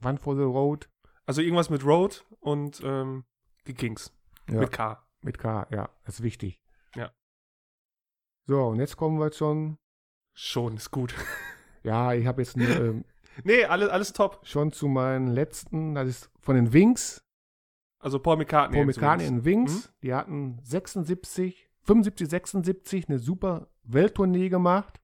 One 0.02 0.18
for 0.18 0.36
the 0.36 0.42
Road. 0.42 0.88
Also 1.26 1.42
irgendwas 1.42 1.70
mit 1.70 1.84
Road 1.84 2.24
und 2.40 2.80
ähm, 2.84 3.24
die 3.66 3.74
Kings. 3.74 4.12
Ja. 4.48 4.60
Mit 4.60 4.72
K. 4.72 5.04
Mit 5.20 5.38
K, 5.38 5.66
ja, 5.70 5.90
das 6.04 6.16
ist 6.16 6.22
wichtig. 6.22 6.60
Ja. 6.94 7.12
So, 8.46 8.68
und 8.68 8.80
jetzt 8.80 8.96
kommen 8.96 9.18
wir 9.18 9.32
schon. 9.32 9.78
Schon, 10.32 10.76
ist 10.76 10.90
gut. 10.90 11.14
Ja, 11.84 12.12
ich 12.12 12.26
habe 12.26 12.42
jetzt 12.42 12.56
ähm, 12.56 13.04
nee, 13.44 13.64
alles, 13.64 13.88
alles 13.88 14.12
top. 14.12 14.40
schon 14.42 14.72
zu 14.72 14.88
meinen 14.88 15.28
letzten, 15.28 15.94
das 15.94 16.08
ist 16.08 16.30
von 16.40 16.56
den 16.56 16.72
Wings, 16.72 17.24
Also 18.00 18.18
Paul 18.18 18.36
McCartney. 18.36 18.76
Paul 18.76 18.86
McCartney 18.86 19.26
in 19.26 19.44
Wings. 19.44 19.90
Die 20.02 20.12
hatten 20.12 20.58
76, 20.64 21.70
75, 21.84 22.28
76 22.28 23.08
eine 23.08 23.20
super 23.20 23.68
Welttournee 23.84 24.48
gemacht. 24.48 25.00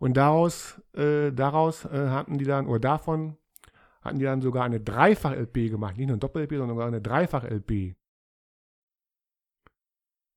Und 0.00 0.16
daraus, 0.16 0.82
äh, 0.94 1.32
daraus 1.32 1.84
äh, 1.84 2.08
hatten 2.10 2.36
die 2.36 2.44
dann, 2.44 2.66
oder 2.66 2.80
davon 2.80 3.36
hatten 4.00 4.18
die 4.18 4.24
dann 4.24 4.40
sogar 4.40 4.64
eine 4.64 4.80
Dreifach-LP 4.80 5.70
gemacht. 5.70 5.96
Nicht 5.96 6.06
nur 6.08 6.16
ein 6.16 6.20
Doppel-LP, 6.20 6.52
sondern 6.52 6.76
sogar 6.76 6.86
eine 6.86 7.00
Dreifach-LP. 7.02 7.94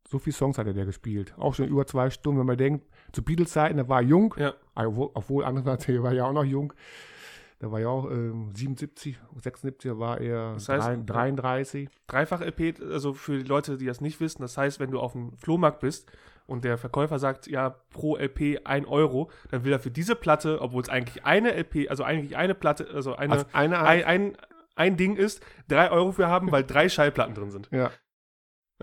So 0.07 0.19
viele 0.19 0.35
Songs 0.35 0.57
hatte 0.57 0.73
der 0.73 0.85
gespielt. 0.85 1.33
Auch 1.37 1.53
schon 1.53 1.67
über 1.67 1.85
zwei 1.87 2.09
Stunden, 2.09 2.39
wenn 2.39 2.47
man 2.47 2.57
denkt, 2.57 2.85
zu 3.13 3.23
Beatles-Zeiten, 3.23 3.77
da 3.77 3.87
war 3.87 4.01
er 4.01 4.07
jung. 4.07 4.33
Ja. 4.37 4.53
Obwohl, 4.75 5.09
obwohl 5.13 5.45
andererseits, 5.45 5.87
er 5.87 6.03
war 6.03 6.13
ja 6.13 6.25
auch 6.25 6.33
noch 6.33 6.43
jung. 6.43 6.73
Da 7.59 7.71
war 7.71 7.79
ja 7.79 7.87
auch 7.89 8.09
ähm, 8.09 8.49
77, 8.55 9.19
76, 9.35 9.91
da 9.91 9.99
war 9.99 10.19
er 10.19 10.53
Das 10.55 10.67
heißt, 10.67 10.87
drei- 11.05 11.29
33. 11.31 11.89
Dreifach-LP, 12.07 12.81
also 12.81 13.13
für 13.13 13.37
die 13.37 13.47
Leute, 13.47 13.77
die 13.77 13.85
das 13.85 14.01
nicht 14.01 14.19
wissen, 14.19 14.41
das 14.41 14.57
heißt, 14.57 14.79
wenn 14.79 14.89
du 14.91 14.99
auf 14.99 15.11
dem 15.13 15.37
Flohmarkt 15.37 15.79
bist 15.79 16.11
und 16.51 16.63
der 16.63 16.77
Verkäufer 16.77 17.17
sagt, 17.17 17.47
ja, 17.47 17.69
pro 17.89 18.17
LP 18.17 18.61
1 18.65 18.87
Euro, 18.87 19.31
dann 19.49 19.63
will 19.63 19.71
er 19.71 19.79
für 19.79 19.91
diese 19.91 20.15
Platte, 20.15 20.61
obwohl 20.61 20.81
es 20.83 20.89
eigentlich 20.89 21.25
eine 21.25 21.53
LP, 21.55 21.89
also 21.89 22.03
eigentlich 22.03 22.37
eine 22.37 22.53
Platte, 22.53 22.87
also 22.93 23.15
eine, 23.15 23.33
Als 23.33 23.53
eine 23.55 23.79
ein, 23.79 24.03
ein, 24.03 24.37
ein 24.75 24.97
Ding 24.97 25.15
ist, 25.15 25.43
3 25.69 25.91
Euro 25.91 26.11
für 26.11 26.27
haben, 26.27 26.51
weil 26.51 26.63
drei 26.63 26.89
Schallplatten 26.89 27.33
drin 27.35 27.51
sind. 27.51 27.69
ja. 27.71 27.91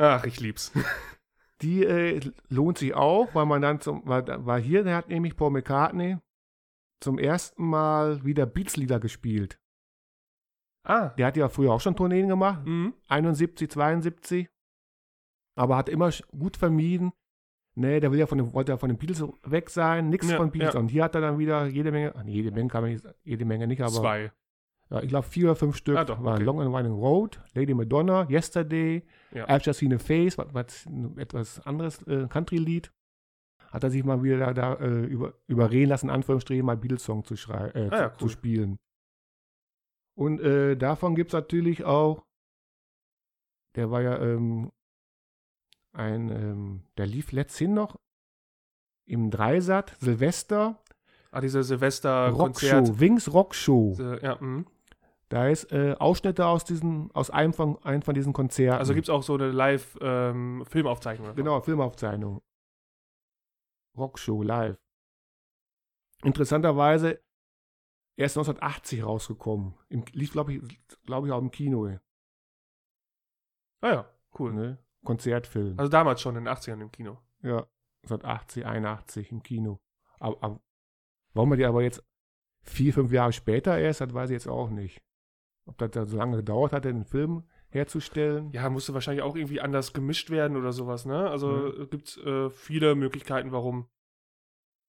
Ach, 0.01 0.25
ich 0.25 0.39
lieb's. 0.41 0.73
Die 1.61 1.85
äh, 1.85 2.21
lohnt 2.49 2.79
sich 2.79 2.95
auch, 2.95 3.35
weil 3.35 3.47
man 3.47 3.61
dann 3.61 3.81
zum, 3.81 4.07
war, 4.07 4.25
war 4.47 4.61
hier, 4.61 4.85
der 4.85 4.95
hat 4.95 5.09
nämlich 5.09 5.37
Paul 5.37 5.51
McCartney 5.51 6.19
zum 7.01 7.19
ersten 7.19 7.65
Mal 7.65 8.25
wieder 8.25 8.47
Beats-Lieder 8.47 9.01
gespielt. 9.01 9.59
Ah. 10.85 11.09
Der 11.19 11.27
hat 11.27 11.37
ja 11.37 11.49
früher 11.49 11.73
auch 11.73 11.81
schon 11.81 11.97
Tourneen 11.97 12.29
gemacht, 12.29 12.65
Mhm. 12.65 12.95
71, 13.09 13.71
72, 13.71 14.49
aber 15.57 15.77
hat 15.77 15.89
immer 15.89 16.11
gut 16.29 16.57
vermieden. 16.57 17.13
Nee, 17.79 18.01
der 18.01 18.11
will 18.11 18.19
ja 18.19 18.27
von 18.27 18.39
dem, 18.39 18.53
wollte 18.53 18.73
ja 18.73 18.77
von 18.79 18.89
den 18.89 18.99
Beatles 18.99 19.23
weg 19.45 19.71
sein, 19.71 20.09
nichts 20.09 20.29
Ja, 20.29 20.37
von 20.37 20.51
Beatles. 20.51 20.75
ja. 20.75 20.81
Und 20.81 20.89
hier 20.89 21.05
hat 21.05 21.15
er 21.15 21.21
dann 21.21 21.39
wieder 21.39 21.67
jede 21.67 21.93
Menge, 21.93 22.13
ach, 22.17 22.25
nee, 22.25 22.33
jede 22.33 22.51
Menge 22.51 22.69
kann 22.69 22.83
man 22.83 22.91
nicht, 22.93 23.05
jede 23.23 23.45
Menge 23.45 23.67
nicht, 23.69 23.81
aber 23.81 23.93
Zwei. 23.93 24.33
ja, 24.91 25.01
ich 25.03 25.09
glaube 25.09 25.27
vier 25.29 25.45
oder 25.45 25.57
fünf 25.57 25.77
Stück. 25.77 25.97
Ah, 25.97 26.05
doch, 26.05 26.23
war 26.23 26.35
okay. 26.35 26.43
Long 26.45 26.61
and 26.61 26.73
Winding 26.75 26.93
Road, 26.95 27.41
Lady 27.55 27.75
Madonna, 27.75 28.27
Yesterday, 28.29 29.05
Ja. 29.33 29.47
I've 29.47 29.65
Just 29.65 29.79
Seen 29.79 29.95
a 29.95 29.99
Face, 29.99 30.37
was, 30.39 30.49
was 30.53 30.87
ein 30.87 31.17
etwas 31.19 31.65
anderes 31.67 32.03
äh, 32.09 32.27
Country-Lied. 32.29 32.91
Hat 33.71 33.85
er 33.85 33.91
sich 33.91 34.03
mal 34.03 34.23
wieder 34.23 34.39
da, 34.39 34.55
da 34.55 34.75
äh, 34.85 35.05
über, 35.05 35.35
überreden 35.47 35.91
lassen, 35.91 36.07
in 36.07 36.15
Anführungsstrichen 36.15 36.65
mal 36.67 36.77
Beatles-Song 36.77 37.23
zu, 37.25 37.35
äh, 37.35 37.53
Ah, 37.53 37.71
ja, 37.75 38.07
cool. 38.07 38.17
zu 38.19 38.29
spielen. 38.29 38.77
Und 40.17 40.41
äh, 40.41 40.75
davon 40.77 41.15
gibt 41.15 41.31
es 41.31 41.35
natürlich 41.35 41.85
auch, 41.85 42.25
der 43.77 43.91
war 43.93 44.03
ja 44.03 44.19
ähm, 44.21 44.73
ein, 45.93 46.31
ähm, 46.31 46.83
der 46.97 47.07
lief 47.07 47.33
letzthin 47.33 47.75
noch 47.75 47.99
im 49.07 49.31
Dreisat, 49.31 49.97
Silvester, 50.01 50.83
Ah, 51.31 51.41
diese 51.41 51.63
Silvester-Konzert. 51.63 52.89
Rockshow, 52.89 53.01
Wings 53.01 53.33
Rockshow. 53.33 53.97
Ja, 54.23 54.39
mhm. 54.41 54.67
Da 55.29 55.49
ist 55.49 55.71
äh, 55.73 55.95
Ausschnitte 55.99 56.47
aus 56.47 56.65
diesen, 56.65 57.11
aus 57.13 57.29
einem 57.31 57.53
von, 57.53 57.83
einem 57.85 58.01
von 58.01 58.15
diesen 58.15 58.33
Konzerten. 58.33 58.79
Also 58.79 58.95
gibt 58.95 59.09
es 59.09 59.11
auch 59.11 59.23
so 59.23 59.35
eine 59.35 59.51
Live-Filmaufzeichnung. 59.51 61.27
davon. 61.27 61.37
Genau, 61.37 61.61
Filmaufzeichnung. 61.61 62.41
Rockshow 63.99 64.43
live. 64.43 64.79
Interessanterweise 66.23 67.21
erst 68.17 68.39
1980 68.39 69.05
rausgekommen. 69.05 69.75
Im, 69.91 70.05
lief, 70.13 70.33
glaube 70.33 70.55
ich, 70.55 70.63
glaub 71.05 71.27
ich, 71.27 71.33
auch 71.33 71.41
im 71.41 71.51
Kino. 71.51 71.99
Ah 73.83 73.93
ja, 73.93 74.11
cool. 74.39 74.55
Ne? 74.55 74.79
Konzertfilm. 75.09 75.79
Also 75.79 75.91
damals 75.91 76.21
schon 76.21 76.37
in 76.37 76.45
den 76.45 76.55
80ern 76.55 76.81
im 76.81 76.93
Kino. 76.93 77.19
ja, 77.43 77.67
1980, 78.05 78.65
81 78.67 79.33
im 79.33 79.43
Kino. 79.43 79.81
Aber, 80.21 80.37
aber 80.43 80.61
warum 81.35 81.49
man 81.51 81.59
die 81.59 81.65
aber 81.65 81.83
jetzt 81.83 82.03
vier, 82.63 82.93
fünf 82.93 83.11
Jahre 83.13 83.33
später 83.33 83.79
erst 83.79 84.01
hat, 84.01 84.13
weiß 84.15 84.31
ich 84.31 84.35
jetzt 84.35 84.49
auch 84.49 84.71
nicht. 84.71 85.03
Ob 85.67 85.79
das 85.79 85.91
da 85.91 86.07
so 86.07 86.17
lange 86.17 86.37
gedauert 86.37 86.73
hat, 86.73 86.85
den 86.85 87.05
Film 87.05 87.45
herzustellen. 87.71 88.51
Ja, 88.53 88.71
musste 88.71 88.95
wahrscheinlich 88.95 89.23
auch 89.23 89.37
irgendwie 89.37 89.61
anders 89.61 89.93
gemischt 89.93 90.31
werden 90.31 90.57
oder 90.57 90.73
sowas, 90.73 91.05
ne? 91.05 91.29
Also 91.29 91.49
Mhm. 91.49 91.83
es 91.83 91.91
gibt 91.91 92.17
äh, 92.19 92.49
viele 92.51 92.95
Möglichkeiten, 92.95 93.53
warum. 93.53 93.89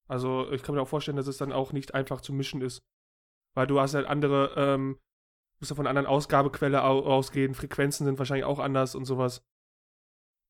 Also 0.08 0.50
ich 0.52 0.64
kann 0.64 0.76
mir 0.76 0.82
auch 0.82 0.88
vorstellen, 0.88 1.18
dass 1.18 1.28
es 1.28 1.38
dann 1.38 1.52
auch 1.52 1.74
nicht 1.74 1.94
einfach 1.94 2.22
zu 2.22 2.34
mischen 2.34 2.62
ist. 2.62 2.82
Weil 3.56 3.68
du 3.68 3.80
hast 3.80 3.94
halt 3.96 4.08
andere, 4.08 4.54
ähm, 4.56 4.98
musst 5.60 5.72
ja 5.72 5.76
von 5.76 5.88
anderen 5.88 6.08
Ausgabequelle 6.08 6.84
au 6.84 7.00
ausgehen, 7.06 7.54
Frequenzen 7.54 8.06
sind 8.06 8.18
wahrscheinlich 8.18 8.46
auch 8.46 8.60
anders 8.60 8.96
und 8.96 9.06
sowas. 9.06 9.42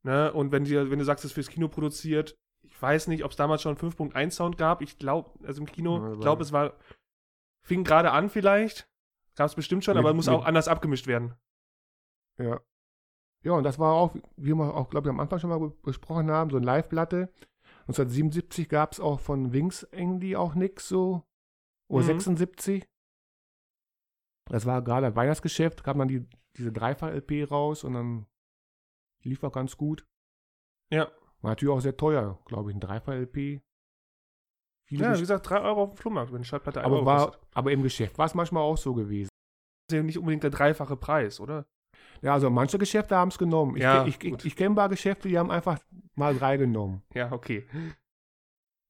Ne? 0.04 0.32
Und 0.34 0.52
wenn, 0.52 0.64
dir, 0.64 0.90
wenn 0.90 1.00
du 1.00 1.06
sagst, 1.06 1.24
es 1.26 1.32
ist 1.32 1.36
fürs 1.36 1.50
Kino 1.50 1.68
produziert, 1.68 2.38
ich 2.64 2.82
weiß 2.82 3.08
nicht, 3.08 3.24
ob 3.24 3.32
es 3.32 3.38
damals 3.38 3.62
schon 3.62 3.76
5.1 3.78 4.32
Sound 4.32 4.58
gab. 4.58 4.82
Ich 4.82 4.98
glaube, 4.98 5.32
also 5.46 5.62
im 5.62 5.68
Kino, 5.68 6.14
ich 6.14 6.20
glaube, 6.20 6.42
es 6.44 6.52
war, 6.52 6.74
fing 7.62 7.84
gerade 7.84 8.12
an 8.12 8.30
vielleicht. 8.30 8.90
Gab 9.36 9.48
es 9.48 9.56
bestimmt 9.56 9.84
schon, 9.84 9.96
Mit- 9.96 10.04
aber 10.06 10.14
muss 10.14 10.28
mit- 10.28 10.36
auch 10.36 10.46
anders 10.46 10.68
abgemischt 10.68 11.08
werden. 11.08 11.34
Ja. 12.38 12.60
Ja, 13.44 13.54
und 13.54 13.64
das 13.64 13.80
war 13.80 13.94
auch, 13.94 14.16
wie 14.36 14.54
wir 14.54 14.76
auch, 14.76 14.90
glaube 14.90 15.08
ich, 15.08 15.10
am 15.10 15.20
Anfang 15.20 15.40
schon 15.40 15.50
mal 15.50 15.60
be- 15.60 15.74
besprochen 15.84 16.30
haben, 16.30 16.50
so 16.50 16.58
eine 16.58 16.66
Live-Platte. 16.66 17.32
1977 17.88 18.68
gab 18.70 18.92
es 18.92 19.00
auch 19.00 19.20
von 19.20 19.54
Wings 19.54 19.88
irgendwie 19.92 20.36
auch 20.36 20.56
nix 20.56 20.88
so. 20.90 21.24
Oder 21.90 22.04
Mhm. 22.04 22.08
76. 22.20 22.86
Das 24.46 24.66
war 24.66 24.82
gerade 24.82 25.08
ein 25.08 25.16
Weihnachtsgeschäft, 25.16 25.84
kam 25.84 26.00
dann 26.00 26.08
die, 26.08 26.28
diese 26.58 26.72
Dreifach-LP 26.72 27.46
raus 27.50 27.84
und 27.84 27.94
dann 27.94 28.26
lief 29.24 29.44
auch 29.44 29.52
ganz 29.52 29.78
gut. 29.78 30.06
Ja. 30.92 31.12
War 31.42 31.52
natürlich 31.52 31.74
auch 31.74 31.80
sehr 31.82 31.96
teuer, 31.98 32.40
glaube 32.46 32.70
ich, 32.72 32.76
ein 32.78 32.80
Dreifach-LP. 32.82 33.62
Ja, 34.92 35.16
wie 35.16 35.20
gesagt, 35.20 35.48
3 35.50 35.62
Euro 35.62 35.84
auf 35.84 35.90
dem 35.92 35.98
Flohmarkt, 35.98 36.34
wenn 36.34 36.42
die 36.42 36.48
Schallplatte 36.48 36.80
1 36.80 36.86
aber, 36.88 36.96
Euro 36.98 37.06
war, 37.06 37.26
kostet. 37.28 37.48
aber 37.54 37.72
im 37.72 37.84
Geschäft 37.84 38.18
war 38.18 38.26
es 38.26 38.34
manchmal 38.34 38.64
auch 38.64 38.78
so 38.78 38.94
gewesen. 38.94 39.30
Das 39.88 39.94
ist 39.96 39.98
ja 39.98 40.04
nicht 40.04 40.18
unbedingt 40.18 40.44
der 40.44 40.50
dreifache 40.50 40.98
Preis, 40.98 41.40
oder? 41.40 41.66
Ja, 42.22 42.34
also 42.34 42.50
manche 42.50 42.78
Geschäfte 42.78 43.16
haben 43.16 43.30
es 43.30 43.38
genommen. 43.38 43.78
Ich, 43.78 43.84
Ja, 43.84 44.06
ich, 44.06 44.22
ich, 44.24 44.46
ich 44.46 44.56
kenne 44.56 44.72
ein 44.72 44.76
paar 44.76 44.90
Geschäfte, 44.90 45.28
die 45.30 45.38
haben 45.38 45.52
einfach 45.52 45.80
mal 46.16 46.36
drei 46.36 46.58
genommen. 46.58 47.04
Ja, 47.14 47.32
okay. 47.32 47.68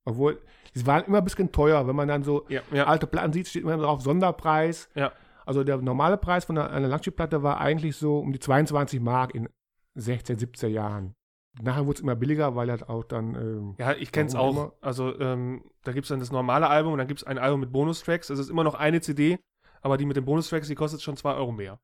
Obwohl, 0.05 0.41
die 0.73 0.85
waren 0.87 1.03
immer 1.05 1.19
ein 1.19 1.23
bisschen 1.23 1.51
teuer, 1.51 1.85
wenn 1.87 1.95
man 1.95 2.07
dann 2.07 2.23
so 2.23 2.45
Ja, 2.49 2.61
ja. 2.71 2.85
alte 2.85 3.05
Platten 3.05 3.33
sieht, 3.33 3.47
steht 3.47 3.63
immer 3.63 3.77
drauf 3.77 4.01
Sonderpreis. 4.01 4.89
Ja. 4.95 5.11
Also 5.45 5.63
der 5.63 5.77
normale 5.77 6.17
Preis 6.17 6.45
von 6.45 6.57
einer, 6.57 6.69
einer 6.71 6.87
Langspielplatte 6.87 7.43
war 7.43 7.59
eigentlich 7.59 7.95
so 7.97 8.19
um 8.19 8.31
die 8.31 8.39
22 8.39 8.99
Mark 8.99 9.35
in 9.35 9.49
16, 9.95 10.37
17 10.39 10.71
Jahren. 10.71 11.15
Nachher 11.61 11.85
wurde 11.85 11.95
es 11.97 12.01
immer 12.01 12.15
billiger, 12.15 12.55
weil 12.55 12.67
das 12.67 12.83
auch 12.83 13.03
dann. 13.03 13.35
Ähm, 13.35 13.75
Ja, 13.79 13.93
ich 13.93 14.11
kenn's 14.11 14.33
Warum 14.35 14.57
auch. 14.57 14.63
immer? 14.65 14.73
Also, 14.81 15.19
ähm, 15.19 15.63
da 15.83 15.91
gibt's 15.91 16.09
dann 16.09 16.19
das 16.19 16.31
normale 16.31 16.67
Album 16.69 16.93
und 16.93 16.99
dann 16.99 17.07
gibt's 17.07 17.23
ein 17.23 17.37
Album 17.39 17.59
mit 17.61 17.71
Bonustracks. 17.71 18.29
Es 18.29 18.39
ist 18.39 18.49
immer 18.49 18.63
noch 18.63 18.75
eine 18.75 19.01
CD, 19.01 19.39
aber 19.81 19.97
die 19.97 20.05
mit 20.05 20.15
den 20.15 20.25
Bonustracks, 20.25 20.67
die 20.67 20.75
kostet 20.75 21.01
schon 21.01 21.17
2 21.17 21.33
Euro 21.35 21.51
mehr. 21.51 21.79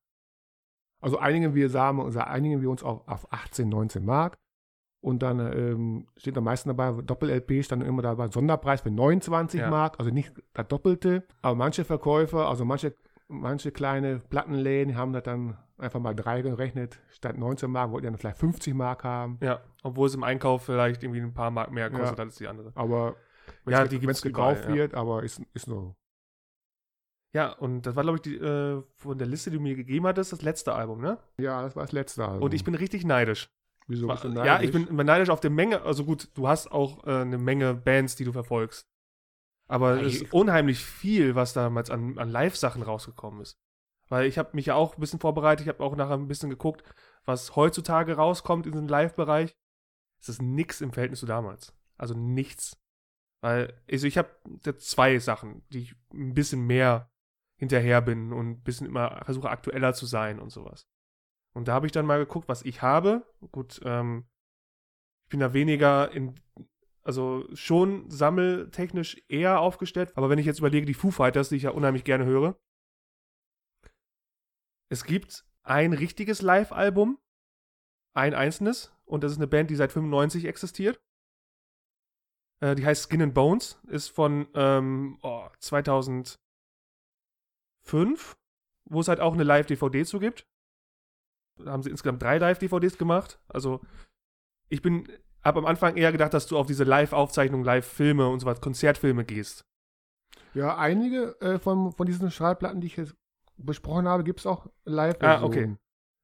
also 1.01 1.17
einigen 1.19 1.53
wir 1.55 1.69
sagen, 1.69 1.99
also 2.01 2.19
einigen 2.19 2.61
wir 2.61 2.69
uns 2.69 2.83
auf, 2.83 3.07
auf 3.07 3.31
18, 3.31 3.67
19 3.69 4.05
Mark. 4.05 4.37
Und 5.01 5.21
dann 5.21 5.39
ähm, 5.39 6.07
steht 6.17 6.35
am 6.37 6.45
meisten 6.45 6.69
dabei, 6.69 6.99
Doppel-LP 7.03 7.63
stand 7.63 7.83
immer 7.83 8.01
dabei, 8.01 8.27
Sonderpreis 8.29 8.81
für 8.81 8.89
29 8.89 9.59
Ja. 9.59 9.69
Mark, 9.69 9.99
also 9.99 10.09
nicht 10.09 10.33
das 10.53 10.67
Doppelte. 10.67 11.27
Aber 11.43 11.53
manche 11.55 11.85
Verkäufer, 11.85 12.49
also 12.49 12.65
manche, 12.65 12.95
manche 13.27 13.71
kleine 13.71 14.17
Plattenläden 14.19 14.95
haben 14.95 15.13
das 15.13 15.21
dann 15.23 15.57
einfach 15.77 15.99
mal 15.99 16.13
drei 16.15 16.41
gerechnet. 16.41 16.99
Statt 17.09 17.37
19 17.37 17.69
Mark 17.69 17.91
wollten 17.91 18.03
die 18.05 18.11
dann 18.11 18.17
vielleicht 18.17 18.37
50 18.37 18.73
Mark 18.73 19.03
haben. 19.03 19.37
Ja, 19.41 19.61
obwohl 19.83 20.07
es 20.07 20.15
im 20.15 20.23
Einkauf 20.23 20.63
vielleicht 20.65 21.03
irgendwie 21.03 21.21
ein 21.21 21.33
paar 21.33 21.51
Mark 21.51 21.71
mehr 21.71 21.89
kostet 21.89 22.17
Ja. 22.17 22.23
als 22.23 22.35
die 22.35 22.47
andere. 22.47 22.71
Aber 22.75 23.15
Ja, 23.67 23.83
die 23.85 23.91
wenn's 23.97 24.01
gibt's 24.01 24.21
gekauft 24.21 24.59
überall, 24.63 24.69
ja. 24.75 24.75
wird, 24.83 24.93
aber 24.95 25.23
ist, 25.23 25.41
ist 25.53 25.65
so. 25.65 25.95
Ja, 27.33 27.51
und 27.51 27.81
das 27.85 27.95
war, 27.97 28.03
glaube 28.03 28.17
ich, 28.17 28.21
die, 28.21 28.35
äh, 28.37 28.81
von 28.95 29.17
der 29.17 29.27
Liste, 29.27 29.51
die 29.51 29.57
du 29.57 29.61
mir 29.63 29.75
gegeben 29.75 30.07
hattest, 30.07 30.31
das 30.31 30.41
letzte 30.41 30.73
Album, 30.73 31.01
ne? 31.01 31.17
Ja, 31.37 31.61
das 31.63 31.75
war 31.75 31.83
das 31.83 31.91
letzte 31.91 32.25
Album. 32.25 32.43
Und 32.43 32.53
ich 32.53 32.63
bin 32.63 32.75
richtig 32.75 33.03
neidisch. 33.05 33.49
Wieso 33.87 34.07
bist 34.07 34.23
du 34.23 34.29
ja, 34.29 34.61
ich 34.61 34.71
neidisch? 34.71 34.87
bin 34.87 35.05
neidisch 35.05 35.29
auf 35.29 35.41
die 35.41 35.49
Menge. 35.49 35.81
Also 35.81 36.05
gut, 36.05 36.29
du 36.35 36.47
hast 36.47 36.71
auch 36.71 37.05
äh, 37.05 37.11
eine 37.21 37.37
Menge 37.37 37.73
Bands, 37.73 38.15
die 38.15 38.23
du 38.23 38.31
verfolgst. 38.31 38.87
Aber 39.67 39.97
Ja, 39.97 40.03
es 40.07 40.21
ist 40.21 40.33
unheimlich 40.33 40.83
viel, 40.83 41.35
was 41.35 41.53
damals 41.53 41.89
an, 41.89 42.17
an 42.17 42.29
Live-Sachen 42.29 42.81
rausgekommen 42.83 43.41
ist. 43.41 43.57
Weil 44.09 44.25
ich 44.25 44.37
habe 44.37 44.49
mich 44.53 44.67
ja 44.67 44.75
auch 44.75 44.95
ein 44.95 45.01
bisschen 45.01 45.19
vorbereitet, 45.19 45.65
ich 45.65 45.69
habe 45.73 45.83
auch 45.83 45.95
nachher 45.95 46.13
ein 46.13 46.27
bisschen 46.27 46.49
geguckt, 46.49 46.83
was 47.25 47.55
heutzutage 47.55 48.15
rauskommt 48.15 48.65
in 48.65 48.71
diesem 48.71 48.87
Live-Bereich. 48.87 49.55
Es 50.19 50.29
ist 50.29 50.41
nix 50.41 50.81
im 50.81 50.93
Verhältnis 50.93 51.19
zu 51.19 51.25
damals. 51.25 51.73
Also 51.97 52.13
nichts. 52.13 52.77
Weil, 53.41 53.79
also 53.91 54.07
ich 54.07 54.17
habe 54.17 54.29
zwei 54.77 55.19
Sachen, 55.19 55.63
die 55.69 55.79
ich 55.79 55.95
ein 56.13 56.33
bisschen 56.33 56.65
mehr 56.65 57.11
hinterher 57.57 58.01
bin 58.01 58.33
und 58.33 58.49
ein 58.49 58.63
bisschen 58.63 58.87
immer 58.87 59.21
versuche 59.23 59.49
aktueller 59.49 59.93
zu 59.93 60.05
sein 60.05 60.39
und 60.39 60.49
sowas. 60.49 60.87
Und 61.53 61.67
da 61.67 61.73
habe 61.73 61.85
ich 61.85 61.91
dann 61.91 62.05
mal 62.05 62.19
geguckt, 62.19 62.49
was 62.49 62.63
ich 62.63 62.81
habe. 62.81 63.25
Gut, 63.51 63.79
ähm, 63.85 64.25
ich 65.23 65.29
bin 65.29 65.39
da 65.39 65.53
weniger 65.53 66.11
in, 66.11 66.35
also 67.01 67.45
schon 67.53 68.09
sammeltechnisch 68.09 69.23
eher 69.29 69.59
aufgestellt. 69.61 70.11
Aber 70.15 70.29
wenn 70.29 70.39
ich 70.39 70.45
jetzt 70.45 70.59
überlege, 70.59 70.85
die 70.85 70.93
Foo 70.93 71.11
Fighters, 71.11 71.49
die 71.49 71.55
ich 71.55 71.63
ja 71.63 71.71
unheimlich 71.71 72.03
gerne 72.03 72.25
höre, 72.25 72.57
es 74.95 75.03
gibt 75.03 75.45
ein 75.63 75.91
richtiges 75.91 76.41
Live-Album, 76.41 77.19
ein 78.15 78.33
einzelnes, 78.33 78.93
und 79.03 79.25
das 79.25 79.33
ist 79.33 79.39
eine 79.39 79.47
Band, 79.47 79.69
die 79.69 79.75
seit 79.75 79.91
95 79.91 80.45
existiert. 80.45 81.01
Äh, 82.61 82.75
die 82.75 82.85
heißt 82.85 83.09
Skin 83.09 83.21
and 83.21 83.33
Bones, 83.33 83.77
ist 83.87 84.07
von 84.07 84.47
ähm, 84.53 85.19
oh, 85.21 85.49
2005, 85.59 86.37
wo 88.85 89.01
es 89.01 89.09
halt 89.09 89.19
auch 89.19 89.33
eine 89.33 89.43
Live-DVD 89.43 90.05
zu 90.05 90.19
gibt. 90.19 90.47
Da 91.57 91.73
haben 91.73 91.83
sie 91.83 91.89
insgesamt 91.89 92.21
drei 92.21 92.37
Live-DVDs 92.37 92.97
gemacht. 92.97 93.41
Also, 93.49 93.81
ich 94.69 94.81
bin, 94.81 95.09
habe 95.43 95.59
am 95.59 95.65
Anfang 95.65 95.97
eher 95.97 96.13
gedacht, 96.13 96.33
dass 96.33 96.47
du 96.47 96.57
auf 96.57 96.67
diese 96.67 96.85
Live-Aufzeichnungen, 96.85 97.65
Live-Filme 97.65 98.29
und 98.29 98.39
so 98.39 98.45
was, 98.45 98.61
Konzertfilme 98.61 99.25
gehst. 99.25 99.65
Ja, 100.53 100.77
einige 100.77 101.37
äh, 101.41 101.59
von, 101.59 101.91
von 101.91 102.07
diesen 102.07 102.31
Schallplatten, 102.31 102.79
die 102.79 102.87
ich 102.87 102.95
jetzt 102.95 103.13
besprochen 103.57 104.07
habe, 104.07 104.23
gibt 104.23 104.39
es 104.41 104.45
auch 104.45 104.67
live 104.83 105.15
Ah, 105.21 105.43
okay. 105.43 105.75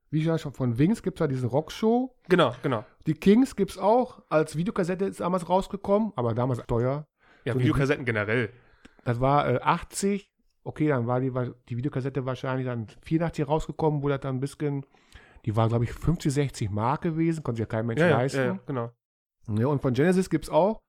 Wie 0.10 0.22
ja 0.24 0.38
schon 0.38 0.52
von 0.54 0.78
Wings 0.78 1.02
gibt 1.04 1.18
es 1.18 1.20
ja 1.22 1.28
diese 1.28 1.48
Rockshow. 1.48 2.14
Genau, 2.28 2.54
genau. 2.64 2.84
Die 3.08 3.14
Kings 3.14 3.56
gibt 3.56 3.72
es 3.72 3.78
auch. 3.78 4.22
Als 4.30 4.58
Videokassette 4.58 5.06
ist 5.06 5.22
damals 5.22 5.48
rausgekommen, 5.48 6.12
aber 6.18 6.34
damals 6.34 6.62
teuer. 6.68 7.08
Ja, 7.46 7.54
So 7.54 7.60
die- 7.60 7.66
Videokassetten 7.66 8.04
generell. 8.06 8.52
Das 9.06 9.20
war 9.22 9.50
äh, 9.50 9.60
80. 9.62 10.30
Okay, 10.64 10.88
dann 10.90 11.08
war 11.08 11.22
die, 11.22 11.32
die 11.70 11.78
Videokassette 11.78 12.26
wahrscheinlich 12.26 12.68
dann 12.68 12.88
84 13.04 13.48
rausgekommen, 13.48 14.04
wo 14.04 14.10
das 14.10 14.20
dann 14.20 14.36
ein 14.36 14.40
bisschen, 14.42 14.86
die 15.46 15.56
war, 15.56 15.70
glaube 15.70 15.86
ich, 15.86 15.94
50, 15.94 16.32
60 16.32 16.70
Mark 16.70 17.02
gewesen, 17.02 17.42
konnte 17.42 17.58
sich 17.58 17.68
ja 17.68 17.78
kein 17.78 17.86
Mensch 17.88 18.00
Ja, 18.02 18.10
leisten. 18.10 18.38
ja, 18.38 18.46
ja, 18.46 18.60
genau. 18.68 18.92
Ja, 19.48 19.68
und 19.68 19.82
von 19.82 19.94
Genesis 19.94 20.30
gibt 20.30 20.46
es 20.46 20.50
auch, 20.52 20.80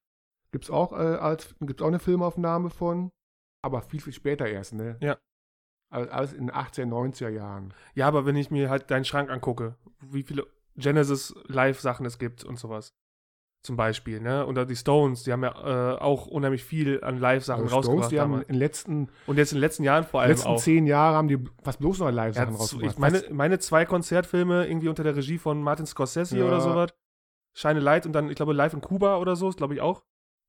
gibt's 0.50 0.68
auch, 0.68 0.92
äh, 0.92 0.96
als, 0.96 1.54
gibt's 1.60 1.80
auch 1.82 1.86
eine 1.86 2.00
Filmaufnahme 2.00 2.68
von, 2.68 3.10
aber 3.62 3.80
viel, 3.80 4.00
viel 4.00 4.12
später 4.12 4.46
erst, 4.46 4.74
ne? 4.74 4.98
Ja. 5.00 5.16
Alles, 5.92 6.32
in 6.32 6.46
den 6.46 6.54
18, 6.54 6.90
90er 6.90 7.28
Jahren. 7.28 7.74
Ja, 7.94 8.08
aber 8.08 8.24
wenn 8.26 8.36
ich 8.36 8.50
mir 8.50 8.70
halt 8.70 8.90
deinen 8.90 9.04
Schrank 9.04 9.30
angucke, 9.30 9.76
wie 10.00 10.22
viele 10.22 10.46
Genesis 10.76 11.34
Live-Sachen 11.46 12.06
es 12.06 12.18
gibt 12.18 12.44
und 12.44 12.58
sowas. 12.58 12.94
Zum 13.64 13.76
Beispiel, 13.76 14.20
ne? 14.20 14.44
Oder 14.46 14.66
die 14.66 14.74
Stones, 14.74 15.22
die 15.22 15.32
haben 15.32 15.44
ja 15.44 15.94
äh, 15.94 15.98
auch 16.00 16.26
unheimlich 16.26 16.64
viel 16.64 17.04
an 17.04 17.18
Live-Sachen 17.20 17.62
Also 17.62 17.76
rausgebracht. 17.76 18.06
Stones, 18.06 18.08
die 18.08 18.20
haben 18.20 18.40
in 18.40 18.46
den 18.48 18.56
letzten, 18.56 19.08
Und 19.26 19.36
jetzt 19.36 19.52
in 19.52 19.56
den 19.58 19.60
letzten 19.60 19.84
Jahren 19.84 20.02
vor 20.02 20.20
allem 20.22 20.30
letzten 20.30 20.48
auch. 20.48 20.58
zehn 20.60 20.86
Jahren 20.86 21.14
haben 21.14 21.28
die 21.28 21.38
fast 21.62 21.78
bloß 21.78 22.00
noch 22.00 22.10
Live-Sachen 22.10 22.56
rausgebracht. 22.56 22.92
ich 22.94 22.98
meine, 22.98 23.22
meine 23.30 23.58
zwei 23.60 23.84
Konzertfilme 23.84 24.66
irgendwie 24.66 24.88
unter 24.88 25.04
der 25.04 25.14
Regie 25.14 25.38
von 25.38 25.62
Martin 25.62 25.86
Scorsese 25.86 26.38
Ja. 26.38 26.44
oder 26.46 26.60
sowas. 26.60 26.90
Shine 27.54 27.78
Light 27.80 28.04
und 28.06 28.14
dann, 28.14 28.30
ich 28.30 28.34
glaube, 28.36 28.52
Live 28.52 28.72
in 28.72 28.80
Kuba 28.80 29.18
oder 29.18 29.36
so, 29.36 29.48
ist 29.50 29.58
glaube 29.58 29.74
ich 29.74 29.80
auch. 29.80 30.02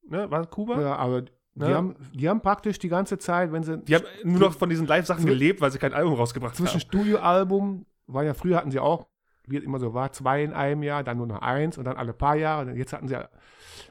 Ne? 0.08 0.32
War 0.32 0.48
Kuba? 0.48 0.82
ja, 0.82 0.96
aber 0.96 1.26
die, 1.56 1.62
Ne? 1.62 1.76
haben, 1.76 1.96
die 2.14 2.30
haben 2.30 2.42
praktisch 2.42 2.80
die 2.80 2.90
ganze 2.90 3.18
Zeit, 3.18 3.52
wenn 3.52 3.64
sie 3.64 3.78
Die 3.80 3.96
haben 3.96 4.06
nur 4.24 4.40
noch 4.40 4.54
von 4.54 4.70
diesen 4.70 4.88
Live-Sachen 4.88 5.26
gelebt, 5.26 5.62
weil 5.62 5.72
sie 5.72 5.78
kein 5.78 5.94
Album 5.94 6.14
rausgebracht 6.16 6.56
zwischen 6.56 6.74
haben. 6.74 6.82
Studioalbum, 6.82 7.86
war 8.08 8.24
ja 8.24 8.34
früher 8.34 8.58
hatten 8.58 8.72
sie 8.72 8.80
auch 8.80 9.08
wie 9.46 9.58
es 9.58 9.64
immer 9.64 9.80
so 9.80 9.94
war, 9.94 10.12
zwei 10.14 10.44
in 10.44 10.54
einem 10.54 10.84
Jahr, 10.84 11.04
dann 11.04 11.18
nur 11.18 11.28
noch 11.28 11.42
eins 11.42 11.78
und 11.78 11.84
dann 11.86 11.98
alle 11.98 12.14
paar 12.14 12.36
Jahre. 12.36 12.72
Jetzt 12.74 12.94
hatten 12.94 13.08
sie 13.08 13.14
ja 13.16 13.30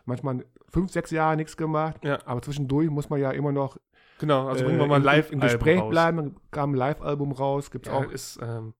manchmal 0.04 0.44
fünf, 0.68 0.90
sechs 0.90 1.10
Jahre 1.10 1.36
nichts 1.36 1.56
gemacht. 1.56 2.02
Ja. 2.04 2.18
Aber 2.24 2.40
zwischendurch 2.42 2.88
muss 2.90 3.10
man 3.10 3.20
ja 3.20 3.30
immer 3.30 3.52
noch 3.52 3.76
Genau, 4.18 4.46
also 4.46 4.62
äh, 4.62 4.66
bringen 4.66 4.78
wir 4.78 4.86
mal 4.86 5.02
live 5.02 5.32
im 5.32 5.40
Gespräch 5.40 5.82
bleiben. 5.88 6.16
Dann 6.16 6.36
kam 6.52 6.72
ein 6.72 6.76
Live-Album 6.76 7.32
raus, 7.32 7.70
gibt's 7.70 7.88
Ja, 7.88 7.94
auch. 7.94 8.10
ist, 8.10 8.38
ähm, 8.40 8.72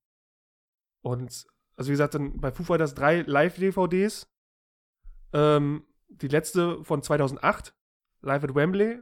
und, 1.03 1.47
also 1.77 1.89
wie 1.89 1.93
gesagt, 1.93 2.15
dann 2.15 2.41
bei 2.41 2.53
Foo 2.53 2.63
Fighters 2.63 2.95
drei 2.95 3.23
Live-DVDs. 3.23 4.29
Ähm, 5.33 5.85
die 6.09 6.29
letzte 6.29 6.85
von 6.85 7.03
2008, 7.03 7.75
Live 8.23 8.45
at 8.45 8.55
Wembley. 8.55 9.01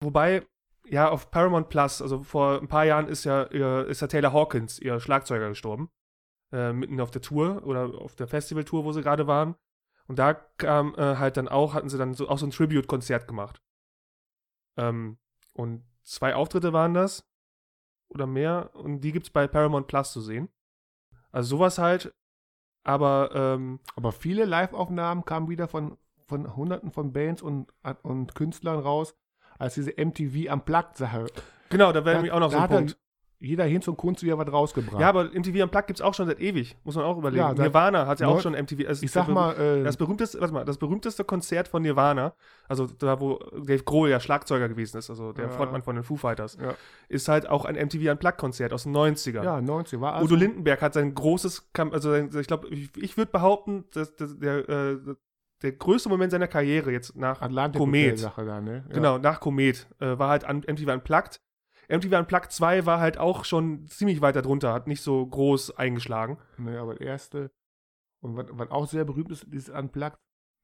Wobei, 0.00 0.46
ja, 0.86 1.08
auf 1.10 1.30
Paramount 1.30 1.68
Plus, 1.68 2.00
also 2.00 2.22
vor 2.22 2.60
ein 2.60 2.68
paar 2.68 2.84
Jahren 2.84 3.08
ist 3.08 3.24
ja, 3.24 3.42
ist 3.42 4.00
ja 4.00 4.06
Taylor 4.06 4.32
Hawkins, 4.32 4.78
ihr 4.78 5.00
Schlagzeuger, 5.00 5.48
gestorben. 5.48 5.90
Äh, 6.52 6.72
mitten 6.72 7.00
auf 7.00 7.10
der 7.10 7.22
Tour 7.22 7.64
oder 7.66 7.94
auf 8.00 8.14
der 8.14 8.28
Festivaltour, 8.28 8.84
wo 8.84 8.92
sie 8.92 9.02
gerade 9.02 9.26
waren. 9.26 9.56
Und 10.06 10.18
da 10.18 10.34
kam 10.34 10.94
äh, 10.96 11.16
halt 11.16 11.36
dann 11.36 11.48
auch, 11.48 11.74
hatten 11.74 11.88
sie 11.88 11.98
dann 11.98 12.14
so, 12.14 12.28
auch 12.28 12.38
so 12.38 12.46
ein 12.46 12.50
Tribute-Konzert 12.50 13.26
gemacht. 13.26 13.62
Ähm, 14.76 15.18
und 15.52 15.84
zwei 16.02 16.34
Auftritte 16.34 16.72
waren 16.72 16.94
das 16.94 17.26
oder 18.08 18.26
mehr 18.26 18.70
und 18.74 19.00
die 19.00 19.12
gibt's 19.12 19.30
bei 19.30 19.48
Paramount 19.48 19.86
Plus 19.86 20.12
zu 20.12 20.20
sehen. 20.20 20.48
Also 21.32 21.56
sowas 21.56 21.78
halt, 21.78 22.14
aber 22.84 23.30
ähm, 23.34 23.80
Aber 23.96 24.12
viele 24.12 24.44
Live-Aufnahmen 24.44 25.24
kamen 25.24 25.48
wieder 25.48 25.68
von, 25.68 25.96
von 26.26 26.56
hunderten 26.56 26.90
von 26.90 27.12
Bands 27.12 27.42
und, 27.42 27.72
und 28.02 28.34
Künstlern 28.34 28.78
raus, 28.78 29.14
als 29.58 29.74
diese 29.74 29.92
MTV 29.96 30.52
Unplugged-Sache. 30.52 31.26
genau, 31.70 31.92
da 31.92 32.04
wäre 32.04 32.16
nämlich 32.16 32.32
auch 32.32 32.40
noch 32.40 32.50
so 32.50 32.58
ein 32.58 32.68
Punkt. 32.68 32.98
Jeder 33.40 33.64
Hinz 33.64 33.86
und 33.88 33.98
Kunst 33.98 34.22
wieder 34.22 34.38
was 34.38 34.50
rausgebracht. 34.50 34.98
Ja, 35.00 35.10
aber 35.10 35.24
MTV 35.24 35.64
Unplugged 35.64 35.88
gibt's 35.88 36.00
auch 36.00 36.14
schon 36.14 36.26
seit 36.26 36.40
ewig, 36.40 36.78
muss 36.82 36.94
man 36.94 37.04
auch 37.04 37.18
überlegen. 37.18 37.42
Ja, 37.44 37.52
Nirvana 37.52 38.06
hat 38.06 38.18
ja 38.20 38.28
auch 38.28 38.40
schon 38.40 38.54
MTV. 38.54 38.86
Also 38.88 39.04
ich 39.04 39.10
sag 39.12 39.28
mal, 39.28 39.52
äh, 39.60 39.82
Das 39.84 39.98
berühmteste, 39.98 40.40
warte 40.40 40.54
mal, 40.54 40.64
das 40.64 40.78
berühmteste 40.78 41.24
Konzert 41.24 41.68
von 41.68 41.82
Nirvana, 41.82 42.32
also 42.68 42.86
da, 42.86 43.20
wo 43.20 43.36
Dave 43.66 43.82
Grohl 43.82 44.08
ja 44.08 44.18
Schlagzeuger 44.18 44.66
gewesen 44.70 44.96
ist, 44.96 45.10
also 45.10 45.32
der 45.34 45.46
Ja. 45.46 45.50
Frontmann 45.50 45.82
von 45.82 45.94
den 45.94 46.04
Foo 46.04 46.16
Fighters, 46.16 46.56
Ja. 46.58 46.74
ist 47.08 47.28
halt 47.28 47.46
auch 47.46 47.66
ein 47.66 47.74
MTV 47.74 48.12
Unplugged-Konzert 48.12 48.72
aus 48.72 48.84
den 48.84 48.92
90ern. 48.96 49.44
ja, 49.44 49.60
90 49.60 50.00
war 50.00 50.14
also. 50.14 50.24
Udo 50.24 50.36
Lindenberg 50.36 50.80
hat 50.80 50.94
sein 50.94 51.12
großes, 51.12 51.68
also 51.76 52.10
sein, 52.12 52.30
ich 52.34 52.46
glaube, 52.46 52.68
ich, 52.68 52.96
ich 52.96 53.18
würde 53.18 53.30
behaupten, 53.30 53.84
dass, 53.92 54.16
dass 54.16 54.38
der, 54.38 54.66
äh, 54.70 54.96
der 55.62 55.72
größte 55.72 56.08
Moment 56.08 56.32
seiner 56.32 56.48
Karriere 56.48 56.92
jetzt 56.92 57.16
nach 57.16 57.40
Atlantik 57.40 57.78
Komet. 57.78 58.18
Sache 58.18 58.44
da, 58.44 58.60
ne? 58.60 58.84
Ja. 58.88 58.94
Genau, 58.94 59.18
nach 59.18 59.40
Komet 59.40 59.88
äh, 60.00 60.18
war 60.18 60.28
halt 60.28 60.44
an, 60.44 60.58
MTV 60.58 60.92
Unplugged. 60.92 61.40
MTV 61.88 62.18
Unplugged 62.18 62.52
2 62.52 62.86
war 62.86 63.00
halt 63.00 63.18
auch 63.18 63.44
schon 63.44 63.86
ziemlich 63.86 64.20
weit 64.20 64.36
darunter, 64.36 64.72
hat 64.72 64.86
nicht 64.86 65.02
so 65.02 65.26
groß 65.26 65.76
eingeschlagen. 65.76 66.38
Ne, 66.56 66.78
aber 66.78 66.94
der 66.94 67.06
erste. 67.06 67.50
Und 68.20 68.36
was, 68.36 68.46
was 68.50 68.70
auch 68.70 68.86
sehr 68.86 69.04
berühmt 69.04 69.30
ist, 69.30 69.46
dieses 69.52 69.68
Unplugged. 69.68 70.18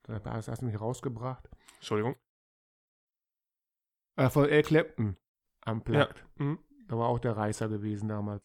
Das 0.04 0.48
hast 0.48 0.62
du 0.62 0.66
nicht 0.66 0.80
rausgebracht. 0.80 1.48
Entschuldigung. 1.76 2.16
Äh, 4.16 4.30
von 4.30 4.48
Eric 4.48 4.66
Clapton. 4.66 5.16
Unplugged. 5.66 6.24
Mhm. 6.36 6.58
Da 6.88 6.98
war 6.98 7.08
auch 7.08 7.18
der 7.18 7.36
Reißer 7.36 7.68
gewesen 7.68 8.08
damals. 8.08 8.42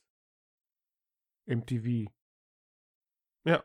MTV. 1.48 2.12
Ja. 3.46 3.64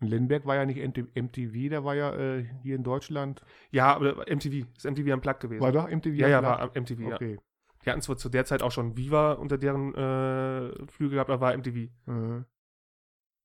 Lindbergh 0.00 0.46
war 0.46 0.56
ja 0.56 0.64
nicht 0.64 0.78
MT- 0.78 1.08
MTV, 1.14 1.68
der 1.70 1.84
war 1.84 1.94
ja 1.94 2.14
äh, 2.14 2.44
hier 2.62 2.76
in 2.76 2.82
Deutschland. 2.82 3.42
Ja, 3.70 3.94
aber 3.94 4.26
MTV, 4.28 4.66
ist 4.76 4.84
MTV 4.84 5.12
Unplugged 5.14 5.40
gewesen. 5.40 5.62
War 5.62 5.72
doch 5.72 5.88
MTV? 5.88 6.14
ja, 6.14 6.28
ja, 6.28 6.42
war 6.42 6.70
MTV, 6.74 7.00
ja. 7.00 7.14
Okay. 7.16 7.38
Die 7.84 7.90
hatten 7.90 8.02
zwar 8.02 8.16
zu 8.16 8.28
der 8.28 8.44
Zeit 8.44 8.62
auch 8.62 8.72
schon 8.72 8.96
Viva 8.96 9.32
unter 9.32 9.56
deren 9.58 9.94
äh, 9.94 10.86
Flügel 10.86 11.14
gehabt, 11.16 11.30
aber 11.30 11.40
war 11.40 11.56
MTV. 11.56 11.90
Mhm. 12.06 12.44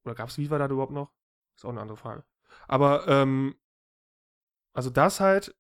Oder 0.06 0.16
gab 0.16 0.30
es 0.30 0.38
Viva 0.38 0.58
da 0.58 0.68
überhaupt 0.68 0.92
noch? 0.92 1.12
Ist 1.56 1.66
auch 1.66 1.70
eine 1.70 1.82
andere 1.82 1.98
Frage. 1.98 2.24
Aber, 2.68 3.08
ähm, 3.08 3.56
also 4.74 4.90
das 4.90 5.20
halt, 5.20 5.56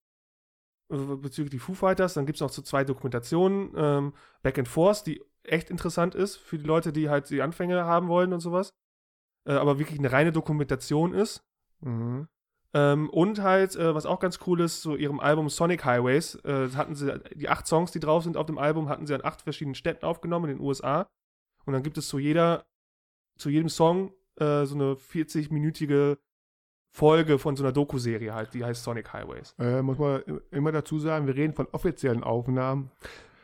äh, 0.92 0.98
bezüglich 0.98 1.52
die 1.52 1.60
Foo 1.60 1.74
Fighters, 1.74 2.14
dann 2.14 2.26
gibt 2.26 2.38
es 2.38 2.42
noch 2.42 2.50
so 2.50 2.62
zwei 2.62 2.84
Dokumentationen, 2.84 3.72
ähm, 3.76 4.14
Back 4.44 4.60
and 4.60 4.68
Forth, 4.68 5.06
die 5.08 5.24
echt 5.44 5.70
interessant 5.70 6.16
ist 6.16 6.36
für 6.38 6.58
die 6.58 6.66
Leute, 6.66 6.92
die 6.92 7.10
halt 7.10 7.30
die 7.30 7.42
Anfänge 7.42 7.86
haben 7.86 8.08
wollen 8.08 8.34
und 8.34 8.40
sowas. 8.40 8.74
Äh, 9.46 9.54
aber 9.54 9.80
wirklich 9.80 10.00
eine 10.00 10.12
reine 10.12 10.32
Dokumentation 10.32 11.14
ist. 11.14 11.44
Mhm. 11.82 12.28
Ähm, 12.74 13.10
und 13.10 13.42
halt, 13.42 13.76
äh, 13.76 13.96
was 13.96 14.06
auch 14.06 14.20
ganz 14.20 14.40
cool 14.46 14.60
ist, 14.60 14.82
so 14.82 14.96
ihrem 14.96 15.20
Album 15.22 15.50
Sonic 15.50 15.86
Highways, 15.86 16.36
äh, 16.44 16.70
hatten 16.76 16.94
sie, 16.94 17.20
die 17.34 17.48
acht 17.48 17.68
Songs, 17.68 17.92
die 17.92 18.02
drauf 18.02 18.24
sind 18.24 18.36
auf 18.36 18.48
dem 18.48 18.58
Album, 18.58 18.90
hatten 18.90 19.08
sie 19.08 19.16
an 19.16 19.24
acht 19.24 19.42
verschiedenen 19.42 19.76
Städten 19.76 20.06
aufgenommen 20.06 20.50
in 20.50 20.58
den 20.58 20.66
USA. 20.66 21.08
Und 21.66 21.74
dann 21.74 21.84
gibt 21.84 21.98
es 21.98 22.10
zu 22.10 22.20
jeder, 22.20 22.66
zu 23.38 23.50
jedem 23.50 23.70
Song 23.70 24.12
äh, 24.40 24.66
so 24.66 24.76
eine 24.76 24.96
40-minütige 24.96 26.18
Folge 26.94 27.40
von 27.40 27.56
so 27.56 27.64
einer 27.64 27.72
Doku-Serie 27.72 28.34
halt, 28.34 28.54
die 28.54 28.64
heißt 28.64 28.84
Sonic 28.84 29.14
Highways. 29.14 29.56
Äh, 29.58 29.82
muss 29.82 29.98
man 29.98 30.22
immer 30.52 30.72
dazu 30.72 31.00
sagen, 31.00 31.28
wir 31.28 31.36
reden 31.36 31.54
von 31.54 31.68
offiziellen 31.72 32.24
Aufnahmen. 32.24 32.92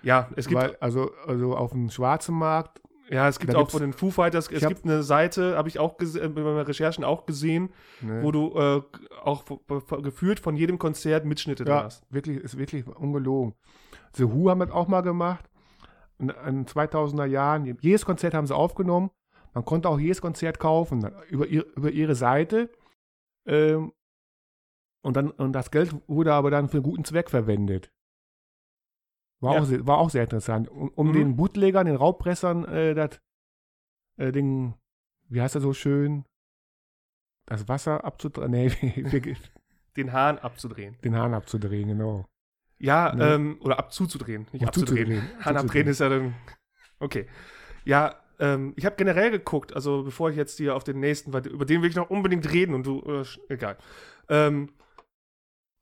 Ja, 0.04 0.30
es 0.36 0.48
gibt, 0.48 0.60
weil, 0.60 0.76
also, 0.80 1.12
also 1.26 1.56
auf 1.56 1.72
dem 1.72 1.90
schwarzen 1.90 2.36
Markt. 2.36 2.81
Ja, 3.12 3.28
es 3.28 3.40
gibt 3.40 3.54
da 3.54 3.58
auch 3.58 3.70
von 3.70 3.82
den 3.82 3.94
Foo 3.94 4.10
Fighters, 4.10 4.50
es 4.50 4.66
gibt 4.66 4.86
eine 4.86 5.04
Seite, 5.04 5.58
habe 5.58 5.68
ich 5.68 5.80
auch 5.80 5.96
bei 5.96 6.30
meinen 6.30 6.60
Recherchen 6.66 7.04
auch 7.04 7.26
gesehen, 7.26 7.70
Ne? 8.02 8.24
wo 8.24 8.32
du 8.32 8.58
äh, 8.58 8.82
auch 9.22 9.44
geführt 10.02 10.40
von 10.40 10.56
jedem 10.56 10.80
Konzert 10.80 11.26
Mitschnitte 11.26 11.66
ja, 11.66 11.84
hast. 11.84 12.04
wirklich, 12.10 12.38
ist 12.38 12.58
wirklich 12.58 12.88
ungelogen. 12.88 13.54
The 14.14 14.24
Who 14.32 14.50
haben 14.50 14.60
das 14.62 14.72
auch 14.72 14.88
mal 14.88 15.02
gemacht. 15.02 15.50
In, 16.20 16.30
in 16.30 16.66
2000er 16.66 17.26
Jahren. 17.26 17.66
Jedes 17.82 18.06
Konzert 18.06 18.34
haben 18.34 18.48
sie 18.48 18.56
aufgenommen. 18.56 19.12
Man 19.54 19.66
konnte 19.66 19.90
auch 19.90 20.00
jedes 20.00 20.22
Konzert 20.22 20.60
kaufen 20.60 21.10
über, 21.30 21.48
ihr, 21.48 21.66
über 21.76 21.92
ihre 21.92 22.16
Seite. 22.16 22.70
Ähm, 23.46 23.92
und, 25.02 25.18
dann, 25.18 25.32
und 25.32 25.54
das 25.54 25.72
Geld 25.72 25.94
wurde 26.08 26.34
aber 26.34 26.52
dann 26.52 26.70
für 26.70 26.78
einen 26.78 26.84
guten 26.84 27.04
Zweck 27.04 27.30
verwendet. 27.30 27.92
War, 29.42 29.56
Ja. 29.56 29.62
auch, 29.62 29.66
sehr, 29.66 29.86
war 29.88 29.98
auch 29.98 30.10
sehr 30.10 30.24
interessant. 30.24 30.70
Um, 30.70 30.90
um 30.96 31.08
Mhm. 31.10 31.14
den 31.14 31.36
Bootlegern, 31.36 31.86
den 31.88 31.96
Raubpressern, 31.96 32.66
äh, 32.66 32.94
das 32.96 33.20
äh, 34.18 34.32
Ding, 34.32 34.76
wie 35.30 35.42
heißt 35.42 35.56
das 35.56 35.64
so 35.64 35.74
schön? 35.74 36.26
Das 37.48 37.68
Wasser 37.68 38.04
abzudrehen, 38.06 38.52
nee, 38.52 38.70
Den 39.98 40.14
Hahn 40.14 40.38
abzudrehen. 40.40 40.96
den 41.04 41.16
Hahn 41.18 41.34
abzudrehen, 41.34 41.90
genau. 41.90 42.26
Ja, 42.80 43.14
Ne? 43.14 43.34
ähm, 43.36 43.58
oder 43.62 43.78
abzuzudrehen, 43.78 44.48
nicht 44.54 44.62
Um 44.62 44.68
abzudrehen. 44.70 45.08
zuzudrehen. 45.08 45.30
Hahn 45.46 45.58
abdrehen 45.58 45.88
ist 45.88 46.00
ja 46.00 46.10
dann. 46.10 46.34
Okay. 47.00 47.28
Ja, 47.84 48.16
ähm, 48.40 48.74
ich 48.78 48.86
habe 48.86 48.96
generell 48.96 49.32
geguckt, 49.32 49.74
also 49.76 50.04
bevor 50.04 50.30
ich 50.30 50.36
jetzt 50.38 50.58
hier 50.58 50.76
auf 50.76 50.84
den 50.84 51.00
nächsten, 51.00 51.34
weil 51.34 51.46
über 51.48 51.66
den 51.66 51.82
will 51.82 51.90
ich 51.90 51.96
noch 51.96 52.10
unbedingt 52.10 52.52
reden 52.52 52.74
und 52.74 52.86
du, 52.86 53.02
äh, 53.02 53.26
egal. 53.54 53.78
Ähm, 54.30 54.70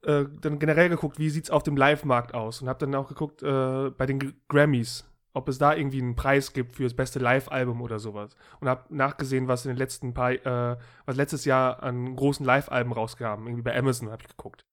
äh, 0.03 0.25
dann 0.41 0.59
generell 0.59 0.89
geguckt, 0.89 1.19
wie 1.19 1.29
sieht's 1.29 1.49
auf 1.49 1.63
dem 1.63 1.75
Live-Markt 1.75 2.33
aus 2.33 2.61
und 2.61 2.69
habe 2.69 2.79
dann 2.79 2.95
auch 2.95 3.07
geguckt 3.07 3.43
äh, 3.43 3.89
bei 3.89 4.05
den 4.05 4.19
G 4.19 4.33
Grammys, 4.47 5.05
ob 5.33 5.49
es 5.49 5.57
da 5.57 5.75
irgendwie 5.75 6.01
einen 6.01 6.15
Preis 6.15 6.53
gibt 6.53 6.75
für 6.75 6.83
das 6.83 6.95
beste 6.95 7.19
Live-Album 7.19 7.81
oder 7.81 7.99
sowas. 7.99 8.35
Und 8.59 8.69
habe 8.69 8.93
nachgesehen, 8.95 9.47
was 9.47 9.65
in 9.65 9.71
den 9.71 9.77
letzten 9.77 10.13
paar, 10.13 10.31
äh, 10.31 10.77
was 11.05 11.15
letztes 11.15 11.45
Jahr 11.45 11.83
an 11.83 12.15
großen 12.15 12.45
Live-Alben 12.45 12.93
rauskam. 12.93 13.45
Irgendwie 13.45 13.61
bei 13.61 13.77
Amazon 13.77 14.09
habe 14.09 14.21
ich 14.21 14.29
geguckt. 14.29 14.65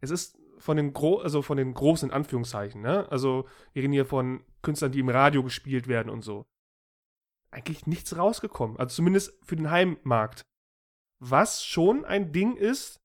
Es 0.00 0.10
ist 0.10 0.38
von 0.58 0.76
den 0.76 0.92
gro 0.92 1.18
also 1.18 1.42
von 1.42 1.56
den 1.56 1.74
großen 1.74 2.10
in 2.10 2.14
Anführungszeichen, 2.14 2.80
ne? 2.80 3.10
Also 3.10 3.48
wir 3.72 3.82
reden 3.82 3.92
hier 3.92 4.06
von 4.06 4.44
Künstlern, 4.62 4.92
die 4.92 5.00
im 5.00 5.08
Radio 5.08 5.42
gespielt 5.42 5.88
werden 5.88 6.08
und 6.08 6.22
so. 6.22 6.44
Eigentlich 7.50 7.86
nichts 7.86 8.16
rausgekommen. 8.16 8.78
Also 8.78 8.94
zumindest 8.94 9.36
für 9.44 9.56
den 9.56 9.70
Heimmarkt. 9.70 10.42
Was 11.20 11.64
schon 11.64 12.04
ein 12.04 12.32
Ding 12.32 12.56
ist, 12.56 13.01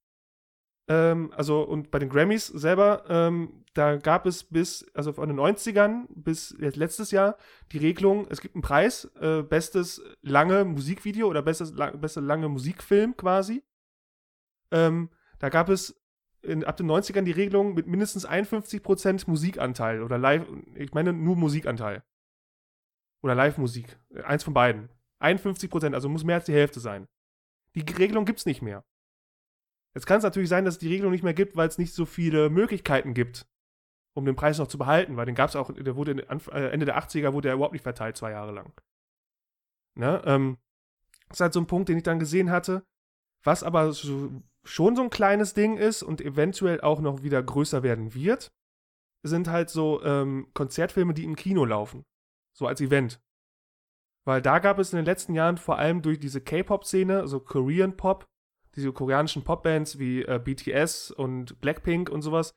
ähm, 0.87 1.31
also 1.35 1.63
und 1.63 1.91
bei 1.91 1.99
den 1.99 2.09
Grammys 2.09 2.47
selber, 2.47 3.03
ähm, 3.09 3.65
da 3.73 3.97
gab 3.97 4.25
es 4.25 4.43
bis, 4.43 4.85
also 4.93 5.13
von 5.13 5.29
den 5.29 5.37
90ern 5.37 6.05
bis 6.09 6.55
letztes 6.57 7.11
Jahr 7.11 7.37
die 7.71 7.77
Regelung, 7.77 8.25
es 8.29 8.41
gibt 8.41 8.55
einen 8.55 8.61
Preis, 8.61 9.05
äh, 9.19 9.43
bestes 9.43 10.01
lange 10.21 10.65
Musikvideo 10.65 11.27
oder 11.27 11.41
bestes, 11.41 11.73
la 11.73 11.91
beste 11.91 12.21
lange 12.21 12.49
Musikfilm 12.49 13.15
quasi. 13.17 13.63
Ähm, 14.71 15.09
da 15.39 15.49
gab 15.49 15.69
es 15.69 16.01
in, 16.41 16.63
ab 16.63 16.77
den 16.77 16.89
90ern 16.89 17.23
die 17.23 17.31
Regelung 17.31 17.73
mit 17.73 17.87
mindestens 17.87 18.27
51% 18.27 19.29
Musikanteil 19.29 20.01
oder 20.01 20.17
live, 20.17 20.45
ich 20.75 20.93
meine 20.93 21.13
nur 21.13 21.35
Musikanteil. 21.35 22.03
Oder 23.23 23.35
Live-Musik. 23.35 23.97
Eins 24.23 24.43
von 24.43 24.53
beiden. 24.53 24.89
51%, 25.19 25.93
also 25.93 26.07
muss 26.07 26.23
mehr 26.23 26.35
als 26.35 26.45
die 26.45 26.53
Hälfte 26.53 26.79
sein. 26.79 27.07
Die 27.75 27.81
Regelung 27.81 28.25
gibt's 28.25 28.45
nicht 28.45 28.61
mehr. 28.61 28.85
Jetzt 29.97 30.05
kann 30.05 30.19
es 30.19 30.23
natürlich 30.23 30.49
sein, 30.49 30.63
dass 30.63 30.75
es 30.75 30.79
die 30.79 30.89
Regelung 30.89 31.11
nicht 31.11 31.23
mehr 31.23 31.33
gibt, 31.33 31.55
weil 31.55 31.67
es 31.67 31.79
nicht 31.79 31.91
so 31.91 32.05
viele 32.05 32.51
Möglichkeiten 32.51 33.15
gibt, 33.15 33.47
um 34.15 34.25
den 34.25 34.35
Preis 34.35 34.59
noch 34.59 34.67
zu 34.67 34.77
behalten, 34.77 35.17
weil 35.17 35.25
den 35.25 35.33
gab 35.33 35.49
es 35.49 35.55
auch, 35.55 35.73
der 35.73 35.95
wurde 35.95 36.11
äh, 36.11 36.69
Ende 36.69 36.85
der 36.85 36.99
80er 36.99 37.33
wurde 37.33 37.47
er 37.47 37.55
überhaupt 37.55 37.73
nicht 37.73 37.81
verteilt, 37.81 38.15
zwei 38.15 38.29
Jahre 38.29 38.51
lang. 38.51 38.71
Ne? 39.95 40.21
Ähm, 40.25 40.59
das 41.29 41.37
ist 41.37 41.41
halt 41.41 41.53
so 41.53 41.61
ein 41.61 41.65
Punkt, 41.65 41.89
den 41.89 41.97
ich 41.97 42.03
dann 42.03 42.19
gesehen 42.19 42.51
hatte, 42.51 42.85
was 43.43 43.63
aber 43.63 43.91
so, 43.91 44.43
schon 44.63 44.95
so 44.95 45.01
ein 45.01 45.09
kleines 45.09 45.55
Ding 45.55 45.77
ist 45.77 46.03
und 46.03 46.21
eventuell 46.21 46.79
auch 46.81 47.01
noch 47.01 47.23
wieder 47.23 47.41
größer 47.41 47.81
werden 47.81 48.13
wird, 48.13 48.51
sind 49.23 49.47
halt 49.47 49.71
so 49.71 50.03
ähm, 50.03 50.51
Konzertfilme, 50.53 51.15
die 51.15 51.23
im 51.23 51.35
Kino 51.35 51.65
laufen. 51.65 52.03
So 52.55 52.67
als 52.67 52.81
Event. 52.81 53.19
Weil 54.27 54.43
da 54.43 54.59
gab 54.59 54.77
es 54.77 54.93
in 54.93 54.97
den 54.97 55.05
letzten 55.05 55.33
Jahren 55.33 55.57
vor 55.57 55.79
allem 55.79 56.03
durch 56.03 56.19
diese 56.19 56.39
K-Pop-Szene, 56.39 57.19
also 57.19 57.39
Korean 57.39 57.97
Pop, 57.97 58.27
diese 58.77 58.93
koreanischen 58.93 59.43
Popbands 59.43 59.99
wie 59.99 60.21
äh, 60.21 60.39
BTS 60.39 61.11
und 61.11 61.59
Blackpink 61.59 62.09
und 62.09 62.21
sowas, 62.21 62.53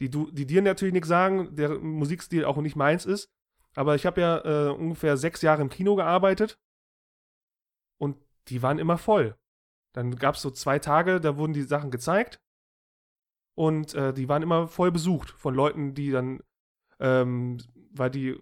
die, 0.00 0.10
du, 0.10 0.30
die 0.30 0.46
dir 0.46 0.62
natürlich 0.62 0.92
nichts 0.92 1.08
sagen, 1.08 1.56
der 1.56 1.78
Musikstil 1.78 2.44
auch 2.44 2.58
nicht 2.58 2.76
meins 2.76 3.06
ist. 3.06 3.32
Aber 3.74 3.94
ich 3.94 4.06
habe 4.06 4.20
ja 4.20 4.44
äh, 4.44 4.70
ungefähr 4.70 5.16
sechs 5.16 5.42
Jahre 5.42 5.62
im 5.62 5.70
Kino 5.70 5.96
gearbeitet 5.96 6.58
und 7.98 8.16
die 8.48 8.62
waren 8.62 8.78
immer 8.78 8.98
voll. 8.98 9.36
Dann 9.94 10.16
gab 10.16 10.34
es 10.34 10.42
so 10.42 10.50
zwei 10.50 10.78
Tage, 10.78 11.20
da 11.20 11.36
wurden 11.38 11.54
die 11.54 11.62
Sachen 11.62 11.90
gezeigt 11.90 12.38
und 13.54 13.94
äh, 13.94 14.12
die 14.12 14.28
waren 14.28 14.42
immer 14.42 14.68
voll 14.68 14.92
besucht 14.92 15.30
von 15.30 15.54
Leuten, 15.54 15.94
die 15.94 16.10
dann, 16.10 16.42
ähm, 17.00 17.58
weil 17.92 18.10
die 18.10 18.38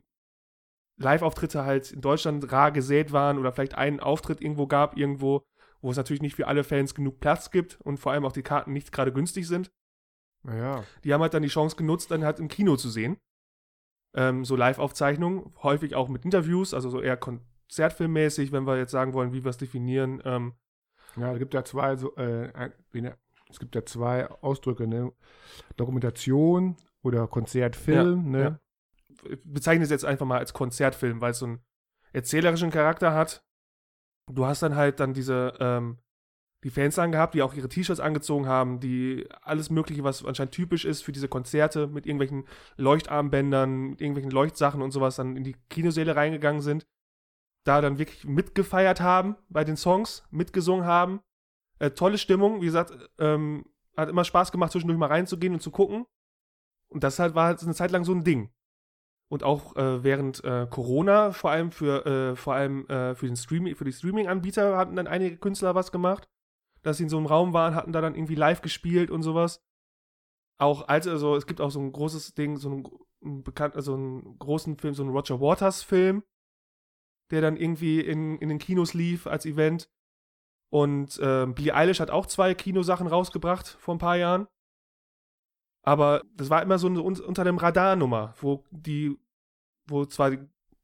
Live-Auftritte 0.96 1.64
halt 1.64 1.92
in 1.92 2.00
Deutschland 2.00 2.50
rar 2.52 2.72
gesät 2.72 3.12
waren 3.12 3.38
oder 3.38 3.52
vielleicht 3.52 3.76
einen 3.76 4.00
Auftritt 4.00 4.40
irgendwo 4.40 4.66
gab, 4.66 4.96
irgendwo, 4.96 5.44
wo 5.85 5.91
es 5.91 5.97
natürlich 5.97 6.22
nicht 6.22 6.35
für 6.35 6.47
alle 6.47 6.64
Fans 6.64 6.95
genug 6.95 7.20
Platz 7.20 7.51
gibt 7.51 7.80
und 7.82 7.99
vor 7.99 8.12
allem 8.12 8.24
auch 8.24 8.32
die 8.32 8.43
Karten 8.43 8.72
nicht 8.72 8.91
gerade 8.91 9.12
günstig 9.12 9.47
sind. 9.47 9.70
Naja. 10.43 10.85
Die 11.05 11.12
haben 11.12 11.20
halt 11.20 11.35
dann 11.35 11.43
die 11.43 11.49
Chance 11.49 11.76
genutzt, 11.76 12.11
dann 12.11 12.24
halt 12.24 12.41
im 12.41 12.49
Kino 12.49 12.76
zu 12.76 12.91
sehen. 12.91 13.18
Ähm, 14.14 14.45
so 14.45 14.57
Live-Aufzeichnungen, 14.57 15.53
häufig 15.62 15.95
auch 15.95 16.09
mit 16.09 16.24
Interviews, 16.24 16.74
also 16.74 16.91
so 16.91 17.01
eher 17.01 17.16
konzertfilmmäßig, 17.16 18.53
wenn 18.53 18.66
wir 18.66 18.78
jetzt 18.78 18.93
sagen 18.93 19.12
wollen, 19.12 19.32
wie 19.32 19.45
wir 19.45 19.51
es 19.51 19.59
definieren. 19.59 20.22
Ähm, 20.24 20.55
ja, 21.16 21.32
es 21.32 21.39
gibt 21.39 21.55
ja 21.55 21.64
zwei, 21.64 21.97
so, 21.97 22.14
äh, 22.16 22.70
es 23.51 23.59
gibt 23.59 23.74
ja 23.74 23.85
zwei 23.85 24.28
Ausdrücke, 24.28 24.87
ne? 24.87 25.12
Dokumentation 25.76 26.76
oder 27.03 27.26
Konzertfilm, 27.26 28.24
ja, 28.24 28.30
ne? 28.30 28.43
Ja 28.43 28.59
bezeichne 29.45 29.85
es 29.85 29.91
jetzt 29.91 30.05
einfach 30.05 30.26
mal 30.26 30.39
als 30.39 30.53
Konzertfilm, 30.53 31.20
weil 31.20 31.32
es 31.32 31.39
so 31.39 31.47
einen 31.47 31.64
erzählerischen 32.12 32.70
Charakter 32.70 33.14
hat. 33.14 33.45
Du 34.33 34.47
hast 34.47 34.62
dann 34.62 34.75
halt 34.75 35.01
dann 35.01 35.12
diese, 35.12 35.55
ähm, 35.61 35.99
die 36.64 36.70
Fans 36.70 36.95
dann 36.95 37.12
gehabt, 37.12 37.35
die 37.35 37.43
auch 37.43 37.53
ihre 37.53 37.68
T-Shirts 37.68 38.01
angezogen 38.01 38.47
haben, 38.47 38.81
die 38.81 39.29
alles 39.43 39.68
Mögliche, 39.68 40.03
was 40.03 40.25
anscheinend 40.25 40.55
typisch 40.55 40.87
ist 40.87 41.03
für 41.03 41.12
diese 41.12 41.29
Konzerte, 41.29 41.87
mit 41.87 42.07
irgendwelchen 42.07 42.47
Leuchtarmbändern, 42.77 43.91
mit 43.91 44.01
irgendwelchen 44.01 44.31
Leuchtsachen 44.31 44.81
und 44.81 44.91
sowas, 44.91 45.16
dann 45.16 45.37
in 45.37 45.45
die 45.45 45.57
Kinosäle 45.68 46.16
reingegangen 46.16 46.62
sind, 46.62 46.87
da 47.64 47.83
dann 47.83 47.99
wirklich 47.99 48.25
mitgefeiert 48.25 49.03
haben 49.03 49.37
bei 49.51 49.62
den 49.64 49.77
Songs, 49.77 50.25
mitgesungen 50.31 50.87
haben. 50.87 51.20
Äh, 51.79 51.91
tolle 51.91 52.16
Stimmung, 52.16 52.62
wie 52.62 52.66
gesagt, 52.66 52.93
ähm, 53.18 53.66
hat 53.95 54.09
immer 54.09 54.25
Spaß 54.25 54.51
gemacht, 54.51 54.72
zwischendurch 54.72 54.99
mal 54.99 55.09
reinzugehen 55.09 55.53
und 55.53 55.61
zu 55.61 55.70
gucken. 55.70 56.07
Und 56.89 57.05
das 57.05 57.18
halt 57.18 57.35
war 57.35 57.47
halt 57.47 57.62
eine 57.62 57.75
Zeit 57.75 57.91
lang 57.91 58.05
so 58.05 58.12
ein 58.12 58.25
Ding 58.25 58.53
und 59.31 59.43
auch 59.43 59.77
äh, 59.77 60.05
während 60.05 60.45
äh, 60.45 60.66
Corona 60.70 61.33
vor 61.33 61.51
allem 61.51 61.70
für 61.72 62.07
äh, 62.07 62.37
vor 62.37 62.55
allem 62.55 62.87
äh, 62.89 63.14
für 63.14 63.27
den 63.27 63.37
Streaming 63.37 63.75
für 63.75 63.85
die 63.85 63.93
Streaming-Anbieter 63.93 64.77
hatten 64.77 64.97
dann 64.97 65.07
einige 65.07 65.37
Künstler 65.37 65.75
was 65.75 65.93
gemacht, 65.93 66.29
dass 66.83 66.99
sie 66.99 67.05
in 67.05 67.09
so 67.09 67.16
einem 67.16 67.27
Raum 67.27 67.53
waren, 67.53 67.75
hatten 67.75 67.93
da 67.93 68.01
dann 68.01 68.14
irgendwie 68.14 68.35
live 68.35 68.62
gespielt 68.62 69.11
und 69.11 69.22
sowas. 69.22 69.61
Auch 70.59 70.89
als 70.89 71.09
also 71.09 71.35
es 71.37 71.47
gibt 71.47 71.61
auch 71.61 71.70
so 71.70 71.81
ein 71.81 71.93
großes 71.93 72.35
Ding, 72.35 72.59
so 72.59 72.70
ein, 72.70 72.89
ein 73.25 73.43
bekannt 73.43 73.77
also 73.77 73.95
einen 73.95 74.39
großen 74.39 74.79
Film, 74.79 74.95
so 74.95 75.03
einen 75.03 75.12
Roger 75.12 75.41
Waters 75.41 75.83
Film, 75.83 76.22
der 77.31 77.41
dann 77.41 77.57
irgendwie 77.57 78.01
in, 78.01 78.39
in 78.39 78.49
den 78.49 78.59
Kinos 78.59 78.95
lief 78.95 79.27
als 79.27 79.47
Event. 79.47 79.91
Und 80.70 81.18
äh, 81.18 81.47
Billie 81.47 81.75
Eilish 81.75 82.01
hat 82.01 82.11
auch 82.11 82.27
zwei 82.27 82.55
Kinosachen 82.55 83.07
rausgebracht 83.07 83.66
vor 83.66 83.95
ein 83.95 83.99
paar 83.99 84.16
Jahren. 84.16 84.49
Aber 85.85 86.22
das 86.35 86.49
war 86.49 86.62
immer 86.62 86.78
so 86.78 86.87
eine 86.87 87.03
unter 87.03 87.45
dem 87.45 87.59
Radarnummer, 87.59 88.35
wo 88.41 88.64
die, 88.70 89.18
wo 89.87 90.07
zwar 90.07 90.32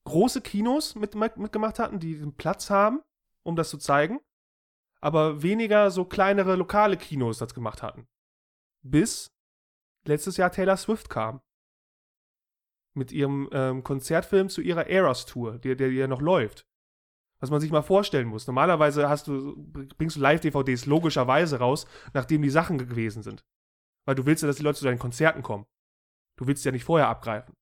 große 0.05 0.43
Kinos 0.43 0.95
mit, 0.95 1.15
mitgemacht 1.15 1.79
hatten, 1.79 1.99
die 1.99 2.19
den 2.19 2.37
Platz 2.37 2.69
haben, 2.69 3.01
um 3.43 3.57
das 3.57 3.71
zu 3.71 3.79
zeigen, 3.79 4.21
aber 5.01 5.43
weniger 5.43 5.91
so 5.91 6.05
kleinere 6.05 6.57
lokale 6.57 6.99
Kinos 6.99 7.39
das 7.39 7.55
gemacht 7.55 7.83
hatten. 7.83 8.07
Bis 8.83 9.33
letztes 10.05 10.37
Jahr 10.37 10.53
Taylor 10.53 10.77
Swift 10.77 11.09
kam. 11.09 11.41
Mit 12.93 13.13
ihrem 13.13 13.49
ähm, 13.53 13.83
Konzertfilm 13.83 14.49
zu 14.49 14.61
ihrer 14.61 14.89
Eras 14.89 15.25
Tour, 15.25 15.59
der, 15.59 15.77
der 15.77 15.93
ja 15.93 16.09
noch 16.09 16.21
läuft. 16.21 16.67
Was 17.39 17.51
man 17.51 17.61
sich 17.61 17.71
mal 17.71 17.83
vorstellen 17.83 18.29
muss. 18.29 18.47
Normalerweise 18.47 19.09
hast 19.09 19.29
du, 19.29 19.57
bringst 19.97 20.17
du 20.17 20.21
Live-DVDs 20.21 20.85
logischerweise 20.85 21.59
raus, 21.59 21.87
nachdem 22.13 22.43
die 22.43 22.51
Sachen 22.51 22.77
gewesen 22.77 23.23
sind. 23.23 23.45
Weil 24.07 24.15
du 24.15 24.27
willst 24.27 24.43
ja, 24.43 24.47
dass 24.47 24.57
die 24.57 24.63
Leute 24.63 24.79
zu 24.79 24.85
deinen 24.85 24.99
Konzerten 24.99 25.43
kommen. 25.43 25.67
Du 26.37 26.47
willst 26.47 26.65
ja 26.65 26.73
nicht 26.73 26.85
vorher 26.85 27.09
abgreifen. 27.09 27.55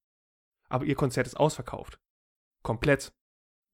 Aber 0.68 0.84
ihr 0.84 0.94
Konzert 0.94 1.26
ist 1.26 1.36
ausverkauft. 1.36 2.00
Komplett. 2.62 3.12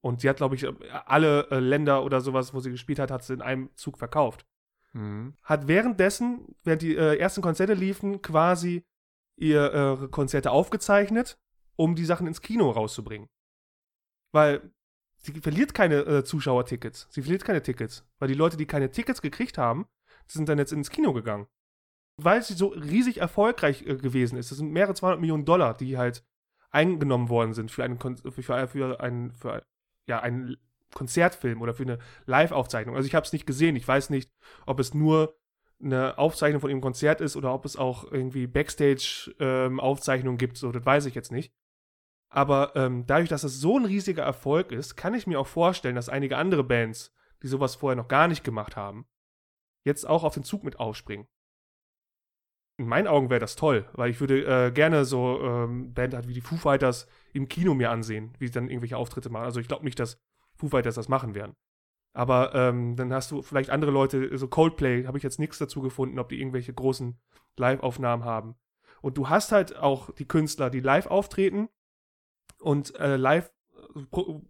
Und 0.01 0.21
sie 0.21 0.29
hat, 0.29 0.37
glaube 0.37 0.55
ich, 0.55 0.67
alle 1.07 1.51
äh, 1.51 1.59
Länder 1.59 2.05
oder 2.05 2.21
sowas, 2.21 2.55
wo 2.55 2.61
sie 2.61 2.71
gespielt 2.71 2.99
hat, 2.99 3.11
hat 3.11 3.25
sie 3.25 3.35
in 3.35 3.43
einem 3.43 3.71
Zug 3.77 3.99
verkauft. 3.99 4.47
Mhm. 4.93 5.35
Hat 5.43 5.67
währenddessen, 5.67 6.55
während 6.63 6.83
die 6.83 6.97
äh, 6.97 7.17
ersten 7.17 7.43
Konzerte 7.43 7.75
liefen, 7.75 8.23
quasi 8.23 8.85
ihre 9.37 10.09
Konzerte 10.11 10.53
aufgezeichnet, 10.53 11.41
um 11.75 11.97
die 11.97 12.05
Sachen 12.05 12.29
ins 12.29 12.41
Kino 12.41 12.71
rauszubringen. 12.71 13.29
Weil 14.31 14.73
sie 15.17 15.33
verliert 15.41 15.75
keine 15.75 16.03
äh, 16.03 16.25
Zuschauertickets. 16.25 17.09
Sie 17.11 17.23
verliert 17.23 17.45
keine 17.45 17.63
Tickets. 17.63 18.07
Weil 18.19 18.29
die 18.29 18.35
Leute, 18.35 18.57
die 18.57 18.67
keine 18.67 18.93
Tickets 18.93 19.23
gekriegt 19.23 19.59
haben, 19.59 19.87
sind 20.29 20.49
dann 20.49 20.59
jetzt 20.59 20.73
ins 20.73 20.91
Kino 20.91 21.13
gegangen 21.13 21.49
weil 22.17 22.43
sie 22.43 22.55
so 22.55 22.69
riesig 22.69 23.19
erfolgreich 23.19 23.83
äh, 23.83 23.97
gewesen 23.97 24.39
ist. 24.39 24.51
Das 24.51 24.59
sind 24.59 24.73
mehrere 24.73 24.95
200 24.95 25.21
Millionen 25.21 25.45
Dollar, 25.45 25.75
die 25.75 25.99
halt 25.99 26.25
eingenommen 26.71 27.29
worden 27.29 27.55
sind 27.55 27.71
für 27.71 27.85
einen, 27.85 27.99
für, 27.99 28.17
für, 28.43 28.69
für 28.69 29.01
einen, 29.01 29.33
für, 29.33 29.65
ja, 30.07 30.21
einen 30.21 30.57
Konzertfilm 30.93 31.63
oder 31.63 31.75
für 31.75 31.85
eine 31.85 31.99
Live-Aufzeichnung. 32.27 32.97
Also 32.97 33.07
ich 33.07 33.15
habe 33.15 33.27
es 33.27 33.33
nicht 33.33 33.47
gesehen. 33.47 33.77
Ich 33.77 33.87
weiß 33.87 34.11
nicht, 34.11 34.31
ob 34.67 34.81
es 34.81 34.95
nur 34.95 35.37
eine 35.83 36.19
Aufzeichnung 36.19 36.61
von 36.61 36.71
ihrem 36.71 36.81
Konzert 36.81 37.21
ist 37.21 37.37
oder 37.37 37.53
ob 37.53 37.65
es 37.65 37.77
auch 37.77 38.11
irgendwie 38.11 38.47
Backstage-Aufzeichnungen 38.47 40.35
ähm, 40.35 40.39
gibt. 40.39 40.57
So, 40.57 40.73
das 40.73 40.85
weiß 40.85 41.07
ich 41.07 41.15
jetzt 41.15 41.33
nicht. 41.33 41.53
Aber 42.29 42.75
ähm, 42.75 43.07
dadurch, 43.07 43.29
dass 43.29 43.45
es 43.45 43.61
so 43.61 43.79
ein 43.79 43.85
riesiger 43.85 44.25
Erfolg 44.25 44.73
ist, 44.73 44.97
kann 44.97 45.15
ich 45.15 45.27
mir 45.27 45.39
auch 45.39 45.47
vorstellen, 45.47 45.95
dass 45.95 46.09
einige 46.09 46.37
andere 46.37 46.65
Bands, 46.65 47.15
die 47.43 47.49
sowas 47.49 47.77
vorher 47.77 47.97
noch 47.97 48.09
gar 48.09 48.27
nicht 48.27 48.43
gemacht 48.43 48.77
haben, 48.77 49.07
jetzt 49.85 50.09
auch 50.09 50.25
auf 50.25 50.35
den 50.35 50.45
Zug 50.45 50.65
mit 50.65 50.81
aufspringen 50.81 51.29
in 52.77 52.87
meinen 52.87 53.07
Augen 53.07 53.31
wäre 53.31 53.41
das 53.41 53.57
toll, 53.57 53.89
weil 53.93 54.11
ich 54.11 54.21
würde 54.21 54.45
äh, 54.45 54.71
gerne 54.73 55.05
so 55.05 55.41
ähm, 55.41 55.95
Band 55.95 56.15
halt 56.15 56.29
wie 56.29 56.35
die 56.35 56.41
Foo 56.41 56.57
Fighters 56.57 57.07
im 57.33 57.49
Kino 57.49 57.75
mir 57.75 57.91
ansehen, 57.91 58.33
wie 58.39 58.47
sie 58.47 58.53
dann 58.53 58.69
irgendwelche 58.69 58.97
Auftritte 58.97 59.31
machen. 59.31 59.45
Also 59.45 59.61
ich 59.61 59.69
glaube 59.69 59.85
nicht, 59.85 59.99
dass 60.01 60.21
Foo 60.57 60.69
Fighters 60.69 60.97
das 60.97 61.09
machen 61.09 61.35
werden. 61.35 61.55
Aber 62.15 62.55
ähm, 62.55 62.97
dann 62.97 63.13
hast 63.13 63.31
du 63.31 63.43
vielleicht 63.43 63.71
andere 63.71 63.91
Leute, 63.91 64.37
so 64.39 64.49
Coldplay, 64.49 65.05
habe 65.07 65.19
ich 65.19 65.25
jetzt 65.25 65.41
nichts 65.41 65.59
dazu 65.59 65.83
gefunden, 65.83 66.19
ob 66.19 66.29
die 66.29 66.41
irgendwelche 66.41 66.73
großen 66.73 67.19
Live-Aufnahmen 67.57 68.25
haben. 68.25 68.55
Und 69.03 69.19
du 69.19 69.29
hast 69.29 69.53
halt 69.53 69.77
auch 69.77 70.11
die 70.13 70.27
Künstler, 70.27 70.71
die 70.71 70.81
live 70.81 71.07
auftreten 71.07 71.69
und 72.61 72.99
äh, 72.99 73.17
live 73.17 73.53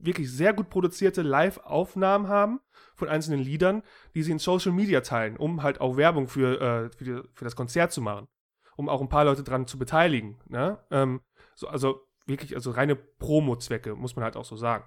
wirklich 0.00 0.30
sehr 0.30 0.52
gut 0.52 0.70
produzierte 0.70 1.22
Live-Aufnahmen 1.22 2.28
haben 2.28 2.60
von 2.94 3.08
einzelnen 3.08 3.40
Liedern, 3.40 3.82
die 4.14 4.22
sie 4.22 4.32
in 4.32 4.38
Social 4.38 4.72
Media 4.72 5.00
teilen, 5.00 5.36
um 5.36 5.62
halt 5.62 5.80
auch 5.80 5.96
Werbung 5.96 6.28
für, 6.28 6.60
äh, 6.60 6.90
für, 6.90 7.04
die, 7.04 7.28
für, 7.34 7.44
das 7.44 7.56
Konzert 7.56 7.92
zu 7.92 8.00
machen, 8.00 8.28
um 8.76 8.88
auch 8.88 9.00
ein 9.00 9.08
paar 9.08 9.24
Leute 9.24 9.42
dran 9.42 9.66
zu 9.66 9.78
beteiligen. 9.78 10.40
Ne? 10.48 10.78
Ähm, 10.90 11.20
so, 11.54 11.68
also 11.68 12.06
wirklich, 12.26 12.54
also 12.54 12.70
reine 12.70 12.96
Promo-Zwecke, 12.96 13.94
muss 13.94 14.16
man 14.16 14.24
halt 14.24 14.36
auch 14.36 14.44
so 14.44 14.56
sagen. 14.56 14.84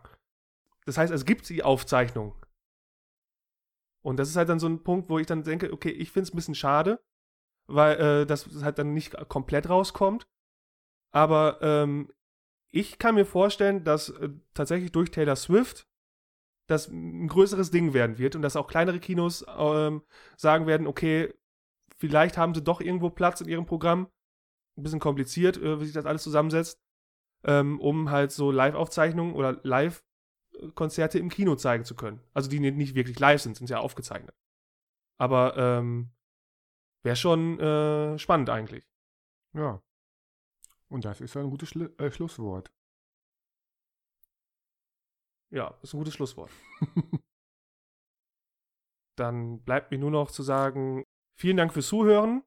Das 0.85 0.97
heißt, 0.97 1.13
es 1.13 1.25
gibt 1.25 1.47
die 1.49 1.63
Aufzeichnung. 1.63 2.33
Und 4.01 4.17
das 4.17 4.29
ist 4.29 4.37
halt 4.37 4.49
dann 4.49 4.59
so 4.59 4.67
ein 4.67 4.83
Punkt, 4.83 5.09
wo 5.09 5.19
ich 5.19 5.27
dann 5.27 5.43
denke, 5.43 5.73
okay, 5.73 5.89
ich 5.89 6.11
finde 6.11 6.27
es 6.27 6.33
ein 6.33 6.37
bisschen 6.37 6.55
schade, 6.55 6.99
weil 7.67 7.99
äh, 7.99 8.25
das 8.25 8.47
halt 8.63 8.79
dann 8.79 8.93
nicht 8.93 9.15
komplett 9.27 9.69
rauskommt. 9.69 10.27
Aber 11.11 11.59
ähm, 11.61 12.11
ich 12.71 12.99
kann 12.99 13.15
mir 13.15 13.25
vorstellen, 13.25 13.83
dass 13.83 14.09
äh, 14.09 14.29
tatsächlich 14.53 14.91
durch 14.91 15.11
Taylor 15.11 15.35
Swift 15.35 15.87
das 16.67 16.89
ein 16.89 17.27
größeres 17.27 17.71
Ding 17.71 17.93
werden 17.93 18.17
wird 18.17 18.35
und 18.35 18.41
dass 18.41 18.55
auch 18.55 18.67
kleinere 18.67 18.99
Kinos 18.99 19.45
ähm, 19.57 20.03
sagen 20.35 20.67
werden, 20.67 20.85
okay, 20.85 21.33
vielleicht 21.97 22.37
haben 22.37 22.53
sie 22.53 22.61
doch 22.61 22.81
irgendwo 22.81 23.09
Platz 23.09 23.41
in 23.41 23.47
ihrem 23.47 23.65
Programm. 23.65 24.07
Ein 24.77 24.83
bisschen 24.83 24.99
kompliziert, 24.99 25.57
äh, 25.57 25.79
wie 25.79 25.85
sich 25.85 25.93
das 25.93 26.05
alles 26.05 26.23
zusammensetzt, 26.23 26.79
ähm, 27.45 27.79
um 27.79 28.11
halt 28.11 28.31
so 28.31 28.51
Live-Aufzeichnungen 28.51 29.33
oder 29.33 29.59
Live-Konzerte 29.63 31.19
im 31.19 31.29
Kino 31.29 31.55
zeigen 31.55 31.85
zu 31.85 31.95
können. 31.95 32.21
Also 32.33 32.49
die 32.49 32.59
nicht 32.59 32.95
wirklich 32.95 33.19
live 33.19 33.41
sind, 33.41 33.55
sind 33.55 33.69
ja 33.69 33.79
aufgezeichnet. 33.79 34.35
Aber 35.17 35.57
ähm, 35.57 36.11
wäre 37.03 37.15
schon 37.15 37.59
äh, 37.59 38.19
spannend 38.19 38.49
eigentlich. 38.49 38.85
Ja. 39.53 39.81
Und 40.89 41.05
das 41.05 41.21
ist 41.21 41.35
ein 41.35 41.49
gutes 41.49 41.69
Schlu 41.69 41.85
äh, 41.97 42.11
Schlusswort. 42.11 42.71
Ja, 45.49 45.77
ist 45.81 45.93
ein 45.93 45.99
gutes 45.99 46.13
Schlusswort. 46.13 46.51
Dann 49.17 49.63
bleibt 49.63 49.91
mir 49.91 49.97
nur 49.97 50.11
noch 50.11 50.29
zu 50.31 50.43
sagen, 50.43 51.03
vielen 51.39 51.57
Dank 51.57 51.73
fürs 51.73 51.87
Zuhören. 51.87 52.43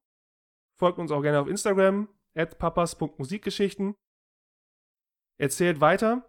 Folgt 0.78 0.98
uns 0.98 1.10
auch 1.10 1.22
gerne 1.22 1.40
auf 1.40 1.48
Instagram, 1.48 2.08
at 2.34 2.58
papas.musikgeschichten. 2.58 3.94
Erzählt 5.38 5.80
weiter. 5.80 6.26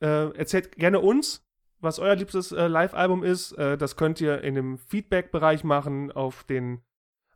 Äh, 0.00 0.36
erzählt 0.36 0.72
gerne 0.76 1.00
uns, 1.00 1.46
was 1.80 1.98
euer 1.98 2.14
liebstes 2.14 2.52
äh, 2.52 2.66
Live-Album 2.66 3.24
ist. 3.24 3.52
Äh, 3.52 3.76
das 3.76 3.96
könnt 3.96 4.20
ihr 4.20 4.42
in 4.42 4.54
dem 4.54 4.78
Feedback-Bereich 4.78 5.64
machen 5.64 6.12
auf 6.12 6.44
den 6.44 6.82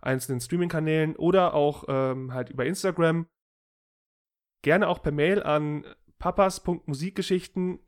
einzelnen 0.01 0.41
Streaming-Kanälen 0.41 1.17
oder 1.17 1.55
auch 1.55 1.85
ähm, 1.89 2.33
halt 2.33 2.51
über 2.51 2.65
Instagram. 2.67 3.27
Gerne 4.65 4.89
auch 4.89 5.03
per 5.03 5.13
Mail 5.13 5.43
an 5.43 5.85
papas.musikgeschichten 6.19 7.81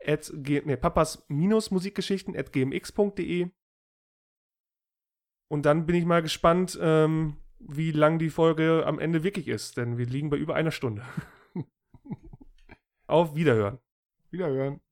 nee, 0.45 0.77
papas-musikgeschichten 0.77 2.37
at 2.37 2.53
gmx.de. 2.53 3.49
Und 5.49 5.65
dann 5.65 5.87
bin 5.87 5.97
ich 5.97 6.05
mal 6.05 6.21
gespannt, 6.21 6.79
ähm, 6.79 7.39
wie 7.61 7.93
lang 7.93 8.19
die 8.19 8.29
Folge 8.29 8.85
am 8.85 8.99
Ende 8.99 9.25
wirklich 9.25 9.49
ist, 9.49 9.79
denn 9.79 9.97
wir 9.97 10.05
liegen 10.05 10.29
bei 10.29 10.37
über 10.37 10.55
einer 10.55 10.71
Stunde. 10.71 11.03
Auf 13.07 13.35
Wiederhören. 13.35 13.79
Wiederhören. 14.31 14.83